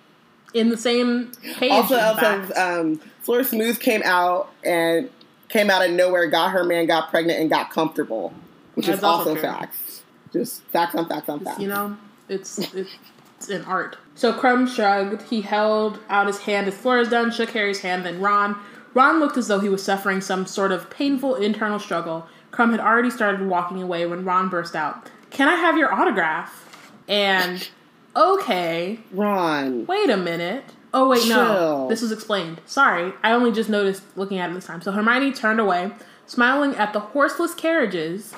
In 0.54 0.70
the 0.70 0.78
same 0.78 1.32
page. 1.56 1.72
Also, 1.72 1.98
also, 1.98 2.54
um, 2.56 2.98
Fleur 3.22 3.44
Smooth 3.44 3.80
came 3.80 4.02
out 4.06 4.52
and 4.64 5.10
came 5.50 5.70
out 5.70 5.84
of 5.86 5.92
nowhere, 5.92 6.28
got 6.28 6.52
her 6.52 6.64
man, 6.64 6.86
got 6.86 7.10
pregnant, 7.10 7.40
and 7.40 7.50
got 7.50 7.70
comfortable, 7.72 8.34
which 8.76 8.88
is 8.88 8.96
That's 8.96 9.04
also 9.04 9.30
also 9.32 9.42
facts. 9.42 10.04
Just 10.32 10.62
facts 10.66 10.96
on 10.96 11.08
facts 11.08 11.30
on 11.30 11.40
facts. 11.40 11.60
you 11.60 11.68
know, 11.68 11.98
it's 12.30 12.60
it's 12.74 13.50
an 13.50 13.64
art. 13.66 13.98
So 14.16 14.34
Krum 14.34 14.68
shrugged. 14.68 15.24
He 15.24 15.42
held 15.42 16.00
out 16.10 16.28
his 16.28 16.40
hand 16.40 16.68
as 16.68 16.76
Fleur's 16.76 17.10
done, 17.10 17.32
shook 17.32 17.50
Harry's 17.52 17.82
hand, 17.82 18.06
then 18.06 18.20
Ron. 18.20 18.56
Ron 18.94 19.20
looked 19.20 19.38
as 19.38 19.48
though 19.48 19.60
he 19.60 19.70
was 19.70 19.84
suffering 19.84 20.22
some 20.22 20.46
sort 20.46 20.72
of 20.72 20.90
painful 20.90 21.36
internal 21.36 21.80
struggle. 21.80 22.28
Krum 22.52 22.72
had 22.72 22.80
already 22.80 23.10
started 23.10 23.48
walking 23.48 23.82
away 23.82 24.06
when 24.06 24.24
Ron 24.24 24.50
burst 24.50 24.76
out. 24.76 25.10
Can 25.32 25.48
I 25.48 25.56
have 25.56 25.78
your 25.78 25.92
autograph? 25.92 26.70
And 27.08 27.68
okay, 28.16 29.00
Ron. 29.12 29.86
wait 29.86 30.10
a 30.10 30.18
minute. 30.18 30.64
Oh 30.94 31.10
wait, 31.10 31.28
no. 31.28 31.88
This 31.90 32.02
was 32.02 32.12
explained. 32.12 32.62
Sorry, 32.66 33.14
I 33.24 33.32
only 33.32 33.52
just 33.52 33.70
noticed 33.70 34.04
looking 34.16 34.38
at 34.40 34.50
it 34.50 34.54
this 34.54 34.66
time. 34.66 34.82
So 34.82 34.92
Hermione 34.92 35.32
turned 35.34 35.60
away, 35.60 35.92
smiling 36.28 36.76
at 36.76 36.94
the 36.94 37.00
horseless 37.00 37.56
carriages 37.56 38.34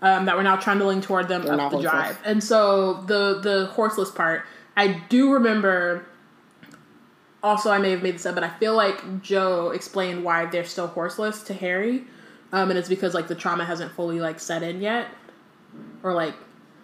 um, 0.00 0.24
that 0.24 0.36
were 0.36 0.42
now 0.42 0.56
trundling 0.56 1.00
toward 1.02 1.28
them 1.28 1.42
They're 1.42 1.52
up 1.60 1.70
the 1.70 1.76
horseless. 1.76 1.90
drive. 1.92 2.18
And 2.24 2.42
so 2.42 3.02
the 3.02 3.40
the 3.40 3.66
horseless 3.66 4.10
part, 4.10 4.44
I 4.76 5.02
do 5.08 5.32
remember. 5.32 6.06
Also, 7.42 7.70
I 7.70 7.76
may 7.76 7.90
have 7.90 8.02
made 8.02 8.14
this 8.14 8.24
up, 8.24 8.34
but 8.34 8.42
I 8.44 8.48
feel 8.48 8.74
like 8.74 9.20
Jo 9.20 9.68
explained 9.68 10.24
why 10.24 10.46
they're 10.46 10.64
still 10.64 10.86
horseless 10.86 11.42
to 11.42 11.52
Harry, 11.52 12.04
um, 12.52 12.70
and 12.70 12.78
it's 12.78 12.88
because 12.88 13.12
like 13.12 13.28
the 13.28 13.34
trauma 13.34 13.66
hasn't 13.66 13.92
fully 13.92 14.18
like 14.18 14.40
set 14.40 14.62
in 14.62 14.80
yet, 14.80 15.08
or 16.02 16.14
like 16.14 16.32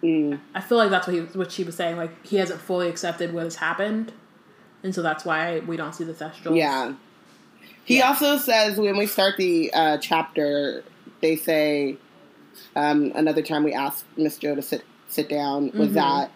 Mm. 0.03 0.39
I 0.55 0.61
feel 0.61 0.77
like 0.77 0.89
that's 0.89 1.07
what 1.07 1.13
he 1.15 1.21
what 1.21 1.51
she 1.51 1.63
was 1.63 1.75
saying. 1.75 1.97
Like 1.97 2.25
he 2.25 2.37
hasn't 2.37 2.59
fully 2.61 2.89
accepted 2.89 3.33
what 3.33 3.43
has 3.43 3.55
happened, 3.55 4.11
and 4.83 4.93
so 4.95 5.01
that's 5.01 5.23
why 5.25 5.59
we 5.59 5.77
don't 5.77 5.93
see 5.93 6.03
the 6.03 6.13
thestrals. 6.13 6.57
Yeah. 6.57 6.93
He 7.83 8.01
also 8.01 8.37
says 8.37 8.77
when 8.77 8.97
we 8.97 9.05
start 9.07 9.37
the 9.37 9.71
uh, 9.73 9.97
chapter, 9.97 10.83
they 11.21 11.35
say 11.35 11.97
um, 12.75 13.11
another 13.15 13.41
time 13.41 13.63
we 13.63 13.73
asked 13.73 14.05
Miss 14.17 14.37
Jo 14.37 14.55
to 14.55 14.61
sit 14.61 14.83
sit 15.07 15.27
down 15.29 15.71
was 15.77 15.89
Mhm. 15.89 15.93
that 15.95 16.31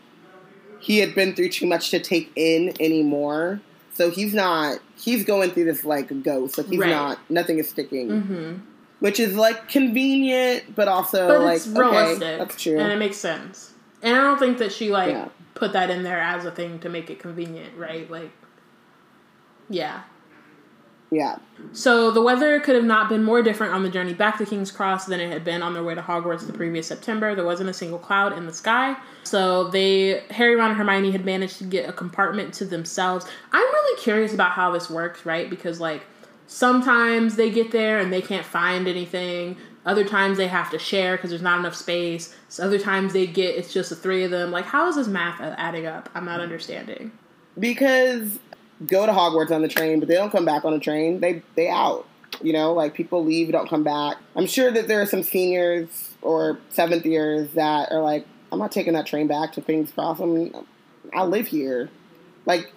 he 0.79 0.99
had 0.99 1.15
been 1.15 1.33
through 1.33 1.49
too 1.49 1.65
much 1.65 1.89
to 1.91 1.99
take 1.99 2.31
in 2.35 2.73
anymore. 2.79 3.61
So 3.93 4.11
he's 4.11 4.33
not. 4.33 4.79
He's 4.97 5.23
going 5.23 5.51
through 5.51 5.65
this 5.65 5.85
like 5.85 6.21
ghost. 6.23 6.57
Like 6.57 6.67
he's 6.67 6.79
Right. 6.79 6.89
not. 6.89 7.19
Nothing 7.29 7.57
is 7.59 7.69
sticking, 7.69 8.21
hmm 8.21 8.53
which 8.99 9.19
is 9.19 9.35
like 9.35 9.67
convenient, 9.69 10.75
but 10.75 10.87
also 10.87 11.27
but 11.27 11.41
like 11.41 11.61
realistic, 11.65 12.23
okay, 12.23 12.37
that's 12.37 12.61
true. 12.61 12.77
and 12.79 12.91
it 12.91 12.97
makes 12.97 13.17
sense. 13.17 13.73
And 14.01 14.15
I 14.15 14.21
don't 14.21 14.39
think 14.39 14.57
that 14.59 14.71
she 14.71 14.91
like 14.91 15.11
Yeah. 15.11 15.29
put 15.55 15.73
that 15.73 15.89
in 15.89 16.03
there 16.03 16.19
as 16.19 16.45
a 16.45 16.51
thing 16.51 16.79
to 16.79 16.89
make 16.89 17.09
it 17.09 17.19
convenient, 17.19 17.75
right? 17.77 18.09
Like, 18.09 18.31
yeah. 19.69 20.01
yeah, 21.11 21.37
So 21.71 22.11
the 22.11 22.21
weather 22.21 22.59
could 22.59 22.75
have 22.75 22.83
not 22.83 23.09
been 23.09 23.23
more 23.23 23.41
different 23.41 23.73
on 23.73 23.81
the 23.83 23.89
journey 23.89 24.13
back 24.13 24.37
to 24.37 24.45
King's 24.45 24.71
Cross 24.71 25.05
than 25.05 25.19
it 25.19 25.31
had 25.31 25.43
been 25.43 25.61
on 25.63 25.73
their 25.73 25.83
way 25.83 25.95
to 25.95 26.01
Hogwarts 26.01 26.45
the 26.45 26.53
previous 26.53 26.87
September. 26.87 27.33
There 27.35 27.45
wasn't 27.45 27.69
a 27.69 27.73
single 27.73 27.97
cloud 27.99 28.37
in 28.37 28.45
the 28.45 28.53
sky. 28.53 28.95
So 29.23 29.69
they 29.69 30.21
Harry, 30.29 30.55
Ron, 30.55 30.69
and 30.71 30.77
Hermione 30.77 31.11
had 31.11 31.25
managed 31.25 31.57
to 31.59 31.63
get 31.63 31.89
a 31.89 31.93
compartment 31.93 32.53
to 32.55 32.65
themselves. 32.65 33.25
I'm 33.51 33.61
really 33.65 34.01
curious 34.01 34.33
about 34.33 34.51
how 34.51 34.71
this 34.71 34.89
works, 34.89 35.25
right? 35.25 35.49
Because 35.49 35.79
like 35.79 36.03
sometimes 36.47 37.35
they 37.35 37.49
get 37.49 37.71
there 37.71 37.99
and 37.99 38.11
they 38.11 38.21
can't 38.21 38.45
find 38.45 38.87
anything. 38.87 39.57
Other 39.85 40.03
times 40.03 40.37
they 40.37 40.47
have 40.47 40.71
to 40.71 40.79
share 40.79 41.15
because 41.15 41.29
there's 41.29 41.41
not 41.41 41.59
enough 41.59 41.75
space. 41.75 42.35
So 42.49 42.63
other 42.63 42.79
times 42.79 43.13
they 43.13 43.27
get 43.27 43.55
it's 43.55 43.71
just 43.73 43.89
the 43.89 43.95
three 43.95 44.23
of 44.23 44.31
them. 44.31 44.51
Like 44.51 44.65
how 44.65 44.87
is 44.87 44.95
this 44.95 45.07
math 45.07 45.39
adding 45.41 45.85
up? 45.85 46.09
I'm 46.15 46.25
not 46.25 46.39
understanding. 46.39 47.11
because 47.59 48.39
go 48.87 49.05
to 49.05 49.11
Hogwarts 49.11 49.51
on 49.51 49.61
the 49.61 49.67
train, 49.67 49.99
but 49.99 50.09
they 50.09 50.15
don't 50.15 50.31
come 50.31 50.45
back 50.45 50.65
on 50.65 50.73
the 50.73 50.79
train. 50.79 51.19
They 51.19 51.41
they 51.55 51.69
out. 51.69 52.05
You 52.41 52.51
know, 52.51 52.73
like 52.73 52.93
people 52.93 53.23
leave, 53.23 53.51
don't 53.51 53.69
come 53.69 53.83
back. 53.83 54.17
I'm 54.35 54.47
sure 54.47 54.69
that 54.71 54.87
there 54.89 55.01
are 55.01 55.05
some 55.05 55.23
seniors 55.23 56.13
or 56.21 56.59
seventh 56.69 57.05
years 57.05 57.49
that 57.51 57.91
are 57.91 58.01
like, 58.01 58.25
I'm 58.51 58.59
not 58.59 58.73
taking 58.73 58.93
that 58.93 59.05
train 59.05 59.27
back 59.27 59.53
to 59.53 59.61
King's 59.61 59.91
Cross. 59.93 60.19
I'm, 60.19 60.51
I 61.13 61.23
live 61.23 61.47
here. 61.47 61.89
Like, 62.45 62.73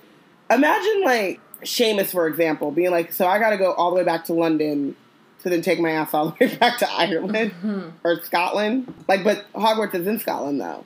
imagine 0.49 1.03
like 1.05 1.41
Seamus, 1.63 2.11
for 2.11 2.27
example, 2.27 2.71
being 2.71 2.91
like, 2.91 3.13
so 3.13 3.27
I 3.27 3.39
got 3.39 3.51
to 3.51 3.57
go 3.57 3.73
all 3.73 3.91
the 3.91 3.97
way 3.97 4.05
back 4.05 4.25
to 4.27 4.35
London 4.35 4.95
to 5.43 5.49
then 5.49 5.63
take 5.63 5.81
my 5.81 5.91
ass 5.91 6.15
all 6.15 6.31
the 6.31 6.37
way 6.47 6.57
back 6.57 6.79
to 6.79 6.91
Ireland 6.91 7.53
mm-hmm. 7.53 7.89
or 8.05 8.21
Scotland. 8.23 8.93
Like, 9.09 9.25
but 9.25 9.51
Hogwarts 9.53 9.95
is 9.95 10.07
in 10.07 10.19
Scotland 10.19 10.61
though, 10.61 10.85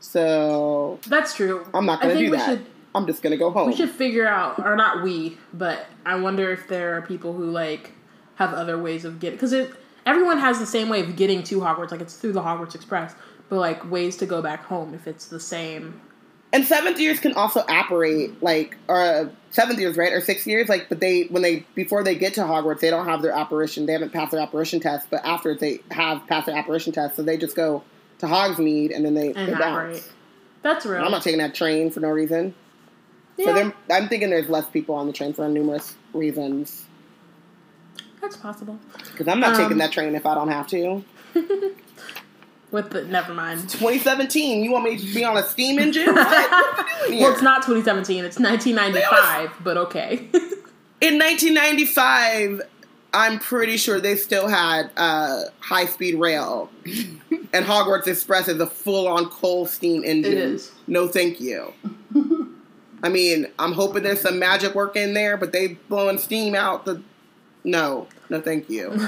so 0.00 0.98
That's 1.06 1.34
true. 1.34 1.66
I'm 1.74 1.86
not 1.86 2.00
going 2.00 2.16
to 2.16 2.24
do 2.24 2.30
that. 2.32 2.46
should 2.46 2.66
I'm 2.94 3.06
just 3.06 3.22
going 3.22 3.30
to 3.32 3.36
go 3.36 3.50
home. 3.50 3.68
We 3.68 3.76
should 3.76 3.90
figure 3.90 4.26
out, 4.26 4.58
or 4.58 4.74
not 4.74 5.04
we, 5.04 5.38
but 5.52 5.86
I 6.04 6.16
wonder 6.16 6.50
if 6.50 6.68
there 6.68 6.96
are 6.96 7.02
people 7.02 7.32
who 7.34 7.50
like 7.50 7.92
have 8.36 8.52
other 8.54 8.78
ways 8.78 9.04
of 9.04 9.20
getting 9.20 9.38
because. 9.38 9.54
Everyone 10.06 10.38
has 10.38 10.58
the 10.58 10.64
same 10.64 10.88
way 10.88 11.02
of 11.02 11.16
getting 11.16 11.42
to 11.42 11.60
Hogwarts, 11.60 11.90
like 11.90 12.00
it's 12.00 12.16
through 12.16 12.32
the 12.32 12.40
Hogwarts 12.40 12.74
Express, 12.74 13.14
but 13.50 13.58
like 13.58 13.90
ways 13.90 14.16
to 14.16 14.24
go 14.24 14.40
back 14.40 14.64
home 14.64 14.94
if 14.94 15.06
it's 15.06 15.26
the 15.26 15.38
same. 15.38 16.00
And 16.52 16.64
seventh 16.64 16.98
years 16.98 17.20
can 17.20 17.34
also 17.34 17.60
apparate 17.68 18.42
like 18.42 18.76
or 18.88 18.96
uh, 19.00 19.28
seventh 19.50 19.78
years, 19.78 19.96
right? 19.98 20.12
Or 20.14 20.20
six 20.22 20.46
years, 20.46 20.68
like 20.68 20.88
but 20.88 20.98
they 20.98 21.24
when 21.24 21.42
they 21.42 21.66
before 21.74 22.02
they 22.02 22.14
get 22.14 22.34
to 22.34 22.40
Hogwarts, 22.40 22.80
they 22.80 22.88
don't 22.90 23.04
have 23.06 23.20
their 23.20 23.32
apparition. 23.32 23.84
They 23.84 23.92
haven't 23.92 24.14
passed 24.14 24.32
their 24.32 24.40
apparition 24.40 24.80
test, 24.80 25.08
but 25.10 25.20
after 25.24 25.54
they 25.54 25.80
have 25.90 26.26
passed 26.26 26.46
their 26.46 26.56
apparition 26.56 26.92
test, 26.94 27.16
so 27.16 27.22
they 27.22 27.36
just 27.36 27.54
go 27.54 27.82
to 28.20 28.26
Hogsmeade 28.26 28.96
and 28.96 29.04
then 29.04 29.12
they, 29.14 29.28
And 29.34 29.48
they 29.48 29.52
not 29.52 29.60
bounce. 29.60 30.08
That's 30.62 30.86
real. 30.86 31.04
I'm 31.04 31.10
not 31.10 31.22
taking 31.22 31.38
that 31.38 31.54
train 31.54 31.90
for 31.90 32.00
no 32.00 32.08
reason. 32.08 32.54
So 33.36 33.44
yeah, 33.44 33.52
there- 33.86 33.96
I'm 34.00 34.08
thinking 34.08 34.30
there's 34.30 34.48
less 34.48 34.66
people 34.70 34.94
on 34.96 35.06
the 35.06 35.12
train 35.12 35.32
for 35.34 35.46
numerous 35.48 35.94
reasons. 36.14 36.84
that's 38.20 38.36
possible. 38.36 38.78
Because 39.12 39.28
I'm 39.28 39.38
not 39.38 39.54
Um, 39.54 39.62
taking 39.62 39.78
that 39.78 39.92
train 39.92 40.14
if 40.16 40.24
I 40.26 40.34
don't 40.34 40.48
have 40.48 40.66
to. 40.68 41.04
With 42.70 42.90
the 42.90 43.04
never 43.04 43.32
mind. 43.32 43.60
2017, 43.70 44.62
you 44.62 44.70
want 44.70 44.84
me 44.84 44.98
to 44.98 45.14
be 45.14 45.24
on 45.24 45.36
a 45.36 45.42
steam 45.42 45.78
engine? 45.78 46.14
What? 46.14 46.50
What 46.50 47.04
are 47.04 47.06
doing 47.08 47.20
Well, 47.20 47.32
it's 47.32 47.42
not 47.42 47.62
2017. 47.62 48.24
It's 48.24 48.38
1995, 48.38 49.64
but 49.64 49.76
okay. 49.78 50.16
In 51.00 51.18
1995, 51.18 52.60
I'm 53.14 53.38
pretty 53.38 53.76
sure 53.76 54.00
they 54.00 54.16
still 54.16 54.48
had 54.48 54.90
uh, 54.96 55.44
high 55.60 55.86
speed 55.86 56.16
rail, 56.16 56.70
and 56.84 57.64
Hogwarts 57.64 58.06
Express 58.06 58.48
is 58.48 58.60
a 58.60 58.66
full 58.66 59.08
on 59.08 59.26
coal 59.30 59.64
steam 59.64 60.04
engine. 60.04 60.32
It 60.32 60.38
is. 60.38 60.72
No, 60.86 61.08
thank 61.08 61.40
you. 61.40 61.72
I 63.02 63.08
mean, 63.08 63.46
I'm 63.58 63.72
hoping 63.72 64.02
there's 64.02 64.20
some 64.20 64.38
magic 64.38 64.74
work 64.74 64.96
in 64.96 65.14
there, 65.14 65.36
but 65.36 65.52
they 65.52 65.68
blowing 65.88 66.18
steam 66.18 66.54
out 66.54 66.84
the. 66.84 67.00
No, 67.64 68.08
no, 68.28 68.40
thank 68.40 68.68
you. 68.68 68.98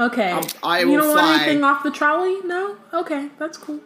Okay. 0.00 0.30
I'll- 0.32 0.46
I 0.62 0.80
you 0.80 0.96
don't 0.96 1.12
fly. 1.12 1.22
want 1.22 1.42
anything 1.42 1.64
off 1.64 1.82
the 1.82 1.90
trolley? 1.90 2.38
No. 2.44 2.76
Okay, 2.92 3.28
that's 3.38 3.56
cool. 3.58 3.80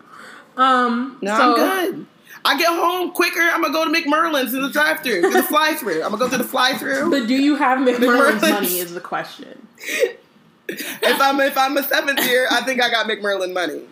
Um. 0.56 1.18
No, 1.22 1.36
so, 1.36 1.42
I'm 1.42 1.54
good. 1.56 2.06
I 2.44 2.58
get 2.58 2.68
home 2.68 3.12
quicker. 3.12 3.40
I'm 3.40 3.62
gonna 3.62 3.72
go 3.72 3.84
to 3.84 3.90
McMerlin's 3.90 4.52
in 4.52 4.62
the 4.62 4.70
drive-through, 4.70 5.30
the 5.30 5.42
fly-through. 5.44 6.02
I'm 6.02 6.10
gonna 6.10 6.18
go 6.24 6.28
to 6.28 6.38
the 6.38 6.44
fly-through. 6.44 7.10
But 7.10 7.28
do 7.28 7.34
you 7.34 7.56
have 7.56 7.78
McMerlin's 7.78 8.00
McMerlin's. 8.00 8.42
money? 8.42 8.78
Is 8.78 8.94
the 8.94 9.00
question. 9.00 9.66
if 10.68 11.20
I'm 11.20 11.40
if 11.40 11.56
I'm 11.56 11.76
a 11.76 11.82
seventh 11.82 12.24
year, 12.26 12.46
I 12.50 12.62
think 12.62 12.82
I 12.82 12.90
got 12.90 13.06
McMerlin 13.06 13.52
money. 13.52 13.82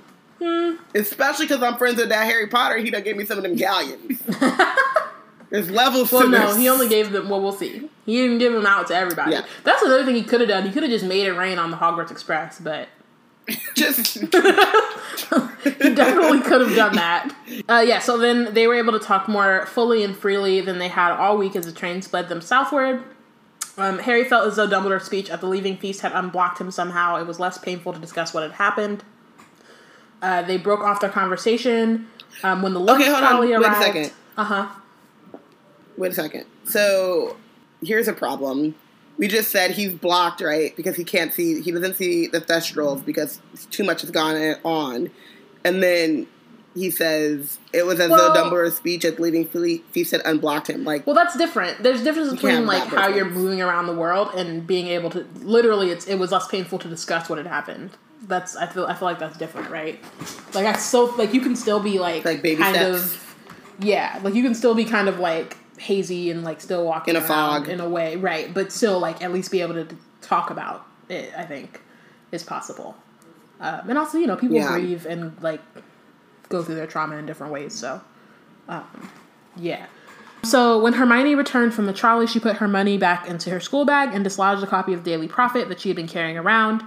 Hmm. 0.43 0.77
Especially 0.95 1.47
because 1.47 1.63
I'm 1.63 1.77
friends 1.77 1.99
with 1.99 2.09
that 2.09 2.25
Harry 2.25 2.49
Potter. 2.49 2.79
He 2.79 2.91
done 2.91 3.03
gave 3.03 3.17
me 3.17 3.25
some 3.27 3.37
of 3.39 3.45
them 3.45 3.57
galleons. 3.57 4.21
There's 5.51 5.71
levels 5.71 6.13
Well, 6.13 6.23
to 6.23 6.29
no, 6.29 6.47
this. 6.49 6.57
he 6.59 6.69
only 6.69 6.89
gave 6.89 7.11
them. 7.13 7.29
Well, 7.29 7.41
we'll 7.41 7.53
see. 7.53 7.89
He 8.07 8.17
didn't 8.17 8.39
give 8.39 8.53
them 8.53 8.67
out 8.67 8.87
to 8.89 8.95
everybody. 8.95 9.33
Yeah. 9.33 9.45
That's 9.65 9.83
another 9.83 10.05
thing 10.05 10.15
he 10.15 10.23
could 10.23 10.41
have 10.41 10.49
done. 10.49 10.65
He 10.65 10.71
could 10.73 10.83
have 10.85 10.93
just 10.93 11.05
made 11.05 11.27
it 11.27 11.33
rain 11.33 11.59
on 11.59 11.71
the 11.73 11.77
Hogwarts 11.77 12.11
Express, 12.13 12.61
but 12.61 12.89
just 13.75 14.19
he 14.19 14.27
definitely 15.95 16.41
could 16.41 16.61
have 16.61 16.75
done 16.77 16.95
that. 16.97 17.35
Uh, 17.69 17.85
yeah, 17.87 17.99
so 17.99 18.17
then 18.19 18.55
they 18.55 18.67
were 18.67 18.75
able 18.75 18.93
to 18.93 18.99
talk 19.01 19.29
more 19.29 19.67
fully 19.67 20.05
and 20.05 20.17
freely 20.17 20.61
than 20.61 20.79
they 20.79 20.89
had 20.89 21.13
all 21.13 21.37
week 21.37 21.57
as 21.57 21.67
the 21.67 21.73
train 21.73 22.01
sped 22.03 22.29
them 22.29 22.41
southward. 22.41 23.03
Um, 23.77 23.99
Harry 24.01 24.25
felt 24.25 24.47
as 24.47 24.57
though 24.57 24.69
Dumbledore's 24.69 25.05
speech 25.05 25.31
at 25.31 25.41
the 25.41 25.47
leaving 25.47 25.77
feast 25.79 26.01
had 26.03 26.13
unblocked 26.13 26.61
him 26.61 26.71
somehow. 26.71 27.17
It 27.17 27.27
was 27.27 27.41
less 27.41 27.57
painful 27.59 27.93
to 27.93 27.99
discuss 27.99 28.35
what 28.35 28.43
had 28.43 28.53
happened. 28.53 29.03
Uh, 30.23 30.43
they 30.43 30.57
broke 30.59 30.81
off 30.81 31.01
their 31.01 31.11
conversation 31.11 32.07
um, 32.43 32.63
when 32.63 32.75
the 32.75 32.81
lunch 32.81 33.01
Okay, 33.03 33.11
hold 33.11 33.25
on. 33.25 33.41
Wait 33.41 33.53
a 33.53 33.59
arrived. 33.61 33.83
second. 33.83 34.13
Uh 34.37 34.45
huh. 34.45 34.69
Wait 35.97 36.13
a 36.13 36.15
second. 36.15 36.45
So 36.65 37.37
here's 37.83 38.09
a 38.09 38.13
problem. 38.13 38.75
We 39.19 39.29
just 39.29 39.51
said 39.51 39.73
he's 39.73 39.93
blocked, 39.93 40.41
right? 40.41 40.75
Because 40.77 40.97
he 40.97 41.05
can't 41.05 41.33
see. 41.33 41.61
He 41.61 41.71
doesn't 41.73 41.97
see 41.97 42.27
the 42.27 42.41
thestrals 42.41 43.05
because 43.05 43.41
too 43.71 43.85
much 43.85 44.01
has 44.01 44.11
gone 44.11 44.37
on. 44.65 45.11
And 45.63 45.83
then 45.83 46.27
he 46.75 46.89
says 46.91 47.59
it 47.73 47.85
was 47.85 48.01
as 48.01 48.11
Well- 48.11 48.33
though 48.33 48.45
Dumbledore's 48.45 48.77
speech 48.77 49.05
at 49.05 49.21
leaving 49.21 49.45
feast 49.93 50.13
had 50.13 50.23
unblocked 50.25 50.69
him. 50.71 50.85
Like 50.85 51.07
Well, 51.07 51.15
that's 51.17 51.37
different. 51.37 51.83
There's 51.83 52.01
a 52.01 52.05
difference 52.05 52.31
between 52.31 52.65
like 52.65 52.85
how 52.85 53.09
you're 53.09 53.29
moving 53.29 53.61
around 53.61 53.87
the 53.89 53.93
world 53.95 54.31
and 54.35 54.67
being 54.67 54.87
able 54.87 55.11
to. 55.11 55.27
Literally, 55.43 55.91
it's 55.91 56.07
it 56.07 56.15
was 56.17 56.33
less 56.33 56.47
painful 56.47 56.79
to 56.79 56.89
discuss 56.89 57.29
what 57.29 57.37
had 57.39 57.47
happened. 57.47 57.91
That's 58.23 58.57
I 58.57 58.67
feel 58.67 58.87
I 58.87 58.95
feel 58.95 59.09
like 59.09 59.19
that's 59.19 59.37
different, 59.37 59.69
right? 59.71 59.99
Like 60.55 60.65
I 60.65 60.73
still 60.79 61.15
like 61.17 61.35
you 61.35 61.41
can 61.43 61.57
still 61.57 61.81
be 61.81 61.99
like 61.99 62.25
Like 62.25 62.41
baby 62.41 62.63
kind 62.63 62.75
steps. 62.77 62.97
of 63.17 63.37
yeah, 63.81 64.19
like 64.23 64.35
you 64.35 64.43
can 64.43 64.55
still 64.55 64.75
be 64.75 64.85
kind 64.85 65.09
of 65.09 65.19
like 65.19 65.57
hazy 65.81 66.31
and 66.31 66.45
like 66.45 66.61
still 66.61 66.85
walking 66.85 67.17
In 67.17 67.23
a 67.23 67.27
fog. 67.27 67.69
in 67.69 67.81
a 67.81 67.89
way, 67.89 68.17
right? 68.17 68.53
But 68.53 68.71
still 68.73 68.99
like 69.01 69.23
at 69.23 69.33
least 69.33 69.51
be 69.51 69.61
able 69.63 69.75
to 69.75 69.97
talk 70.21 70.51
about 70.51 70.87
it. 71.09 71.33
I 71.37 71.45
think 71.45 71.81
is 72.33 72.43
possible. 72.43 72.97
Um, 73.61 73.89
and 73.91 73.99
also, 73.99 74.19
you 74.19 74.27
know, 74.27 74.37
people 74.37 74.57
Yeah. 74.57 74.69
grieve 74.73 75.07
and 75.07 75.37
like 75.43 75.61
go 76.49 76.63
through 76.63 76.77
their 76.77 76.87
trauma 76.87 77.17
in 77.17 77.27
different 77.27 77.53
ways. 77.53 77.75
So, 77.75 78.01
um, 78.69 79.09
yeah. 79.57 79.87
So 80.43 80.79
when 80.81 80.95
Hermione 80.95 81.35
returned 81.35 81.75
from 81.75 81.85
the 81.87 81.93
trolley, 81.93 82.27
she 82.27 82.41
put 82.41 82.57
her 82.57 82.69
money 82.69 82.97
back 82.97 83.29
into 83.29 83.51
her 83.51 83.61
school 83.61 83.85
bag 83.85 84.15
and 84.15 84.25
dislodged 84.25 84.63
a 84.63 84.67
copy 84.67 84.95
of 84.95 85.05
Daily 85.05 85.29
Prophet 85.29 85.69
that 85.69 85.81
she 85.81 85.91
had 85.91 85.97
been 85.97 86.09
carrying 86.09 86.39
around. 86.39 86.83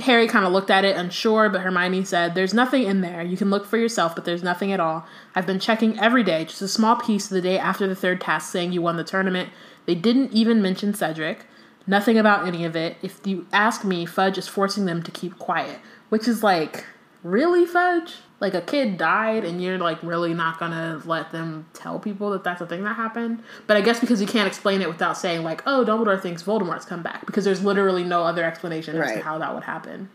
Harry 0.00 0.26
kind 0.26 0.44
of 0.44 0.52
looked 0.52 0.70
at 0.70 0.84
it, 0.84 0.96
unsure, 0.96 1.48
but 1.48 1.62
Hermione 1.62 2.04
said, 2.04 2.34
There's 2.34 2.52
nothing 2.52 2.82
in 2.82 3.00
there. 3.00 3.22
You 3.22 3.36
can 3.36 3.50
look 3.50 3.64
for 3.66 3.78
yourself, 3.78 4.14
but 4.14 4.24
there's 4.24 4.42
nothing 4.42 4.72
at 4.72 4.80
all. 4.80 5.06
I've 5.34 5.46
been 5.46 5.60
checking 5.60 5.98
every 5.98 6.22
day, 6.22 6.44
just 6.44 6.62
a 6.62 6.68
small 6.68 6.96
piece 6.96 7.24
of 7.26 7.30
the 7.30 7.40
day 7.40 7.58
after 7.58 7.86
the 7.86 7.94
third 7.94 8.20
task 8.20 8.52
saying 8.52 8.72
you 8.72 8.82
won 8.82 8.96
the 8.96 9.04
tournament. 9.04 9.50
They 9.86 9.94
didn't 9.94 10.32
even 10.32 10.60
mention 10.60 10.92
Cedric. 10.92 11.46
Nothing 11.86 12.18
about 12.18 12.46
any 12.46 12.64
of 12.64 12.74
it. 12.74 12.96
If 13.00 13.20
you 13.24 13.46
ask 13.52 13.84
me, 13.84 14.04
Fudge 14.04 14.38
is 14.38 14.48
forcing 14.48 14.86
them 14.86 15.02
to 15.02 15.10
keep 15.10 15.38
quiet. 15.38 15.78
Which 16.08 16.26
is 16.26 16.42
like, 16.42 16.84
really, 17.22 17.64
Fudge? 17.64 18.16
Like 18.38 18.54
a 18.54 18.60
kid 18.60 18.98
died 18.98 19.44
and 19.44 19.62
you're 19.62 19.78
like 19.78 20.02
really 20.02 20.34
not 20.34 20.58
gonna 20.58 21.00
let 21.06 21.32
them 21.32 21.66
tell 21.72 21.98
people 21.98 22.30
that 22.30 22.44
that's 22.44 22.60
a 22.60 22.66
thing 22.66 22.84
that 22.84 22.94
happened? 22.94 23.42
But 23.66 23.76
I 23.76 23.80
guess 23.80 24.00
because 24.00 24.20
you 24.20 24.26
can't 24.26 24.46
explain 24.46 24.82
it 24.82 24.88
without 24.88 25.16
saying, 25.16 25.42
like, 25.42 25.62
oh, 25.66 25.84
Dumbledore 25.86 26.20
thinks 26.20 26.42
Voldemort's 26.42 26.84
come 26.84 27.02
back. 27.02 27.24
Because 27.24 27.44
there's 27.44 27.64
literally 27.64 28.04
no 28.04 28.22
other 28.22 28.44
explanation 28.44 29.00
as 29.00 29.12
to 29.12 29.20
how 29.20 29.38
that 29.38 29.54
would 29.54 29.64
happen. 29.64 30.10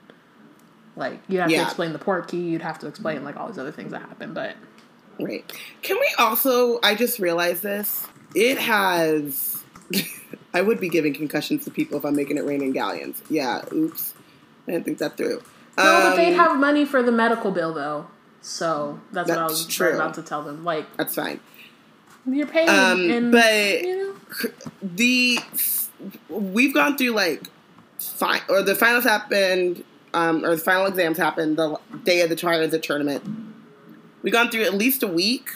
Like, 0.96 1.20
you 1.28 1.40
have 1.40 1.50
to 1.50 1.62
explain 1.62 1.94
the 1.94 2.00
port 2.00 2.28
key, 2.28 2.42
you'd 2.42 2.62
have 2.62 2.78
to 2.80 2.88
explain 2.88 3.24
like 3.24 3.38
all 3.38 3.48
these 3.48 3.58
other 3.58 3.72
things 3.72 3.92
that 3.92 4.02
happen, 4.02 4.34
but 4.34 4.56
Right. 5.20 5.52
Can 5.82 5.98
we 6.00 6.08
also? 6.18 6.80
I 6.84 6.96
just 6.96 7.20
realized 7.20 7.64
this. 7.64 8.08
It 8.36 8.58
has. 8.58 9.64
I 10.54 10.62
would 10.62 10.80
be 10.80 10.90
giving 10.90 11.14
concussions 11.14 11.66
to 11.66 11.72
people 11.72 11.98
if 11.98 12.06
I'm 12.06 12.16
making 12.16 12.38
it 12.38 12.46
rain 12.46 12.62
in 12.62 12.72
galleons. 12.72 13.22
Yeah. 13.30 13.62
Oops. 13.72 14.14
I 14.68 14.72
didn't 14.72 14.86
think 14.86 14.98
that 15.00 15.18
through. 15.18 15.42
No, 15.84 16.10
but 16.10 16.16
they'd 16.16 16.34
Um, 16.34 16.40
have 16.40 16.60
money 16.60 16.86
for 16.86 17.02
the 17.04 17.12
medical 17.12 17.52
bill 17.52 17.74
though. 17.74 18.08
So 18.42 19.00
that's, 19.12 19.30
what 19.30 19.38
I 19.38 19.44
was 19.46 19.66
true. 19.68 19.94
about 19.96 20.16
to 20.16 20.22
tell 20.24 20.42
them. 20.44 20.64
Like 20.64 20.86
That's 20.98 21.14
fine. 21.16 21.40
you're 22.26 22.48
paying, 22.48 22.70
Um, 22.70 23.10
and 23.12 23.32
but- 23.32 23.82
you 23.82 23.98
know, 23.98 24.50
the 24.82 25.40
we've 26.30 26.74
gone 26.74 26.98
through 26.98 27.12
like 27.12 27.44
fi- 28.00 28.42
or 28.50 28.62
the 28.64 28.74
finals 28.76 29.04
happened 29.04 29.84
um, 30.14 30.44
or 30.44 30.56
the 30.56 30.62
final 30.62 30.88
exams 30.88 31.18
happened 31.18 31.58
the 31.58 31.78
day 32.04 32.22
of 32.22 32.30
the 32.30 32.36
Triwizard 32.36 32.82
tournament. 32.82 33.24
We've 34.24 34.34
gone 34.34 34.50
through 34.50 34.64
at 34.64 34.74
least 34.74 35.04
a 35.04 35.08
week. 35.08 35.50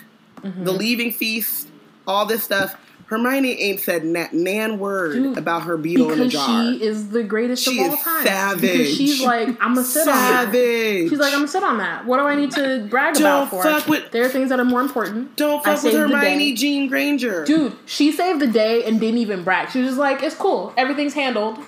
Mm-hmm. 0.43 0.63
The 0.63 0.71
leaving 0.71 1.11
feast, 1.11 1.67
all 2.07 2.26
this 2.26 2.43
stuff. 2.43 2.76
Hermione 3.08 3.51
ain't 3.62 3.80
said 3.80 4.03
na- 4.03 4.28
nan 4.32 4.80
word 4.80 5.14
Dude, 5.14 5.38
about 5.38 5.64
her 5.64 5.78
beetle 5.78 6.08
in 6.12 6.14
a 6.22 6.24
because 6.26 6.34
jar. 6.34 6.64
she 6.74 6.84
is 6.84 7.10
the 7.10 7.22
greatest 7.24 7.64
She 7.64 7.80
of 7.84 7.91
all 7.91 7.97
time. 7.97 8.26
savage. 8.26 8.62
Because 8.62 8.95
she's 8.95 9.22
like, 9.24 9.49
I'm 9.62 9.76
gonna 9.76 9.84
sit 9.84 10.08
on 10.08 10.16
that. 10.16 10.45
Savage. 10.45 11.10
She's 11.10 11.20
like, 11.20 11.32
I'm 11.34 11.39
gonna 11.39 11.47
sit 11.47 11.64
on 11.64 11.78
that. 11.78 12.06
What 12.06 12.18
do 12.18 12.24
I 12.24 12.34
need 12.36 12.51
to 12.51 12.88
brag 12.89 13.14
Don't 13.14 13.22
about 13.24 13.49
for? 13.51 13.62
fuck 13.64 13.88
with- 13.88 14.10
there 14.12 14.26
are 14.26 14.30
things 14.30 14.49
that 14.49 14.60
are 14.60 14.66
more 14.66 14.82
important. 14.82 15.36
Don't 15.36 15.64
fuck 15.64 15.84
with 15.84 15.93
Hermione. 15.93 16.53
Jean 16.53 16.88
Granger. 16.88 17.45
Dude, 17.45 17.76
she 17.86 18.12
saved 18.12 18.39
the 18.39 18.47
day 18.47 18.84
and 18.86 18.99
didn't 18.99 19.20
even 19.20 19.43
brag. 19.43 19.70
She 19.70 19.80
was 19.82 19.89
just 19.89 19.99
like, 19.99 20.24
it's 20.24 20.36
cool. 20.36 20.74
Everything's 20.76 21.14
handled. 21.14 21.60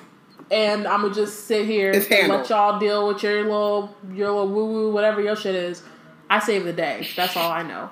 And 0.49 0.87
I'm 0.87 1.01
gonna 1.01 1.13
just 1.13 1.45
sit 1.45 1.65
here 1.65 1.91
It's 1.91 2.05
and 2.07 2.15
handled. 2.15 2.39
let 2.41 2.49
y'all 2.49 2.79
deal 2.79 3.07
with 3.07 3.21
your 3.21 3.43
little 3.43 3.95
your 4.13 4.29
little 4.31 4.47
woo 4.47 4.65
woo, 4.65 4.91
whatever 4.91 5.21
your 5.21 5.35
shit 5.35 5.53
is. 5.55 5.83
I 6.29 6.39
saved 6.39 6.65
the 6.65 6.73
day. 6.73 7.05
That's 7.15 7.35
all 7.37 7.51
I 7.51 7.63
know. 7.63 7.89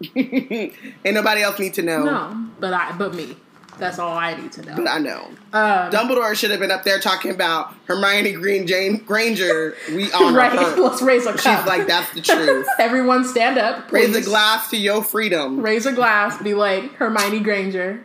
ain't 0.16 0.74
nobody 1.04 1.42
else 1.42 1.58
need 1.58 1.74
to 1.74 1.82
know. 1.82 2.04
No, 2.04 2.46
but 2.60 2.72
I 2.72 2.92
but 2.96 3.14
me. 3.14 3.36
That's 3.78 4.00
all 4.00 4.16
I 4.18 4.34
need 4.34 4.50
to 4.52 4.62
know. 4.62 4.74
But 4.76 4.88
I 4.88 4.98
know. 4.98 5.28
Um, 5.52 5.90
Dumbledore 5.92 6.34
should 6.34 6.50
have 6.50 6.58
been 6.58 6.72
up 6.72 6.82
there 6.82 6.98
talking 6.98 7.30
about 7.30 7.72
Hermione 7.84 8.32
Green 8.32 8.66
Jane 8.66 8.96
Granger. 9.04 9.76
We 9.90 10.10
honor 10.12 10.36
right. 10.38 10.50
her. 10.52 10.76
Let's 10.80 11.00
raise 11.00 11.26
a 11.26 11.32
cup. 11.34 11.58
She's 11.60 11.66
like, 11.68 11.86
that's 11.86 12.12
the 12.12 12.20
truth. 12.20 12.66
Everyone 12.80 13.24
stand 13.24 13.56
up. 13.56 13.92
Raise 13.92 14.16
a 14.16 14.22
glass 14.22 14.68
to 14.70 14.76
your 14.76 15.04
freedom. 15.04 15.60
Raise 15.60 15.86
a 15.86 15.92
glass. 15.92 16.42
Be 16.42 16.54
like 16.54 16.92
Hermione 16.94 17.38
Granger, 17.38 18.02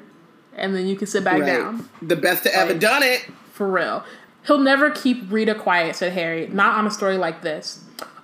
and 0.56 0.76
then 0.76 0.86
you 0.86 0.96
can 0.96 1.08
sit 1.08 1.24
back 1.24 1.40
Right. 1.42 1.48
down. 1.48 1.90
The 2.04 2.18
best 2.18 2.44
to 2.44 2.54
ever 2.56 2.76
done 2.76 3.02
it. 3.02 3.26
For 3.52 3.68
real. 3.68 4.04
He'll 4.46 4.60
never 4.60 4.92
keep 4.92 5.24
Rita 5.32 5.56
quiet, 5.56 5.96
said 5.96 6.14
Harry. 6.14 6.48
Not 6.50 6.78
on 6.78 6.86
a 6.86 6.92
story 6.92 7.18
like 7.18 7.42
this. 7.42 7.84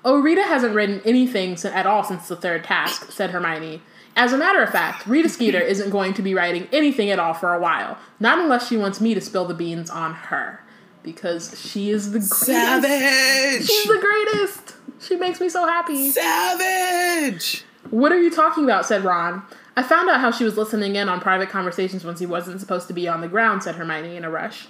Oh, 0.10 0.20
Rita 0.20 0.42
hasn't 0.42 0.74
written 0.74 1.04
anything 1.06 1.56
at 1.66 1.86
all 1.86 2.04
since 2.04 2.28
the 2.28 2.36
third 2.36 2.64
task, 2.64 3.12
said 3.12 3.30
Hermione. 3.30 3.84
As 4.16 4.34
a 4.34 4.40
matter 4.40 4.64
of 4.64 4.72
fact, 4.72 5.06
Rita 5.06 5.30
Skeeter 5.30 5.60
isn't 5.74 5.92
going 5.92 6.16
to 6.16 6.24
be 6.24 6.34
writing 6.34 6.68
anything 6.72 7.12
at 7.12 7.20
all 7.20 7.36
for 7.36 7.54
a 7.54 7.60
while. 7.60 7.96
Not 8.20 8.40
unless 8.40 8.68
she 8.68 8.76
wants 8.76 9.00
me 9.00 9.14
to 9.14 9.22
spill 9.22 9.46
the 9.46 9.54
beans 9.54 9.88
on 9.92 10.16
her. 10.16 10.64
Because 11.04 11.62
she 11.62 11.92
is 11.92 12.12
the 12.12 12.18
greatest. 12.18 12.44
Savage. 12.44 13.68
She's 13.68 13.88
the 13.88 14.00
greatest. 14.00 14.78
She 15.00 15.16
makes 15.16 15.40
me 15.40 15.48
so 15.48 15.68
happy. 15.68 16.10
Savage. 16.10 17.64
What 17.92 18.12
are 18.12 18.20
you 18.20 18.32
talking 18.32 18.64
about? 18.64 18.88
said 18.88 19.04
Ron. 19.04 19.44
I 19.78 19.84
found 19.84 20.10
out 20.10 20.22
how 20.22 20.32
she 20.32 20.44
was 20.44 20.58
listening 20.58 20.96
in 20.96 21.08
on 21.08 21.20
private 21.20 21.50
conversations 21.50 22.04
when 22.04 22.18
she 22.18 22.26
wasn't 22.26 22.60
supposed 22.60 22.88
to 22.88 22.94
be 22.96 23.08
on 23.08 23.22
the 23.22 23.28
ground, 23.28 23.62
said 23.62 23.76
Hermione 23.76 24.16
in 24.16 24.26
a 24.26 24.32
rush. 24.32 24.66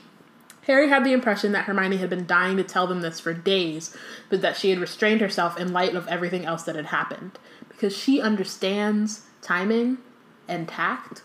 Harry 0.69 0.87
had 0.87 1.03
the 1.03 1.13
impression 1.13 1.51
that 1.53 1.65
Hermione 1.65 1.97
had 1.97 2.11
been 2.11 2.27
dying 2.27 2.55
to 2.57 2.63
tell 2.63 2.85
them 2.85 3.01
this 3.01 3.19
for 3.19 3.33
days, 3.33 3.97
but 4.29 4.41
that 4.43 4.55
she 4.55 4.69
had 4.69 4.77
restrained 4.77 5.19
herself 5.19 5.59
in 5.59 5.73
light 5.73 5.95
of 5.95 6.07
everything 6.07 6.45
else 6.45 6.61
that 6.61 6.75
had 6.75 6.85
happened. 6.85 7.39
Because 7.69 7.97
she 7.97 8.21
understands 8.21 9.23
timing 9.41 9.97
and 10.47 10.67
tact, 10.67 11.23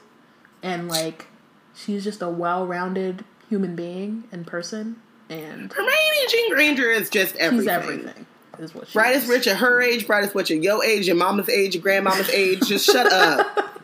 and 0.63 0.89
like, 0.89 1.27
she's 1.75 2.05
just 2.05 2.23
a 2.23 2.29
well 2.31 2.67
rounded 2.67 3.23
human 3.51 3.77
being 3.77 4.25
and 4.33 4.47
person, 4.47 4.97
and 5.29 5.71
Hermione 5.71 6.27
Jean 6.31 6.55
Granger 6.55 6.91
is 6.91 7.11
just 7.11 7.37
everything. 7.37 7.61
she's 7.61 7.69
everything, 7.69 8.27
is 8.59 8.75
what 8.75 8.89
she 8.89 8.95
Brightest 8.95 9.25
is. 9.25 9.31
rich 9.31 9.47
at 9.47 9.59
her 9.59 9.83
age, 9.83 10.07
brightest 10.07 10.35
rich 10.35 10.51
at 10.53 10.63
your 10.63 10.83
age, 10.83 11.07
your 11.07 11.17
mama's 11.17 11.51
age, 11.51 11.75
your 11.75 11.83
grandmama's 11.83 12.31
age. 12.31 12.61
Just 12.67 12.87
shut 12.87 13.13
up. 13.13 13.83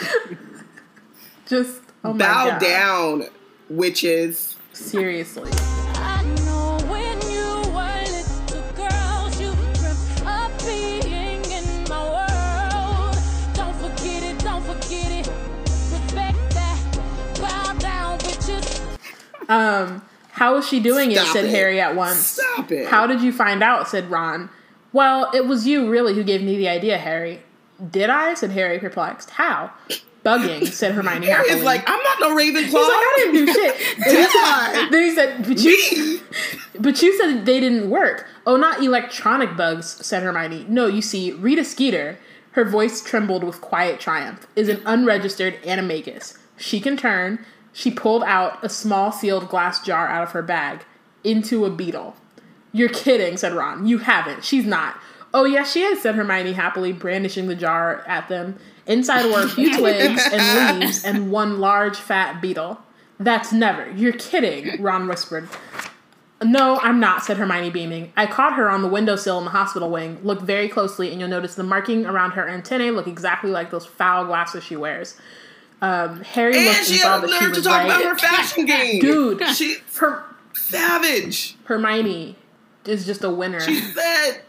Just, 1.46 1.82
oh 2.04 2.14
Bow 2.14 2.50
God. 2.52 2.60
down, 2.60 3.24
witches. 3.68 4.54
Seriously. 4.78 5.50
I 5.96 6.22
know 6.46 6.78
when 6.86 7.20
you 7.28 7.70
were 7.74 8.04
little 8.06 8.62
girls, 8.74 9.40
you 9.40 9.52
dreamt 9.74 10.26
of 10.26 10.58
being 10.64 11.44
in 11.44 11.84
my 11.88 12.02
world. 12.08 13.18
Don't 13.54 13.74
forget 13.76 14.22
it, 14.22 14.38
don't 14.38 14.62
forget 14.62 15.10
it. 15.10 15.26
Respect 15.66 16.50
that. 16.54 17.00
Bow 17.40 17.72
down, 17.78 18.18
bitches. 18.20 19.50
Um, 19.50 20.02
how 20.30 20.56
is 20.56 20.66
she 20.66 20.80
doing 20.80 21.10
it? 21.10 21.18
Said 21.18 21.46
it. 21.46 21.50
Harry 21.50 21.80
at 21.80 21.96
once. 21.96 22.40
Stop 22.40 22.70
it. 22.70 22.86
How 22.86 23.06
did 23.06 23.20
you 23.20 23.32
find 23.32 23.62
out? 23.62 23.88
said 23.88 24.10
Ron. 24.10 24.48
Well, 24.92 25.30
it 25.34 25.46
was 25.46 25.66
you 25.66 25.90
really 25.90 26.14
who 26.14 26.22
gave 26.22 26.40
me 26.40 26.56
the 26.56 26.68
idea, 26.68 26.96
Harry. 26.98 27.42
Did 27.90 28.10
I? 28.10 28.34
said 28.34 28.52
Harry, 28.52 28.78
perplexed. 28.78 29.30
How? 29.30 29.72
Bugging, 30.28 30.66
said 30.66 30.92
Hermione. 30.92 31.26
It's 31.28 31.62
like, 31.62 31.88
I'm 31.88 32.02
not 32.02 32.20
no 32.20 32.36
Ravenclaw. 32.36 32.64
He's 32.64 32.74
like, 32.74 32.82
I 32.84 33.14
didn't 33.16 33.46
do 33.46 33.52
shit. 33.52 33.76
I? 33.98 34.88
then 34.92 35.02
he 35.04 35.14
said, 35.14 35.46
but 35.46 35.58
you, 35.58 36.20
but 36.80 37.02
you 37.02 37.16
said 37.16 37.46
they 37.46 37.60
didn't 37.60 37.90
work. 37.90 38.26
Oh, 38.46 38.56
not 38.56 38.82
electronic 38.82 39.56
bugs, 39.56 40.04
said 40.04 40.22
Hermione. 40.22 40.66
No, 40.68 40.86
you 40.86 41.02
see, 41.02 41.32
Rita 41.32 41.64
Skeeter, 41.64 42.18
her 42.52 42.64
voice 42.64 43.02
trembled 43.02 43.44
with 43.44 43.60
quiet 43.60 44.00
triumph, 44.00 44.46
is 44.56 44.68
an 44.68 44.82
unregistered 44.84 45.62
animagus. 45.62 46.36
She 46.56 46.80
can 46.80 46.96
turn. 46.96 47.44
She 47.72 47.90
pulled 47.90 48.24
out 48.24 48.62
a 48.64 48.68
small 48.68 49.12
sealed 49.12 49.48
glass 49.48 49.80
jar 49.80 50.08
out 50.08 50.24
of 50.24 50.32
her 50.32 50.42
bag 50.42 50.84
into 51.22 51.64
a 51.64 51.70
beetle. 51.70 52.16
You're 52.72 52.88
kidding, 52.88 53.36
said 53.36 53.54
Ron. 53.54 53.86
You 53.86 53.98
haven't. 53.98 54.44
She's 54.44 54.66
not. 54.66 54.98
Oh, 55.32 55.44
yes, 55.44 55.72
she 55.72 55.82
is, 55.82 56.02
said 56.02 56.14
Hermione 56.14 56.52
happily, 56.52 56.92
brandishing 56.92 57.48
the 57.48 57.54
jar 57.54 58.02
at 58.06 58.28
them. 58.28 58.58
Inside 58.88 59.26
were 59.26 59.42
a 59.42 59.48
few 59.48 59.78
twigs 59.78 60.22
and 60.32 60.80
leaves 60.80 61.04
and 61.04 61.30
one 61.30 61.60
large 61.60 61.96
fat 61.96 62.40
beetle. 62.42 62.80
That's 63.20 63.52
never. 63.52 63.90
You're 63.90 64.12
kidding, 64.14 64.82
Ron 64.82 65.06
whispered. 65.06 65.48
No, 66.42 66.78
I'm 66.80 67.00
not, 67.00 67.24
said 67.24 67.36
Hermione, 67.36 67.70
beaming. 67.70 68.12
I 68.16 68.26
caught 68.26 68.54
her 68.54 68.70
on 68.70 68.82
the 68.82 68.88
windowsill 68.88 69.38
in 69.38 69.44
the 69.44 69.50
hospital 69.50 69.90
wing. 69.90 70.18
Look 70.22 70.40
very 70.40 70.68
closely, 70.68 71.10
and 71.10 71.20
you'll 71.20 71.28
notice 71.28 71.56
the 71.56 71.64
marking 71.64 72.06
around 72.06 72.32
her 72.32 72.48
antennae 72.48 72.90
look 72.92 73.08
exactly 73.08 73.50
like 73.50 73.70
those 73.70 73.84
foul 73.86 74.24
glasses 74.24 74.62
she 74.64 74.76
wears. 74.76 75.16
Um, 75.82 76.22
Harry 76.22 76.56
And 76.56 76.64
looked 76.64 76.78
and 76.78 76.86
she 76.86 76.98
saw 76.98 77.18
that 77.18 77.28
she 77.28 77.40
nerve 77.40 77.52
to 77.54 77.58
was 77.58 77.64
talk 77.66 77.84
about 77.84 77.96
right. 77.96 78.06
her 78.06 78.18
fashion 78.18 78.66
game. 78.66 79.00
Dude, 79.00 79.44
She 79.48 79.76
her 79.98 80.24
savage. 80.54 81.56
Hermione 81.64 82.36
is 82.84 83.04
just 83.04 83.24
a 83.24 83.30
winner. 83.30 83.60
She 83.60 83.80
said, 83.80 84.40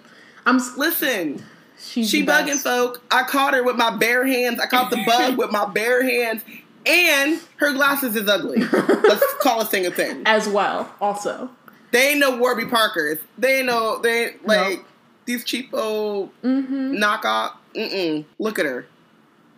I'm 0.46 0.60
listen, 0.78 1.44
she's 1.90 2.10
she 2.10 2.26
bugging 2.26 2.48
best. 2.48 2.64
folk. 2.64 3.02
I 3.12 3.24
caught 3.24 3.54
her 3.54 3.64
with 3.64 3.76
my 3.76 3.96
bare 3.96 4.26
hands. 4.26 4.60
I 4.60 4.68
caught 4.68 4.90
the 4.92 5.04
bug 5.06 5.38
with 5.38 5.52
my 5.52 5.66
bare 5.66 6.04
hands. 6.04 6.44
And 6.86 7.40
her 7.58 7.74
glasses 7.74 8.16
is 8.16 8.28
ugly. 8.28 8.60
Let's 8.60 9.24
call 9.42 9.62
a 9.62 9.66
thing 9.66 9.86
a 9.86 9.92
thing. 9.92 10.24
as 10.26 10.48
well. 10.48 10.90
Also, 11.02 11.50
They 11.92 12.10
ain't 12.12 12.20
no 12.20 12.38
Warby 12.38 12.66
Parkers. 12.68 13.18
They 13.38 13.58
ain't 13.58 13.68
no 13.68 14.00
they 14.02 14.26
ain't 14.28 14.48
like 14.48 14.86
these 15.26 15.44
cheapo 15.44 16.30
Mm-hmm. 16.44 16.96
knockoff. 16.96 17.54
Mm-mm. 17.76 18.26
Look 18.40 18.58
at 18.60 18.66
her. 18.66 18.88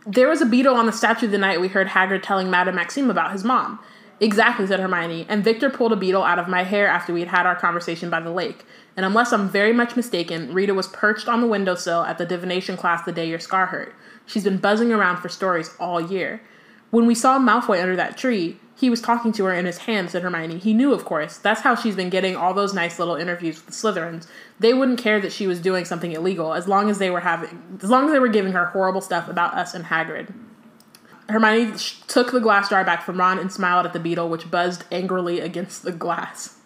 There 0.08 0.28
was 0.28 0.42
a 0.42 0.46
beetle 0.46 0.74
on 0.76 0.88
the 0.88 0.92
statue 0.92 1.28
the 1.28 1.38
night 1.38 1.62
we 1.62 1.68
heard 1.68 1.88
Hagrid 1.90 2.24
telling 2.24 2.50
Madame 2.50 2.76
Maxime 2.76 3.10
about 3.12 3.32
his 3.32 3.44
mom. 3.44 3.80
Exactly, 4.20 4.68
said 4.68 4.80
Hermione, 4.80 5.26
and 5.30 5.44
Victor 5.44 5.70
pulled 5.70 5.94
a 5.94 5.96
beetle 5.96 6.24
out 6.24 6.38
of 6.40 6.48
my 6.48 6.64
hair 6.64 6.88
after 6.88 7.12
we 7.14 7.22
had 7.22 7.30
had 7.30 7.46
our 7.46 7.56
conversation 7.56 8.10
by 8.10 8.20
the 8.20 8.30
lake. 8.32 8.66
And 8.96 9.06
unless 9.06 9.32
I'm 9.32 9.50
very 9.50 9.74
much 9.74 9.96
mistaken, 9.96 10.54
Rita 10.54 10.74
was 10.74 10.88
perched 10.88 11.28
on 11.28 11.42
the 11.42 11.48
windowsill 11.48 12.04
at 12.04 12.18
the 12.18 12.26
divination 12.26 12.78
class 12.78 13.04
the 13.04 13.12
day 13.12 13.28
your 13.28 13.40
scar 13.40 13.68
hurt. 13.68 13.96
She's 14.26 14.44
been 14.44 14.58
buzzing 14.58 14.92
around 14.92 15.18
for 15.18 15.30
stories 15.30 15.74
all 15.80 16.02
year. 16.02 16.42
When 16.90 17.06
we 17.06 17.16
saw 17.16 17.40
Malfoy 17.40 17.82
under 17.82 17.96
that 17.96 18.18
tree, 18.18 18.58
he 18.78 18.90
was 18.90 19.00
talking 19.00 19.32
to 19.34 19.46
her 19.46 19.54
in 19.54 19.66
his 19.66 19.80
hand, 19.80 20.10
said 20.10 20.24
Hermione. 20.24 20.58
He 20.58 20.74
knew, 20.74 20.92
of 20.92 21.06
course. 21.06 21.38
That's 21.38 21.62
how 21.62 21.76
she's 21.76 21.96
been 21.96 22.10
getting 22.10 22.36
all 22.36 22.54
those 22.54 22.74
nice 22.74 23.00
little 23.00 23.16
interviews 23.16 23.58
with 23.58 23.68
the 23.68 23.72
Slytherins. 23.72 24.28
They 24.60 24.74
wouldn't 24.74 25.00
care 25.00 25.22
that 25.22 25.32
she 25.32 25.48
was 25.48 25.62
doing 25.62 25.86
something 25.86 26.12
illegal 26.12 26.54
as 26.54 26.68
long 26.68 26.90
as 26.90 26.98
they 26.98 27.10
were 27.10 27.22
having, 27.22 27.80
as 27.82 27.90
long 27.90 28.06
as 28.06 28.12
they 28.12 28.20
were 28.20 28.28
giving 28.28 28.54
her 28.54 28.66
horrible 28.66 29.02
stuff 29.02 29.30
about 29.30 29.54
us 29.54 29.74
and 29.74 29.86
Hagrid. 29.86 30.34
Hermione 31.30 31.78
took 32.08 32.32
the 32.32 32.42
glass 32.42 32.70
jar 32.70 32.84
back 32.84 33.04
from 33.04 33.20
Ron 33.20 33.40
and 33.40 33.52
smiled 33.52 33.86
at 33.86 33.94
the 33.94 34.00
beetle, 34.00 34.30
which 34.30 34.52
buzzed 34.52 34.84
angrily 34.92 35.40
against 35.40 35.84
the 35.84 35.92
glass. 35.92 36.58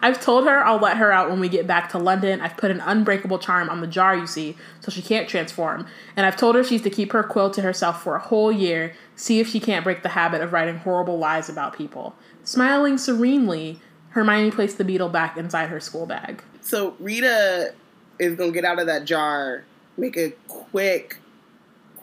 I've 0.00 0.20
told 0.20 0.46
her 0.46 0.64
I'll 0.64 0.78
let 0.78 0.96
her 0.96 1.12
out 1.12 1.30
when 1.30 1.40
we 1.40 1.48
get 1.48 1.66
back 1.66 1.90
to 1.90 1.98
London. 1.98 2.40
I've 2.40 2.56
put 2.56 2.70
an 2.70 2.80
unbreakable 2.80 3.38
charm 3.38 3.68
on 3.68 3.80
the 3.80 3.86
jar, 3.86 4.16
you 4.16 4.26
see, 4.26 4.56
so 4.80 4.90
she 4.90 5.02
can't 5.02 5.28
transform. 5.28 5.86
And 6.16 6.26
I've 6.26 6.36
told 6.36 6.54
her 6.56 6.64
she's 6.64 6.82
to 6.82 6.90
keep 6.90 7.12
her 7.12 7.22
quill 7.22 7.50
to 7.50 7.62
herself 7.62 8.02
for 8.02 8.16
a 8.16 8.20
whole 8.20 8.50
year, 8.50 8.94
see 9.16 9.40
if 9.40 9.48
she 9.48 9.60
can't 9.60 9.84
break 9.84 10.02
the 10.02 10.10
habit 10.10 10.40
of 10.40 10.52
writing 10.52 10.78
horrible 10.78 11.18
lies 11.18 11.48
about 11.48 11.76
people. 11.76 12.14
Smiling 12.44 12.98
serenely, 12.98 13.80
Hermione 14.10 14.50
placed 14.50 14.78
the 14.78 14.84
beetle 14.84 15.08
back 15.08 15.36
inside 15.36 15.68
her 15.68 15.80
school 15.80 16.06
bag. 16.06 16.42
So 16.60 16.94
Rita 16.98 17.74
is 18.18 18.36
gonna 18.36 18.52
get 18.52 18.64
out 18.64 18.78
of 18.78 18.86
that 18.86 19.04
jar, 19.04 19.64
make 19.96 20.16
a 20.16 20.30
quick, 20.48 21.18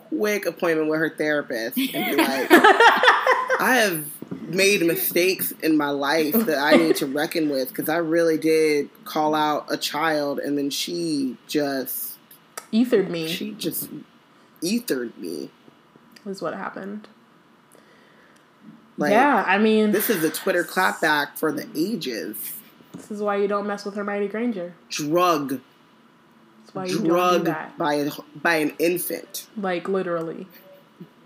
quick 0.09 0.45
appointment 0.45 0.89
with 0.89 0.99
her 0.99 1.09
therapist, 1.09 1.77
and 1.77 1.91
be 1.91 2.15
like, 2.23 2.47
"I 2.51 3.75
have 3.83 4.05
made 4.53 4.81
mistakes 4.85 5.51
in 5.63 5.77
my 5.77 5.89
life 5.89 6.33
that 6.33 6.57
I 6.57 6.75
need 6.75 6.95
to 6.97 7.05
reckon 7.05 7.49
with 7.49 7.69
because 7.69 7.89
I 7.89 7.97
really 7.97 8.37
did 8.37 8.89
call 9.05 9.33
out 9.35 9.65
a 9.69 9.77
child, 9.77 10.39
and 10.39 10.57
then 10.57 10.69
she 10.69 11.37
just, 11.47 12.17
Ethered 12.71 13.09
me 13.09 13.27
she 13.27 13.51
just 13.53 13.89
ethered 14.63 15.17
me. 15.17 15.49
is 16.25 16.41
what 16.41 16.53
happened. 16.53 17.07
Like, 18.97 19.11
yeah, 19.11 19.43
I 19.47 19.57
mean, 19.57 19.91
this 19.91 20.09
is 20.09 20.23
a 20.23 20.29
Twitter 20.29 20.63
clapback 20.65 21.37
for 21.37 21.51
the 21.53 21.67
ages. 21.75 22.35
this 22.93 23.09
is 23.09 23.21
why 23.21 23.37
you 23.37 23.47
don't 23.47 23.65
mess 23.65 23.85
with 23.85 23.95
Hermione 23.95 24.27
Granger. 24.27 24.73
Drug, 24.89 25.61
That's 26.61 26.75
why 26.75 26.85
you 26.85 26.99
do 26.99 27.05
drug 27.07 27.45
that. 27.45 27.77
by 27.77 27.93
a, 27.95 28.11
by 28.35 28.55
an 28.57 28.73
infant. 28.77 29.47
Like 29.55 29.87
literally. 29.87 30.47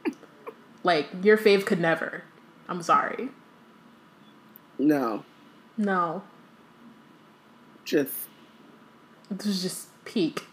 like 0.83 1.07
your 1.23 1.35
fave 1.37 1.65
could 1.65 1.79
never. 1.79 2.23
I'm 2.73 2.81
sorry. 2.81 3.29
No, 4.79 5.23
No. 5.77 6.23
just 7.85 8.11
This 9.29 9.45
was 9.45 9.61
just 9.61 9.87
peak. 10.05 10.43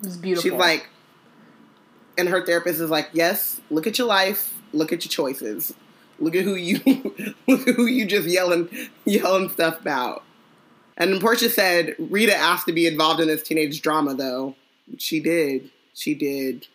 It 0.00 0.04
was 0.06 0.18
beautiful. 0.18 0.50
She's 0.50 0.58
like, 0.58 0.88
and 2.18 2.28
her 2.28 2.44
therapist 2.44 2.80
is 2.80 2.90
like, 2.90 3.08
yes, 3.14 3.62
look 3.70 3.86
at 3.86 3.96
your 3.98 4.06
life, 4.06 4.52
look 4.74 4.92
at 4.92 5.04
your 5.06 5.10
choices, 5.10 5.72
look 6.18 6.36
at 6.36 6.44
who 6.44 6.54
you, 6.54 6.80
look 7.48 7.66
at 7.66 7.74
who 7.74 7.86
you 7.86 8.04
just 8.04 8.28
yelling, 8.28 8.68
yelling 9.06 9.48
stuff 9.48 9.80
about. 9.80 10.22
And 10.98 11.14
then 11.14 11.20
Portia 11.20 11.48
said 11.48 11.96
Rita 11.98 12.36
asked 12.36 12.66
to 12.66 12.74
be 12.74 12.86
involved 12.86 13.20
in 13.20 13.28
this 13.28 13.42
teenage 13.42 13.80
drama, 13.80 14.14
though. 14.14 14.54
She 14.98 15.20
did. 15.20 15.70
She 15.94 16.14
did. 16.14 16.66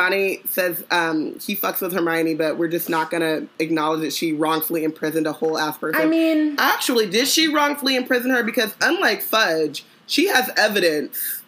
Bonnie 0.00 0.40
says 0.48 0.82
um, 0.90 1.38
he 1.40 1.54
fucks 1.54 1.82
with 1.82 1.92
Hermione, 1.92 2.34
but 2.34 2.56
we're 2.56 2.68
just 2.68 2.88
not 2.88 3.10
gonna 3.10 3.46
acknowledge 3.58 4.00
that 4.00 4.14
she 4.14 4.32
wrongfully 4.32 4.82
imprisoned 4.82 5.26
a 5.26 5.32
whole 5.32 5.58
ass 5.58 5.76
person. 5.76 6.00
I 6.00 6.06
mean, 6.06 6.56
Actually, 6.58 7.06
did 7.10 7.28
she 7.28 7.52
wrongfully 7.52 7.96
imprison 7.96 8.30
her? 8.30 8.42
Because 8.42 8.74
unlike 8.80 9.20
Fudge, 9.20 9.84
she 10.06 10.28
has 10.28 10.48
evidence 10.56 11.42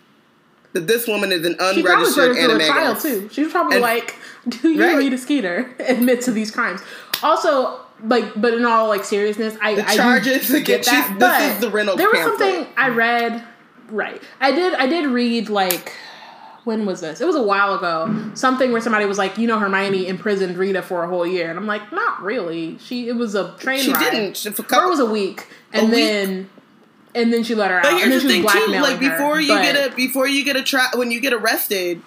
that 0.74 0.86
this 0.86 1.06
woman 1.08 1.32
is 1.32 1.46
an 1.46 1.56
she 1.72 1.80
unregistered 1.80 2.36
a 2.36 2.66
trial 2.66 2.94
animagus. 2.94 3.00
too. 3.02 3.28
She 3.32 3.42
was 3.42 3.52
probably 3.52 3.76
And- 3.76 3.82
like, 3.82 4.16
"Do 4.48 4.68
you 4.68 4.82
Right. 4.84 4.96
Rita 4.98 5.16
Skeeter 5.16 5.74
admit 5.80 6.20
to 6.22 6.30
these 6.30 6.50
crimes?" 6.50 6.82
Also, 7.22 7.80
like, 8.04 8.38
but 8.38 8.52
in 8.52 8.66
all 8.66 8.86
like 8.88 9.04
seriousness, 9.04 9.56
I 9.62 9.76
The 9.76 9.88
I 9.88 10.18
do 10.20 10.62
get 10.62 10.84
that. 10.84 10.90
she's- 10.90 11.18
this 11.18 11.54
is 11.54 11.60
the 11.60 11.70
Reynolds 11.70 11.98
there 11.98 12.08
was 12.10 12.18
pamphlet. 12.18 12.38
something 12.54 12.74
I 12.76 12.88
read. 12.90 13.44
Right, 13.88 14.20
I 14.42 14.52
did. 14.52 14.74
I 14.74 14.86
did 14.88 15.06
read 15.06 15.48
like. 15.48 15.94
When 16.64 16.86
was 16.86 17.00
this? 17.00 17.20
It 17.20 17.26
was 17.26 17.34
a 17.34 17.42
while 17.42 17.74
ago. 17.74 18.30
Something 18.34 18.70
where 18.70 18.80
somebody 18.80 19.04
was 19.04 19.18
like, 19.18 19.36
you 19.36 19.48
know, 19.48 19.58
Hermione 19.58 20.06
imprisoned 20.06 20.56
Rita 20.56 20.80
for 20.82 21.02
a 21.02 21.08
whole 21.08 21.26
year, 21.26 21.50
and 21.50 21.58
I'm 21.58 21.66
like, 21.66 21.90
not 21.90 22.22
really. 22.22 22.78
She 22.78 23.08
it 23.08 23.16
was 23.16 23.34
a 23.34 23.56
train 23.58 23.80
She 23.80 23.92
ride. 23.92 24.10
didn't. 24.10 24.36
She- 24.36 24.50
for 24.50 24.62
couple- 24.62 24.90
was 24.90 25.00
a 25.00 25.06
week, 25.06 25.48
and 25.72 25.86
week? 25.90 25.96
then 25.96 26.50
and 27.14 27.32
then 27.32 27.42
she 27.42 27.54
let 27.56 27.70
her 27.72 27.78
out. 27.78 27.82
But 27.82 27.92
and 27.94 28.00
then 28.02 28.10
here's 28.10 28.22
she 28.22 28.28
the 28.42 28.48
thing 28.48 28.66
too, 28.66 28.72
like 28.80 29.00
before 29.00 29.34
her, 29.34 29.40
you 29.40 29.48
but- 29.54 29.62
get 29.62 29.92
a 29.92 29.96
before 29.96 30.28
you 30.28 30.44
get 30.44 30.54
a 30.56 30.62
tra- 30.62 30.90
when 30.94 31.10
you 31.10 31.20
get 31.20 31.32
arrested, 31.32 32.00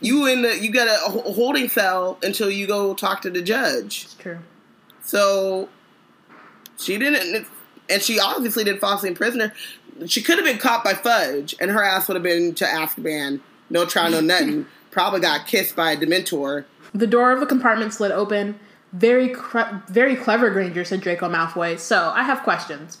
you 0.00 0.26
in 0.26 0.40
the 0.42 0.58
you 0.58 0.72
get 0.72 0.88
a 0.88 0.96
ho- 1.10 1.32
holding 1.32 1.68
cell 1.68 2.18
until 2.22 2.50
you 2.50 2.66
go 2.66 2.94
talk 2.94 3.20
to 3.22 3.30
the 3.30 3.42
judge. 3.42 4.04
It's 4.06 4.14
true. 4.14 4.38
So 5.02 5.68
she 6.78 6.96
didn't, 6.98 7.46
and 7.90 8.02
she 8.02 8.18
obviously 8.18 8.64
didn't 8.64 8.80
falsely 8.80 9.10
imprison 9.10 9.40
her. 9.40 9.52
She 10.06 10.22
could 10.22 10.36
have 10.38 10.44
been 10.46 10.58
caught 10.58 10.82
by 10.84 10.94
Fudge, 10.94 11.54
and 11.60 11.70
her 11.70 11.82
ass 11.82 12.08
would 12.08 12.14
have 12.14 12.22
been 12.22 12.54
to 12.54 12.64
Azkaban. 12.64 13.40
No 13.70 13.84
trial, 13.84 14.10
no 14.10 14.20
nothing. 14.20 14.66
Probably 14.90 15.20
got 15.20 15.46
kissed 15.46 15.76
by 15.76 15.92
a 15.92 15.96
Dementor. 15.96 16.64
The 16.94 17.06
door 17.06 17.32
of 17.32 17.40
the 17.40 17.46
compartment 17.46 17.92
slid 17.92 18.10
open. 18.10 18.58
Very, 18.92 19.28
cre- 19.28 19.76
very 19.88 20.16
clever, 20.16 20.48
Granger 20.50 20.84
said 20.84 21.02
Draco 21.02 21.28
Malfoy. 21.28 21.78
So 21.78 22.10
I 22.14 22.22
have 22.22 22.42
questions. 22.42 22.98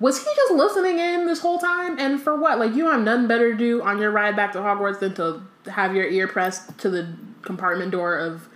Was 0.00 0.18
he 0.18 0.30
just 0.34 0.52
listening 0.54 0.98
in 0.98 1.26
this 1.26 1.40
whole 1.40 1.58
time, 1.58 1.98
and 1.98 2.22
for 2.22 2.36
what? 2.36 2.58
Like 2.58 2.74
you 2.74 2.86
have 2.86 3.02
nothing 3.02 3.26
better 3.26 3.52
to 3.52 3.58
do 3.58 3.82
on 3.82 3.98
your 3.98 4.10
ride 4.10 4.36
back 4.36 4.52
to 4.52 4.58
Hogwarts 4.58 5.00
than 5.00 5.14
to 5.16 5.42
have 5.70 5.94
your 5.94 6.06
ear 6.06 6.28
pressed 6.28 6.78
to 6.78 6.88
the 6.88 7.14
compartment 7.42 7.90
door 7.90 8.16
of 8.16 8.48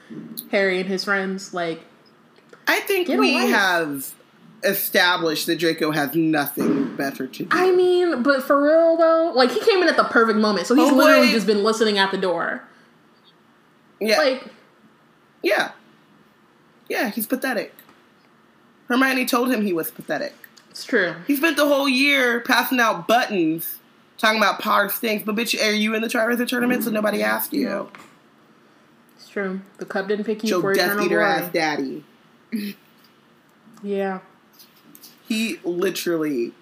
Harry 0.50 0.78
and 0.80 0.88
his 0.88 1.04
friends. 1.04 1.52
Like 1.52 1.82
I 2.68 2.80
think 2.80 3.08
we 3.08 3.34
life. 3.34 3.50
have 3.50 4.14
established 4.62 5.46
that 5.46 5.58
Draco 5.58 5.90
has 5.90 6.14
nothing 6.14 6.81
better 6.96 7.26
to 7.26 7.42
do. 7.44 7.48
I 7.50 7.70
mean, 7.72 8.22
but 8.22 8.42
for 8.42 8.62
real 8.62 8.96
though, 8.96 9.32
like 9.34 9.50
he 9.50 9.60
came 9.60 9.82
in 9.82 9.88
at 9.88 9.96
the 9.96 10.04
perfect 10.04 10.38
moment, 10.38 10.66
so 10.66 10.74
he's 10.74 10.90
Oh, 10.90 10.94
literally 10.94 11.26
wait. 11.26 11.32
just 11.32 11.46
been 11.46 11.62
listening 11.64 11.98
at 11.98 12.10
the 12.10 12.18
door. 12.18 12.62
yeah, 14.00 14.18
Like 14.18 14.44
yeah, 15.42 15.72
yeah. 16.88 17.10
He's 17.10 17.26
pathetic. 17.26 17.74
Hermione 18.88 19.24
told 19.26 19.50
him 19.50 19.62
he 19.62 19.72
was 19.72 19.90
pathetic. 19.90 20.34
it's 20.70 20.84
true. 20.84 21.14
He 21.26 21.36
spent 21.36 21.56
the 21.56 21.66
whole 21.66 21.88
year 21.88 22.40
passing 22.40 22.78
out 22.80 23.08
buttons, 23.08 23.78
talking 24.18 24.38
about 24.38 24.60
Potter 24.60 24.88
stinks. 24.90 25.24
But 25.24 25.34
bitch, 25.36 25.58
are 25.66 25.72
you 25.72 25.94
in 25.94 26.02
the 26.02 26.08
Triwizard 26.08 26.48
Tournament? 26.48 26.84
So 26.84 26.90
nobody 26.90 27.22
asked 27.22 27.52
you. 27.52 27.90
It's 29.16 29.28
true. 29.28 29.60
The 29.78 29.86
cup 29.86 30.08
didn't 30.08 30.24
pick 30.26 30.42
you 30.42 30.48
Joe 30.50 30.60
for 30.60 30.74
Death 30.74 31.00
Eater 31.00 31.20
ass 31.20 31.50
daddy. 31.52 32.04
Yeah. 33.84 34.20
He 35.26 35.58
literally 35.64 36.52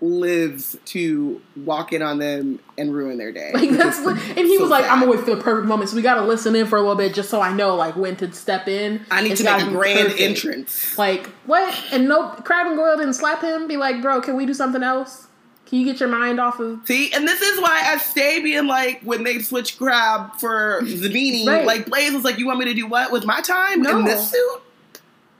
lives 0.00 0.76
to 0.84 1.40
walk 1.64 1.92
in 1.92 2.02
on 2.02 2.18
them 2.18 2.60
and 2.76 2.94
ruin 2.94 3.18
their 3.18 3.32
day. 3.32 3.50
Like 3.52 3.70
that's 3.70 3.98
what, 4.00 4.16
and 4.16 4.38
he 4.46 4.56
So 4.56 4.62
was 4.62 4.70
like, 4.70 4.84
sad. 4.84 4.92
"I'm 4.92 5.00
gonna 5.00 5.10
wait 5.10 5.20
for 5.20 5.34
the 5.34 5.42
perfect 5.42 5.66
moment." 5.66 5.90
So 5.90 5.96
we 5.96 6.02
got 6.02 6.14
to 6.16 6.22
listen 6.24 6.54
in 6.54 6.66
for 6.66 6.76
a 6.76 6.80
little 6.80 6.94
bit 6.94 7.14
just 7.14 7.30
so 7.30 7.40
I 7.40 7.52
know 7.52 7.74
like 7.74 7.96
when 7.96 8.14
to 8.16 8.32
step 8.32 8.68
in. 8.68 9.04
I 9.10 9.22
need 9.22 9.32
It's 9.32 9.40
to 9.40 9.44
gotta 9.44 9.64
make 9.64 9.74
a 9.74 9.76
grand 9.76 9.98
perfect. 10.10 10.20
entrance. 10.20 10.96
Like 10.98 11.26
what? 11.46 11.74
And 11.92 12.06
no, 12.08 12.28
Crabbe 12.44 12.68
and 12.68 12.76
Goyle 12.76 12.96
didn't 12.96 13.14
slap 13.14 13.42
him. 13.42 13.66
Be 13.66 13.76
like, 13.76 14.00
bro, 14.00 14.20
can 14.20 14.36
we 14.36 14.46
do 14.46 14.54
something 14.54 14.82
else? 14.82 15.26
Can 15.66 15.80
you 15.80 15.84
get 15.84 16.00
your 16.00 16.08
mind 16.08 16.40
off 16.40 16.60
of? 16.60 16.80
See, 16.86 17.12
and 17.12 17.26
this 17.28 17.42
is 17.42 17.60
why 17.60 17.82
I 17.84 17.98
stay 17.98 18.40
being 18.40 18.66
like 18.66 19.02
when 19.02 19.22
they 19.24 19.40
switch 19.40 19.76
Crabbe 19.78 20.34
for 20.38 20.80
Zabini, 20.84 21.46
Right. 21.46 21.66
like 21.66 21.86
Blaise 21.86 22.14
was 22.14 22.24
like, 22.24 22.38
"You 22.38 22.46
want 22.46 22.60
me 22.60 22.64
to 22.66 22.74
do 22.74 22.86
what 22.86 23.12
with 23.12 23.26
my 23.26 23.40
time 23.42 23.82
No. 23.82 23.98
in 23.98 24.04
this 24.06 24.30
suit? 24.30 24.60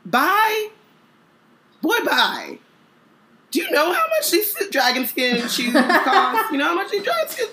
Bye, 0.05 0.69
boy, 1.81 1.97
bye." 2.05 2.59
Do 3.51 3.61
you 3.61 3.71
know 3.71 3.93
how 3.93 4.07
much 4.09 4.31
these 4.31 4.55
dragon 4.71 5.07
skin 5.07 5.37
shoes 5.49 5.73
cost? 5.73 6.53
You 6.53 6.59
know 6.59 6.67
how 6.67 6.75
much 6.75 6.91
these 6.91 7.03
dragon 7.03 7.29
skin? 7.29 7.49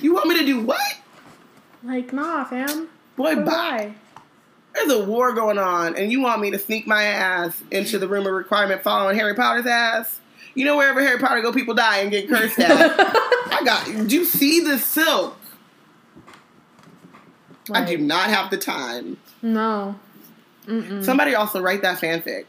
You 0.00 0.14
want 0.14 0.28
me 0.28 0.38
to 0.38 0.46
do 0.46 0.60
what? 0.60 0.80
Like, 1.82 2.12
nah, 2.12 2.44
fam. 2.44 2.88
Boy, 3.16 3.36
bye. 3.36 3.44
Bye. 3.44 3.94
There's 4.74 4.92
a 4.92 5.04
war 5.04 5.32
going 5.32 5.58
on, 5.58 5.96
and 5.96 6.10
you 6.10 6.20
want 6.20 6.40
me 6.40 6.50
to 6.52 6.58
sneak 6.58 6.86
my 6.86 7.02
ass 7.02 7.60
into 7.70 7.98
the 7.98 8.08
room 8.08 8.26
of 8.26 8.32
requirement 8.32 8.82
following 8.82 9.18
Harry 9.18 9.34
Potter's 9.34 9.66
ass? 9.66 10.20
You 10.54 10.64
know, 10.64 10.76
wherever 10.76 11.02
Harry 11.02 11.18
Potter 11.18 11.42
go, 11.42 11.52
people 11.52 11.74
die 11.74 11.98
and 11.98 12.10
get 12.10 12.28
cursed 12.28 12.58
at. 12.58 12.94
I 12.98 13.62
got. 13.64 13.84
Do 14.08 14.14
you 14.14 14.24
see 14.24 14.60
the 14.60 14.78
silk? 14.78 15.36
I 17.70 17.84
do 17.84 17.98
not 17.98 18.30
have 18.30 18.50
the 18.50 18.58
time. 18.58 19.18
No. 19.40 19.98
Mm-mm. 20.66 21.04
Somebody 21.04 21.34
also 21.34 21.60
write 21.60 21.82
that 21.82 22.00
fanfic, 22.00 22.44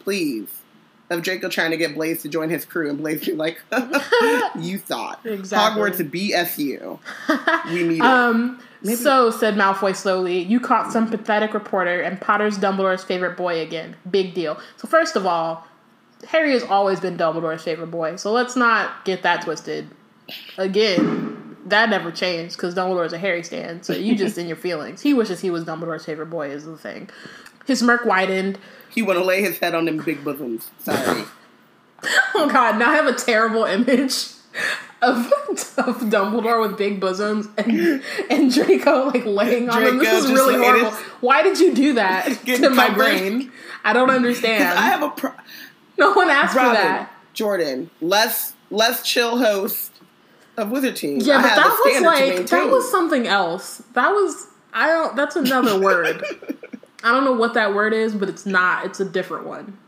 please, 0.00 0.48
of 1.10 1.22
Draco 1.22 1.48
trying 1.48 1.70
to 1.70 1.76
get 1.76 1.94
Blaise 1.94 2.22
to 2.22 2.28
join 2.28 2.50
his 2.50 2.64
crew, 2.64 2.88
and 2.90 2.98
Blaise 2.98 3.24
be 3.24 3.32
like, 3.32 3.60
"You 4.58 4.78
thought 4.78 5.20
Exactly. 5.24 5.82
Hogwarts 5.82 6.10
BSU? 6.10 6.98
We 7.72 7.82
need 7.84 7.96
it." 7.98 8.00
Um. 8.02 8.60
Maybe- 8.82 8.96
So 8.96 9.30
said 9.30 9.54
Malfoy 9.54 9.96
slowly. 9.96 10.40
You 10.42 10.60
caught 10.60 10.92
some 10.92 11.08
pathetic 11.10 11.54
reporter 11.54 12.00
and 12.00 12.20
Potter's 12.20 12.58
Dumbledore's 12.58 13.02
favorite 13.04 13.36
boy 13.36 13.60
again. 13.60 13.96
Big 14.10 14.34
deal. 14.34 14.60
So 14.76 14.86
first 14.86 15.16
of 15.16 15.26
all, 15.26 15.66
Harry 16.28 16.52
has 16.52 16.62
always 16.62 17.00
been 17.00 17.16
Dumbledore's 17.16 17.62
favorite 17.62 17.90
boy. 17.90 18.16
So 18.16 18.32
let's 18.32 18.54
not 18.54 19.04
get 19.04 19.22
that 19.22 19.42
twisted. 19.42 19.88
Again, 20.58 21.56
that 21.66 21.88
never 21.90 22.10
changed 22.12 22.56
because 22.56 22.74
Dumbledore's 22.74 23.12
a 23.12 23.18
Harry 23.18 23.42
stan. 23.42 23.82
So 23.82 23.92
you 23.92 24.14
just 24.14 24.38
in 24.38 24.46
your 24.46 24.56
feelings. 24.56 25.00
He 25.02 25.14
wishes 25.14 25.40
he 25.40 25.50
was 25.50 25.64
Dumbledore's 25.64 26.04
favorite 26.04 26.26
boy. 26.30 26.50
Is 26.50 26.64
the 26.64 26.76
thing. 26.76 27.08
His 27.66 27.80
smirk 27.80 28.04
widened. 28.04 28.58
he 28.90 29.02
want 29.02 29.18
to 29.18 29.24
lay 29.24 29.42
his 29.42 29.58
head 29.58 29.74
on 29.74 29.84
them 29.84 29.98
big 29.98 30.24
bosoms. 30.24 30.70
Sorry. 30.80 31.24
Oh 32.34 32.48
God! 32.48 32.78
Now 32.78 32.90
I 32.90 32.94
have 32.96 33.06
a 33.06 33.14
terrible 33.14 33.64
image 33.64 34.26
of 35.02 35.26
of 35.78 35.98
Dumbledore 36.10 36.60
with 36.68 36.76
big 36.78 37.00
bosoms 37.00 37.48
and 37.56 38.02
and 38.30 38.52
Draco 38.52 39.06
like 39.06 39.24
laying 39.24 39.70
on 39.70 39.82
him. 39.82 39.98
This 39.98 40.24
is 40.24 40.30
really 40.30 40.56
horrible. 40.56 40.90
Why 41.20 41.42
did 41.42 41.58
you 41.58 41.74
do 41.74 41.94
that 41.94 42.26
to 42.46 42.68
my 42.70 42.90
brain? 42.90 43.50
I 43.82 43.92
don't 43.94 44.10
understand. 44.10 44.78
I 44.78 44.82
have 44.88 45.02
a 45.02 45.08
pro- 45.10 45.32
no 45.98 46.12
one 46.12 46.28
asked 46.28 46.52
for 46.52 46.58
that. 46.60 47.10
Jordan, 47.32 47.90
less 48.02 48.52
less 48.70 49.02
chill 49.02 49.38
host 49.38 49.92
of 50.58 50.70
Wizard 50.70 50.96
Team. 50.96 51.20
Yeah, 51.22 51.38
I 51.38 51.42
but 51.42 51.54
that 51.56 51.82
was 51.84 52.02
like 52.02 52.46
that 52.48 52.70
was 52.70 52.88
something 52.90 53.26
else. 53.26 53.82
That 53.94 54.10
was 54.10 54.48
I 54.72 54.86
don't. 54.88 55.16
That's 55.16 55.34
another 55.34 55.80
word. 55.80 56.22
I 57.04 57.12
don't 57.12 57.24
know 57.24 57.32
what 57.32 57.54
that 57.54 57.74
word 57.74 57.92
is, 57.92 58.14
but 58.14 58.28
it's 58.28 58.46
not. 58.46 58.86
It's 58.86 59.00
a 59.00 59.04
different 59.04 59.46
one. 59.46 59.78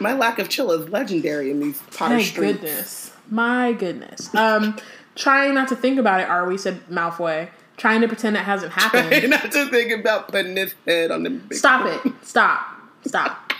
My 0.00 0.14
lack 0.14 0.38
of 0.38 0.48
chill 0.48 0.72
is 0.72 0.88
legendary 0.88 1.50
in 1.50 1.60
these 1.60 1.82
Potter 1.94 2.20
streets. 2.20 2.20
My 2.20 2.22
streets. 2.22 2.60
goodness. 2.60 3.12
My 3.30 3.72
goodness. 3.74 4.34
Um, 4.34 4.78
trying 5.14 5.54
not 5.54 5.68
to 5.68 5.76
think 5.76 5.98
about 5.98 6.20
it, 6.20 6.28
are 6.28 6.46
we? 6.48 6.56
Said 6.56 6.80
Malfoy. 6.88 7.48
Trying 7.76 8.00
to 8.02 8.08
pretend 8.08 8.36
it 8.36 8.40
hasn't 8.40 8.72
happened. 8.74 9.08
Trying 9.10 9.30
not 9.30 9.52
to 9.52 9.66
think 9.68 9.92
about 9.92 10.28
putting 10.28 10.56
his 10.56 10.74
head 10.86 11.10
on 11.10 11.22
the. 11.24 11.30
big 11.30 11.58
Stop 11.58 11.86
it. 12.06 12.12
Stop. 12.22 12.66
Stop. 13.06 13.52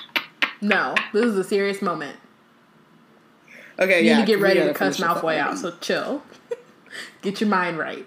No, 0.63 0.95
this 1.13 1.25
is 1.25 1.37
a 1.37 1.45
serious 1.45 1.81
moment. 1.83 2.17
Okay, 3.79 4.03
You 4.03 4.09
yeah. 4.11 4.17
need 4.19 4.27
to 4.27 4.27
get 4.27 4.41
ready 4.41 4.61
gotta 4.61 4.75
cuss 4.75 4.99
Malfoy 5.01 5.39
out, 5.39 5.57
so 5.59 5.73
chill. 5.81 6.23
get 7.23 7.41
your 7.41 7.49
mind 7.49 7.79
right. 7.79 8.07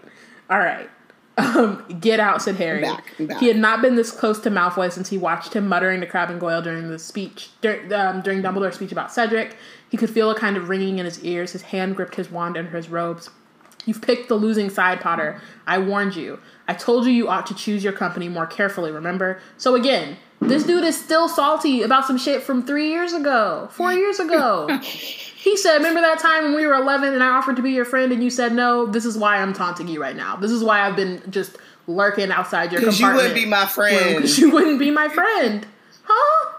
All 0.50 0.60
right. 0.60 0.90
Um, 1.38 1.84
get 2.00 2.20
out, 2.20 2.42
said 2.42 2.56
Harry. 2.58 2.82
Back, 2.82 3.12
back. 3.20 3.40
He 3.40 3.48
had 3.48 3.58
not 3.58 3.82
been 3.82 3.96
this 3.96 4.12
close 4.12 4.40
to 4.42 4.52
Malfoy 4.52 4.92
since 4.92 5.10
he 5.10 5.18
watched 5.18 5.54
him 5.54 5.68
muttering 5.68 6.02
to 6.02 6.08
Crabbe 6.08 6.30
and 6.30 6.40
Goyle 6.40 6.62
during 6.62 6.90
the 6.90 7.00
speech, 7.00 7.50
dur- 7.62 7.88
um, 7.96 8.22
during 8.22 8.42
Dumbledore's 8.42 8.76
speech 8.76 8.92
about 8.92 9.12
Cedric. 9.12 9.56
He 9.90 9.98
could 9.98 10.10
feel 10.10 10.30
a 10.30 10.36
kind 10.38 10.58
of 10.58 10.70
ringing 10.70 11.00
in 11.00 11.06
his 11.06 11.24
ears. 11.24 11.54
His 11.54 11.64
hand 11.64 11.96
gripped 11.96 12.16
his 12.16 12.30
wand 12.30 12.58
under 12.58 12.72
his 12.72 12.90
robes. 12.90 13.30
You've 13.86 14.02
picked 14.02 14.30
the 14.30 14.36
losing 14.36 14.70
side, 14.70 15.02
Potter. 15.02 15.42
I 15.68 15.78
warned 15.80 16.16
you. 16.16 16.40
I 16.68 16.74
told 16.74 17.06
you 17.06 17.12
you 17.12 17.28
ought 17.28 17.46
to 17.48 17.56
choose 17.56 17.84
your 17.84 17.94
company 17.94 18.30
more 18.30 18.46
carefully, 18.46 18.92
remember? 18.92 19.42
So 19.58 19.76
again, 19.76 20.18
this 20.40 20.64
dude 20.64 20.84
is 20.84 21.02
still 21.02 21.28
salty 21.28 21.82
about 21.82 22.06
some 22.06 22.18
shit 22.18 22.44
from 22.44 22.66
three 22.66 22.90
years 22.90 23.12
ago, 23.14 23.68
four 23.72 23.92
years 23.92 24.20
ago. 24.20 24.68
he 25.44 25.58
said, 25.58 25.76
Remember 25.76 26.00
that 26.00 26.20
time 26.20 26.46
when 26.46 26.56
we 26.56 26.66
were 26.66 26.74
11 26.74 27.14
and 27.14 27.22
I 27.22 27.28
offered 27.28 27.58
to 27.58 27.62
be 27.62 27.72
your 27.72 27.84
friend 27.84 28.14
and 28.14 28.24
you 28.24 28.30
said 28.30 28.54
no? 28.54 28.86
This 28.86 29.04
is 29.04 29.18
why 29.18 29.40
I'm 29.40 29.52
taunting 29.52 29.90
you 29.90 30.02
right 30.02 30.16
now. 30.16 30.38
This 30.38 30.52
is 30.52 30.64
why 30.64 30.88
I've 30.88 30.96
been 30.96 31.22
just 31.30 31.58
lurking 31.86 32.32
outside 32.32 32.72
your 32.72 32.80
Because 32.80 32.98
you 32.98 33.14
wouldn't 33.14 33.36
be 33.36 33.46
my 33.46 33.66
friend. 33.66 34.16
Because 34.16 34.40
you 34.40 34.52
wouldn't 34.52 34.80
be 34.80 34.90
my 34.90 35.10
friend. 35.10 35.68
Huh? 36.06 36.54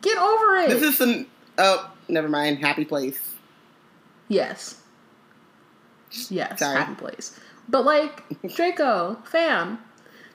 Get 0.00 0.16
over 0.16 0.56
it. 0.58 0.68
This 0.68 0.82
is 0.82 0.96
some. 0.96 1.26
Oh, 1.58 1.90
never 2.08 2.28
mind. 2.28 2.58
Happy 2.60 2.84
place. 2.84 3.34
Yes. 4.28 4.80
Yes, 6.30 6.60
Sorry. 6.60 6.78
happy 6.78 6.94
place. 6.94 7.36
But 7.68 7.84
like, 7.84 8.22
Draco, 8.54 9.20
fam, 9.24 9.80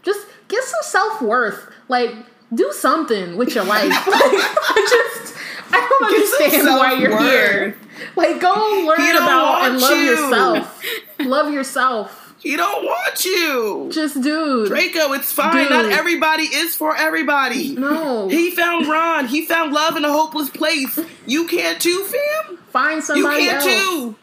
just 0.03 0.27
get 0.49 0.65
some 0.65 0.81
self 0.83 1.21
worth. 1.21 1.71
Like, 1.87 2.13
do 2.53 2.73
something 2.73 3.37
with 3.37 3.55
your 3.55 3.63
life. 3.63 3.89
like, 3.89 4.05
I 4.05 5.13
just, 5.21 5.30
I 5.73 5.87
don't 5.99 6.13
understand 6.13 6.67
why 6.77 6.93
you're 6.93 7.17
here. 7.19 7.77
Like, 8.15 8.39
go 8.39 8.53
learn 8.87 9.15
about 9.15 9.69
and 9.69 9.79
love 9.79 9.97
you. 9.97 10.03
yourself. 10.05 10.83
love 11.19 11.53
yourself. 11.53 12.17
He 12.39 12.55
don't 12.55 12.83
want 12.83 13.23
you. 13.23 13.89
Just, 13.91 14.19
dude. 14.19 14.67
Draco, 14.67 15.13
it's 15.13 15.31
fine. 15.31 15.55
Dude. 15.57 15.69
Not 15.69 15.91
everybody 15.91 16.43
is 16.43 16.75
for 16.75 16.95
everybody. 16.95 17.75
no. 17.75 18.29
He 18.29 18.49
found 18.49 18.87
Ron. 18.87 19.27
He 19.27 19.45
found 19.45 19.73
love 19.73 19.95
in 19.95 20.03
a 20.03 20.11
hopeless 20.11 20.49
place. 20.49 20.99
You 21.27 21.45
can't 21.47 21.79
too, 21.79 22.03
fam. 22.03 22.57
Find 22.69 23.03
somebody. 23.03 23.43
You 23.43 23.49
can't 23.51 23.63
else. 23.63 23.65
too. 23.65 24.15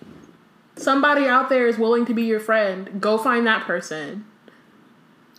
Somebody 0.77 1.27
out 1.27 1.49
there 1.49 1.69
is 1.69 1.79
willing 1.79 2.07
to 2.07 2.15
be 2.15 2.25
your 2.25 2.41
friend. 2.41 3.01
Go 3.01 3.19
find 3.19 3.47
that 3.47 3.65
person. 3.67 4.25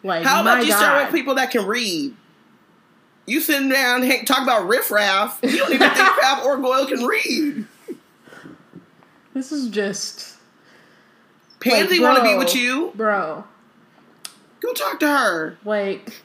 Like, 0.01 0.23
How 0.23 0.41
about 0.41 0.63
you 0.63 0.71
God. 0.71 0.77
start 0.77 1.03
with 1.03 1.13
people 1.13 1.35
that 1.35 1.51
can 1.51 1.65
read? 1.65 2.15
You 3.29 3.39
sitting 3.41 3.69
down 3.69 4.03
hey, 4.03 4.23
talk 4.23 4.41
about 4.43 4.67
riffraff. 4.67 5.39
You 5.43 5.57
don't 5.57 5.73
even 5.73 5.89
think 5.89 6.17
Raff 6.21 6.43
or 6.43 6.57
Goyle 6.57 6.85
can 6.87 7.05
read. 7.05 7.65
This 9.33 9.51
is 9.51 9.69
just, 9.69 10.35
Pansy 11.59 11.99
Like, 11.99 12.15
want 12.15 12.17
to 12.17 12.23
be 12.31 12.37
with 12.37 12.55
you. 12.55 12.91
bro. 12.95 13.43
Go 14.59 14.73
talk 14.73 14.99
to 14.99 15.07
her. 15.07 15.57
Like, 15.63 16.21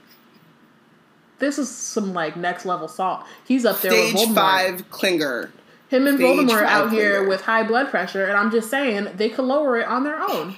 this 1.39 1.59
is 1.59 1.68
some 1.70 2.12
like 2.14 2.36
next 2.36 2.64
level 2.64 2.89
salt. 2.89 3.24
He's 3.47 3.64
up 3.64 3.81
there 3.81 3.93
Stage 3.93 4.14
with 4.14 4.22
Voldemort. 4.31 4.35
five 4.35 4.90
Klinger. 4.90 5.52
Him 5.89 6.06
and 6.06 6.16
stage 6.18 6.39
Voldemort 6.39 6.60
five 6.60 6.68
out 6.68 6.90
here 6.90 7.18
clear. 7.18 7.28
with 7.28 7.43
high 7.43 7.62
blood 7.62 7.90
pressure, 7.90 8.24
and 8.24 8.36
I'm 8.36 8.51
just 8.51 8.70
saying 8.70 9.09
they 9.16 9.28
could 9.28 9.44
lower 9.44 9.76
it 9.78 9.86
on 9.86 10.02
their 10.05 10.18
own. 10.20 10.56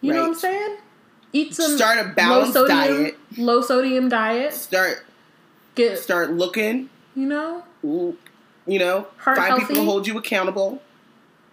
You 0.00 0.12
know 0.12 0.22
what 0.22 0.28
I'm 0.28 0.34
saying? 0.34 0.76
Eat 1.32 1.54
some 1.54 1.76
Start 1.76 1.98
a 1.98 2.08
balanced 2.10 2.54
low 2.54 2.66
sodium, 2.66 3.02
diet. 3.04 3.18
low 3.36 3.60
sodium 3.60 4.08
diet. 4.08 4.52
Start 4.54 5.04
Get 5.74 5.98
start 5.98 6.30
looking. 6.32 6.88
you 7.14 7.26
know, 7.26 7.64
You 7.82 8.78
know, 8.78 9.06
find 9.22 9.36
people 9.36 9.58
healthy. 9.58 9.74
to 9.74 9.84
hold 9.84 10.06
you 10.06 10.16
accountable. 10.18 10.82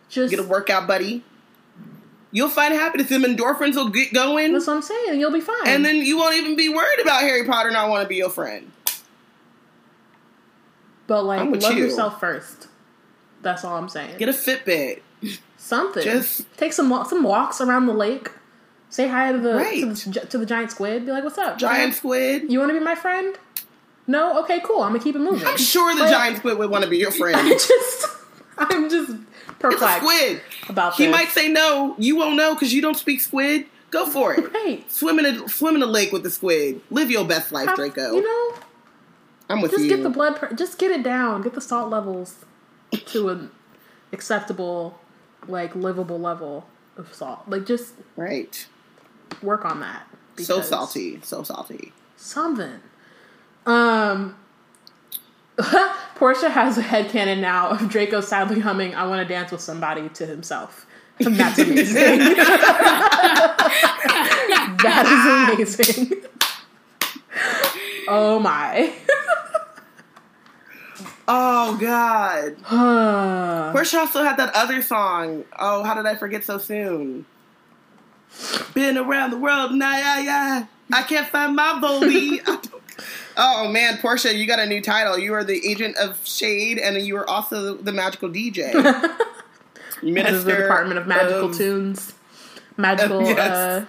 just 0.10 0.32
Get 0.32 0.40
a 0.40 0.44
workout 0.44 0.88
buddy. 0.88 1.24
You'll 2.32 2.50
find 2.50 2.74
happiness. 2.74 3.08
Them 3.10 3.24
endorphins 3.24 3.76
will 3.76 3.90
get 3.90 4.14
going, 4.14 4.52
that's 4.54 4.68
what 4.68 4.76
I'm 4.78 4.82
saying. 4.82 5.20
You'll 5.20 5.32
be 5.32 5.42
fine. 5.42 5.56
and 5.68 5.86
then 5.86 5.98
you 5.98 6.18
won't 6.18 6.36
even 6.36 6.56
be 6.56 6.70
worried 6.70 7.00
about 7.02 7.22
Harry 7.22 7.46
Potter 7.46 7.72
not 7.72 7.90
want 7.90 8.04
to 8.04 8.08
be 8.10 8.16
your 8.16 8.30
friend. 8.30 8.72
but 11.08 11.24
like, 11.24 11.62
love 11.62 11.74
you. 11.78 11.84
yourself 11.86 12.20
first. 12.20 12.68
That's 13.42 13.64
all 13.64 13.78
I'm 13.78 13.90
saying. 13.90 14.18
Get 14.18 14.28
a 14.30 14.34
Fitbit. 14.34 15.02
Something. 15.58 16.04
Just- 16.04 16.46
take 16.58 16.74
some 16.74 16.90
some 17.08 17.24
walks 17.24 17.62
around 17.62 17.86
the 17.86 17.94
lake. 17.94 18.32
Say 18.90 19.08
hi 19.08 19.32
to 19.32 19.38
the, 19.40 19.56
Right. 19.56 19.96
to 19.96 20.10
the 20.10 20.20
to 20.28 20.38
the 20.38 20.46
giant 20.46 20.72
squid. 20.72 21.06
Be 21.06 21.12
like, 21.12 21.24
"What's 21.24 21.38
up, 21.38 21.58
Giant 21.58 21.94
squid. 21.96 22.52
You 22.52 22.60
want 22.60 22.70
to 22.72 22.78
be 22.80 22.84
my 22.84 22.96
friend? 22.96 23.38
No. 24.08 24.40
Okay, 24.44 24.62
cool. 24.64 24.82
I'm 24.84 24.92
gonna 24.94 25.04
keep 25.04 25.16
it 25.16 25.20
moving. 25.20 25.46
I'm 25.48 25.58
sure 25.58 25.94
the 25.96 26.06
giant 26.08 26.38
squid 26.38 26.58
would 26.58 26.70
want 26.70 26.84
to 26.84 26.90
be 26.90 26.98
your 26.98 27.12
I 27.14 27.18
friend. 27.18 27.50
just, 27.50 28.06
I'm 28.58 28.90
just 28.90 29.12
perplexed 29.60 30.04
squid. 30.06 30.42
about 30.70 30.94
He 30.96 31.06
this. 31.08 31.12
might 31.12 31.30
say 31.30 31.50
no. 31.50 31.96
You 31.98 32.16
won't 32.16 32.36
know 32.36 32.54
because 32.54 32.74
you 32.74 32.82
don't 32.82 32.96
speak 32.98 33.20
squid. 33.22 33.66
Go 33.92 34.06
for 34.06 34.34
it. 34.34 34.54
Right. 34.54 34.90
Swim 34.92 35.20
in 35.20 35.26
a 35.26 35.50
swim 35.50 35.76
in 35.76 35.82
a 35.82 35.86
lake 35.88 36.12
with 36.14 36.24
the 36.24 36.30
squid. 36.30 36.82
Live 36.92 37.10
your 37.12 37.26
best 37.26 37.52
life, 37.52 37.68
Have- 37.68 37.76
Draco. 37.76 38.14
You 38.16 38.22
know, 38.24 38.58
I'm 39.50 39.62
with 39.62 39.72
just 39.72 39.84
you. 39.84 39.90
get 39.90 40.04
the 40.04 40.10
blood. 40.10 40.36
Pr- 40.38 40.54
just 40.54 40.78
get 40.78 40.92
it 40.92 41.04
down. 41.04 41.42
Get 41.42 41.54
the 41.54 41.62
salt 41.62 41.90
levels. 41.90 42.36
to 43.08 43.30
an 43.30 43.52
acceptable, 44.14 45.00
like 45.48 45.76
livable 45.76 46.20
level 46.20 46.66
of 46.98 47.14
salt. 47.14 47.42
Like 47.48 47.66
just 47.66 47.94
Right. 48.16 48.68
Work 49.42 49.66
on 49.66 49.80
that. 49.82 50.08
So 50.38 50.62
salty. 50.62 51.20
So 51.24 51.44
salty. 51.44 51.94
Something. 52.18 52.80
Um 53.66 54.36
Portia 56.16 56.50
has 56.50 56.78
a 56.78 56.82
head 56.82 57.08
headcanon 57.08 57.40
now 57.40 57.70
of 57.70 57.90
Draco 57.90 58.22
sadly 58.22 58.60
humming 58.60 58.94
I 58.96 59.08
wanna 59.08 59.26
dance 59.26 59.52
with 59.52 59.62
somebody 59.62 60.10
to 60.10 60.26
himself. 60.26 60.86
And 61.20 61.36
that's 61.36 61.58
amazing. 61.60 61.96
that 64.84 65.58
is 65.58 65.86
amazing. 65.88 66.24
oh 68.10 68.40
my. 68.40 68.94
Oh 71.28 71.78
God. 71.78 72.56
Portia 73.74 74.00
also 74.00 74.24
had 74.24 74.38
that 74.38 74.54
other 74.54 74.82
song. 74.82 75.46
Oh, 75.58 75.84
how 75.84 75.94
did 75.96 76.06
I 76.06 76.16
forget 76.16 76.44
so 76.44 76.58
soon? 76.58 77.26
Been 78.76 78.98
around 78.98 79.32
the 79.32 79.38
world, 79.38 79.74
nah, 79.74 79.96
yeah, 79.98 80.20
yeah. 80.20 80.66
I 80.94 81.02
can't 81.04 81.28
find 81.28 81.56
my 81.56 81.80
Voldy. 81.82 82.40
Oh 83.38 83.68
man, 83.70 83.98
Portia, 83.98 84.34
you 84.34 84.48
got 84.48 84.60
a 84.60 84.66
new 84.66 84.80
title. 84.82 85.18
You 85.20 85.34
are 85.34 85.44
the 85.44 85.60
agent 85.70 85.98
of 85.98 86.26
shade, 86.26 86.78
and 86.78 86.96
you 87.06 87.18
are 87.18 87.30
also 87.30 87.76
the, 87.76 87.84
the 87.84 87.92
magical 87.92 88.30
DJ. 88.30 88.72
Minister 90.02 90.38
of 90.38 90.46
the 90.46 90.52
Department 90.56 91.00
of 91.00 91.06
Magical 91.06 91.50
of- 91.50 91.58
Tunes. 91.58 92.14
Magical 92.78 93.22
Yes. 93.24 93.40
uh 93.40 93.86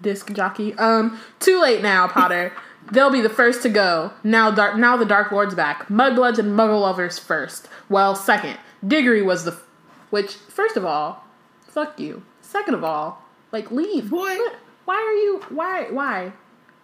disc 0.00 0.32
jockey. 0.32 0.74
Um 0.74 1.18
too 1.40 1.60
late 1.60 1.82
now, 1.82 2.06
Potter. 2.06 2.52
They'll 2.92 3.10
be 3.10 3.20
the 3.20 3.28
first 3.28 3.62
to 3.62 3.68
go. 3.68 4.12
Now 4.22 4.52
dark 4.52 4.76
now 4.76 4.96
the 4.96 5.04
Dark 5.04 5.32
Lord's 5.32 5.56
back. 5.56 5.88
Mudbloods 5.88 6.38
and 6.38 6.56
Muggle 6.56 6.80
lovers 6.82 7.18
first. 7.18 7.68
Well, 7.88 8.14
second. 8.14 8.58
Diggory 8.86 9.22
was 9.22 9.44
the 9.44 9.52
f- 9.52 9.64
which 10.10 10.34
first 10.34 10.76
of 10.76 10.84
all, 10.84 11.24
fuck 11.66 11.98
you. 11.98 12.22
Second 12.42 12.74
of 12.74 12.84
all, 12.84 13.24
like 13.52 13.70
leave. 13.70 14.10
Boy. 14.10 14.18
What? 14.18 14.56
Why 14.84 14.96
are 14.96 15.14
you 15.14 15.40
why 15.50 15.84
why? 15.90 16.32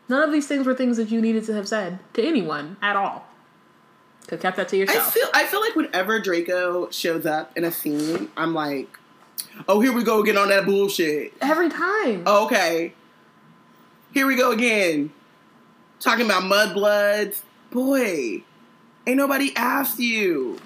None 0.08 0.22
of 0.22 0.32
these 0.32 0.46
things 0.46 0.66
were 0.66 0.74
things 0.74 0.96
that 0.96 1.10
you 1.10 1.20
needed 1.20 1.44
to 1.46 1.54
have 1.54 1.66
said 1.66 1.98
to 2.14 2.24
anyone 2.24 2.76
at 2.80 2.94
all. 2.94 3.26
Could 4.22 4.32
have 4.32 4.40
kept 4.40 4.56
that 4.56 4.68
to 4.68 4.76
yourself. 4.76 5.08
I 5.08 5.10
feel 5.10 5.28
I 5.34 5.46
feel 5.46 5.60
like 5.60 5.74
whenever 5.74 6.20
Draco 6.20 6.90
shows 6.90 7.26
up 7.26 7.56
in 7.56 7.64
a 7.64 7.72
scene, 7.72 8.30
I'm 8.36 8.54
like, 8.54 8.98
oh, 9.68 9.80
here 9.80 9.92
we 9.92 10.04
go 10.04 10.20
again 10.22 10.36
on 10.36 10.48
that 10.48 10.66
bullshit. 10.66 11.32
Every 11.40 11.68
time. 11.68 12.22
Oh, 12.26 12.46
okay. 12.46 12.92
Here 14.12 14.26
we 14.26 14.36
go 14.36 14.52
again. 14.52 15.12
Talking 16.00 16.26
about 16.26 16.42
mudbloods. 16.44 17.42
Boy, 17.70 18.42
ain't 19.06 19.16
nobody 19.16 19.52
asked 19.56 19.98
you. 19.98 20.58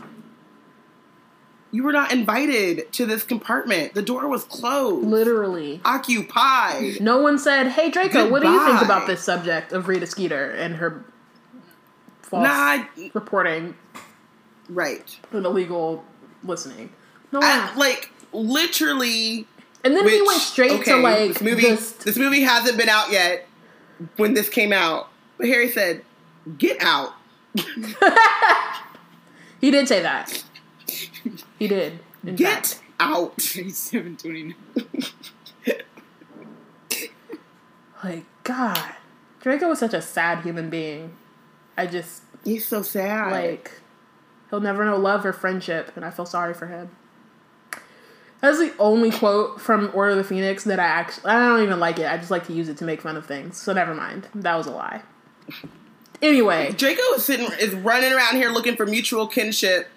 You 1.73 1.85
were 1.85 1.93
not 1.93 2.11
invited 2.13 2.93
to 2.95 3.07
this 3.07 3.23
compartment. 3.23 3.95
The 3.95 4.03
door 4.03 4.27
was 4.29 4.45
closed. 4.45 5.07
Literally. 5.07 5.81
Occupied. 5.85 7.01
No 7.01 7.19
one 7.19 7.39
said, 7.39 7.69
"Hey 7.69 7.91
Draco, 7.91 8.29
what 8.29 8.43
do 8.43 8.49
you 8.49 8.67
think 8.67 8.83
about 8.83 9.07
this 9.07 9.23
subject 9.23 9.73
of 9.73 9.87
Rita 9.87 10.07
Skeeter 10.07 10.51
and 10.51 10.77
her 10.77 11.05
false 12.23 12.43
Nah, 12.45 12.85
reporting 13.15 13.77
right. 14.69 15.17
and 15.33 15.47
illegal 15.47 16.05
listening?" 16.43 16.91
No 17.31 17.39
one. 17.39 17.49
I, 17.49 17.75
like 17.77 18.11
literally. 18.33 19.47
and 19.85 19.95
then 19.95 20.09
he 20.09 20.21
went 20.23 20.41
straight 20.41 20.73
okay, 20.73 20.93
to 20.93 20.97
like 20.97 21.29
this 21.35 21.41
movie. 21.41 21.63
this. 21.63 21.93
This 21.93 22.17
movie 22.17 22.43
hasn't 22.43 22.77
been 22.77 22.89
out 22.89 23.13
yet 23.13 23.47
when 24.17 24.35
this 24.35 24.49
came 24.49 24.73
out. 24.73 25.09
But 25.39 25.47
Harry 25.47 25.69
said, 25.71 26.05
"Get 26.59 26.83
out." 26.83 27.13
He 29.61 29.71
did 29.71 29.89
say 29.89 30.01
that. 30.01 30.43
He 31.59 31.69
did. 31.69 32.01
Get 32.37 32.67
fact. 32.67 32.83
out. 32.99 33.41
729. 33.41 34.55
Like 38.03 38.25
God, 38.45 38.95
Draco 39.41 39.69
was 39.69 39.79
such 39.79 39.93
a 39.95 40.01
sad 40.01 40.43
human 40.43 40.71
being. 40.71 41.17
I 41.77 41.87
just 41.87 42.23
He's 42.45 42.67
so 42.67 42.81
sad. 42.83 43.31
like 43.31 43.73
he'll 44.49 44.61
never 44.61 44.85
know 44.87 44.97
love 44.97 45.25
or 45.27 45.33
friendship, 45.35 45.93
and 45.97 46.05
I 46.05 46.11
feel 46.11 46.25
sorry 46.27 46.55
for 46.55 46.67
him. 46.67 46.91
That's 48.41 48.59
the 48.59 48.73
only 48.79 49.11
quote 49.11 49.61
from 49.61 49.91
Order 49.93 50.13
of 50.13 50.17
the 50.17 50.25
Phoenix 50.25 50.65
that 50.65 50.81
I 50.81 50.85
actually 50.85 51.31
I 51.31 51.39
don't 51.47 51.63
even 51.63 51.79
like 51.79 51.99
it. 51.99 52.11
I 52.11 52.17
just 52.17 52.31
like 52.31 52.47
to 52.47 52.55
use 52.55 52.71
it 52.71 52.79
to 52.79 52.85
make 52.85 53.03
fun 53.03 53.17
of 53.17 53.27
things. 53.27 53.61
So 53.61 53.75
never 53.75 53.95
mind. 53.95 54.29
That 54.35 54.55
was 54.57 54.67
a 54.67 54.71
lie. 54.71 55.03
Anyway, 56.23 56.73
Draco 56.73 57.03
is 57.17 57.25
sitting 57.25 57.49
is 57.61 57.75
running 57.75 58.13
around 58.15 58.37
here 58.37 58.49
looking 58.49 58.77
for 58.77 58.87
mutual 58.87 59.27
kinship. 59.27 59.89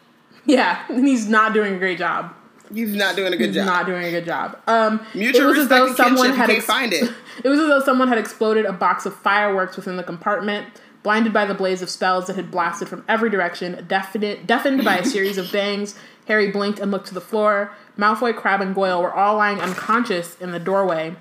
Yeah, 0.46 0.84
and 0.90 1.08
he's 1.08 1.28
not 1.28 1.54
doing 1.54 1.76
a 1.76 1.80
great 1.80 1.98
job. 1.98 2.34
He's 2.74 2.96
not 2.96 3.16
doing 3.16 3.34
a 3.34 3.38
good 3.38 3.48
He's 3.48 3.56
job. 3.56 3.66
not 3.66 3.86
doing 3.86 4.04
a 4.06 4.12
good 4.12 4.26
job. 4.26 4.58
Um, 4.68 5.06
Mutual 5.14 5.44
it 5.44 5.46
was 5.46 5.58
as 5.60 5.68
though 5.68 5.94
someone 5.94 6.34
had 6.34 6.50
can't 6.50 6.64
find 6.64 6.94
it. 6.94 7.12
It 7.44 7.50
was 7.50 7.60
as 7.60 7.68
though 7.68 7.82
someone 7.82 8.08
had 8.08 8.18
exploded 8.18 8.66
a 8.66 8.74
box 8.74 9.06
of 9.06 9.16
fireworks 9.16 9.76
within 9.76 9.98
the 9.98 10.04
compartment. 10.04 10.68
Blinded 11.02 11.34
by 11.34 11.46
the 11.46 11.54
blaze 11.54 11.82
of 11.82 11.90
spells 11.90 12.28
that 12.28 12.36
had 12.38 12.50
blasted 12.50 12.88
from 12.88 13.04
every 13.10 13.30
direction, 13.30 13.86
deafened, 13.88 14.48
deafened 14.48 14.86
by 14.86 15.00
a 15.00 15.06
series 15.06 15.38
of 15.38 15.52
bangs, 15.52 15.96
Harry 16.28 16.50
blinked 16.52 16.80
and 16.80 16.92
looked 16.92 17.08
to 17.08 17.14
the 17.14 17.20
floor. 17.22 17.74
Malfoy, 17.98 18.34
Crabbe, 18.36 18.62
and 18.62 18.74
Goyle 18.74 19.02
were 19.02 19.14
all 19.14 19.36
lying 19.36 19.60
unconscious 19.60 20.40
in 20.40 20.52
the 20.52 20.60
doorway. 20.60 21.16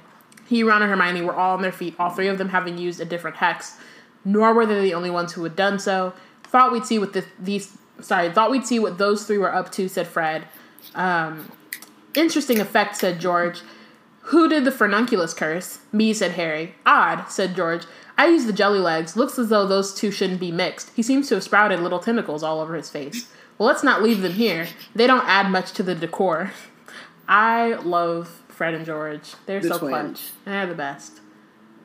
He, 0.47 0.63
Ron, 0.63 0.83
and 0.83 0.91
Hermione 0.91 1.23
were 1.23 1.35
all 1.35 1.57
on 1.57 1.63
their 1.63 1.73
feet, 1.73 1.97
all 1.99 2.11
three 2.11 2.29
of 2.29 2.39
them 2.39 2.51
having 2.51 2.79
used 2.79 3.01
a 3.01 3.05
different 3.05 3.39
hex. 3.39 3.77
Nor 4.25 4.55
were 4.55 4.67
they 4.67 4.81
the 4.81 4.95
only 4.95 5.11
ones 5.11 5.33
who 5.33 5.43
had 5.43 5.57
done 5.57 5.79
so. 5.81 6.13
Thought 6.45 6.71
we'd 6.73 6.85
see 6.87 6.99
what 6.99 7.13
the, 7.13 7.25
these. 7.41 7.77
Sorry, 8.03 8.31
thought 8.31 8.51
we'd 8.51 8.67
see 8.67 8.79
what 8.79 8.99
those 8.99 9.25
three 9.25 9.39
were 9.39 9.55
up 9.55 9.73
to," 9.73 9.89
said 9.89 10.07
Fred. 10.07 10.45
Um, 10.95 11.51
Interesting 12.15 12.61
effect, 12.61 12.97
said 12.97 13.19
George. 13.21 13.63
Who 14.27 14.47
did 14.49 14.65
the 14.65 14.71
furnunculus 14.71 15.33
curse? 15.35 15.79
Me, 15.93 16.13
said 16.13 16.33
Harry. 16.33 16.75
Odd, 16.85 17.29
said 17.31 17.57
George. 17.57 17.85
I 18.19 18.27
used 18.29 18.47
the 18.47 18.53
jelly 18.53 18.79
legs. 18.81 19.17
Looks 19.17 19.39
as 19.39 19.49
though 19.49 19.67
those 19.67 19.95
two 19.95 20.11
shouldn't 20.11 20.39
be 20.39 20.53
mixed. 20.53 20.91
He 20.95 21.03
seems 21.03 21.29
to 21.29 21.35
have 21.37 21.43
sprouted 21.43 21.81
little 21.81 21.99
tentacles 21.99 22.43
all 22.43 22.61
over 22.61 22.75
his 22.75 22.91
face. 22.91 23.29
Well, 23.59 23.67
let's 23.67 23.83
not 23.83 24.03
leave 24.03 24.21
them 24.21 24.33
here. 24.33 24.69
They 24.95 25.07
don't 25.07 25.27
add 25.27 25.51
much 25.51 25.73
to 25.73 25.83
the 25.83 25.95
decor. 25.95 26.51
I 27.27 27.75
love 27.77 28.43
Fred 28.49 28.75
and 28.75 28.85
George. 28.85 29.33
They're 29.47 29.61
The 29.61 29.69
so 29.69 29.79
twins. 29.79 29.93
clutch. 30.21 30.31
They're 30.45 30.67
the 30.67 30.75
best. 30.75 31.21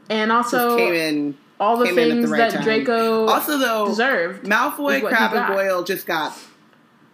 And 0.09 0.29
Just 0.29 0.53
also, 0.53 0.77
came 0.77 0.93
in. 0.93 1.37
All 1.59 1.77
the 1.77 1.85
came 1.85 1.97
in 1.97 2.03
at 2.03 2.07
the 2.07 2.21
things 2.21 2.29
right 2.31 2.37
that 2.37 2.51
time. 2.53 2.63
Draco 2.63 3.25
Also, 3.27 3.57
though, 3.57 3.87
deserved. 3.87 4.45
Malfoy, 4.45 4.97
is 4.97 5.03
what 5.03 5.11
he 5.11 5.17
Crabbe, 5.17 5.33
and. 5.33 5.47
Goyle 5.55 5.83
just 5.83 6.05
got 6.05 6.37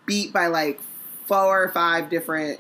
beat 0.06 0.34
by 0.34 0.48
like 0.48 0.82
four 1.26 1.64
or 1.64 1.70
five 1.70 2.10
different 2.10 2.60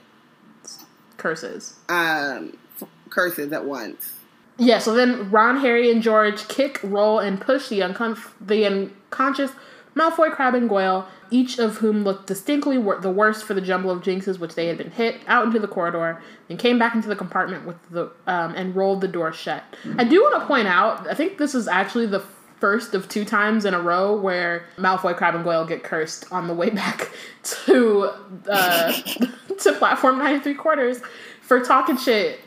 curses. 1.18 1.76
um, 1.90 2.58
f- 2.82 2.88
curses 3.10 3.52
at 3.52 3.66
once. 3.66 4.14
Yeah, 4.58 4.78
so 4.80 4.94
then 4.94 5.32
Ron, 5.32 5.58
Harry, 5.62 5.92
and 5.92 6.02
George 6.02 6.48
kick, 6.48 6.80
roll, 6.84 7.20
and 7.20 7.42
push 7.42 7.70
the, 7.70 7.80
uncon- 7.80 8.32
the 8.40 8.66
unconscious 8.66 9.52
Malfoy, 9.96 10.32
Crabbe, 10.32 10.56
and 10.56 10.70
Goyle, 10.70 11.08
each 11.30 11.60
of 11.60 11.78
whom 11.78 12.04
looked 12.04 12.28
distinctly 12.28 12.78
wor- 12.78 13.00
the 13.00 13.12
worst 13.12 13.44
for 13.44 13.54
the 13.54 13.62
jumble 13.62 13.92
of 13.92 14.02
jinxes 14.02 14.40
which 14.40 14.56
they 14.56 14.68
had 14.68 14.78
been 14.78 14.92
hit, 14.92 15.22
out 15.28 15.46
into 15.46 15.60
the 15.60 15.68
corridor, 15.68 16.22
and 16.50 16.58
came 16.60 16.80
back 16.80 16.96
into 16.96 17.08
the 17.08 17.16
compartment 17.16 17.66
with 17.66 17.78
the 17.92 18.12
um, 18.28 18.54
and 18.56 18.76
rolled 18.76 19.02
the 19.02 19.08
door 19.08 19.32
shut. 19.32 19.64
I 19.98 20.04
do 20.04 20.22
want 20.22 20.42
to 20.42 20.48
point 20.48 20.68
out, 20.68 21.08
I 21.08 21.14
think 21.14 21.38
this 21.38 21.56
is 21.56 21.68
actually 21.68 22.08
the 22.08 22.24
first 22.60 22.96
of 22.96 23.10
two 23.10 23.26
times 23.26 23.66
in 23.66 23.74
a 23.74 23.82
row 23.82 24.16
where 24.16 24.66
Malfoy, 24.78 25.16
Crabbe, 25.18 25.36
and 25.36 25.44
Goyle 25.44 25.66
get 25.66 25.84
cursed 25.84 26.32
on 26.32 26.48
the 26.48 26.54
way 26.54 26.70
back 26.72 27.12
to 27.44 28.10
uh, 28.50 28.92
to 29.60 29.74
platform 29.74 30.18
nine 30.18 30.36
and 30.36 30.44
three 30.44 30.54
quarters 30.54 31.02
for 31.42 31.60
talking 31.60 31.98
shit 31.98 32.40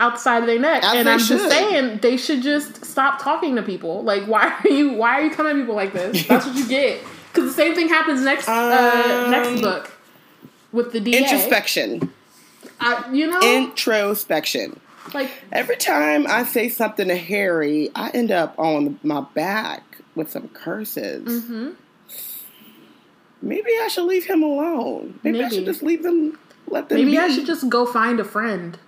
outside 0.00 0.38
of 0.38 0.46
their 0.46 0.58
neck. 0.58 0.82
As 0.82 0.94
and 0.94 1.08
I'm 1.08 1.18
just 1.20 1.48
saying 1.48 1.98
they 1.98 2.16
should 2.16 2.42
just 2.42 2.84
stop 2.84 3.22
talking 3.22 3.54
to 3.56 3.62
people. 3.62 4.02
Like, 4.02 4.24
why 4.24 4.58
are 4.64 4.68
you 4.68 4.94
why 4.94 5.20
are 5.20 5.22
you 5.22 5.30
coming 5.30 5.52
at 5.52 5.58
people 5.60 5.76
like 5.76 5.92
this? 5.92 6.26
That's 6.28 6.46
what 6.46 6.56
you 6.56 6.66
get. 6.66 7.00
Because 7.32 7.50
the 7.50 7.54
same 7.54 7.74
thing 7.76 7.88
happens 7.88 8.22
next 8.22 8.48
uh, 8.48 9.22
Um, 9.24 9.30
next 9.30 9.60
book 9.60 9.92
with 10.72 10.92
the 10.92 10.98
DA. 11.00 11.18
Introspection. 11.18 12.12
I, 12.80 13.12
you 13.12 13.26
know, 13.26 13.40
Introspection. 13.40 14.80
like 15.14 15.30
Every 15.52 15.76
time 15.76 16.26
I 16.28 16.44
say 16.44 16.68
something 16.68 17.06
to 17.08 17.16
Harry, 17.16 17.90
I 17.94 18.10
end 18.10 18.32
up 18.32 18.58
on 18.58 18.98
my 19.02 19.20
back 19.34 19.98
with 20.14 20.30
some 20.30 20.48
curses. 20.48 21.44
Mm-hmm. 21.44 21.70
Maybe 23.42 23.70
I 23.80 23.88
should 23.88 24.04
leave 24.04 24.26
him 24.26 24.42
alone. 24.42 25.18
Maybe, 25.22 25.42
I 25.42 25.48
should 25.48 25.64
just 25.64 25.82
leave 25.82 26.02
them. 26.02 26.38
Let 26.66 26.88
them. 26.88 26.98
maybe 26.98 27.12
be. 27.12 27.18
I 27.18 27.28
should 27.28 27.46
just 27.46 27.68
go 27.68 27.86
find 27.86 28.20
a 28.20 28.24
friend. 28.24 28.78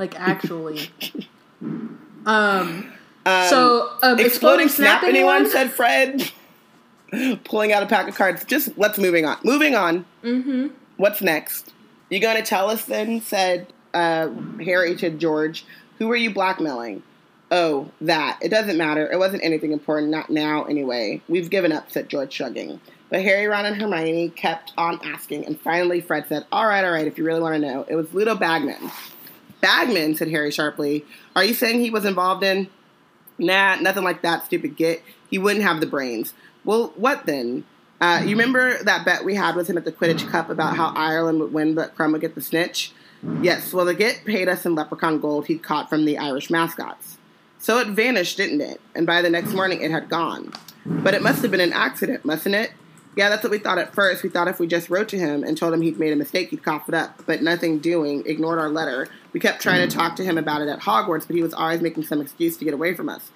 Like 0.00 0.18
actually. 0.18 0.88
um. 1.62 1.86
Um, 2.26 2.92
So 3.26 3.90
um, 4.02 4.18
exploding 4.18 4.68
snap. 4.68 5.02
Anyone 5.02 5.36
anyone? 5.36 5.50
said 5.50 5.70
Fred? 5.70 6.32
Pulling 7.44 7.72
out 7.72 7.82
a 7.82 7.86
pack 7.86 8.08
of 8.08 8.14
cards. 8.14 8.44
Just 8.46 8.78
let's 8.78 8.96
moving 8.96 9.26
on. 9.26 9.36
Moving 9.44 9.74
on. 9.74 10.06
Mm-hmm. 10.24 10.68
What's 10.96 11.20
next? 11.20 11.74
You 12.08 12.18
gonna 12.18 12.42
tell 12.42 12.70
us 12.70 12.86
then? 12.86 13.20
Said 13.20 13.72
uh, 13.92 14.30
Harry 14.64 14.96
to 14.96 15.10
George. 15.10 15.66
Who 15.98 16.10
are 16.10 16.16
you 16.16 16.32
blackmailing? 16.32 17.02
Oh, 17.50 17.90
that. 18.00 18.38
It 18.40 18.48
doesn't 18.48 18.78
matter. 18.78 19.10
It 19.10 19.18
wasn't 19.18 19.44
anything 19.44 19.72
important. 19.72 20.10
Not 20.10 20.30
now, 20.30 20.64
anyway. 20.64 21.20
We've 21.28 21.50
given 21.50 21.72
up, 21.72 21.90
said 21.90 22.08
George, 22.08 22.32
shrugging. 22.32 22.80
But 23.10 23.22
Harry, 23.22 23.46
Ron, 23.46 23.66
and 23.66 23.76
Hermione 23.76 24.30
kept 24.30 24.72
on 24.78 25.00
asking, 25.04 25.44
and 25.44 25.60
finally 25.60 26.00
Fred 26.00 26.26
said, 26.28 26.46
All 26.52 26.66
right, 26.66 26.84
all 26.84 26.92
right, 26.92 27.06
if 27.06 27.18
you 27.18 27.24
really 27.24 27.40
want 27.40 27.56
to 27.56 27.60
know. 27.60 27.84
It 27.88 27.96
was 27.96 28.14
Ludo 28.14 28.34
Bagman. 28.36 28.90
Bagman, 29.60 30.16
said 30.16 30.28
Harry 30.28 30.50
sharply. 30.50 31.04
Are 31.36 31.44
you 31.44 31.54
saying 31.54 31.80
he 31.80 31.90
was 31.90 32.04
involved 32.04 32.42
in? 32.42 32.68
Nah, 33.38 33.76
nothing 33.76 34.04
like 34.04 34.22
that, 34.22 34.44
stupid 34.44 34.76
git. 34.76 35.02
He 35.28 35.38
wouldn't 35.38 35.64
have 35.64 35.80
the 35.80 35.86
brains. 35.86 36.34
Well, 36.64 36.92
what 36.96 37.26
then? 37.26 37.64
Uh, 38.00 38.22
you 38.22 38.30
remember 38.30 38.82
that 38.82 39.04
bet 39.04 39.24
we 39.24 39.34
had 39.34 39.56
with 39.56 39.68
him 39.68 39.76
at 39.76 39.84
the 39.84 39.92
Quidditch 39.92 40.28
Cup 40.30 40.48
about 40.48 40.76
how 40.76 40.92
Ireland 40.94 41.40
would 41.40 41.52
win 41.52 41.74
but 41.74 41.94
Krum 41.96 42.12
would 42.12 42.20
get 42.20 42.34
the 42.34 42.40
snitch? 42.40 42.92
Yes, 43.42 43.72
well, 43.74 43.84
the 43.84 43.94
git 43.94 44.22
paid 44.24 44.48
us 44.48 44.64
in 44.64 44.74
leprechaun 44.74 45.20
gold 45.20 45.46
he'd 45.46 45.62
caught 45.62 45.90
from 45.90 46.06
the 46.06 46.16
Irish 46.16 46.48
mascots. 46.48 47.18
So 47.58 47.78
it 47.78 47.88
vanished, 47.88 48.38
didn't 48.38 48.62
it? 48.62 48.80
And 48.94 49.06
by 49.06 49.20
the 49.20 49.28
next 49.28 49.52
morning, 49.52 49.82
it 49.82 49.90
had 49.90 50.08
gone. 50.08 50.52
But 50.86 51.12
it 51.12 51.22
must 51.22 51.42
have 51.42 51.50
been 51.50 51.60
an 51.60 51.74
accident, 51.74 52.24
mustn't 52.24 52.54
it? 52.54 52.72
Yeah, 53.16 53.28
that's 53.28 53.42
what 53.42 53.50
we 53.50 53.58
thought 53.58 53.76
at 53.76 53.94
first. 53.94 54.22
We 54.22 54.30
thought 54.30 54.48
if 54.48 54.58
we 54.58 54.66
just 54.66 54.88
wrote 54.88 55.08
to 55.10 55.18
him 55.18 55.44
and 55.44 55.58
told 55.58 55.74
him 55.74 55.82
he'd 55.82 55.98
made 55.98 56.12
a 56.12 56.16
mistake, 56.16 56.50
he'd 56.50 56.62
cough 56.62 56.88
it 56.88 56.94
up. 56.94 57.22
But 57.26 57.42
nothing 57.42 57.78
doing, 57.78 58.22
ignored 58.24 58.58
our 58.58 58.70
letter. 58.70 59.08
We 59.32 59.40
kept 59.40 59.62
trying 59.62 59.88
to 59.88 59.96
talk 59.96 60.16
to 60.16 60.24
him 60.24 60.38
about 60.38 60.62
it 60.62 60.68
at 60.68 60.80
Hogwarts, 60.80 61.26
but 61.26 61.36
he 61.36 61.42
was 61.42 61.54
always 61.54 61.80
making 61.80 62.04
some 62.04 62.20
excuse 62.20 62.56
to 62.56 62.64
get 62.64 62.74
away 62.74 62.94
from 62.94 63.08
us. 63.08 63.30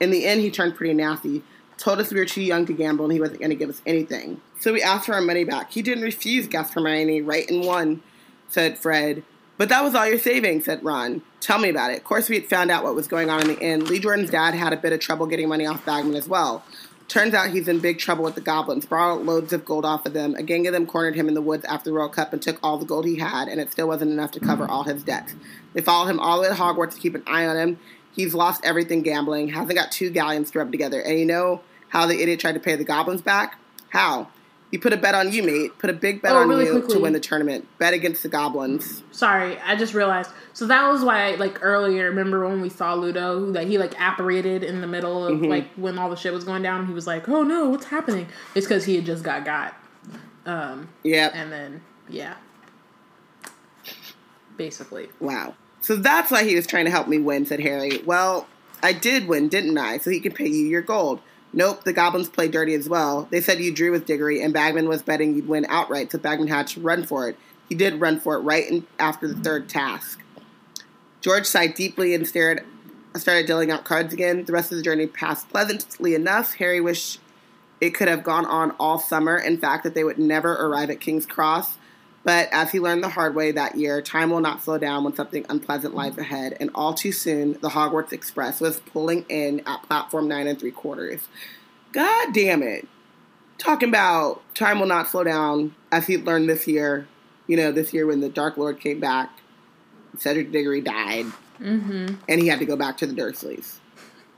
In 0.00 0.10
the 0.10 0.26
end, 0.26 0.40
he 0.40 0.50
turned 0.50 0.76
pretty 0.76 0.94
nasty. 0.94 1.42
Told 1.76 2.00
us 2.00 2.12
we 2.12 2.18
were 2.18 2.26
too 2.26 2.42
young 2.42 2.66
to 2.66 2.72
gamble 2.72 3.04
and 3.04 3.12
he 3.12 3.20
wasn't 3.20 3.38
going 3.40 3.50
to 3.50 3.56
give 3.56 3.70
us 3.70 3.82
anything. 3.86 4.40
So 4.60 4.72
we 4.72 4.82
asked 4.82 5.06
for 5.06 5.14
our 5.14 5.20
money 5.20 5.44
back. 5.44 5.72
He 5.72 5.82
didn't 5.82 6.04
refuse, 6.04 6.46
gasped 6.48 6.74
Hermione. 6.74 7.22
Right 7.22 7.48
in 7.48 7.64
one, 7.64 8.02
said 8.48 8.78
Fred. 8.78 9.22
But 9.56 9.68
that 9.70 9.82
was 9.82 9.94
all 9.94 10.06
your 10.06 10.18
savings, 10.18 10.66
said 10.66 10.84
Ron. 10.84 11.22
Tell 11.40 11.58
me 11.58 11.68
about 11.68 11.90
it. 11.92 11.98
Of 11.98 12.04
course, 12.04 12.28
we 12.28 12.36
had 12.36 12.46
found 12.46 12.70
out 12.70 12.84
what 12.84 12.94
was 12.94 13.08
going 13.08 13.28
on 13.28 13.42
in 13.42 13.48
the 13.48 13.60
inn. 13.60 13.84
Lee 13.86 13.98
Jordan's 13.98 14.30
dad 14.30 14.54
had 14.54 14.72
a 14.72 14.76
bit 14.76 14.92
of 14.92 15.00
trouble 15.00 15.26
getting 15.26 15.48
money 15.48 15.66
off 15.66 15.84
Bagman 15.84 16.14
as 16.14 16.28
well. 16.28 16.64
Turns 17.08 17.32
out 17.32 17.50
he's 17.50 17.68
in 17.68 17.78
big 17.78 17.98
trouble 17.98 18.22
with 18.22 18.34
the 18.34 18.42
goblins. 18.42 18.84
Borrowed 18.84 19.24
loads 19.24 19.54
of 19.54 19.64
gold 19.64 19.86
off 19.86 20.04
of 20.04 20.12
them. 20.12 20.34
A 20.34 20.42
gang 20.42 20.66
of 20.66 20.74
them 20.74 20.86
cornered 20.86 21.16
him 21.16 21.26
in 21.26 21.32
the 21.32 21.40
woods 21.40 21.64
after 21.64 21.88
the 21.88 21.94
World 21.94 22.12
Cup 22.12 22.34
and 22.34 22.42
took 22.42 22.58
all 22.62 22.76
the 22.76 22.84
gold 22.84 23.06
he 23.06 23.16
had, 23.16 23.48
and 23.48 23.58
it 23.60 23.72
still 23.72 23.88
wasn't 23.88 24.10
enough 24.10 24.30
to 24.32 24.40
cover 24.40 24.70
all 24.70 24.84
his 24.84 25.02
debts. 25.02 25.34
They 25.72 25.80
followed 25.80 26.10
him 26.10 26.20
all 26.20 26.36
the 26.36 26.42
way 26.42 26.48
to 26.48 26.54
Hogwarts 26.54 26.94
to 26.94 27.00
keep 27.00 27.14
an 27.14 27.22
eye 27.26 27.46
on 27.46 27.56
him. 27.56 27.78
He's 28.12 28.34
lost 28.34 28.62
everything 28.62 29.02
gambling, 29.02 29.48
hasn't 29.48 29.74
got 29.78 29.90
two 29.90 30.10
galleons 30.10 30.50
to 30.50 30.58
rub 30.58 30.70
together. 30.70 31.00
And 31.00 31.18
you 31.18 31.24
know 31.24 31.62
how 31.88 32.06
the 32.06 32.20
idiot 32.20 32.40
tried 32.40 32.52
to 32.52 32.60
pay 32.60 32.76
the 32.76 32.84
goblins 32.84 33.22
back? 33.22 33.58
How? 33.88 34.28
He 34.70 34.76
put 34.76 34.92
a 34.92 34.98
bet 34.98 35.14
on 35.14 35.32
you, 35.32 35.42
mate. 35.42 35.78
Put 35.78 35.88
a 35.88 35.94
big 35.94 36.20
bet 36.20 36.32
Oh, 36.32 36.40
on 36.40 36.48
really 36.48 36.66
you 36.66 36.72
quickly. 36.72 36.96
to 36.96 37.00
win 37.00 37.14
the 37.14 37.20
tournament. 37.20 37.66
Bet 37.78 37.94
against 37.94 38.22
the 38.22 38.28
goblins. 38.28 39.02
Sorry, 39.12 39.58
I 39.60 39.76
just 39.76 39.94
realized. 39.94 40.30
So 40.52 40.66
that 40.66 40.86
was 40.88 41.02
why, 41.02 41.36
like 41.36 41.64
earlier, 41.64 42.04
remember 42.10 42.46
when 42.46 42.60
we 42.60 42.68
saw 42.68 42.92
Ludo 42.94 43.50
that 43.52 43.66
he 43.66 43.78
like 43.78 43.98
apparated 43.98 44.62
in 44.62 44.82
the 44.82 44.86
middle 44.86 45.26
of 45.26 45.40
like 45.40 45.72
when 45.76 45.98
all 45.98 46.10
the 46.10 46.16
shit 46.16 46.34
was 46.34 46.44
going 46.44 46.62
down. 46.62 46.86
He 46.86 46.92
was 46.92 47.06
like, 47.06 47.28
"Oh 47.30 47.42
no, 47.44 47.70
what's 47.70 47.86
happening?" 47.86 48.26
It's 48.54 48.66
because 48.66 48.84
he 48.84 48.96
had 48.96 49.06
just 49.06 49.24
got 49.24 49.44
got, 49.46 49.74
um, 50.44 50.88
Yep. 51.02 51.32
and 51.34 51.50
then 51.50 51.80
yeah, 52.10 52.34
basically. 54.56 55.08
Wow. 55.20 55.54
So 55.80 55.96
that's 55.96 56.30
why 56.30 56.44
he 56.44 56.54
was 56.54 56.66
trying 56.66 56.84
to 56.86 56.90
help 56.90 57.08
me 57.08 57.18
win, 57.18 57.46
said 57.46 57.60
Harry. 57.60 58.02
Well, 58.04 58.46
I 58.82 58.92
did 58.92 59.28
win, 59.28 59.48
didn't 59.48 59.78
I? 59.78 59.98
So 59.98 60.10
he 60.10 60.20
could 60.20 60.34
pay 60.34 60.48
you 60.48 60.66
your 60.66 60.82
gold. 60.82 61.20
Nope, 61.52 61.84
the 61.84 61.92
goblins 61.92 62.28
played 62.28 62.50
dirty 62.50 62.74
as 62.74 62.88
well. 62.88 63.26
They 63.30 63.40
said 63.40 63.58
you 63.58 63.72
drew 63.72 63.90
with 63.90 64.06
Diggory, 64.06 64.42
and 64.42 64.52
Bagman 64.52 64.88
was 64.88 65.02
betting 65.02 65.34
you'd 65.34 65.48
win 65.48 65.66
outright, 65.68 66.12
so 66.12 66.18
Bagman 66.18 66.48
had 66.48 66.66
to 66.68 66.80
run 66.80 67.04
for 67.04 67.28
it. 67.28 67.36
He 67.68 67.74
did 67.74 68.00
run 68.00 68.20
for 68.20 68.34
it 68.34 68.40
right 68.40 68.68
in, 68.68 68.86
after 68.98 69.26
the 69.26 69.34
third 69.34 69.68
task. 69.68 70.22
George 71.20 71.46
sighed 71.46 71.74
deeply 71.74 72.14
and 72.14 72.26
stared, 72.26 72.64
started 73.16 73.46
dealing 73.46 73.70
out 73.70 73.84
cards 73.84 74.12
again. 74.12 74.44
The 74.44 74.52
rest 74.52 74.70
of 74.70 74.78
the 74.78 74.84
journey 74.84 75.06
passed 75.06 75.48
pleasantly 75.48 76.14
enough. 76.14 76.54
Harry 76.54 76.80
wished 76.80 77.20
it 77.80 77.90
could 77.90 78.08
have 78.08 78.22
gone 78.22 78.46
on 78.46 78.72
all 78.78 78.98
summer. 78.98 79.36
In 79.36 79.58
fact, 79.58 79.84
that 79.84 79.94
they 79.94 80.04
would 80.04 80.18
never 80.18 80.52
arrive 80.52 80.90
at 80.90 81.00
King's 81.00 81.26
Cross. 81.26 81.78
But 82.28 82.50
as 82.52 82.70
he 82.70 82.78
learned 82.78 83.02
the 83.02 83.08
hard 83.08 83.34
way 83.34 83.52
that 83.52 83.76
year, 83.76 84.02
time 84.02 84.28
will 84.28 84.42
not 84.42 84.62
slow 84.62 84.76
down 84.76 85.02
when 85.02 85.14
something 85.14 85.46
unpleasant 85.48 85.94
lies 85.94 86.18
ahead. 86.18 86.58
And 86.60 86.68
all 86.74 86.92
too 86.92 87.10
soon, 87.10 87.54
the 87.62 87.70
Hogwarts 87.70 88.12
Express 88.12 88.60
was 88.60 88.80
pulling 88.80 89.24
in 89.30 89.62
at 89.66 89.82
platform 89.84 90.28
nine 90.28 90.46
and 90.46 90.60
three 90.60 90.70
quarters. 90.70 91.22
God 91.92 92.34
damn 92.34 92.62
it. 92.62 92.86
Talking 93.56 93.88
about 93.88 94.42
time 94.54 94.78
will 94.78 94.86
not 94.86 95.08
slow 95.08 95.24
down 95.24 95.74
as 95.90 96.06
he 96.06 96.18
learned 96.18 96.50
this 96.50 96.68
year. 96.68 97.08
You 97.46 97.56
know, 97.56 97.72
this 97.72 97.94
year 97.94 98.06
when 98.06 98.20
the 98.20 98.28
Dark 98.28 98.58
Lord 98.58 98.78
came 98.78 99.00
back, 99.00 99.30
Cedric 100.18 100.52
Diggory 100.52 100.82
died, 100.82 101.24
Mm-hmm. 101.58 102.16
and 102.28 102.40
he 102.42 102.46
had 102.48 102.58
to 102.58 102.66
go 102.66 102.76
back 102.76 102.98
to 102.98 103.06
the 103.06 103.14
Dursleys. 103.14 103.76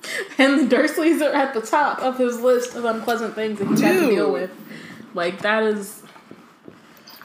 And 0.38 0.70
the 0.70 0.76
Dursleys 0.76 1.20
are 1.20 1.34
at 1.34 1.54
the 1.54 1.60
top 1.60 1.98
of 1.98 2.18
his 2.18 2.40
list 2.40 2.76
of 2.76 2.84
unpleasant 2.84 3.34
things 3.34 3.58
that 3.58 3.66
he 3.76 3.82
had 3.82 3.98
to 3.98 4.10
deal 4.10 4.32
with. 4.32 4.52
Like 5.12 5.42
that 5.42 5.64
is 5.64 5.99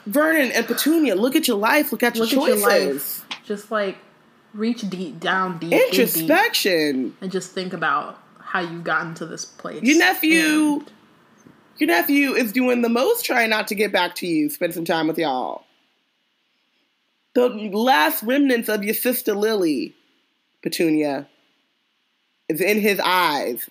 Vernon 0.06 0.52
and 0.52 0.66
Petunia, 0.66 1.14
look 1.16 1.34
at 1.36 1.48
your 1.48 1.58
life, 1.58 1.92
look 1.92 2.02
at 2.02 2.16
your 2.16 2.26
look 2.26 2.32
at 2.32 2.38
choices. 2.38 2.60
your 2.62 2.92
life. 2.94 3.24
Just 3.44 3.70
like 3.70 3.98
reach 4.54 4.88
deep 4.88 5.20
down 5.20 5.58
deep, 5.58 5.70
deep, 5.70 5.80
deep 5.80 5.88
Introspection. 5.90 7.16
and 7.20 7.30
just 7.30 7.52
think 7.52 7.72
about 7.72 8.18
how 8.38 8.60
you've 8.60 8.84
gotten 8.84 9.14
to 9.14 9.26
this 9.26 9.44
place. 9.44 9.82
Your 9.82 9.98
nephew, 9.98 10.74
And- 10.80 10.90
your 11.78 11.88
nephew 11.88 12.34
is 12.34 12.52
doing 12.52 12.82
the 12.82 12.88
most 12.88 13.24
trying 13.24 13.50
not 13.50 13.68
to 13.68 13.74
get 13.74 13.92
back 13.92 14.14
to 14.16 14.26
you, 14.26 14.48
spend 14.48 14.72
some 14.72 14.84
time 14.84 15.08
with 15.08 15.18
y'all. 15.18 15.64
The 17.34 17.48
last 17.50 18.22
remnants 18.22 18.68
of 18.70 18.82
your 18.82 18.94
sister 18.94 19.34
Lily, 19.34 19.94
Petunia, 20.62 21.28
is 22.48 22.60
in 22.62 22.80
his 22.80 22.98
eyes. 23.00 23.68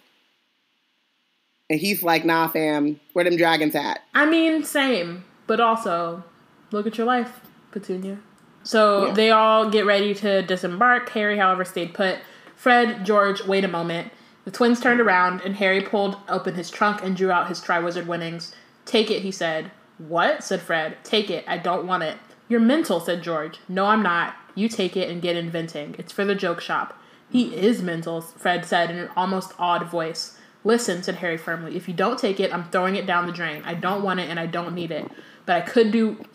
And 1.67 1.79
he's 1.79 2.03
like, 2.03 2.25
nah, 2.25 2.47
fam, 2.47 2.99
where 3.13 3.25
them 3.25 3.37
dragons 3.37 3.73
at? 3.73 4.01
I 4.13 4.27
mean, 4.27 4.63
same, 4.63 5.23
but 5.47 5.59
also 5.59 6.23
look 6.71 6.87
at 6.87 6.97
your 6.97 7.07
life, 7.07 7.39
Petunia. 7.71 8.17
So 8.63 9.07
Yeah. 9.07 9.13
they 9.13 9.31
all 9.31 9.69
get 9.69 9.85
ready 9.85 10.13
to 10.15 10.41
disembark. 10.41 11.09
Harry, 11.09 11.37
however, 11.37 11.63
stayed 11.63 11.93
put. 11.93 12.17
Fred, 12.55 13.05
George, 13.05 13.43
wait 13.45 13.63
a 13.63 13.67
moment. 13.67 14.11
The 14.45 14.51
twins 14.51 14.79
turned 14.79 14.99
around, 15.01 15.41
and 15.43 15.55
Harry 15.55 15.81
pulled 15.81 16.17
open 16.29 16.55
his 16.55 16.69
trunk 16.69 17.03
and 17.03 17.15
drew 17.15 17.31
out 17.31 17.49
his 17.49 17.61
Triwizard 17.61 18.05
winnings. 18.05 18.55
Take 18.85 19.09
it, 19.11 19.21
he 19.21 19.31
said. 19.31 19.71
What? 19.97 20.43
said 20.43 20.61
Fred. 20.61 20.97
Take 21.03 21.29
it. 21.29 21.43
I 21.47 21.57
don't 21.57 21.87
want 21.87 22.03
it. 22.03 22.17
You're 22.47 22.59
mental, 22.59 22.99
said 22.99 23.23
George. 23.23 23.59
No, 23.67 23.85
I'm 23.85 24.03
not. 24.03 24.35
You 24.53 24.69
take 24.69 24.95
it 24.95 25.09
and 25.09 25.21
get 25.21 25.35
inventing. 25.35 25.95
It's 25.97 26.11
for 26.11 26.25
the 26.25 26.35
joke 26.35 26.61
shop. 26.61 26.99
He 27.29 27.55
is 27.55 27.81
mental, 27.81 28.21
Fred 28.21 28.65
said 28.65 28.91
in 28.91 28.97
an 28.97 29.09
almost 29.15 29.53
awed 29.57 29.89
voice. 29.89 30.37
Listen, 30.63 31.03
said 31.03 31.15
Harry 31.15 31.37
firmly. 31.37 31.75
If 31.75 31.87
you 31.87 31.93
don't 31.93 32.17
take 32.19 32.39
it, 32.39 32.53
I'm 32.53 32.69
throwing 32.69 32.95
it 32.95 33.05
down 33.05 33.25
the 33.25 33.31
drain. 33.33 33.63
I 33.65 33.73
don't 33.73 34.03
want 34.03 34.19
it 34.19 34.29
and 34.29 34.39
I 34.39 34.45
don't 34.45 34.73
need 34.75 34.91
it. 34.91 35.09
But 35.45 35.55
I 35.57 35.61
could 35.61 35.91
do 35.91 36.25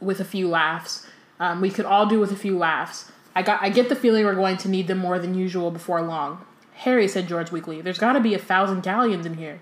with 0.00 0.20
a 0.20 0.24
few 0.24 0.48
laughs. 0.48 1.06
Um, 1.38 1.60
we 1.60 1.70
could 1.70 1.84
all 1.84 2.06
do 2.06 2.20
with 2.20 2.32
a 2.32 2.36
few 2.36 2.56
laughs. 2.56 3.10
I 3.34 3.42
got. 3.42 3.62
I 3.62 3.68
get 3.68 3.88
the 3.88 3.96
feeling 3.96 4.24
we're 4.24 4.34
going 4.34 4.56
to 4.58 4.68
need 4.68 4.86
them 4.86 4.98
more 4.98 5.18
than 5.18 5.34
usual 5.34 5.70
before 5.70 6.02
long. 6.02 6.44
Harry 6.74 7.08
said 7.08 7.28
George 7.28 7.50
weakly. 7.50 7.80
There's 7.80 7.98
got 7.98 8.12
to 8.12 8.20
be 8.20 8.34
a 8.34 8.38
thousand 8.38 8.82
galleons 8.82 9.26
in 9.26 9.34
here. 9.34 9.60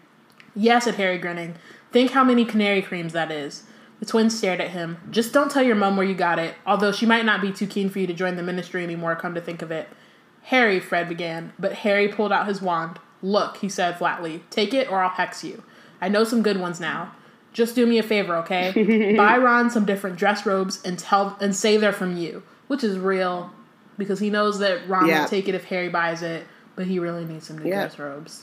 Yes, 0.55 0.85
said 0.85 0.95
Harry, 0.95 1.19
grinning. 1.19 1.57
Think 1.93 2.13
how 2.13 2.25
many 2.25 2.45
canary 2.45 2.83
creams 2.83 3.13
that 3.13 3.31
is. 3.31 3.65
The 4.01 4.07
twins 4.07 4.37
stared 4.37 4.61
at 4.61 4.71
him. 4.71 4.99
Just 5.11 5.33
don't 5.33 5.51
tell 5.51 5.63
your 5.63 5.77
mum 5.77 5.97
where 5.97 6.07
you 6.07 6.15
got 6.15 6.39
it, 6.39 6.55
although 6.67 6.93
she 6.93 7.07
might 7.07 7.25
not 7.25 7.41
be 7.41 7.53
too 7.53 7.67
keen 7.67 7.89
for 7.89 8.01
you 8.01 8.07
to 8.07 8.13
join 8.13 8.37
the 8.37 8.43
ministry 8.43 8.83
anymore, 8.83 9.17
come 9.17 9.35
to 9.35 9.41
think 9.41 9.63
of 9.63 9.71
it. 9.71 9.89
Harry, 10.43 10.79
Fred 10.79 11.09
began, 11.09 11.53
but 11.59 11.73
Harry 11.73 12.09
pulled 12.09 12.33
out 12.33 12.49
his 12.49 12.61
wand. 12.61 12.99
Look, 13.23 13.59
he 13.59 13.69
said 13.69 13.97
flatly, 13.97 14.43
take 14.51 14.75
it 14.75 14.91
or 14.91 15.03
I'll 15.03 15.09
hex 15.09 15.43
you. 15.43 15.63
I 16.01 16.09
know 16.09 16.25
some 16.25 16.43
good 16.43 16.61
ones 16.61 16.81
now. 16.81 17.15
Just 17.55 17.75
do 17.75 17.87
me 17.87 17.99
a 17.99 18.03
favor, 18.03 18.37
okay? 18.39 19.15
Buy 19.17 19.39
Ron 19.39 19.71
some 19.71 19.87
different 19.87 20.17
dress 20.19 20.45
robes 20.45 20.83
and 20.85 20.99
tell 20.99 21.37
and 21.41 21.57
say 21.57 21.77
they're 21.79 21.93
from 21.93 22.17
you, 22.19 22.43
which 22.67 22.85
is 22.85 22.99
real 22.99 23.51
because 23.97 24.19
he 24.19 24.29
knows 24.29 24.59
that 24.59 24.87
Ron 24.89 25.07
Yeah. 25.09 25.23
will 25.23 25.29
take 25.29 25.49
it 25.49 25.55
if 25.55 25.65
Harry 25.67 25.89
buys 25.89 26.21
it, 26.21 26.45
but 26.77 26.87
he 26.87 26.99
really 26.99 27.25
needs 27.25 27.47
some 27.47 27.59
new 27.59 27.71
Yeah. 27.71 27.83
dress 27.83 27.99
robes. 27.99 28.43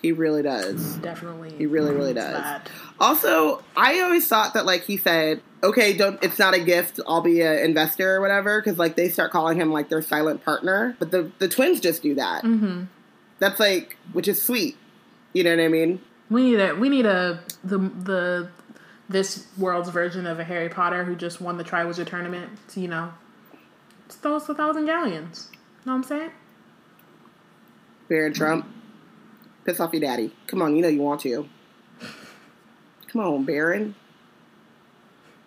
He 0.00 0.12
really 0.12 0.42
does. 0.42 0.94
Definitely, 0.96 1.52
He 1.58 1.66
really, 1.66 1.92
really 1.92 2.14
does. 2.14 2.32
that. 2.32 2.70
Also, 2.98 3.62
I 3.76 4.00
always 4.00 4.26
thought 4.26 4.54
that 4.54 4.64
like 4.64 4.84
he 4.84 4.96
said, 4.96 5.42
okay, 5.62 5.92
don't. 5.94 6.22
It's 6.22 6.38
not 6.38 6.54
a 6.54 6.60
gift. 6.60 7.00
I'll 7.06 7.20
be 7.20 7.42
an 7.42 7.58
investor 7.58 8.14
or 8.16 8.20
whatever. 8.22 8.60
Because 8.62 8.78
like 8.78 8.94
they 8.96 9.08
start 9.10 9.30
calling 9.30 9.60
him 9.60 9.72
like 9.72 9.88
their 9.90 10.00
silent 10.00 10.42
partner, 10.44 10.96
but 11.00 11.10
the 11.10 11.30
the 11.38 11.48
twins 11.48 11.80
just 11.80 12.02
do 12.02 12.14
that. 12.14 12.44
Mm-hmm. 12.44 12.84
That's 13.40 13.58
like, 13.60 13.96
which 14.12 14.28
is 14.28 14.40
sweet. 14.40 14.76
You 15.34 15.44
know 15.44 15.50
what 15.56 15.60
I 15.62 15.68
mean? 15.68 16.00
We 16.30 16.44
need 16.44 16.60
a 16.60 16.74
we 16.76 16.88
need 16.88 17.04
a 17.06 17.40
the 17.64 17.78
the 17.78 18.50
this 19.08 19.46
world's 19.58 19.88
version 19.88 20.26
of 20.26 20.38
a 20.38 20.44
Harry 20.44 20.68
Potter 20.68 21.04
who 21.04 21.16
just 21.16 21.40
won 21.40 21.56
the 21.56 21.64
Triwizard 21.64 22.06
tournament. 22.06 22.50
To, 22.70 22.80
you 22.80 22.88
know, 22.88 23.12
just 24.06 24.22
throw 24.22 24.36
us 24.36 24.48
a 24.48 24.54
thousand 24.54 24.86
galleons. 24.86 25.50
Know 25.84 25.92
what 25.92 25.98
I'm 25.98 26.04
saying? 26.04 26.30
Barron 28.08 28.32
Trump, 28.32 28.66
piss 29.64 29.80
off 29.80 29.92
your 29.92 30.00
daddy. 30.00 30.34
Come 30.46 30.62
on, 30.62 30.76
you 30.76 30.82
know 30.82 30.88
you 30.88 31.00
want 31.00 31.20
to. 31.22 31.48
Come 33.08 33.22
on, 33.22 33.44
Barron. 33.44 33.94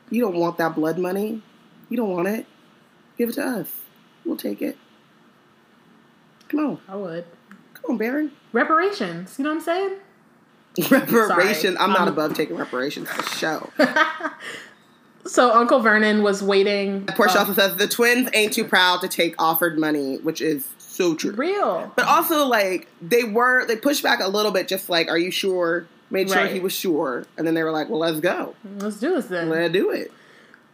You 0.09 0.21
don't 0.21 0.35
want 0.35 0.57
that 0.57 0.75
blood 0.75 0.97
money. 0.97 1.41
You 1.89 1.97
don't 1.97 2.09
want 2.09 2.27
it. 2.27 2.45
Give 3.17 3.29
it 3.29 3.35
to 3.35 3.45
us. 3.45 3.71
We'll 4.25 4.37
take 4.37 4.61
it. 4.61 4.77
Come 6.49 6.59
on, 6.59 6.79
I 6.87 6.95
would. 6.95 7.25
come 7.73 7.91
on, 7.91 7.97
Barron. 7.97 8.31
Reparations. 8.51 9.37
You 9.37 9.43
know 9.43 9.51
what 9.51 9.57
I'm 9.57 9.61
saying? 9.61 9.93
Reparation. 10.89 11.77
I'm 11.79 11.91
not 11.91 12.01
Um, 12.03 12.07
above 12.09 12.35
taking 12.35 12.55
reparations 12.57 13.09
for 13.09 13.23
show. 13.37 13.69
So 15.25 15.53
Uncle 15.53 15.79
Vernon 15.79 16.21
was 16.21 16.43
waiting. 16.43 17.05
Portia 17.05 17.37
uh, 17.37 17.39
also 17.41 17.53
says 17.53 17.77
the 17.77 17.87
twins 17.87 18.29
ain't 18.33 18.51
too 18.51 18.65
proud 18.65 18.99
to 19.01 19.07
take 19.07 19.35
offered 19.41 19.79
money, 19.79 20.17
which 20.17 20.41
is 20.41 20.67
so 20.77 21.15
true. 21.15 21.31
real. 21.31 21.89
But 21.95 22.05
also, 22.07 22.45
like 22.45 22.89
they 23.01 23.23
were, 23.23 23.65
they 23.65 23.77
pushed 23.77 24.03
back 24.03 24.19
a 24.19 24.27
little 24.27 24.51
bit, 24.51 24.67
just 24.67 24.89
like, 24.89 25.07
"Are 25.07 25.17
you 25.17 25.31
sure?" 25.31 25.87
Made 26.09 26.29
sure 26.29 26.39
Right. 26.43 26.51
he 26.51 26.59
was 26.59 26.73
sure, 26.73 27.25
and 27.37 27.47
then 27.47 27.53
they 27.53 27.63
were 27.63 27.71
like, 27.71 27.89
"Well, 27.89 27.99
let's 27.99 28.19
go, 28.19 28.53
Let's 28.79 28.97
do 28.99 29.15
this 29.15 29.27
then. 29.27 29.47
let's 29.49 29.71
do 29.71 29.91
it." 29.91 30.11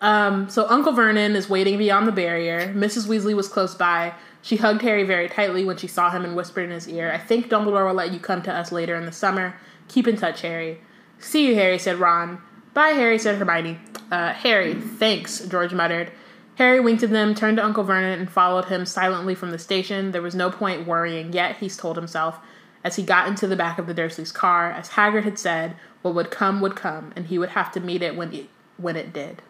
Um, 0.01 0.49
so 0.49 0.65
Uncle 0.67 0.93
Vernon 0.93 1.35
is 1.35 1.47
waiting 1.47 1.77
beyond 1.77 2.07
the 2.07 2.11
barrier. 2.11 2.73
Mrs. 2.73 3.05
Weasley 3.05 3.35
was 3.35 3.47
close 3.47 3.75
by. 3.75 4.13
She 4.41 4.55
hugged 4.55 4.81
Harry 4.81 5.03
very 5.03 5.29
tightly 5.29 5.63
when 5.63 5.77
she 5.77 5.87
saw 5.87 6.09
him 6.09 6.25
and 6.25 6.35
whispered 6.35 6.63
in 6.63 6.71
his 6.71 6.89
ear, 6.89 7.11
I 7.13 7.19
think 7.19 7.49
Dumbledore 7.49 7.85
will 7.85 7.93
let 7.93 8.11
you 8.13 8.19
come 8.19 8.41
to 8.43 8.51
us 8.53 8.71
later 8.71 8.95
in 8.95 9.05
the 9.05 9.11
summer. 9.11 9.53
Keep 9.89 10.07
in 10.07 10.15
touch, 10.15 10.41
Harry. 10.41 10.79
See 11.19 11.47
you, 11.47 11.55
Harry, 11.55 11.77
said 11.77 11.97
Ron. 11.97 12.41
Bye, 12.73 12.89
Harry, 12.91 13.19
said 13.19 13.37
Hermione. 13.37 13.77
Uh, 14.09 14.31
Harry, 14.31 14.73
thanks, 14.73 15.39
George 15.41 15.73
muttered. 15.73 16.11
Harry 16.55 16.79
winked 16.79 17.03
at 17.03 17.09
them, 17.09 17.35
turned 17.35 17.57
to 17.57 17.63
Uncle 17.65 17.83
Vernon, 17.83 18.19
and 18.19 18.29
followed 18.31 18.65
him 18.65 18.85
silently 18.85 19.35
from 19.35 19.51
the 19.51 19.59
station. 19.59 20.11
There 20.11 20.21
was 20.21 20.35
no 20.35 20.49
point 20.49 20.87
worrying 20.87 21.33
yet, 21.33 21.57
he 21.57 21.69
told 21.69 21.95
himself, 21.97 22.37
as 22.83 22.95
he 22.95 23.03
got 23.03 23.27
into 23.27 23.47
the 23.47 23.55
back 23.55 23.79
of 23.79 23.87
the 23.87 23.93
Dursleys' 23.93 24.33
car. 24.33 24.71
As 24.71 24.89
Hagrid 24.89 25.23
had 25.23 25.39
said, 25.39 25.75
what 26.01 26.15
would 26.15 26.31
come 26.31 26.61
would 26.61 26.75
come, 26.75 27.11
and 27.15 27.27
he 27.27 27.37
would 27.37 27.49
have 27.49 27.71
to 27.73 27.79
meet 27.79 28.01
it 28.01 28.15
when 28.15 28.33
it, 28.33 28.47
when 28.77 28.95
it 28.95 29.11
did. 29.13 29.41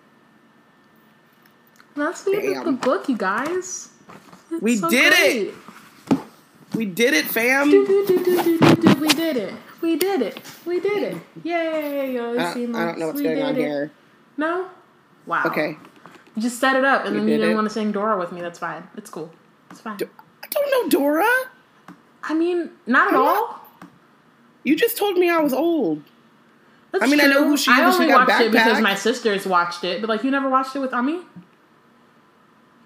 That's 1.96 2.24
the 2.24 2.38
end 2.38 2.58
of 2.58 2.66
the 2.66 2.72
book, 2.72 3.10
you 3.10 3.18
guys. 3.18 3.90
It's 4.52 4.62
We 4.62 4.78
so 4.78 4.90
did 4.90 5.14
great. 5.14 5.48
it. 5.48 5.54
We 6.76 6.86
did 6.86 7.14
it, 7.14 7.26
fam. 7.26 7.70
Do, 7.70 7.86
do, 7.86 8.24
do. 8.24 8.94
We 9.00 9.08
did 9.10 9.38
it. 9.38 9.54
We 9.82 9.96
did 9.96 10.22
it. 10.22 10.42
We 10.66 10.80
did 10.80 11.04
it. 11.14 11.18
Yay! 11.44 12.20
I, 12.20 12.52
I 12.52 12.54
don't 12.54 12.72
know 13.00 13.08
what's 13.08 13.18
we 13.18 13.24
going 13.24 13.36
did 13.38 13.46
on 13.46 13.56
it. 13.56 13.60
here. 13.60 13.92
No? 14.38 14.70
Wow. 15.26 15.44
Okay, 15.46 15.78
You 16.36 16.42
just 16.42 16.60
set 16.60 16.76
it 16.76 16.84
up 16.84 17.06
and 17.06 17.14
We 17.14 17.20
then 17.20 17.28
you 17.28 17.34
did 17.36 17.42
didn't 17.42 17.52
it. 17.54 17.56
want 17.56 17.68
to 17.68 17.74
sing 17.74 17.92
Dora 17.92 18.18
with 18.18 18.32
me. 18.32 18.42
That's 18.42 18.60
fine. 18.60 18.88
It's 18.98 19.10
cool. 19.10 19.32
It's 19.72 19.80
fine. 19.82 19.98
I 20.02 20.48
don't 20.50 20.72
know, 20.72 20.90
Dora. 20.90 21.28
I 22.24 22.34
mean, 22.34 22.72
not 22.88 23.10
at 23.10 23.14
I'm 23.14 23.20
all. 23.22 23.36
not- 23.36 23.70
You 24.64 24.76
just 24.76 24.98
told 24.98 25.18
me 25.18 25.30
I 25.30 25.40
was 25.40 25.54
old. 25.54 26.04
That's 26.92 27.04
I 27.04 27.08
mean, 27.08 27.22
I 27.22 27.28
know 27.28 27.46
who 27.46 27.56
she 27.56 27.70
I 27.72 27.88
is, 27.88 27.96
she 27.96 28.02
only 28.02 28.12
got 28.14 28.28
watched 28.28 28.42
it 28.42 28.52
because 28.52 28.82
my 28.82 28.96
sisters 28.96 29.46
watched 29.46 29.84
it, 29.84 30.02
but 30.02 30.10
like 30.10 30.24
you 30.24 30.32
never 30.32 30.50
watched 30.50 30.76
it 30.76 30.80
with 30.80 30.94
Ami? 30.94 31.20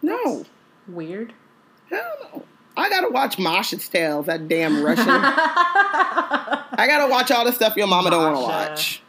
No, 0.01 0.45
Weird. 0.87 1.33
hell 1.89 2.13
no. 2.33 2.43
I 2.75 2.89
gotta 2.89 3.09
watch 3.09 3.37
Masha's 3.37 3.87
Tales. 3.87 4.25
That 4.25 4.47
damn 4.47 4.83
Russian. 4.83 5.05
I 5.07 6.85
gotta 6.87 7.09
watch 7.09 7.31
all 7.31 7.45
the 7.45 7.51
stuff 7.51 7.75
your 7.75 7.87
mama 7.87 8.09
don't 8.09 8.23
want 8.23 8.35
to 8.35 8.41
watch. 8.41 9.01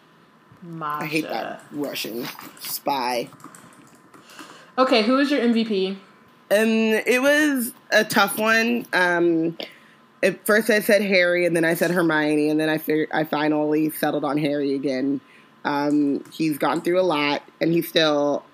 Masha. 0.62 1.05
I 1.05 1.07
hate 1.07 1.24
that 1.24 1.62
Russian 1.73 2.27
spy. 2.61 3.28
Okay, 4.77 5.03
who 5.03 5.19
is 5.19 5.31
your 5.31 5.41
MVP? 5.41 5.93
Um, 5.93 5.99
it 7.07 7.23
was 7.23 7.73
a 7.91 8.05
tough 8.05 8.39
one. 8.39 8.86
Um, 8.93 9.57
at 10.23 10.45
first 10.47 10.70
I 10.70 10.81
said 10.81 11.03
Harry, 11.03 11.47
and 11.47 11.55
then 11.55 11.65
I 11.65 11.74
said 11.74 11.91
Hermione, 11.91 12.49
and 12.49 12.59
then 12.59 12.69
I 12.69 12.78
figured 12.78 13.09
I 13.12 13.24
finally 13.24 13.91
settled 13.91 14.24
on 14.24 14.39
Harry 14.39 14.74
again. 14.74 15.20
Um, 15.65 16.24
he's 16.32 16.59
gone 16.59 16.82
through 16.82 17.01
a 17.01 17.03
lot, 17.03 17.43
and 17.61 17.73
he 17.73 17.82
still 17.82 18.45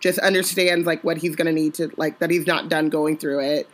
just 0.00 0.18
understands 0.20 0.86
like 0.86 1.02
what 1.02 1.16
he's 1.16 1.34
going 1.34 1.46
to 1.46 1.52
need 1.52 1.74
to 1.74 1.90
like 1.96 2.18
that 2.20 2.30
he's 2.30 2.46
not 2.46 2.68
done 2.68 2.88
going 2.88 3.16
through 3.16 3.40
it. 3.40 3.68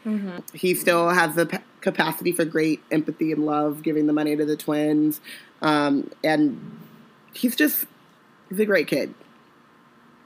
He 0.52 0.74
still 0.74 1.10
has 1.10 1.34
the 1.34 1.46
p- 1.46 1.58
capacity 1.80 2.32
for 2.32 2.44
great 2.44 2.82
empathy 2.90 3.30
and 3.32 3.44
love, 3.44 3.82
giving 3.82 4.06
the 4.06 4.12
money 4.12 4.34
to 4.36 4.44
the 4.44 4.56
twins, 4.56 5.20
um, 5.62 6.10
and 6.22 6.78
he's 7.34 7.54
just 7.56 7.84
he's 8.48 8.58
a 8.60 8.64
great 8.66 8.86
kid 8.86 9.12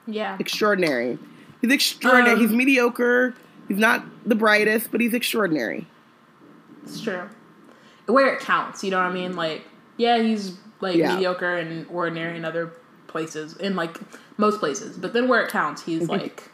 Yeah. 0.07 0.37
extraordinary. 0.39 1.19
He's 1.61 1.73
extraordinary. 1.73 2.35
Um, 2.35 2.41
he's 2.41 2.51
mediocre. 2.53 3.35
He's 3.67 3.79
not 3.79 4.05
the 4.25 4.35
brightest, 4.37 4.91
but 4.93 5.01
he's 5.01 5.13
extraordinary. 5.15 5.87
It's 6.85 7.01
true. 7.01 7.29
Where 8.07 8.33
it 8.35 8.41
counts, 8.41 8.83
you 8.85 8.91
know 8.91 8.99
what 8.99 9.07
I 9.11 9.13
mean? 9.13 9.37
Like, 9.37 9.63
yeah, 9.97 10.19
he's 10.23 10.57
like 10.81 10.97
Yeah. 10.97 11.15
mediocre 11.17 11.57
and 11.57 11.87
ordinary 11.91 12.37
in 12.37 12.45
other 12.45 12.71
places, 13.09 13.57
in 13.57 13.75
like 13.75 13.99
most 14.37 14.61
places. 14.61 14.97
But 14.97 15.13
then 15.13 15.27
where 15.29 15.43
it 15.43 15.51
counts, 15.51 15.83
he's 15.83 16.09
like 16.09 16.45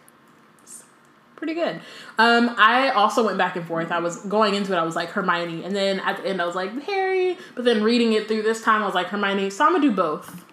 pretty 1.37 1.55
good. 1.55 1.81
Um, 2.19 2.55
I 2.59 2.91
also 2.91 3.25
went 3.25 3.37
back 3.37 3.57
and 3.57 3.67
forth. 3.67 3.91
I 3.93 3.99
was 3.99 4.17
going 4.25 4.55
into 4.55 4.73
it, 4.73 4.77
I 4.77 4.83
was 4.85 4.97
like 4.97 5.11
Hermione, 5.11 5.65
and 5.65 5.75
then 5.77 6.01
at 6.01 6.17
the 6.19 6.27
end, 6.29 6.41
I 6.41 6.47
was 6.47 6.55
like 6.55 6.73
Harry. 6.85 7.37
But 7.55 7.65
then 7.65 7.83
reading 7.83 8.13
it 8.15 8.27
through 8.29 8.43
this 8.43 8.63
time, 8.63 8.83
I 8.83 8.87
was 8.87 8.95
like 8.95 9.09
Hermione. 9.09 9.51
So 9.51 9.65
I'm 9.67 9.73
gonna 9.73 9.83
do 9.83 9.93
both. 9.93 10.45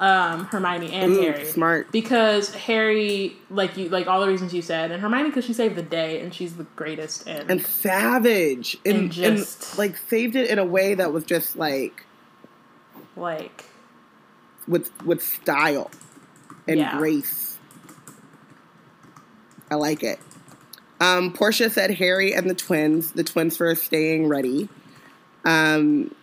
Um, 0.00 0.46
Hermione 0.46 0.90
and 0.92 1.12
Ooh, 1.12 1.20
Harry, 1.22 1.44
smart. 1.44 1.92
because 1.92 2.52
Harry, 2.52 3.36
like 3.50 3.76
you, 3.76 3.88
like 3.88 4.08
all 4.08 4.20
the 4.20 4.26
reasons 4.26 4.52
you 4.52 4.60
said, 4.60 4.90
and 4.90 5.00
Hermione 5.00 5.28
because 5.28 5.44
she 5.44 5.52
saved 5.52 5.76
the 5.76 5.82
day 5.82 6.20
and 6.20 6.34
she's 6.34 6.56
the 6.56 6.64
greatest. 6.74 7.28
And, 7.28 7.48
And 7.48 7.64
savage. 7.64 8.76
And, 8.84 8.94
And 8.96 9.02
and, 9.04 9.12
just- 9.38 9.78
like 9.78 9.96
saved 10.08 10.34
it 10.34 10.50
in 10.50 10.58
a 10.58 10.64
way 10.64 10.94
that 10.94 11.12
was 11.12 11.22
just 11.22 11.54
like 11.54 12.04
like 13.16 13.64
with 14.68 14.90
with 15.04 15.22
style 15.22 15.90
and 16.68 16.78
Yeah. 16.78 16.96
grace. 16.98 17.58
I 19.70 19.76
like 19.76 20.02
it. 20.02 20.18
Um, 21.00 21.32
Portia 21.32 21.70
said 21.70 21.90
Harry 21.92 22.32
and 22.34 22.48
the 22.48 22.54
twins, 22.54 23.12
the 23.12 23.24
twins 23.24 23.56
for 23.56 23.74
staying 23.74 24.28
ready. 24.28 24.68
Um, 25.44 26.14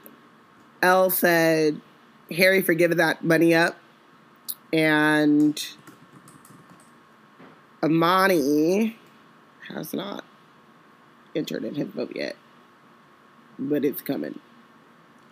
Elle 0.81 1.09
said 1.09 1.81
Harry 2.31 2.61
for 2.61 2.73
giving 2.73 2.97
that 2.97 3.23
money 3.23 3.53
up. 3.53 3.77
And 4.71 5.61
Amani 7.83 8.97
has 9.67 9.93
not 9.93 10.23
entered 11.35 11.63
in 11.63 11.75
his 11.75 11.87
vote 11.89 12.13
yet, 12.15 12.35
but 13.57 13.83
it's 13.83 14.01
coming. 14.01 14.39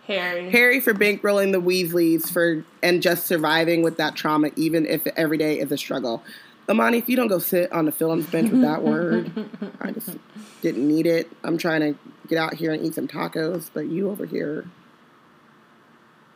Harry. 0.08 0.50
Harry 0.50 0.80
for 0.80 0.94
bankrolling 0.94 1.52
the 1.52 1.60
Weasleys 1.60 2.28
for 2.32 2.64
and 2.82 3.02
just 3.02 3.26
surviving 3.26 3.82
with 3.82 3.98
that 3.98 4.16
trauma, 4.16 4.50
even 4.56 4.86
if 4.86 5.06
every 5.08 5.36
day 5.38 5.60
is 5.60 5.70
a 5.70 5.76
struggle. 5.78 6.22
Amani, 6.68 6.98
if 6.98 7.08
you 7.08 7.16
don't 7.16 7.28
go 7.28 7.38
sit 7.38 7.70
on 7.72 7.84
the 7.84 7.92
films 7.92 8.26
bench 8.26 8.50
with 8.50 8.62
that 8.62 8.82
word, 8.82 9.30
I 9.80 9.90
just 9.92 10.16
didn't 10.62 10.88
need 10.88 11.06
it. 11.06 11.30
I'm 11.44 11.56
trying 11.58 11.80
to 11.80 11.98
get 12.26 12.38
out 12.38 12.54
here 12.54 12.72
and 12.72 12.84
eat 12.84 12.94
some 12.94 13.06
tacos, 13.06 13.70
but 13.72 13.86
you 13.86 14.10
over 14.10 14.26
here 14.26 14.64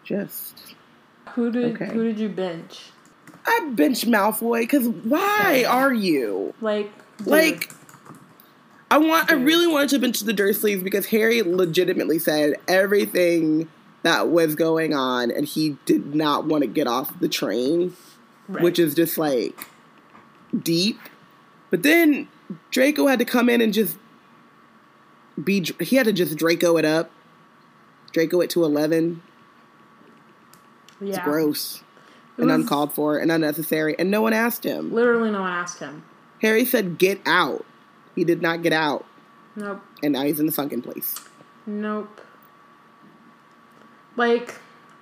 just 0.05 0.74
Who 1.35 1.51
did 1.51 1.74
Okay. 1.74 1.93
who 1.93 2.05
did 2.05 2.19
you 2.19 2.28
bench? 2.28 2.81
I 3.47 3.70
bench 3.73 4.05
Malfoy 4.05 4.61
because 4.61 4.86
why 4.89 5.65
are 5.69 5.93
you 5.93 6.55
Like 6.61 6.90
dude, 7.19 7.27
like? 7.27 7.70
I 8.93 8.98
want. 8.98 9.32
I 9.32 9.36
mm. 9.36 9.47
really 9.47 9.66
wanted 9.66 9.89
to 9.90 9.98
bench 9.98 10.20
the 10.20 10.35
Dursleys 10.35 10.85
because 10.85 11.06
Harry 11.06 11.40
legitimately 11.40 12.19
said 12.19 12.56
everything 12.69 13.70
that 14.02 14.28
was 14.28 14.55
going 14.55 14.93
on, 14.93 15.31
and 15.31 15.47
he 15.47 15.78
did 15.86 16.14
not 16.14 16.44
want 16.44 16.62
to 16.62 16.69
get 16.69 16.86
off 16.86 17.19
the 17.19 17.28
train. 17.28 17.97
right. 18.48 18.62
which 18.62 18.78
is 18.78 18.94
just 18.94 19.16
like 19.19 19.66
deep. 20.62 20.98
But 21.70 21.82
then 21.82 22.28
Draco 22.70 23.06
had 23.06 23.19
to 23.19 23.24
come 23.24 23.48
in 23.48 23.60
and 23.60 23.73
just 23.73 23.97
be. 25.43 25.66
He 25.81 25.97
had 25.97 26.05
to 26.05 26.12
just 26.12 26.36
Draco 26.36 26.77
it 26.77 26.85
up, 26.85 27.10
Draco 28.12 28.40
it 28.40 28.51
to 28.51 28.64
eleven. 28.64 29.23
It's 31.01 31.19
gross 31.19 31.82
It 32.39 32.43
and 32.43 32.51
uncalled 32.52 32.93
for 32.93 33.16
and 33.16 33.32
unnecessary, 33.32 33.97
and 33.98 34.10
no 34.10 34.20
one 34.20 34.35
asked 34.35 34.64
him. 34.64 34.93
Literally, 34.93 35.31
no 35.31 35.40
one 35.40 35.51
asked 35.51 35.78
him. 35.78 36.05
Harry 36.43 36.66
said, 36.66 36.98
"Get 36.98 37.20
out." 37.24 37.64
He 38.15 38.25
did 38.25 38.43
not 38.43 38.63
get 38.63 38.73
out, 38.73 39.05
Nope. 39.57 39.81
and 40.03 40.13
now 40.13 40.23
he's 40.25 40.39
in 40.41 40.47
the 40.47 40.53
sunken 40.53 40.83
place. 40.83 41.15
Nope. 41.67 42.21
Like, 44.17 44.57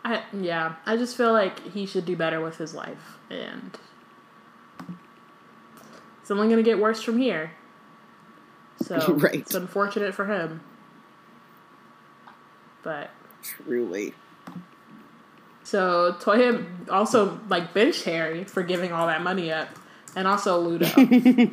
I 0.05 0.23
yeah, 0.33 0.77
I 0.87 0.97
just 0.97 1.17
feel 1.17 1.33
like 1.33 1.61
he 1.73 1.87
should 1.87 2.05
do 2.05 2.17
better 2.17 2.41
with 2.41 2.57
his 2.59 2.75
life, 2.75 3.19
and 3.29 3.77
it's 6.21 6.31
only 6.31 6.49
gonna 6.49 6.63
get 6.63 6.79
worse 6.79 7.03
from 7.03 7.19
here. 7.19 7.53
So 8.83 8.97
Right. 9.19 9.35
it's 9.35 9.55
unfortunate 9.55 10.15
for 10.15 10.27
him, 10.27 10.61
but 12.83 13.11
Truly, 13.43 14.15
so 15.65 16.15
Toya 16.21 16.65
also 16.91 17.41
like 17.49 17.75
benched 17.75 18.05
Harry 18.05 18.45
for 18.45 18.63
giving 18.63 18.93
all 18.93 19.07
that 19.09 19.23
money 19.23 19.51
up, 19.51 19.69
and 20.15 20.29
also 20.29 20.61
Ludo. 20.61 20.87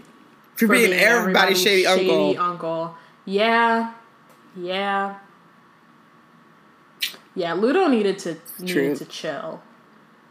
for, 0.58 0.68
being, 0.68 0.94
everybody's 0.94 0.96
everybody's 0.96 1.62
shady, 1.62 1.86
uncle. 1.86 2.40
uncle. 2.40 2.96
Yeah, 3.26 3.94
yeah, 4.56 5.18
yeah. 7.36 7.54
Ludo 7.54 7.88
needed 7.88 8.20
to 8.20 8.36
True. 8.66 8.66
needed 8.66 8.98
to 8.98 9.06
chill 9.06 9.62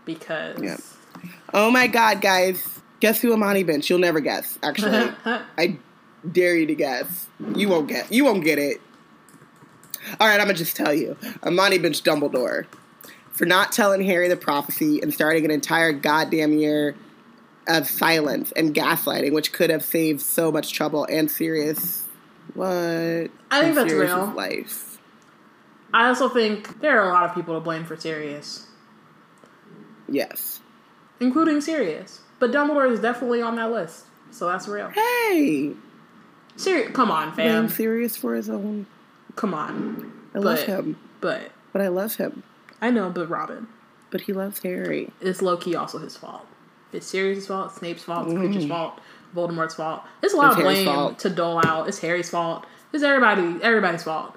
because 0.05 0.61
Yeah. 0.61 0.77
Oh 1.55 1.71
my 1.71 1.87
god, 1.87 2.21
guys! 2.21 2.81
Guess 3.01 3.21
who 3.21 3.33
Amani 3.33 3.63
bench? 3.63 3.89
You'll 3.89 3.99
never 3.99 4.21
guess. 4.21 4.59
Actually, 4.63 5.13
I 5.25 5.79
Dare 6.31 6.57
you 6.57 6.67
to 6.67 6.75
guess. 6.75 7.27
You 7.55 7.69
won't 7.69 7.89
get. 7.89 8.11
You 8.11 8.25
won't 8.25 8.43
get 8.43 8.59
it. 8.59 8.81
All 10.21 10.27
right, 10.29 10.41
I'm 10.41 10.47
gonna 10.47 10.55
just 10.55 10.77
tell 10.77 10.95
you. 10.95 11.17
Amani 11.45 11.79
Bench 11.79 12.03
Dumbledore 12.03 12.67
for 13.33 13.45
not 13.45 13.73
telling 13.73 14.03
Harry 14.03 14.29
the 14.29 14.37
prophecy 14.37 15.01
and 15.03 15.13
starting 15.13 15.45
an 15.45 15.51
entire 15.51 15.93
goddamn 15.93 16.53
year 16.53 16.95
of 17.69 17.87
silence 17.89 18.53
and 18.53 18.75
gaslighting, 18.75 19.33
which 19.33 19.53
could 19.53 19.71
have 19.71 19.85
saved 19.85 20.21
so 20.21 20.51
much 20.53 20.73
trouble 20.73 21.05
and 21.11 21.31
serious 21.31 22.05
What? 22.55 22.69
I 22.71 23.29
think 23.61 23.75
that's 23.75 23.93
real. 23.93 24.33
Life. 24.35 24.99
I 25.93 26.09
also 26.09 26.29
think 26.29 26.81
there 26.81 27.01
are 27.01 27.09
a 27.11 27.13
lot 27.13 27.25
of 27.25 27.35
people 27.35 27.55
to 27.55 27.61
blame 27.61 27.85
for 27.85 27.97
Sirius, 27.97 28.67
Yes. 30.09 30.61
including 31.21 31.61
Sirius. 31.61 32.21
But 32.39 32.53
Dumbledore 32.53 32.91
is 32.91 33.01
definitely 33.01 33.41
on 33.43 33.57
that 33.57 33.71
list, 33.73 34.05
so 34.31 34.49
that's 34.49 34.69
real. 34.69 34.91
Hey, 34.91 35.73
Sirius, 36.57 36.93
come 36.93 37.11
on, 37.11 37.35
blame 37.35 37.49
fam. 37.49 37.69
Sirius 37.69 38.17
for 38.17 38.35
his 38.35 38.51
own. 38.51 38.87
Come 39.37 39.55
on. 39.55 40.13
I 40.35 40.39
love 40.39 40.61
him, 40.63 40.97
But 41.21 41.51
but 41.73 41.81
I 41.83 41.89
love 41.89 42.17
him. 42.17 42.43
I 42.81 42.91
know, 42.91 43.09
but 43.11 43.29
Robin. 43.31 43.69
But 44.11 44.23
he 44.23 44.33
loves 44.33 44.61
Harry. 44.63 45.11
It's 45.21 45.41
low 45.43 45.57
key 45.57 45.75
also 45.75 45.99
his 45.99 46.17
fault. 46.17 46.47
It's 46.97 47.07
Sirius' 47.07 47.47
fault, 47.47 47.73
Snape's 47.75 48.03
fault, 48.03 48.27
it's 48.29 48.35
Kreacher's 48.37 48.65
Mm. 48.65 48.69
fault, 48.69 49.01
Voldemort's 49.35 49.75
fault. 49.75 50.03
It's 50.23 50.35
a 50.35 50.37
lot 50.37 50.49
It's 50.49 50.57
of 50.57 50.63
Harry's 50.63 50.79
blame 50.85 50.95
fault. 50.95 51.19
to 51.21 51.31
dole 51.31 51.61
out. 51.65 51.89
It's 51.89 51.99
Harry's 52.01 52.31
fault. 52.31 52.65
It's 52.93 53.03
everybody 53.05 53.63
everybody's 53.63 54.03
fault. 54.03 54.35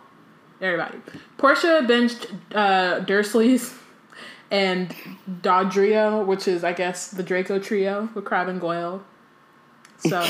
Everybody. 0.62 0.98
Portia 1.38 1.84
benched 1.88 2.28
uh, 2.54 3.00
Dursley's 3.00 3.74
and 4.52 4.94
Dodrio, 5.42 6.26
which 6.26 6.48
is 6.48 6.64
I 6.64 6.74
guess 6.74 7.10
the 7.10 7.24
Draco 7.24 7.60
trio 7.60 8.10
with 8.14 8.26
Crabbe 8.26 8.50
and 8.50 8.60
Goyle. 8.60 9.02
So 10.00 10.26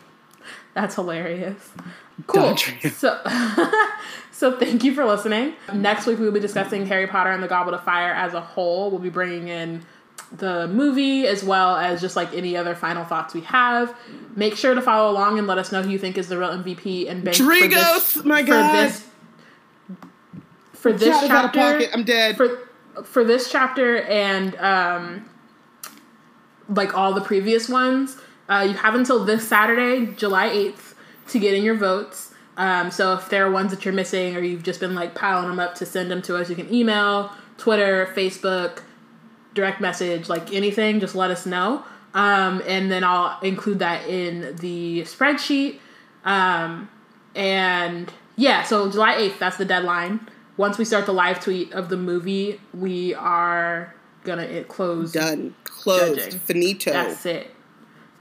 that's 0.74 0.94
hilarious. 0.94 1.70
Cool. 2.26 2.56
So, 2.56 3.18
so 4.30 4.58
thank 4.58 4.84
you 4.84 4.94
for 4.94 5.04
listening. 5.04 5.54
Next 5.72 6.06
week 6.06 6.18
we 6.18 6.24
will 6.26 6.32
be 6.32 6.40
discussing 6.40 6.86
Harry 6.86 7.06
Potter 7.06 7.30
and 7.30 7.42
the 7.42 7.48
Goblet 7.48 7.74
of 7.74 7.84
Fire 7.84 8.12
as 8.12 8.34
a 8.34 8.40
whole. 8.40 8.90
We'll 8.90 9.00
be 9.00 9.08
bringing 9.08 9.48
in 9.48 9.82
the 10.32 10.68
movie 10.68 11.26
as 11.26 11.42
well 11.42 11.76
as 11.76 12.00
just 12.00 12.16
like 12.16 12.32
any 12.34 12.56
other 12.56 12.74
final 12.74 13.04
thoughts 13.04 13.34
we 13.34 13.40
have. 13.42 13.94
Make 14.36 14.56
sure 14.56 14.74
to 14.74 14.82
follow 14.82 15.10
along 15.10 15.38
and 15.38 15.46
let 15.46 15.58
us 15.58 15.72
know 15.72 15.82
who 15.82 15.90
you 15.90 15.98
think 15.98 16.16
is 16.16 16.28
the 16.28 16.38
real 16.38 16.50
MVP 16.50 17.08
and 17.10 17.24
bench 17.24 17.38
for 17.38 17.44
this, 17.44 18.24
My 18.24 18.42
for 18.42 18.52
this 18.52 19.06
for 20.80 20.92
this 20.92 21.08
Cat 21.08 21.24
is 21.24 21.30
out 21.30 21.44
of 21.44 21.52
chapter 21.52 21.72
pocket. 21.78 21.90
I'm 21.92 22.04
dead. 22.04 22.36
for 22.36 22.68
for 23.04 23.22
this 23.24 23.50
chapter 23.50 23.98
and 24.02 24.56
um 24.56 25.28
like 26.68 26.96
all 26.96 27.12
the 27.12 27.20
previous 27.20 27.68
ones 27.68 28.16
uh, 28.48 28.66
you 28.68 28.74
have 28.74 28.94
until 28.94 29.24
this 29.24 29.48
saturday 29.48 30.12
july 30.14 30.48
8th 30.48 30.94
to 31.28 31.38
get 31.38 31.54
in 31.54 31.62
your 31.62 31.76
votes 31.76 32.34
um, 32.56 32.90
so 32.90 33.14
if 33.14 33.30
there 33.30 33.46
are 33.46 33.50
ones 33.50 33.70
that 33.70 33.84
you're 33.84 33.94
missing 33.94 34.36
or 34.36 34.40
you've 34.40 34.64
just 34.64 34.80
been 34.80 34.94
like 34.94 35.14
piling 35.14 35.48
them 35.48 35.60
up 35.60 35.76
to 35.76 35.86
send 35.86 36.10
them 36.10 36.20
to 36.22 36.36
us 36.36 36.50
you 36.50 36.56
can 36.56 36.72
email 36.74 37.30
twitter 37.58 38.06
facebook 38.14 38.82
direct 39.54 39.80
message 39.80 40.28
like 40.28 40.52
anything 40.52 41.00
just 41.00 41.14
let 41.14 41.30
us 41.30 41.46
know 41.46 41.84
um, 42.14 42.62
and 42.66 42.90
then 42.90 43.04
i'll 43.04 43.38
include 43.40 43.78
that 43.78 44.06
in 44.08 44.56
the 44.56 45.02
spreadsheet 45.02 45.78
um, 46.24 46.88
and 47.34 48.12
yeah, 48.36 48.62
so 48.62 48.90
July 48.90 49.14
8th, 49.14 49.38
that's 49.38 49.56
the 49.56 49.64
deadline. 49.64 50.28
Once 50.56 50.78
we 50.78 50.84
start 50.84 51.06
the 51.06 51.12
live 51.12 51.40
tweet 51.40 51.72
of 51.72 51.88
the 51.88 51.96
movie, 51.96 52.60
we 52.74 53.14
are 53.14 53.94
gonna 54.24 54.42
it 54.42 54.68
close. 54.68 55.12
Done. 55.12 55.54
Closed. 55.64 56.20
Judging. 56.20 56.40
Finito. 56.40 56.92
That's 56.92 57.24
it. 57.24 57.54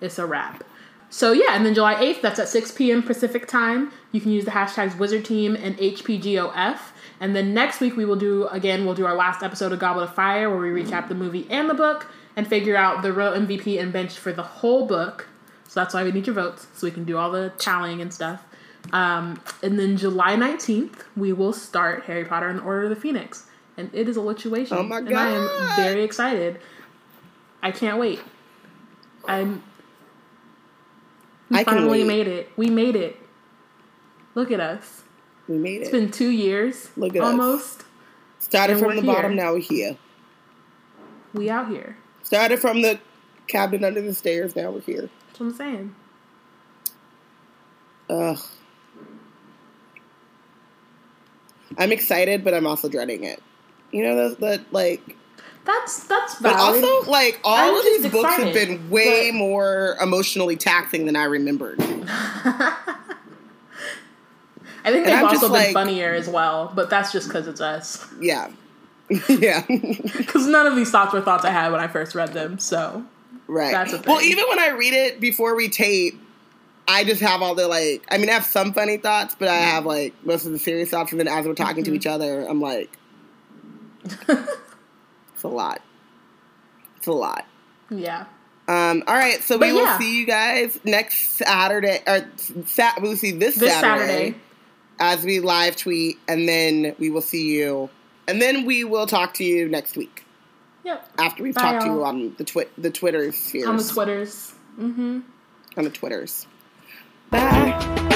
It's 0.01 0.19
a 0.19 0.26
wrap. 0.26 0.64
So 1.10 1.31
yeah, 1.31 1.56
and 1.56 1.65
then 1.65 1.73
July 1.73 1.95
8th, 1.95 2.22
that's 2.22 2.39
at 2.39 2.47
6 2.47 2.72
p.m. 2.72 3.01
Pacific 3.01 3.47
time. 3.47 3.91
You 4.11 4.22
can 4.22 4.31
use 4.31 4.45
the 4.45 4.51
hashtags 4.51 4.97
Wizard 4.97 5.26
Team 5.26 5.56
and 5.56 5.77
HPGOF. 5.77 6.80
And 7.20 7.36
then 7.36 7.54
next 7.54 7.80
week 7.82 7.98
we 7.98 8.06
will 8.06 8.16
do 8.16 8.48
again, 8.48 8.86
we'll 8.86 8.96
do 8.96 9.06
our 9.06 9.16
last 9.16 9.44
episode 9.44 9.72
of 9.72 9.80
Goblet 9.80 10.10
of 10.10 10.16
Fire 10.16 10.50
where 10.50 10.72
we 10.72 10.84
recap 10.84 11.10
the 11.10 11.16
movie 11.16 11.46
and 11.50 11.70
the 11.70 11.74
book 11.74 12.08
and 12.36 12.48
figure 12.48 12.76
out 12.76 13.02
the 13.02 13.12
real 13.12 13.34
MVP 13.34 13.80
and 13.80 13.91
bench 13.91 14.18
for 14.18 14.32
the 14.32 14.44
whole 14.44 14.86
book. 14.86 15.28
So 15.68 15.80
that's 15.80 15.94
why 15.94 16.04
we 16.04 16.12
need 16.12 16.26
your 16.26 16.34
votes, 16.34 16.68
so 16.74 16.88
we 16.88 16.91
can 16.91 17.04
do 17.04 17.18
all 17.18 17.30
the 17.32 17.52
tallying 17.58 18.02
and 18.02 18.14
stuff. 18.14 18.44
Um, 18.91 19.41
and 19.62 19.78
then 19.78 19.98
July 19.98 20.36
19th, 20.36 21.04
we 21.16 21.34
will 21.34 21.54
start 21.54 22.06
Harry 22.06 22.26
Potter 22.26 22.48
and 22.48 22.60
the 22.60 22.64
Order 22.64 22.84
of 22.84 22.90
the 22.90 22.96
Phoenix. 22.96 23.46
And 23.78 23.90
it 23.94 24.10
is 24.10 24.18
a 24.18 24.26
situation. 24.26 24.78
Oh 24.78 24.84
my 24.84 25.02
god. 25.02 25.12
And 25.12 25.12
I 25.12 25.32
am 25.32 25.76
very 25.76 26.04
excited. 26.04 26.60
I 27.62 27.72
can't 27.72 28.00
wait. 28.00 28.20
I'm. 29.26 29.64
We 31.50 31.60
I 31.60 31.64
finally 31.64 32.04
made 32.04 32.28
it. 32.28 32.52
We 32.58 32.70
made 32.70 32.96
it. 32.96 33.18
Look 34.36 34.52
at 34.52 34.60
us. 34.60 35.04
We 35.49 35.57
made 35.57 35.81
It's 35.81 35.89
it. 35.89 35.91
been 35.93 36.11
two 36.11 36.30
years. 36.30 36.89
Look 36.95 37.15
at 37.15 37.21
us. 37.23 37.27
almost. 37.27 37.84
Started 38.39 38.73
and 38.77 38.81
from 38.85 38.95
the 38.95 39.01
here. 39.01 39.13
bottom, 39.13 39.35
now 39.35 39.51
we're 39.53 39.59
here. 39.59 39.97
We 41.34 41.49
out 41.49 41.67
here. 41.69 41.97
Started 42.23 42.59
from 42.59 42.81
the 42.84 42.99
cabin 43.47 43.84
under 43.84 43.99
the 44.01 44.13
stairs, 44.13 44.55
now 44.55 44.71
we're 44.71 44.80
here. 44.81 45.09
That's 45.27 45.39
what 45.39 45.45
I'm 45.47 45.53
saying. 45.55 45.95
Ugh. 48.09 48.39
I'm 51.77 51.91
excited, 51.91 52.43
but 52.43 52.53
I'm 52.53 52.65
also 52.65 52.88
dreading 52.89 53.23
it. 53.23 53.41
You 53.91 54.03
know, 54.03 54.30
that, 54.30 54.39
that 54.39 54.73
like, 54.73 55.15
That's 55.65 56.03
that's 56.07 56.39
valid. 56.39 56.55
but 56.81 56.85
also 56.85 57.09
like 57.11 57.39
all 57.43 57.55
I'm 57.55 57.76
of 57.76 57.84
these 57.84 58.11
books 58.11 58.35
have 58.35 58.53
been 58.53 58.89
way 58.89 59.31
but- 59.31 59.38
more 59.38 59.95
emotionally 60.01 60.55
taxing 60.55 61.05
than 61.05 61.15
I 61.15 61.23
remembered. 61.26 61.80
I 64.90 64.94
think 64.94 65.06
and 65.06 65.14
they've 65.14 65.20
I'm 65.24 65.26
also 65.26 65.48
been 65.48 65.52
like- 65.53 65.74
funnier 65.74 66.14
as 66.14 66.28
well, 66.28 66.72
but 66.76 66.90
that's 66.90 67.11
just 67.11 67.28
because 67.28 67.48
it's 67.48 67.61
us. 67.61 68.06
Yeah, 68.20 68.49
yeah, 69.30 69.66
Because 69.68 70.48
none 70.48 70.68
of 70.68 70.76
these 70.76 70.91
thoughts 70.91 71.14
were 71.14 71.22
thoughts 71.22 71.45
I 71.45 71.52
had 71.52 71.72
when 71.72 71.80
I 71.82 71.88
first 71.88 72.16
read 72.16 72.34
them. 72.34 72.60
So 72.60 73.03
right. 73.48 73.72
That's 73.72 73.94
a 73.94 74.02
Well, 74.06 74.22
even 74.22 74.45
when 74.49 74.60
I 74.60 74.70
read 74.70 74.94
it 74.94 75.20
before 75.20 75.56
we 75.56 75.70
tape, 75.70 76.20
I 76.88 77.03
just 77.03 77.22
have 77.22 77.41
all 77.41 77.56
the 77.56 77.68
like. 77.68 78.03
I 78.10 78.18
mean, 78.18 78.30
I 78.30 78.34
have 78.34 78.45
some 78.45 78.74
funny 78.74 78.98
thoughts, 78.98 79.36
but 79.38 79.48
I 79.48 79.56
have 79.57 79.86
like 79.86 80.14
most 80.26 80.45
of 80.45 80.52
the 80.52 80.60
serious 80.60 80.90
thoughts, 80.90 81.11
and 81.11 81.20
then 81.20 81.28
as 81.28 81.45
we're 81.45 81.53
talking 81.56 81.84
Mm-hmm. 81.84 81.91
to 81.91 81.95
each 81.95 82.07
other, 82.07 82.45
I'm 82.48 82.60
like, 82.61 82.90
it's 84.28 85.44
a 85.44 85.48
lot. 85.48 85.82
It's 86.98 87.07
a 87.07 87.11
lot. 87.14 87.45
yeah, 87.90 88.26
Um, 88.68 89.03
all 89.07 89.16
right, 89.16 89.41
so 89.41 89.57
But 89.57 89.68
we 89.68 89.74
will 89.74 89.84
yeah. 89.84 89.98
see 89.98 90.20
you 90.20 90.26
guys 90.26 90.78
next 90.84 91.38
Saturday, 91.38 92.02
or 92.06 92.28
sa- 92.66 92.94
we'll 92.99 93.16
see 93.16 93.32
this, 93.32 93.56
this 93.56 93.72
Saturday, 93.72 94.07
Saturday. 94.07 94.36
As 94.99 95.23
we 95.23 95.39
live 95.39 95.76
tweet, 95.76 96.17
and 96.27 96.47
then 96.47 96.95
we 96.99 97.09
will 97.09 97.21
see 97.21 97.47
you, 97.55 97.89
and 98.27 98.41
then 98.41 98.65
we 98.65 98.84
will 98.84 99.05
talk 99.07 99.34
to 99.35 99.43
you 99.43 99.67
next 99.69 99.95
week 99.97 100.26
Yep. 100.84 101.09
after 101.17 101.43
we've 101.43 101.55
Bye, 101.55 101.61
talked 101.61 101.81
to 101.81 101.88
y'all. 101.88 101.95
you 101.97 102.05
on 102.05 102.35
the 102.38 102.43
twi- 102.43 102.67
the 102.77 102.89
Twitter 102.91 103.31
spheres, 103.31 103.67
On 103.67 103.77
the 103.77 103.84
Twitters. 103.84 104.53
Mm-hmm. 104.80 105.19
on 105.77 105.84
the 105.84 105.89
Twitters. 105.89 106.45
Bye. 107.30 107.39
Bye. 108.09 108.15